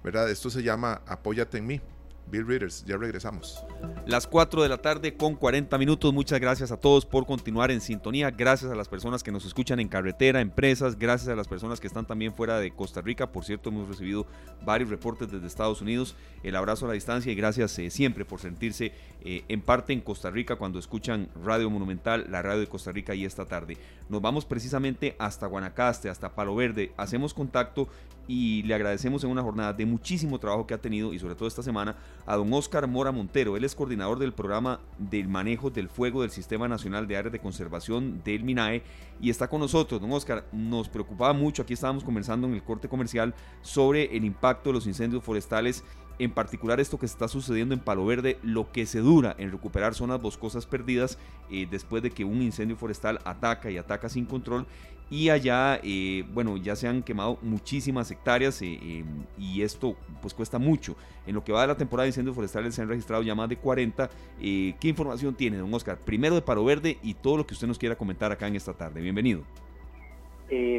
¿verdad? 0.04 0.30
Esto 0.30 0.52
se 0.52 0.62
llama 0.62 1.02
Apóyate 1.08 1.58
en 1.58 1.66
mí. 1.66 1.82
Bill 2.28 2.46
Readers, 2.46 2.84
ya 2.86 2.98
regresamos. 2.98 3.64
Las 4.08 4.28
4 4.28 4.64
de 4.64 4.70
la 4.70 4.78
tarde 4.78 5.16
con 5.16 5.36
40 5.36 5.78
minutos. 5.78 6.14
Muchas 6.14 6.40
gracias 6.40 6.72
a 6.72 6.78
todos 6.78 7.06
por 7.06 7.26
continuar 7.26 7.72
en 7.72 7.82
sintonía. 7.82 8.32
Gracias 8.32 8.72
a 8.72 8.76
las 8.76 8.90
personas 8.90 9.24
que 9.24 9.32
nos 9.32 9.46
escuchan 9.46 9.80
en 9.80 9.88
carretera, 9.88 10.42
empresas. 10.42 10.98
Gracias 10.98 11.30
a 11.30 11.36
las 11.36 11.48
personas 11.48 11.80
que 11.80 11.88
están 11.88 12.06
también 12.06 12.34
fuera 12.34 12.60
de 12.60 12.72
Costa 12.72 13.02
Rica. 13.02 13.32
Por 13.32 13.46
cierto, 13.46 13.70
hemos 13.70 13.88
recibido 13.88 14.26
varios 14.64 14.90
reportes 14.90 15.32
desde 15.32 15.48
Estados 15.48 15.82
Unidos. 15.82 16.16
El 16.44 16.56
abrazo 16.56 16.86
a 16.86 16.90
la 16.90 16.94
distancia 16.94 17.32
y 17.32 17.36
gracias 17.36 17.78
eh, 17.80 17.90
siempre 17.90 18.26
por 18.26 18.40
sentirse 18.40 18.92
eh, 19.22 19.44
en 19.48 19.62
parte 19.62 19.94
en 19.94 20.02
Costa 20.02 20.30
Rica 20.30 20.56
cuando 20.56 20.80
escuchan 20.80 21.30
Radio 21.44 21.70
Monumental, 21.70 22.28
la 22.30 22.42
radio 22.42 22.60
de 22.60 22.68
Costa 22.68 22.92
Rica 22.92 23.16
y 23.16 23.26
esta 23.26 23.46
tarde. 23.46 23.78
Nos 24.10 24.22
vamos 24.22 24.46
precisamente 24.46 25.16
hasta 25.20 25.48
Guanacaste, 25.48 26.10
hasta 26.10 26.36
Palo 26.36 26.56
Verde. 26.56 26.92
Hacemos 26.98 27.34
contacto 27.34 27.88
y 28.28 28.64
le 28.64 28.74
agradecemos 28.74 29.24
en 29.24 29.30
una 29.30 29.44
jornada 29.44 29.74
de 29.74 29.86
muchísimo 29.86 30.40
trabajo 30.40 30.66
que 30.66 30.74
ha 30.74 30.82
tenido 30.82 31.14
y 31.14 31.20
sobre 31.20 31.36
todo 31.36 31.48
esta 31.48 31.64
semana 31.64 31.96
a 32.26 32.36
don 32.36 32.52
Oscar 32.54 32.88
Mora 32.88 33.12
Montero. 33.12 33.58
Él 33.58 33.64
es 33.64 33.76
coordinador 33.76 34.20
del 34.20 34.34
programa 34.34 34.80
del 34.98 35.28
manejo 35.28 35.70
del 35.70 35.90
fuego 35.90 36.22
del 36.22 36.32
Sistema 36.32 36.68
Nacional 36.68 37.08
de 37.08 37.18
Áreas 37.18 37.34
de 37.34 37.40
Conservación 37.40 38.22
del 38.24 38.44
MINAE 38.44 38.84
y 39.22 39.30
está 39.30 39.48
con 39.48 39.62
nosotros. 39.62 40.02
Don 40.02 40.12
Oscar, 40.12 40.46
nos 40.52 40.90
preocupaba 40.90 41.34
mucho, 41.34 41.62
aquí 41.62 41.74
estábamos 41.74 42.04
conversando 42.04 42.48
en 42.48 42.54
el 42.54 42.64
corte 42.64 42.90
comercial 42.90 43.34
sobre 43.62 44.16
el 44.16 44.26
impacto 44.26 44.70
de 44.70 44.74
los 44.74 44.88
incendios 44.88 45.24
forestales 45.24 45.84
en 46.20 46.32
particular 46.32 46.80
esto 46.80 46.98
que 46.98 47.06
está 47.06 47.28
sucediendo 47.28 47.74
en 47.74 47.82
Palo 47.82 48.06
Verde, 48.06 48.40
lo 48.42 48.72
que 48.72 48.86
se 48.86 49.00
dura 49.00 49.36
en 49.38 49.52
recuperar 49.52 49.96
zonas 49.96 50.22
boscosas 50.22 50.66
perdidas 50.66 51.18
eh, 51.52 51.68
después 51.70 52.02
de 52.04 52.12
que 52.12 52.24
un 52.24 52.42
incendio 52.42 52.78
forestal 52.78 53.20
ataca 53.26 53.70
y 53.70 53.78
ataca 53.78 54.10
sin 54.10 54.26
control 54.26 54.66
y 55.10 55.30
allá, 55.30 55.80
eh, 55.84 56.24
bueno, 56.34 56.58
ya 56.58 56.76
se 56.76 56.88
han 56.88 57.04
quemado 57.04 57.38
muchísimas 57.42 58.10
hectáreas 58.10 58.62
eh, 58.62 58.80
em, 58.82 59.26
y 59.38 59.62
esto 59.62 59.96
pues 60.22 60.34
cuesta 60.34 60.58
mucho. 60.58 60.96
En 61.28 61.36
lo 61.36 61.44
que 61.44 61.52
va 61.52 61.62
de 61.62 61.68
la 61.68 61.78
temporada 61.78 62.06
de 62.06 62.10
incendios 62.10 62.36
forestales 62.36 62.76
se 62.76 62.82
han 62.82 62.88
registrado 62.88 63.24
ya 63.24 63.36
más 63.36 63.50
de 63.50 63.58
40. 63.58 64.10
¿Qué 64.40 64.76
información 64.82 65.36
tiene, 65.36 65.58
don 65.58 65.74
Oscar? 65.74 65.98
Primero 65.98 66.36
de 66.36 66.42
Palo 66.42 66.66
Verde 66.66 66.98
y 67.04 67.14
todo 67.14 67.38
lo 67.38 67.46
que 67.46 67.54
usted 67.54 67.68
nos 67.68 67.78
quiera 67.78 67.96
comentar 67.96 68.32
acá 68.32 68.48
en 68.48 68.56
esta 68.56 68.74
tarde. 68.74 69.02
Bienvenido. 69.02 69.44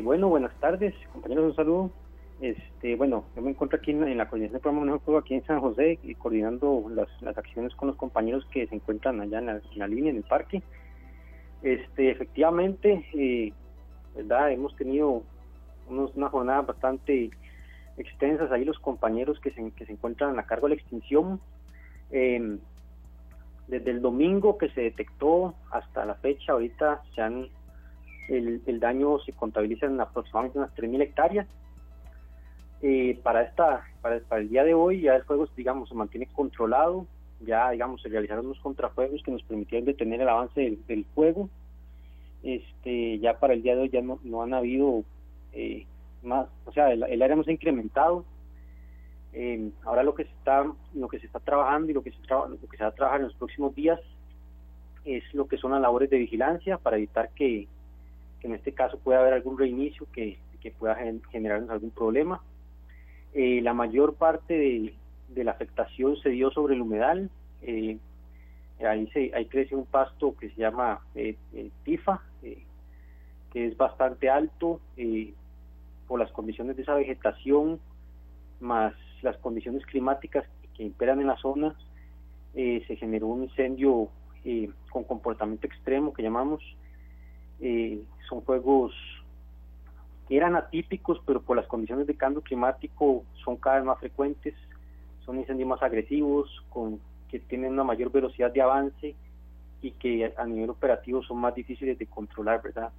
bueno, 0.02 0.28
buenas 0.28 0.54
tardes, 0.60 0.94
compañeros, 1.12 1.50
un 1.50 1.56
saludo. 1.56 1.90
Este, 2.40 2.96
bueno, 2.96 3.24
yo 3.34 3.40
me 3.40 3.50
encuentro 3.50 3.78
aquí 3.78 3.92
en, 3.92 4.16
la 4.16 4.28
coordinación 4.28 4.52
del 4.52 4.60
programa 4.60 4.98
Juego 4.98 5.18
aquí 5.18 5.34
en 5.34 5.44
San 5.46 5.60
José, 5.60 5.98
y 6.02 6.14
coordinando 6.14 6.84
las, 6.90 7.08
las, 7.22 7.36
acciones 7.38 7.74
con 7.74 7.88
los 7.88 7.96
compañeros 7.96 8.46
que 8.52 8.66
se 8.66 8.74
encuentran 8.74 9.20
allá 9.20 9.38
en 9.38 9.46
la, 9.76 9.88
línea, 9.88 10.10
en 10.10 10.18
el 10.18 10.22
parque. 10.22 10.62
Este, 11.62 12.10
efectivamente, 12.10 13.06
eh, 13.14 13.52
¿verdad? 14.16 14.50
Hemos 14.50 14.74
tenido 14.76 15.22
unos, 15.88 16.14
una 16.16 16.28
jornada 16.28 16.62
bastante 16.62 17.30
extensas 17.96 18.50
ahí 18.50 18.64
los 18.64 18.78
compañeros 18.78 19.38
que 19.40 19.50
se, 19.50 19.70
que 19.72 19.86
se 19.86 19.92
encuentran 19.92 20.38
a 20.38 20.46
cargo 20.46 20.68
de 20.68 20.74
la 20.74 20.80
extinción. 20.80 21.40
Em, 22.10 22.58
desde 23.68 23.90
el 23.90 24.00
domingo 24.00 24.58
que 24.58 24.68
se 24.70 24.82
detectó 24.82 25.54
hasta 25.70 26.04
la 26.04 26.14
fecha, 26.14 26.52
ahorita 26.52 27.02
se 27.14 27.20
han, 27.20 27.48
el, 28.28 28.62
el 28.66 28.80
daño 28.80 29.18
se 29.20 29.32
contabiliza 29.32 29.86
en 29.86 30.00
aproximadamente 30.00 30.58
unas 30.58 30.74
3.000 30.74 31.02
hectáreas 31.02 31.46
eh, 32.82 33.18
para 33.22 33.42
esta 33.42 33.84
para, 34.02 34.20
el 34.38 34.48
día 34.50 34.62
de 34.62 34.74
hoy 34.74 35.00
ya 35.00 35.16
el 35.16 35.22
fuego 35.22 35.48
digamos 35.56 35.88
se 35.88 35.94
mantiene 35.94 36.26
controlado 36.26 37.06
ya 37.40 37.70
digamos 37.70 38.02
se 38.02 38.10
realizaron 38.10 38.44
unos 38.44 38.60
contrafuegos 38.60 39.22
que 39.22 39.30
nos 39.30 39.42
permitieron 39.44 39.86
detener 39.86 40.20
el 40.20 40.28
avance 40.28 40.78
del, 40.86 41.06
fuego 41.14 41.48
este 42.42 43.18
ya 43.18 43.38
para 43.38 43.54
el 43.54 43.62
día 43.62 43.74
de 43.74 43.82
hoy 43.82 43.90
ya 43.90 44.02
no, 44.02 44.18
no 44.22 44.42
han 44.42 44.54
habido 44.54 45.04
eh, 45.52 45.86
más 46.22 46.46
o 46.64 46.72
sea 46.72 46.92
el, 46.92 47.22
área 47.22 47.36
no 47.36 47.44
se 47.44 47.50
ha 47.50 47.54
incrementado 47.54 48.24
Eh, 49.38 49.70
ahora 49.84 50.02
lo 50.02 50.14
que 50.14 50.24
se 50.24 50.30
está 50.30 50.64
lo 50.94 51.08
que 51.08 51.18
se 51.18 51.26
está 51.26 51.40
trabajando 51.40 51.90
y 51.90 51.94
lo 51.94 52.02
que 52.02 52.10
se 52.10 52.18
lo 52.26 52.68
que 52.70 52.76
se 52.76 52.84
va 52.84 52.88
a 52.88 52.94
trabajar 52.94 53.20
en 53.20 53.26
los 53.26 53.36
próximos 53.36 53.74
días 53.74 54.00
es 55.06 55.22
lo 55.32 55.46
que 55.46 55.56
son 55.56 55.70
las 55.70 55.80
labores 55.80 56.10
de 56.10 56.18
vigilancia 56.18 56.78
para 56.78 56.96
evitar 56.96 57.30
que, 57.34 57.68
en 58.42 58.54
este 58.54 58.72
caso 58.72 58.98
pueda 58.98 59.20
haber 59.20 59.32
algún 59.32 59.58
reinicio 59.58 60.06
que, 60.12 60.38
pueda 60.80 60.96
generarnos 61.30 61.70
algún 61.70 61.92
problema. 61.92 62.42
Eh, 63.34 63.60
la 63.62 63.72
mayor 63.72 64.14
parte 64.14 64.92
de, 65.28 65.44
la 65.44 65.52
afectación 65.52 66.16
se 66.16 66.30
dio 66.30 66.50
sobre 66.50 66.74
el 66.74 66.80
humedal. 66.80 67.30
Eh, 67.62 67.98
ahí, 68.80 69.06
se, 69.08 69.30
ahí 69.34 69.46
crece 69.46 69.74
un 69.74 69.86
pasto 69.86 70.36
que 70.36 70.50
se 70.50 70.56
llama 70.56 71.00
eh, 71.14 71.36
tifa, 71.84 72.22
que 72.42 73.66
es 73.66 73.76
bastante 73.76 74.28
alto 74.28 74.80
por 76.06 76.20
las 76.20 76.30
condiciones 76.32 76.76
de 76.76 76.82
esa 76.82 76.94
vegetación, 76.94 77.80
más 78.60 78.94
las 79.22 79.36
condiciones 79.38 79.84
climáticas 79.86 80.44
que 80.76 80.84
imperan 80.84 81.20
en 81.20 81.26
la 81.26 81.36
zona. 81.36 81.74
se 82.54 82.96
generó 82.96 83.28
un 83.28 83.44
incendio 83.44 84.10
eh, 84.48 84.70
con 84.90 85.02
comportamiento 85.02 85.66
extremo 85.66 86.12
que 86.12 86.22
llamamos. 86.22 86.62
Eh, 87.58 88.00
son 88.28 88.44
fuegos 88.44 88.94
eran 90.28 90.54
atípicos, 90.54 91.20
pero 91.26 91.42
por 91.42 91.56
las 91.56 91.66
condiciones 91.66 92.06
de 92.06 92.16
cambio 92.16 92.42
climático 92.42 93.24
son 93.44 93.56
cada 93.56 93.76
vez 93.76 93.84
más 93.84 93.98
frecuentes, 93.98 94.54
son 95.24 95.40
incendios 95.40 95.68
más 95.68 95.82
agresivos, 95.82 96.48
con 96.68 97.00
que 97.30 97.40
tienen 97.40 97.72
una 97.72 97.84
mayor 97.84 98.10
velocidad 98.10 98.52
de 98.52 98.62
avance 98.62 99.14
y 99.82 99.90
que 99.92 100.32
a 100.36 100.46
nivel 100.46 100.70
operativo 100.70 101.22
son 101.22 101.38
más 101.38 101.54
difíciles 101.54 101.98
de 101.98 102.06
controlar, 102.06 102.62
¿verdad? 102.62 102.90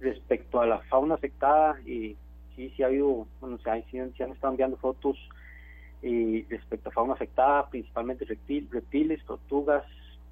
Respecto 0.00 0.60
a 0.60 0.66
la 0.66 0.78
fauna 0.80 1.14
afectada, 1.14 1.78
eh, 1.86 2.14
sí, 2.54 2.72
sí 2.76 2.82
ha 2.82 2.86
habido, 2.86 3.26
bueno, 3.40 3.58
se, 3.58 3.70
han, 3.70 4.14
se 4.14 4.24
han 4.24 4.32
estado 4.32 4.52
enviando 4.52 4.76
fotos 4.76 5.16
eh, 6.02 6.46
respecto 6.48 6.88
a 6.88 6.92
fauna 6.92 7.14
afectada, 7.14 7.68
principalmente 7.68 8.24
reptiles, 8.24 9.24
tortugas, 9.24 9.84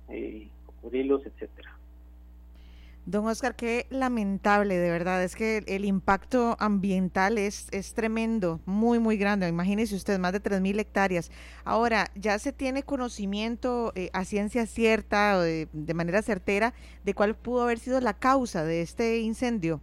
eh, 0.08 0.48
cocodrilos, 0.66 1.24
etcétera. 1.26 1.75
Don 3.06 3.24
Oscar, 3.28 3.54
qué 3.54 3.86
lamentable, 3.88 4.76
de 4.78 4.90
verdad. 4.90 5.22
Es 5.22 5.36
que 5.36 5.58
el 5.68 5.84
impacto 5.84 6.56
ambiental 6.58 7.38
es, 7.38 7.68
es 7.70 7.94
tremendo, 7.94 8.58
muy, 8.66 8.98
muy 8.98 9.16
grande. 9.16 9.46
Imagínese 9.46 9.94
usted, 9.94 10.18
más 10.18 10.32
de 10.32 10.42
3.000 10.42 10.80
hectáreas. 10.80 11.30
Ahora, 11.64 12.06
¿ya 12.16 12.36
se 12.40 12.52
tiene 12.52 12.82
conocimiento 12.82 13.92
eh, 13.94 14.10
a 14.12 14.24
ciencia 14.24 14.66
cierta 14.66 15.38
o 15.38 15.40
de, 15.40 15.68
manera 15.94 16.20
certera 16.20 16.74
de 17.04 17.14
cuál 17.14 17.36
pudo 17.36 17.62
haber 17.62 17.78
sido 17.78 18.00
la 18.00 18.14
causa 18.14 18.64
de 18.64 18.82
este 18.82 19.20
incendio? 19.20 19.80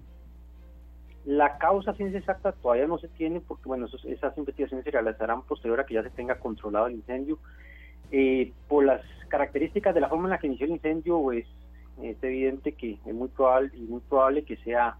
La 1.24 1.58
causa 1.60 1.94
ciencia 1.94 2.20
exacta 2.20 2.52
todavía 2.52 2.88
no 2.88 2.98
se 2.98 3.08
tiene 3.08 3.40
porque, 3.40 3.70
bueno, 3.70 3.88
esas 4.04 4.38
investigaciones 4.38 4.84
se 4.84 4.92
realizarán 4.92 5.44
posterior 5.44 5.80
a 5.80 5.86
que 5.86 5.94
ya 5.94 6.04
se 6.04 6.10
tenga 6.10 6.40
controlado 6.40 6.88
el 6.88 6.96
incendio. 6.96 7.40
Eh, 8.12 8.52
por 8.68 8.84
las 8.84 9.02
características 9.30 9.96
de 9.96 10.02
la 10.02 10.10
forma 10.10 10.26
en 10.26 10.32
la 10.32 10.40
que 10.40 10.48
inició 10.48 10.66
el 10.66 10.74
incendio, 10.74 11.22
pues 11.22 11.48
es 12.02 12.18
evidente 12.24 12.74
que 12.74 12.98
es 13.06 13.14
muy 13.14 13.28
probable 13.28 13.72
y 13.76 13.82
muy 13.82 14.02
probable 14.02 14.44
que 14.44 14.58
sea 14.58 14.98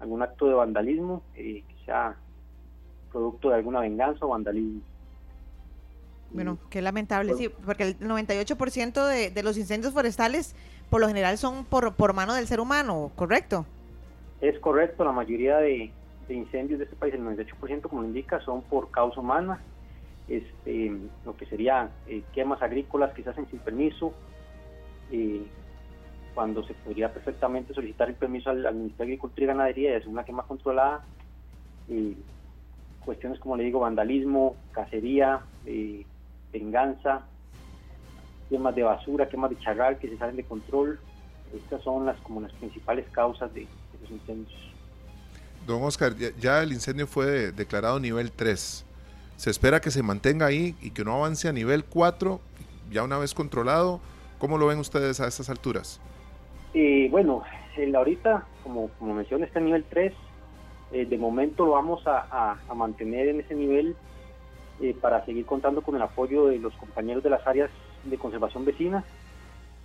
algún 0.00 0.22
acto 0.22 0.46
de 0.46 0.54
vandalismo, 0.54 1.22
eh, 1.36 1.62
que 1.68 1.84
sea 1.84 2.16
producto 3.10 3.50
de 3.50 3.56
alguna 3.56 3.80
venganza 3.80 4.24
o 4.24 4.30
vandalismo. 4.30 4.80
Bueno, 6.30 6.58
qué 6.70 6.80
lamentable, 6.80 7.34
sí, 7.34 7.50
porque 7.64 7.82
el 7.82 7.98
98% 7.98 9.06
de, 9.06 9.30
de 9.30 9.42
los 9.42 9.58
incendios 9.58 9.92
forestales 9.92 10.56
por 10.88 11.00
lo 11.00 11.08
general 11.08 11.36
son 11.36 11.66
por, 11.66 11.94
por 11.94 12.14
mano 12.14 12.34
del 12.34 12.46
ser 12.46 12.58
humano, 12.58 13.12
¿correcto? 13.16 13.66
Es 14.40 14.58
correcto, 14.60 15.04
la 15.04 15.12
mayoría 15.12 15.58
de, 15.58 15.92
de 16.28 16.34
incendios 16.34 16.78
de 16.78 16.86
este 16.86 16.96
país, 16.96 17.14
el 17.14 17.20
98% 17.20 17.82
como 17.82 18.02
indica, 18.02 18.40
son 18.40 18.62
por 18.62 18.90
causa 18.90 19.20
humana 19.20 19.60
este, 20.28 20.92
lo 21.24 21.36
que 21.36 21.46
sería 21.46 21.90
eh, 22.06 22.22
quemas 22.32 22.62
agrícolas 22.62 23.12
que 23.12 23.22
se 23.22 23.30
hacen 23.30 23.46
sin 23.50 23.58
permiso, 23.58 24.14
eh, 25.10 25.42
cuando 26.34 26.64
se 26.64 26.74
podría 26.74 27.12
perfectamente 27.12 27.74
solicitar 27.74 28.08
el 28.08 28.14
permiso 28.14 28.50
al, 28.50 28.74
Ministerio 28.74 28.96
de 28.98 29.04
Agricultura 29.04 29.44
y 29.44 29.46
Ganadería 29.46 29.92
y 29.92 29.94
hacer 29.94 30.08
una 30.08 30.24
quema 30.24 30.44
controlada, 30.44 31.04
eh, 31.88 32.14
cuestiones 33.04 33.38
como 33.40 33.56
le 33.56 33.64
digo, 33.64 33.80
vandalismo, 33.80 34.56
cacería, 34.72 35.40
venganza, 36.52 37.22
quemas 38.48 38.74
de 38.74 38.82
basura, 38.82 39.28
quemas 39.28 39.50
de 39.50 39.58
charral 39.58 39.98
que 39.98 40.08
se 40.08 40.18
salen 40.18 40.36
de 40.36 40.44
control, 40.44 40.98
estas 41.54 41.82
son 41.82 42.06
las 42.06 42.18
como 42.20 42.40
las 42.40 42.52
principales 42.52 43.06
causas 43.10 43.52
de, 43.54 43.66
los 44.00 44.10
incendios. 44.10 44.72
Don 45.66 45.82
Oscar, 45.82 46.14
ya, 46.16 46.62
el 46.62 46.72
incendio 46.72 47.06
fue 47.06 47.52
declarado 47.52 48.00
nivel 48.00 48.32
3 48.32 48.86
se 49.42 49.50
espera 49.50 49.80
que 49.80 49.90
se 49.90 50.04
mantenga 50.04 50.46
ahí 50.46 50.76
y 50.80 50.92
que 50.92 51.04
no 51.04 51.16
avance 51.16 51.48
a 51.48 51.52
nivel 51.52 51.84
4, 51.84 52.40
ya 52.92 53.02
una 53.02 53.18
vez 53.18 53.34
controlado. 53.34 54.00
¿Cómo 54.38 54.56
lo 54.56 54.68
ven 54.68 54.78
ustedes 54.78 55.18
a 55.18 55.26
estas 55.26 55.50
alturas? 55.50 55.98
Eh, 56.74 57.08
bueno, 57.10 57.42
ahorita, 57.94 58.46
como, 58.62 58.88
como 58.98 59.14
mencioné, 59.14 59.46
está 59.46 59.58
en 59.58 59.66
nivel 59.66 59.84
3. 59.84 60.12
Eh, 60.92 61.06
de 61.06 61.18
momento 61.18 61.64
lo 61.64 61.72
vamos 61.72 62.02
a, 62.06 62.56
mantener 62.74 63.28
en 63.28 63.40
ese 63.40 63.54
nivel 63.54 63.96
eh, 64.80 64.94
para 65.00 65.24
seguir 65.24 65.46
contando 65.46 65.82
con 65.82 65.96
el 65.96 66.02
apoyo 66.02 66.46
de 66.46 66.58
los 66.58 66.74
compañeros 66.74 67.22
de 67.22 67.30
las 67.30 67.46
áreas 67.46 67.70
de 68.04 68.18
conservación 68.18 68.64
vecinas 68.64 69.04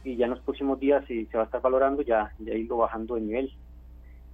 y 0.03 0.15
ya 0.15 0.25
en 0.25 0.31
los 0.31 0.39
próximos 0.39 0.79
días 0.79 1.05
si 1.05 1.25
se 1.27 1.37
va 1.37 1.43
a 1.43 1.45
estar 1.45 1.61
valorando 1.61 2.01
ya, 2.01 2.33
ya 2.39 2.53
irlo 2.53 2.77
bajando 2.77 3.15
de 3.15 3.21
nivel. 3.21 3.53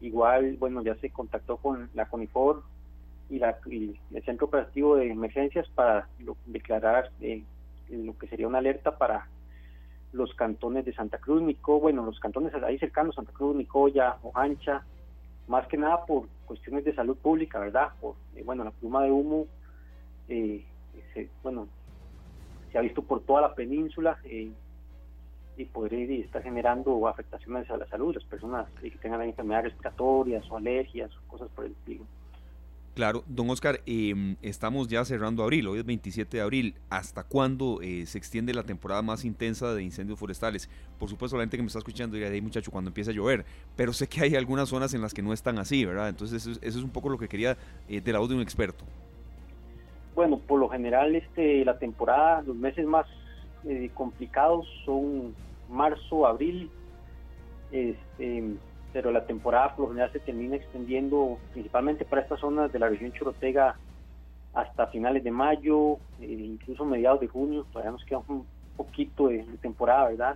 Igual, 0.02 0.58
bueno, 0.58 0.82
ya 0.82 0.96
se 0.96 1.10
contactó 1.10 1.58
con 1.58 1.90
la 1.94 2.08
CONIFOR 2.08 2.64
y, 3.30 3.40
la, 3.40 3.58
el 3.66 4.24
Centro 4.26 4.48
Operativo 4.48 4.96
de 4.96 5.10
Emergencias 5.10 5.68
para 5.70 6.08
declarar 6.46 7.12
eh, 7.22 7.44
lo 7.90 8.18
que 8.18 8.28
sería 8.28 8.48
una 8.48 8.58
alerta 8.58 8.98
para 8.98 9.28
los 10.14 10.34
cantones 10.36 10.86
de 10.86 10.94
Santa 10.94 11.18
Cruz, 11.18 11.42
Nico, 11.42 11.80
bueno, 11.80 12.06
los 12.06 12.20
cantones 12.20 12.54
ahí 12.54 12.78
cercanos, 12.78 13.16
Santa 13.16 13.34
Cruz, 13.34 13.56
Nicoya, 13.56 14.18
Ojancha, 14.24 14.84
más 15.48 15.68
que 15.68 15.78
nada 15.78 16.06
por 16.06 16.28
cuestiones 16.46 16.86
de 16.86 16.94
salud 16.94 17.18
pública, 17.18 17.60
¿verdad? 17.60 17.90
Por, 18.00 18.16
eh, 18.36 18.44
bueno, 18.44 18.64
la 18.64 18.72
pluma 18.72 19.04
de 19.04 19.12
humo, 19.12 19.48
eh, 20.30 20.64
se, 21.14 21.30
bueno, 21.42 21.68
se 22.72 22.78
ha 22.78 22.82
visto 22.82 23.02
por 23.02 23.22
toda 23.22 23.42
la 23.42 23.56
península 23.56 24.18
y 24.26 25.66
podría 25.66 26.24
estar 26.24 26.42
generando 26.42 27.08
afectaciones 27.08 27.70
a 27.70 27.78
la 27.78 27.88
salud, 27.88 28.16
las 28.16 28.24
personas 28.24 28.68
que 28.82 28.90
tengan 28.92 29.22
enfermedades 29.22 29.66
respiratorias 29.66 30.50
o 30.50 30.58
alergias 30.58 31.12
o 31.16 31.28
cosas 31.28 31.50
por 31.56 31.66
el 31.66 31.72
estilo. 31.74 32.06
Claro, 32.94 33.24
don 33.26 33.50
Oscar, 33.50 33.82
em, 33.88 34.36
estamos 34.44 34.88
ya 34.88 35.04
cerrando 35.04 35.42
abril, 35.42 35.68
hoy 35.68 35.80
es 35.80 35.86
27 35.86 36.38
de 36.38 36.44
abril. 36.44 36.76
¿Hasta 36.92 37.24
cuándo 37.24 37.80
eh, 37.82 38.06
se 38.06 38.20
extiende 38.20 38.54
la 38.54 38.62
temporada 38.62 39.02
más 39.02 39.26
intensa 39.26 39.74
de 39.74 39.82
incendios 39.82 40.20
forestales? 40.20 40.70
Por 41.00 41.10
supuesto, 41.10 41.36
la 41.36 41.42
gente 41.42 41.58
que 41.58 41.64
me 41.64 41.68
está 41.68 41.80
escuchando 41.80 42.16
dirá, 42.16 42.30
ahí 42.30 42.40
muchacho, 42.40 42.70
cuando 42.70 42.90
empieza 42.90 43.10
a 43.10 43.14
llover, 43.16 43.46
pero 43.76 43.94
sé 43.94 44.08
que 44.08 44.22
hay 44.22 44.36
algunas 44.36 44.70
zonas 44.70 44.94
en 44.94 45.02
las 45.02 45.12
que 45.12 45.24
no 45.24 45.34
están 45.34 45.58
así, 45.58 45.84
¿verdad? 45.86 46.08
Entonces 46.08 46.46
eso, 46.46 46.60
es 46.62 46.76
un 46.76 46.92
poco 46.92 47.10
lo 47.10 47.18
que 47.18 47.28
quería 47.28 47.58
eh, 47.90 48.00
de 48.00 48.14
la 48.14 48.20
voz 48.20 48.30
de 48.30 48.36
un 48.36 48.42
experto. 48.42 48.86
Bueno, 50.14 50.38
por 50.38 50.60
lo 50.60 50.70
general 50.70 51.16
este, 51.16 51.66
la 51.66 51.80
temporada, 51.80 52.44
los 52.44 52.56
meses 52.56 52.86
más 52.86 53.08
eh, 53.66 53.90
complicados 53.96 54.68
son 54.86 55.34
marzo, 55.68 56.28
abril, 56.28 56.70
este, 57.72 58.54
pero 58.94 59.12
la 59.12 59.26
temporada 59.26 59.76
por 59.76 59.86
lo 59.86 59.90
general 59.90 60.12
se 60.14 60.20
termina 60.20 60.56
extendiendo 60.56 61.40
principalmente 61.52 62.06
para 62.06 62.22
estas 62.22 62.40
zonas 62.40 62.72
de 62.72 62.80
la 62.80 62.88
región 62.88 63.12
Chorotega 63.12 63.76
hasta 64.54 64.88
finales 64.88 65.24
de 65.24 65.32
mayo, 65.32 65.98
eh, 66.22 66.28
incluso 66.30 66.86
mediados 66.86 67.20
de 67.20 67.28
junio, 67.28 67.66
todavía 67.72 67.92
nos 67.92 68.06
queda 68.06 68.22
un 68.28 68.46
poquito 68.78 69.28
de, 69.30 69.44
temporada, 69.62 70.10
¿verdad? 70.10 70.36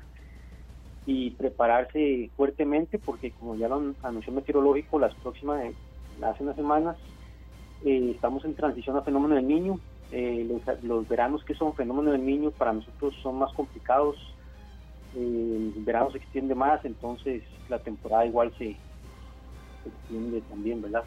Y 1.05 1.29
prepararse 1.31 2.31
fuertemente 2.35 2.97
porque 2.97 3.31
como 3.31 3.55
ya 3.55 3.67
lo 3.67 3.93
anunció 4.01 4.33
Meteorológico, 4.33 4.97
las 4.97 5.13
próximas, 5.15 5.63
eh, 5.63 5.75
hace 6.23 6.43
unas 6.43 6.55
semanas, 6.55 6.97
eh, 7.85 8.11
estamos 8.15 8.43
en 8.43 8.55
transición 8.55 8.97
a 8.97 9.03
fenómeno 9.03 9.35
del 9.35 9.47
niño. 9.47 9.79
los, 10.11 10.83
los 10.83 11.07
veranos 11.07 11.43
que 11.43 11.53
son 11.53 11.75
fenómeno 11.75 12.11
del 12.11 12.25
niño 12.25 12.49
para 12.51 12.73
nosotros 12.73 13.13
son 13.21 13.37
más 13.37 13.53
complicados 13.53 14.15
el 15.15 15.73
verano 15.77 16.11
se 16.11 16.17
extiende 16.17 16.55
más, 16.55 16.83
entonces 16.85 17.43
la 17.69 17.79
temporada 17.79 18.25
igual 18.25 18.53
se, 18.57 18.77
extiende 19.85 20.41
también, 20.41 20.81
¿verdad? 20.81 21.03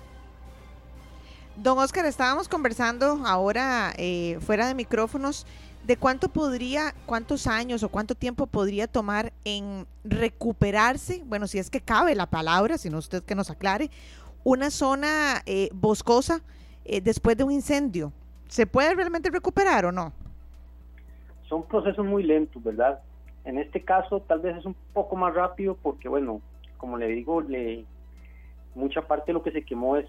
Don 1.56 1.78
Oscar, 1.78 2.06
estábamos 2.06 2.48
conversando 2.48 3.20
ahora 3.26 3.92
eh, 3.98 4.38
fuera 4.40 4.66
de 4.66 4.74
micrófonos 4.74 5.46
de 5.84 5.96
cuánto 5.96 6.28
podría, 6.28 6.94
cuántos 7.06 7.46
años 7.46 7.82
o 7.82 7.88
cuánto 7.88 8.14
tiempo 8.14 8.46
podría 8.46 8.86
tomar 8.86 9.32
en 9.44 9.86
recuperarse, 10.04 11.22
bueno, 11.26 11.46
si 11.46 11.58
es 11.58 11.70
que 11.70 11.80
cabe 11.80 12.14
la 12.14 12.26
palabra, 12.26 12.78
si 12.78 12.90
no 12.90 12.98
usted 12.98 13.22
que 13.22 13.34
nos 13.34 13.50
aclare, 13.50 13.90
una 14.44 14.70
zona 14.70 15.42
eh, 15.46 15.70
boscosa 15.72 16.42
eh, 16.84 17.00
después 17.00 17.36
de 17.36 17.44
un 17.44 17.52
incendio. 17.52 18.12
¿Se 18.48 18.66
puede 18.66 18.94
realmente 18.94 19.30
recuperar 19.30 19.84
o 19.86 19.92
no? 19.92 20.12
Son 21.48 21.62
procesos 21.64 22.04
muy 22.04 22.22
lentos, 22.22 22.62
¿verdad? 22.62 23.00
En 23.44 23.58
este 23.58 23.82
caso 23.82 24.20
tal 24.20 24.40
vez 24.40 24.56
es 24.56 24.64
un 24.66 24.76
poco 24.92 25.16
más 25.16 25.34
rápido 25.34 25.76
porque, 25.82 26.08
bueno, 26.08 26.40
como 26.76 26.98
le 26.98 27.08
digo, 27.08 27.42
mucha 28.74 29.02
parte 29.02 29.26
de 29.28 29.32
lo 29.34 29.42
que 29.42 29.52
se 29.52 29.64
quemó 29.64 29.96
es, 29.96 30.06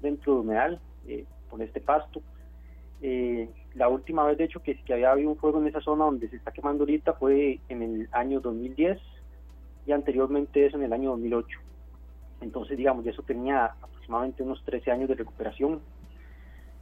dentro 0.00 0.34
de 0.34 0.40
humedal, 0.40 0.80
eh, 1.06 1.24
por 1.50 1.60
este 1.62 1.80
pasto. 1.80 2.22
Eh, 3.02 3.48
la 3.74 3.88
última 3.88 4.24
vez, 4.24 4.38
de 4.38 4.44
hecho, 4.44 4.62
que, 4.62 4.78
había 4.92 5.10
habido 5.10 5.30
un 5.30 5.36
fuego 5.36 5.60
en 5.60 5.66
esa 5.66 5.80
zona 5.80 6.04
donde 6.04 6.28
se 6.28 6.36
está 6.36 6.52
quemando 6.52 6.84
ahorita 6.84 7.14
fue 7.14 7.58
en 7.68 7.82
el 7.82 8.08
año 8.12 8.40
2010 8.40 8.98
y 9.86 9.92
anteriormente 9.92 10.64
eso 10.64 10.76
en 10.76 10.84
el 10.84 10.92
año 10.92 11.10
2008. 11.10 11.58
Entonces, 12.40 12.78
digamos, 12.78 13.06
eso 13.06 13.22
tenía 13.22 13.66
aproximadamente 13.66 14.42
unos 14.42 14.64
13 14.64 14.90
años 14.92 15.08
de 15.08 15.16
recuperación 15.16 15.80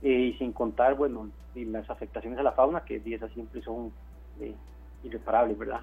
eh, 0.02 0.10
y 0.10 0.32
sin 0.34 0.52
contar, 0.52 0.94
bueno, 0.94 1.30
las 1.54 1.88
afectaciones 1.88 2.38
a 2.38 2.42
la 2.42 2.52
fauna, 2.52 2.84
que 2.84 3.02
esas 3.06 3.32
siempre 3.32 3.62
son 3.62 3.92
eh, 4.40 4.54
irreparables, 5.02 5.58
¿verdad? 5.58 5.80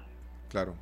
Claro. 0.48 0.74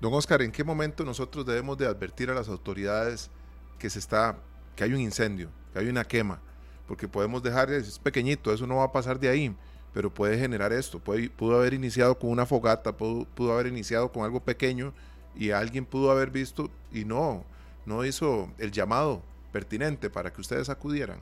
Don 0.00 0.12
Oscar, 0.12 0.42
¿en 0.42 0.52
qué 0.52 0.64
momento 0.64 1.04
nosotros 1.04 1.46
debemos 1.46 1.78
de 1.78 1.86
advertir 1.86 2.30
a 2.30 2.34
las 2.34 2.48
autoridades 2.48 3.30
que 3.78 3.88
se 3.88 3.98
está, 3.98 4.36
que 4.76 4.84
hay 4.84 4.92
un 4.92 5.00
incendio, 5.00 5.48
que 5.72 5.78
hay 5.78 5.88
una 5.88 6.04
quema? 6.04 6.40
Porque 6.86 7.08
podemos 7.08 7.42
dejar, 7.42 7.70
es 7.70 7.98
pequeñito, 7.98 8.52
eso 8.52 8.66
no 8.66 8.76
va 8.76 8.84
a 8.84 8.92
pasar 8.92 9.18
de 9.18 9.28
ahí, 9.28 9.54
pero 9.94 10.12
puede 10.12 10.36
generar 10.36 10.72
esto. 10.72 10.98
Puede, 10.98 11.30
pudo 11.30 11.56
haber 11.56 11.72
iniciado 11.72 12.18
con 12.18 12.30
una 12.30 12.44
fogata, 12.44 12.96
pudo, 12.96 13.24
pudo 13.34 13.52
haber 13.54 13.68
iniciado 13.68 14.12
con 14.12 14.24
algo 14.24 14.40
pequeño 14.40 14.92
y 15.34 15.50
alguien 15.50 15.86
pudo 15.86 16.10
haber 16.10 16.30
visto 16.30 16.70
y 16.92 17.04
no, 17.04 17.44
no 17.86 18.04
hizo 18.04 18.50
el 18.58 18.72
llamado 18.72 19.22
pertinente 19.52 20.10
para 20.10 20.32
que 20.32 20.40
ustedes 20.40 20.68
acudieran. 20.68 21.18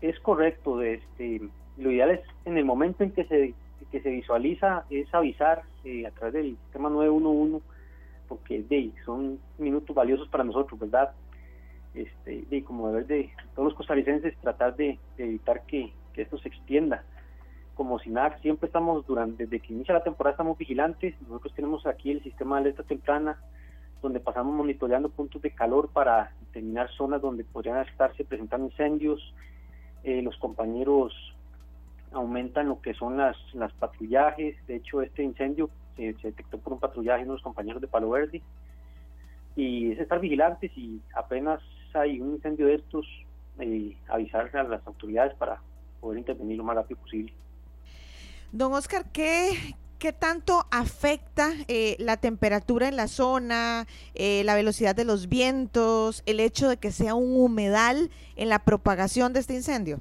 Es 0.00 0.18
correcto, 0.20 0.82
este, 0.82 1.42
lo 1.76 1.90
ideal 1.90 2.10
es 2.10 2.20
en 2.46 2.56
el 2.56 2.64
momento 2.64 3.04
en 3.04 3.12
que 3.12 3.24
se, 3.26 3.54
que 3.90 4.00
se 4.00 4.10
visualiza 4.10 4.84
es 4.90 5.12
avisar 5.14 5.62
eh, 5.84 6.06
a 6.06 6.10
través 6.10 6.34
del 6.34 6.56
sistema 6.64 6.88
911 6.90 7.64
porque 8.30 8.62
de, 8.62 8.92
son 9.04 9.40
minutos 9.58 9.94
valiosos 9.94 10.28
para 10.28 10.44
nosotros, 10.44 10.78
¿verdad? 10.78 11.10
Este, 11.94 12.44
de, 12.48 12.62
como 12.62 12.86
deber 12.86 13.06
de 13.08 13.30
todos 13.56 13.70
los 13.70 13.74
costarricenses 13.74 14.38
tratar 14.38 14.76
de, 14.76 15.00
evitar 15.18 15.66
que, 15.66 15.92
que, 16.12 16.22
esto 16.22 16.38
se 16.38 16.46
extienda. 16.46 17.02
Como 17.74 17.98
SINAC 17.98 18.40
siempre 18.40 18.68
estamos, 18.68 19.04
durante 19.04 19.46
desde 19.46 19.58
que 19.58 19.72
inicia 19.72 19.94
la 19.94 20.04
temporada 20.04 20.34
estamos 20.34 20.56
vigilantes, 20.56 21.20
nosotros 21.22 21.52
tenemos 21.54 21.84
aquí 21.86 22.12
el 22.12 22.22
sistema 22.22 22.56
de 22.56 22.60
alerta 22.62 22.84
temprana, 22.84 23.36
donde 24.00 24.20
pasamos 24.20 24.54
monitoreando 24.54 25.08
puntos 25.08 25.42
de 25.42 25.50
calor 25.50 25.88
para 25.92 26.32
determinar 26.40 26.88
zonas 26.92 27.20
donde 27.20 27.42
podrían 27.42 27.78
estarse 27.78 28.24
presentando 28.24 28.66
incendios. 28.66 29.34
Eh, 30.04 30.22
los 30.22 30.36
compañeros 30.36 31.12
aumentan 32.12 32.68
lo 32.68 32.80
que 32.80 32.94
son 32.94 33.16
las, 33.16 33.36
las 33.54 33.72
patrullajes. 33.74 34.56
De 34.66 34.76
hecho, 34.76 35.02
este 35.02 35.22
incendio 35.22 35.70
se, 35.96 36.14
detectó 36.22 36.58
por 36.58 36.74
un 36.74 36.80
patrullaje 36.80 37.24
de 37.24 37.30
unos 37.30 37.42
compañeros 37.42 37.80
de 37.80 37.88
Palo 37.88 38.10
Verde. 38.10 38.42
Y 39.56 39.92
es 39.92 39.98
estar 39.98 40.20
vigilantes 40.20 40.70
y 40.76 41.00
apenas 41.14 41.60
hay 41.94 42.20
un 42.20 42.34
incendio 42.34 42.66
de 42.66 42.76
estos, 42.76 43.06
eh, 43.58 43.96
avisar 44.08 44.54
a 44.56 44.62
las 44.62 44.86
autoridades 44.86 45.34
para 45.34 45.60
poder 46.00 46.18
intervenir 46.18 46.56
lo 46.56 46.64
más 46.64 46.76
rápido 46.76 47.00
posible. 47.00 47.32
Don 48.52 48.72
Oscar, 48.72 49.04
¿qué, 49.12 49.74
¿Qué 50.00 50.14
tanto 50.14 50.66
afecta 50.70 51.52
eh, 51.68 51.94
la 51.98 52.16
temperatura 52.16 52.88
en 52.88 52.96
la 52.96 53.06
zona, 53.06 53.86
eh, 54.14 54.42
la 54.44 54.54
velocidad 54.54 54.96
de 54.96 55.04
los 55.04 55.28
vientos, 55.28 56.22
el 56.24 56.40
hecho 56.40 56.70
de 56.70 56.78
que 56.78 56.90
sea 56.90 57.14
un 57.14 57.38
humedal 57.38 58.10
en 58.34 58.48
la 58.48 58.60
propagación 58.60 59.34
de 59.34 59.40
este 59.40 59.52
incendio? 59.52 60.00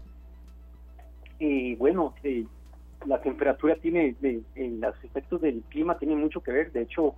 Eh, 1.40 1.76
bueno, 1.78 2.14
la 3.06 3.22
temperatura 3.22 3.76
tiene, 3.76 4.16
en 4.56 4.82
los 4.82 5.04
efectos 5.04 5.42
del 5.42 5.62
clima 5.70 5.98
tiene 5.98 6.16
mucho 6.16 6.42
que 6.42 6.52
ver. 6.52 6.72
De 6.72 6.82
hecho, 6.82 7.16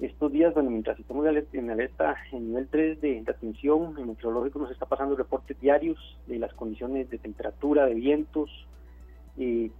estos 0.00 0.32
días, 0.32 0.54
bueno, 0.54 0.70
mientras 0.70 0.98
estamos 0.98 1.26
en 1.52 1.70
alerta 1.70 2.16
en 2.32 2.48
nivel 2.48 2.68
3 2.68 3.00
de, 3.00 3.22
de 3.22 3.30
atención, 3.30 3.94
el 3.98 4.06
meteorológico 4.06 4.60
nos 4.60 4.70
está 4.70 4.86
pasando 4.86 5.16
reportes 5.16 5.60
diarios 5.60 5.98
de 6.26 6.38
las 6.38 6.54
condiciones 6.54 7.10
de 7.10 7.18
temperatura, 7.18 7.86
de 7.86 7.94
vientos, 7.94 8.50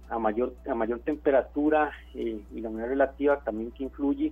a 0.09 0.19
mayor 0.19 0.53
a 0.69 0.73
mayor 0.73 0.99
temperatura 0.99 1.91
eh, 2.15 2.41
y 2.53 2.61
la 2.61 2.69
humedad 2.69 2.87
relativa 2.87 3.39
también 3.41 3.71
que 3.71 3.83
influye 3.83 4.31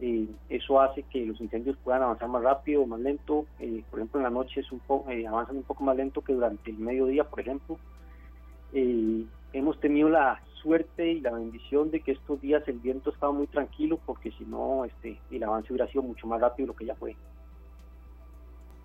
eh, 0.00 0.26
eso 0.50 0.80
hace 0.80 1.02
que 1.04 1.24
los 1.24 1.40
incendios 1.40 1.76
puedan 1.82 2.02
avanzar 2.02 2.28
más 2.28 2.42
rápido 2.42 2.82
o 2.82 2.86
más 2.86 3.00
lento 3.00 3.46
eh, 3.58 3.82
por 3.90 4.00
ejemplo 4.00 4.20
en 4.20 4.24
la 4.24 4.30
noche 4.30 4.60
es 4.60 4.70
un 4.70 4.80
poco 4.80 5.10
avanzan 5.10 5.56
un 5.56 5.62
poco 5.62 5.82
más 5.84 5.96
lento 5.96 6.20
que 6.20 6.34
durante 6.34 6.70
el 6.70 6.78
mediodía 6.78 7.24
por 7.24 7.40
ejemplo 7.40 7.78
hemos 9.52 9.80
tenido 9.80 10.08
la 10.08 10.40
suerte 10.62 11.12
y 11.12 11.20
la 11.20 11.32
bendición 11.32 11.90
de 11.90 12.00
que 12.00 12.12
estos 12.12 12.40
días 12.40 12.62
el 12.66 12.78
viento 12.78 13.10
estaba 13.10 13.32
muy 13.32 13.46
tranquilo 13.46 14.00
porque 14.04 14.32
si 14.32 14.44
no 14.44 14.84
este 14.84 15.20
el 15.30 15.42
avance 15.44 15.72
hubiera 15.72 15.86
sido 15.90 16.02
mucho 16.02 16.26
más 16.26 16.40
rápido 16.40 16.66
de 16.66 16.72
lo 16.72 16.76
que 16.76 16.86
ya 16.86 16.94
fue 16.94 17.14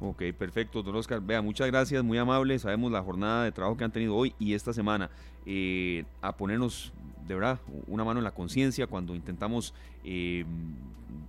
Ok, 0.01 0.23
perfecto, 0.37 0.81
don 0.81 0.95
Oscar. 0.95 1.19
Vea, 1.19 1.41
muchas 1.41 1.67
gracias, 1.67 2.01
muy 2.05 2.17
amable. 2.17 2.57
Sabemos 2.57 2.89
la 2.89 3.03
jornada 3.03 3.43
de 3.43 3.51
trabajo 3.51 3.75
que 3.75 3.83
han 3.83 3.91
tenido 3.91 4.15
hoy 4.15 4.33
y 4.39 4.53
esta 4.53 4.71
semana. 4.71 5.09
Eh, 5.45 6.05
a 6.21 6.37
ponernos, 6.37 6.93
de 7.27 7.35
verdad, 7.35 7.59
una 7.85 8.05
mano 8.05 8.21
en 8.21 8.23
la 8.23 8.31
conciencia 8.31 8.87
cuando 8.87 9.13
intentamos 9.13 9.73
eh, 10.05 10.45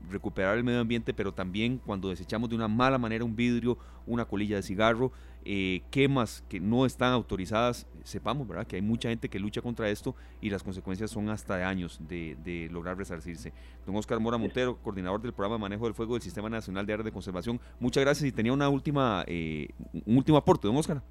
recuperar 0.08 0.56
el 0.56 0.62
medio 0.62 0.78
ambiente, 0.78 1.12
pero 1.12 1.32
también 1.32 1.80
cuando 1.84 2.10
desechamos 2.10 2.48
de 2.48 2.54
una 2.54 2.68
mala 2.68 2.96
manera 2.96 3.24
un 3.24 3.34
vidrio, 3.34 3.76
una 4.06 4.24
colilla 4.24 4.54
de 4.56 4.62
cigarro, 4.62 5.10
eh, 5.44 5.82
quemas 5.90 6.44
que 6.48 6.60
no 6.60 6.84
están 6.84 7.12
autorizadas, 7.12 7.86
sepamos, 8.04 8.46
¿verdad? 8.46 8.66
Que 8.66 8.76
hay 8.76 8.82
mucha 8.82 9.08
gente 9.08 9.28
que 9.28 9.38
lucha 9.38 9.62
contra 9.62 9.88
esto 9.88 10.14
y 10.40 10.50
las 10.50 10.62
consecuencias 10.62 11.10
son 11.10 11.28
hasta 11.30 11.56
de 11.56 11.64
años 11.64 12.00
de, 12.08 12.68
lograr 12.70 12.96
resarcirse. 12.96 13.52
Don 13.86 13.96
Oscar 13.96 14.20
Mora 14.20 14.36
Montero, 14.36 14.76
coordinador 14.76 15.20
del 15.22 15.32
programa 15.32 15.56
de 15.56 15.60
manejo 15.60 15.84
del 15.84 15.94
fuego 15.94 16.14
del 16.14 16.22
Sistema 16.22 16.50
Nacional 16.50 16.86
de 16.86 16.92
Áreas 16.92 17.04
de 17.04 17.12
Conservación, 17.12 17.60
muchas 17.78 18.04
gracias 18.04 18.28
y 18.28 18.32
tenía 18.32 18.52
una 18.52 18.68
última, 18.68 19.24
eh, 19.26 19.68
un 20.06 20.16
último 20.18 20.36
aporte, 20.36 20.66
don 20.68 20.76
Oscar. 20.76 21.02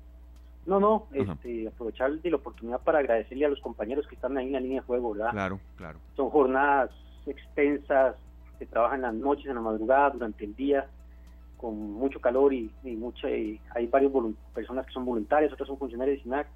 No, 0.66 0.80
no, 0.80 1.08
este, 1.14 1.68
aprovechar 1.68 2.12
la 2.24 2.36
oportunidad 2.36 2.80
para 2.82 3.00
agradecerle 3.00 3.46
a 3.46 3.50
los 3.50 3.60
compañeros 3.60 4.06
que 4.08 4.14
están 4.14 4.38
ahí 4.38 4.48
en 4.48 4.54
la 4.54 4.60
línea 4.60 4.82
de 4.82 4.86
fuego, 4.86 5.14
¿verdad? 5.14 5.32
Claro, 5.32 5.60
claro. 5.76 6.00
Son 6.16 6.30
jornadas 6.30 6.92
extensas, 7.26 8.16
se 8.60 8.66
trabajan 8.68 9.02
las 9.02 9.14
noches, 9.14 9.48
en 9.48 9.56
la 9.56 9.62
madrugada, 9.62 10.12
durante 10.12 10.46
el 10.46 10.56
día, 10.56 10.88
con 11.60 11.94
mucho 11.94 12.22
calor 12.22 12.54
y, 12.54 12.72
mucha, 12.84 13.28
hay 13.28 13.88
varias 13.92 14.12
personas 14.54 14.86
que 14.86 14.94
son 14.94 15.06
voluntarias, 15.06 15.52
otras 15.52 15.68
son 15.68 15.78
funcionarios 15.78 16.18
de 16.18 16.24
SINAC 16.24 16.48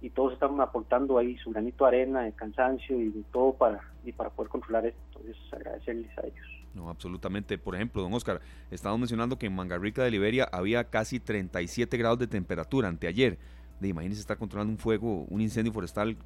y 0.00 0.10
todos 0.10 0.32
están 0.32 0.60
aportando 0.60 1.16
ahí 1.16 1.36
su 1.38 1.50
granito 1.50 1.84
de 1.84 1.88
arena, 1.88 2.22
de 2.22 2.32
cansancio 2.32 3.00
y 3.00 3.10
de 3.10 3.22
todo 3.32 3.52
para, 3.52 3.80
y 4.04 4.10
para 4.10 4.30
poder 4.30 4.50
controlar 4.50 4.86
esto. 4.86 5.00
Entonces, 5.14 5.36
agradecerles 5.52 6.18
a 6.18 6.22
ellos. 6.22 6.46
No, 6.74 6.90
absolutamente. 6.90 7.56
Por 7.56 7.76
ejemplo, 7.76 8.02
don 8.02 8.12
Oscar, 8.14 8.40
estamos 8.72 8.98
mencionando 8.98 9.38
que 9.38 9.46
en 9.46 9.54
Mangarrica 9.54 10.02
de 10.02 10.10
Liberia 10.10 10.48
había 10.50 10.90
casi 10.90 11.20
37 11.20 11.96
grados 11.96 12.18
de 12.18 12.26
temperatura 12.26 12.88
anteayer. 12.88 13.38
Imagínense 13.80 14.20
estar 14.20 14.38
controlando 14.38 14.72
un 14.72 14.78
fuego, 14.78 15.24
un 15.28 15.40
incendio 15.40 15.72
forestal 15.72 16.16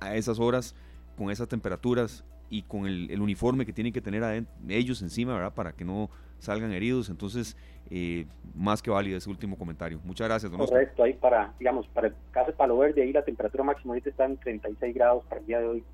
a 0.00 0.14
esas 0.14 0.38
horas, 0.38 0.74
con 1.16 1.30
esas 1.30 1.48
temperaturas 1.48 2.22
y 2.50 2.62
con 2.62 2.86
el, 2.86 3.20
uniforme 3.20 3.66
que 3.66 3.72
tienen 3.72 3.92
que 3.92 4.00
tener 4.00 4.46
ellos 4.68 5.02
encima, 5.02 5.34
¿verdad? 5.34 5.54
Para 5.54 5.72
que 5.72 5.84
no 5.84 6.10
salgan 6.38 6.72
heridos. 6.72 7.08
Entonces, 7.08 7.56
eh, 7.90 8.26
más 8.54 8.82
que 8.82 8.90
válido 8.90 9.18
ese 9.18 9.30
último 9.30 9.56
comentario. 9.56 10.00
Muchas 10.04 10.28
gracias, 10.28 10.50
don 10.50 10.60
Correcto, 10.60 11.02
ahí 11.02 11.14
para, 11.14 11.52
digamos, 11.58 11.86
para 11.88 12.08
el 12.08 12.14
caso 12.30 12.50
de 12.50 12.56
Palo 12.56 12.78
Verde, 12.78 13.02
ahí 13.02 13.12
la 13.12 13.24
temperatura 13.24 13.64
máxima 13.64 13.92
ahorita 13.92 14.10
está 14.10 14.24
en 14.24 14.36
36 14.36 14.94
grados 14.94 15.24
para 15.26 15.40
el 15.40 15.46
día 15.46 15.60
de 15.60 15.66
hoy. 15.66 15.84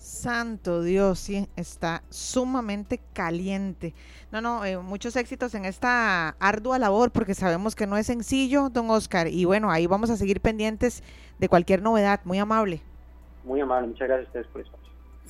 Santo 0.00 0.82
Dios, 0.82 1.18
sí, 1.18 1.46
está 1.56 2.02
sumamente 2.08 3.00
caliente. 3.12 3.92
No, 4.32 4.40
no, 4.40 4.64
eh, 4.64 4.78
muchos 4.78 5.14
éxitos 5.14 5.54
en 5.54 5.66
esta 5.66 6.30
ardua 6.40 6.78
labor 6.78 7.10
porque 7.10 7.34
sabemos 7.34 7.76
que 7.76 7.86
no 7.86 7.98
es 7.98 8.06
sencillo, 8.06 8.70
don 8.70 8.88
Oscar. 8.88 9.28
Y 9.28 9.44
bueno, 9.44 9.70
ahí 9.70 9.86
vamos 9.86 10.08
a 10.08 10.16
seguir 10.16 10.40
pendientes 10.40 11.02
de 11.38 11.48
cualquier 11.50 11.82
novedad. 11.82 12.20
Muy 12.24 12.38
amable. 12.38 12.80
Muy 13.44 13.60
amable, 13.60 13.88
muchas 13.88 14.08
gracias 14.08 14.26
a 14.26 14.30
ustedes 14.30 14.46
por 14.46 14.62
eso. 14.62 14.79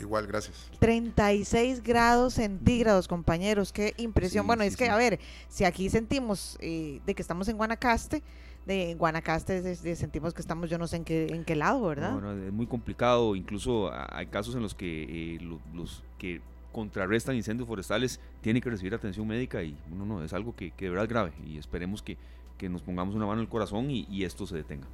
Igual, 0.01 0.27
gracias. 0.27 0.71
36 0.79 1.83
grados 1.83 2.35
centígrados, 2.35 3.07
compañeros, 3.09 3.73
qué 3.73 3.95
impresión. 3.99 4.47
bueno, 4.47 4.63
es 4.63 4.77
que, 4.77 4.89
a 4.89 4.97
ver, 4.97 5.21
si 5.49 5.65
aquí 5.65 5.91
sentimos 5.91 6.57
eh, 6.61 7.01
de 7.05 7.15
que 7.15 7.23
estamos 7.23 7.49
en 7.49 7.57
Guanacaste, 7.57 8.23
de 8.67 8.95
Guanacaste 8.95 9.75
sentimos 9.97 10.35
que 10.35 10.41
estamos 10.41 10.69
yo 10.69 10.79
no 10.79 10.87
sé 10.87 10.97
en 10.97 11.05
qué, 11.05 11.27
en 11.29 11.45
qué 11.45 11.57
lado, 11.57 11.87
¿verdad? 11.87 12.47
es 12.47 12.53
muy 12.53 12.67
complicado, 12.67 13.35
incluso 13.35 13.91
hay 13.93 14.27
casos 14.27 14.55
en 14.55 14.63
los 14.63 14.75
que 14.75 15.37
eh, 15.37 15.39
los, 15.73 16.03
que 16.19 16.41
contrarrestan 16.73 17.37
incendios 17.37 17.67
forestales 17.67 18.21
tienen 18.43 18.63
que 18.63 18.71
recibir 18.71 18.95
atención 18.95 19.27
médica 19.27 19.63
y 19.63 19.77
no, 19.91 20.05
no, 20.05 20.23
es 20.23 20.33
algo 20.33 20.55
que, 20.55 20.71
que 20.73 20.85
de 20.85 20.91
verdad 20.91 21.05
es 21.05 21.11
grave 21.11 21.33
y 21.45 21.59
esperemos 21.59 22.03
que, 22.03 22.17
nos 22.69 22.83
pongamos 22.83 23.15
una 23.15 23.25
mano 23.25 23.41
en 23.41 23.47
el 23.47 23.49
corazón 23.49 23.91
y, 23.91 24.23
esto 24.23 24.47
se 24.47 24.55
detenga. 24.55 24.87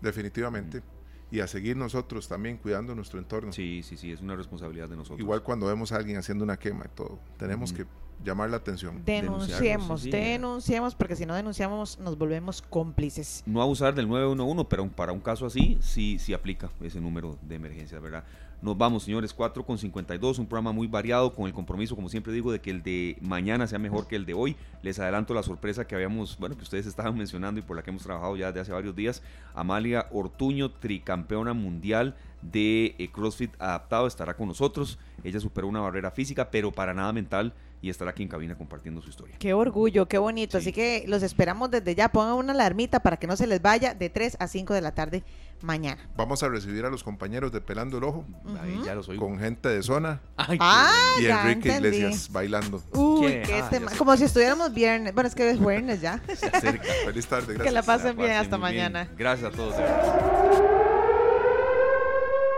Definitivamente 0.00 0.82
y 1.30 1.40
a 1.40 1.46
seguir 1.46 1.76
nosotros 1.76 2.28
también 2.28 2.56
cuidando 2.56 2.94
nuestro 2.94 3.18
entorno. 3.18 3.52
Sí, 3.52 3.82
sí, 3.82 3.96
sí, 3.96 4.12
es 4.12 4.20
una 4.20 4.36
responsabilidad 4.36 4.88
de 4.88 4.96
nosotros. 4.96 5.20
Igual 5.20 5.42
cuando 5.42 5.66
vemos 5.66 5.92
a 5.92 5.96
alguien 5.96 6.16
haciendo 6.16 6.44
una 6.44 6.56
quema 6.56 6.84
y 6.86 6.94
todo, 6.94 7.18
tenemos 7.36 7.72
que 7.72 7.86
llamar 8.24 8.50
la 8.50 8.58
atención. 8.58 9.02
Denunciemos, 9.04 10.02
sí, 10.02 10.10
sí. 10.10 10.16
denunciemos, 10.16 10.94
porque 10.94 11.16
si 11.16 11.26
no 11.26 11.34
denunciamos 11.34 11.98
nos 11.98 12.18
volvemos 12.18 12.62
cómplices. 12.62 13.42
No 13.46 13.62
abusar 13.62 13.94
del 13.94 14.08
911, 14.08 14.66
pero 14.68 14.88
para 14.88 15.12
un 15.12 15.20
caso 15.20 15.46
así, 15.46 15.78
sí, 15.80 16.18
sí 16.18 16.34
aplica 16.34 16.70
ese 16.80 17.00
número 17.00 17.38
de 17.42 17.54
emergencia, 17.54 17.98
¿verdad? 17.98 18.24
Nos 18.62 18.76
vamos, 18.76 19.04
señores, 19.04 19.32
4 19.32 19.64
con 19.64 19.78
52, 19.78 20.38
un 20.38 20.46
programa 20.46 20.72
muy 20.72 20.86
variado, 20.86 21.32
con 21.32 21.46
el 21.46 21.54
compromiso, 21.54 21.96
como 21.96 22.10
siempre 22.10 22.30
digo, 22.30 22.52
de 22.52 22.60
que 22.60 22.70
el 22.70 22.82
de 22.82 23.16
mañana 23.22 23.66
sea 23.66 23.78
mejor 23.78 24.06
que 24.06 24.16
el 24.16 24.26
de 24.26 24.34
hoy. 24.34 24.54
Les 24.82 24.98
adelanto 24.98 25.32
la 25.32 25.42
sorpresa 25.42 25.86
que 25.86 25.94
habíamos, 25.94 26.36
bueno, 26.38 26.56
que 26.58 26.62
ustedes 26.62 26.84
estaban 26.84 27.14
mencionando 27.18 27.58
y 27.58 27.62
por 27.62 27.74
la 27.74 27.82
que 27.82 27.88
hemos 27.88 28.02
trabajado 28.02 28.36
ya 28.36 28.48
desde 28.48 28.60
hace 28.60 28.72
varios 28.72 28.94
días. 28.94 29.22
Amalia 29.54 30.08
Ortuño, 30.10 30.70
tricampeona 30.72 31.54
mundial 31.54 32.16
de 32.42 32.96
eh, 32.98 33.10
CrossFit 33.10 33.54
adaptado, 33.58 34.06
estará 34.06 34.36
con 34.36 34.48
nosotros. 34.48 34.98
Ella 35.24 35.40
superó 35.40 35.66
una 35.66 35.80
barrera 35.80 36.10
física, 36.10 36.50
pero 36.50 36.70
para 36.70 36.92
nada 36.92 37.14
mental, 37.14 37.54
y 37.82 37.88
estará 37.90 38.10
aquí 38.10 38.22
en 38.22 38.28
cabina 38.28 38.56
compartiendo 38.58 39.00
su 39.00 39.08
historia. 39.10 39.36
Qué 39.38 39.54
orgullo, 39.54 40.06
qué 40.06 40.18
bonito. 40.18 40.58
Sí. 40.58 40.64
Así 40.64 40.72
que 40.72 41.04
los 41.06 41.22
esperamos 41.22 41.70
desde 41.70 41.94
ya. 41.94 42.10
Pongan 42.10 42.34
una 42.34 42.52
alarmita 42.52 43.00
para 43.00 43.16
que 43.16 43.26
no 43.26 43.36
se 43.36 43.46
les 43.46 43.62
vaya 43.62 43.94
de 43.94 44.10
3 44.10 44.36
a 44.38 44.48
5 44.48 44.74
de 44.74 44.80
la 44.82 44.92
tarde 44.94 45.24
mañana. 45.62 46.08
Vamos 46.16 46.42
a 46.42 46.48
recibir 46.48 46.84
a 46.84 46.90
los 46.90 47.02
compañeros 47.04 47.52
de 47.52 47.60
Pelando 47.60 47.98
el 47.98 48.04
Ojo 48.04 48.24
Ahí 48.62 48.80
ya 48.84 48.94
los 48.94 49.08
oigo. 49.08 49.26
con 49.26 49.38
gente 49.38 49.68
de 49.68 49.82
zona 49.82 50.20
Ay, 50.36 50.58
qué 50.58 50.64
Ah, 50.66 50.90
y 51.20 51.26
Enrique 51.26 51.68
entendí. 51.74 51.96
Iglesias 51.98 52.30
bailando. 52.32 52.82
Uy, 52.92 53.26
¿Qué? 53.44 53.54
Ah, 53.54 53.58
este 53.64 53.74
ya 53.76 53.80
ma- 53.80 53.90
sé. 53.90 53.96
como 53.98 54.16
si 54.16 54.24
estuviéramos 54.24 54.72
viernes. 54.74 55.14
Bueno, 55.14 55.28
es 55.28 55.34
que 55.34 55.50
es 55.50 55.58
viernes 55.60 56.00
ya. 56.00 56.22
bueno, 56.26 56.40
se 56.40 56.46
acerca. 56.46 56.84
Feliz 57.06 57.26
tarde, 57.26 57.46
gracias. 57.54 57.64
que 57.64 57.70
la 57.72 57.82
pasen 57.82 58.16
bien. 58.16 58.28
Pasen 58.28 58.40
Hasta 58.42 58.56
bien. 58.56 58.60
mañana. 58.92 59.08
Gracias 59.16 59.52
a 59.52 59.56
todos. 59.56 59.74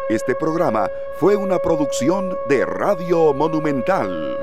Este 0.09 0.35
programa 0.35 0.89
fue 1.19 1.37
una 1.37 1.59
producción 1.59 2.37
de 2.49 2.67
Radio 2.67 3.33
Monumental. 3.33 4.37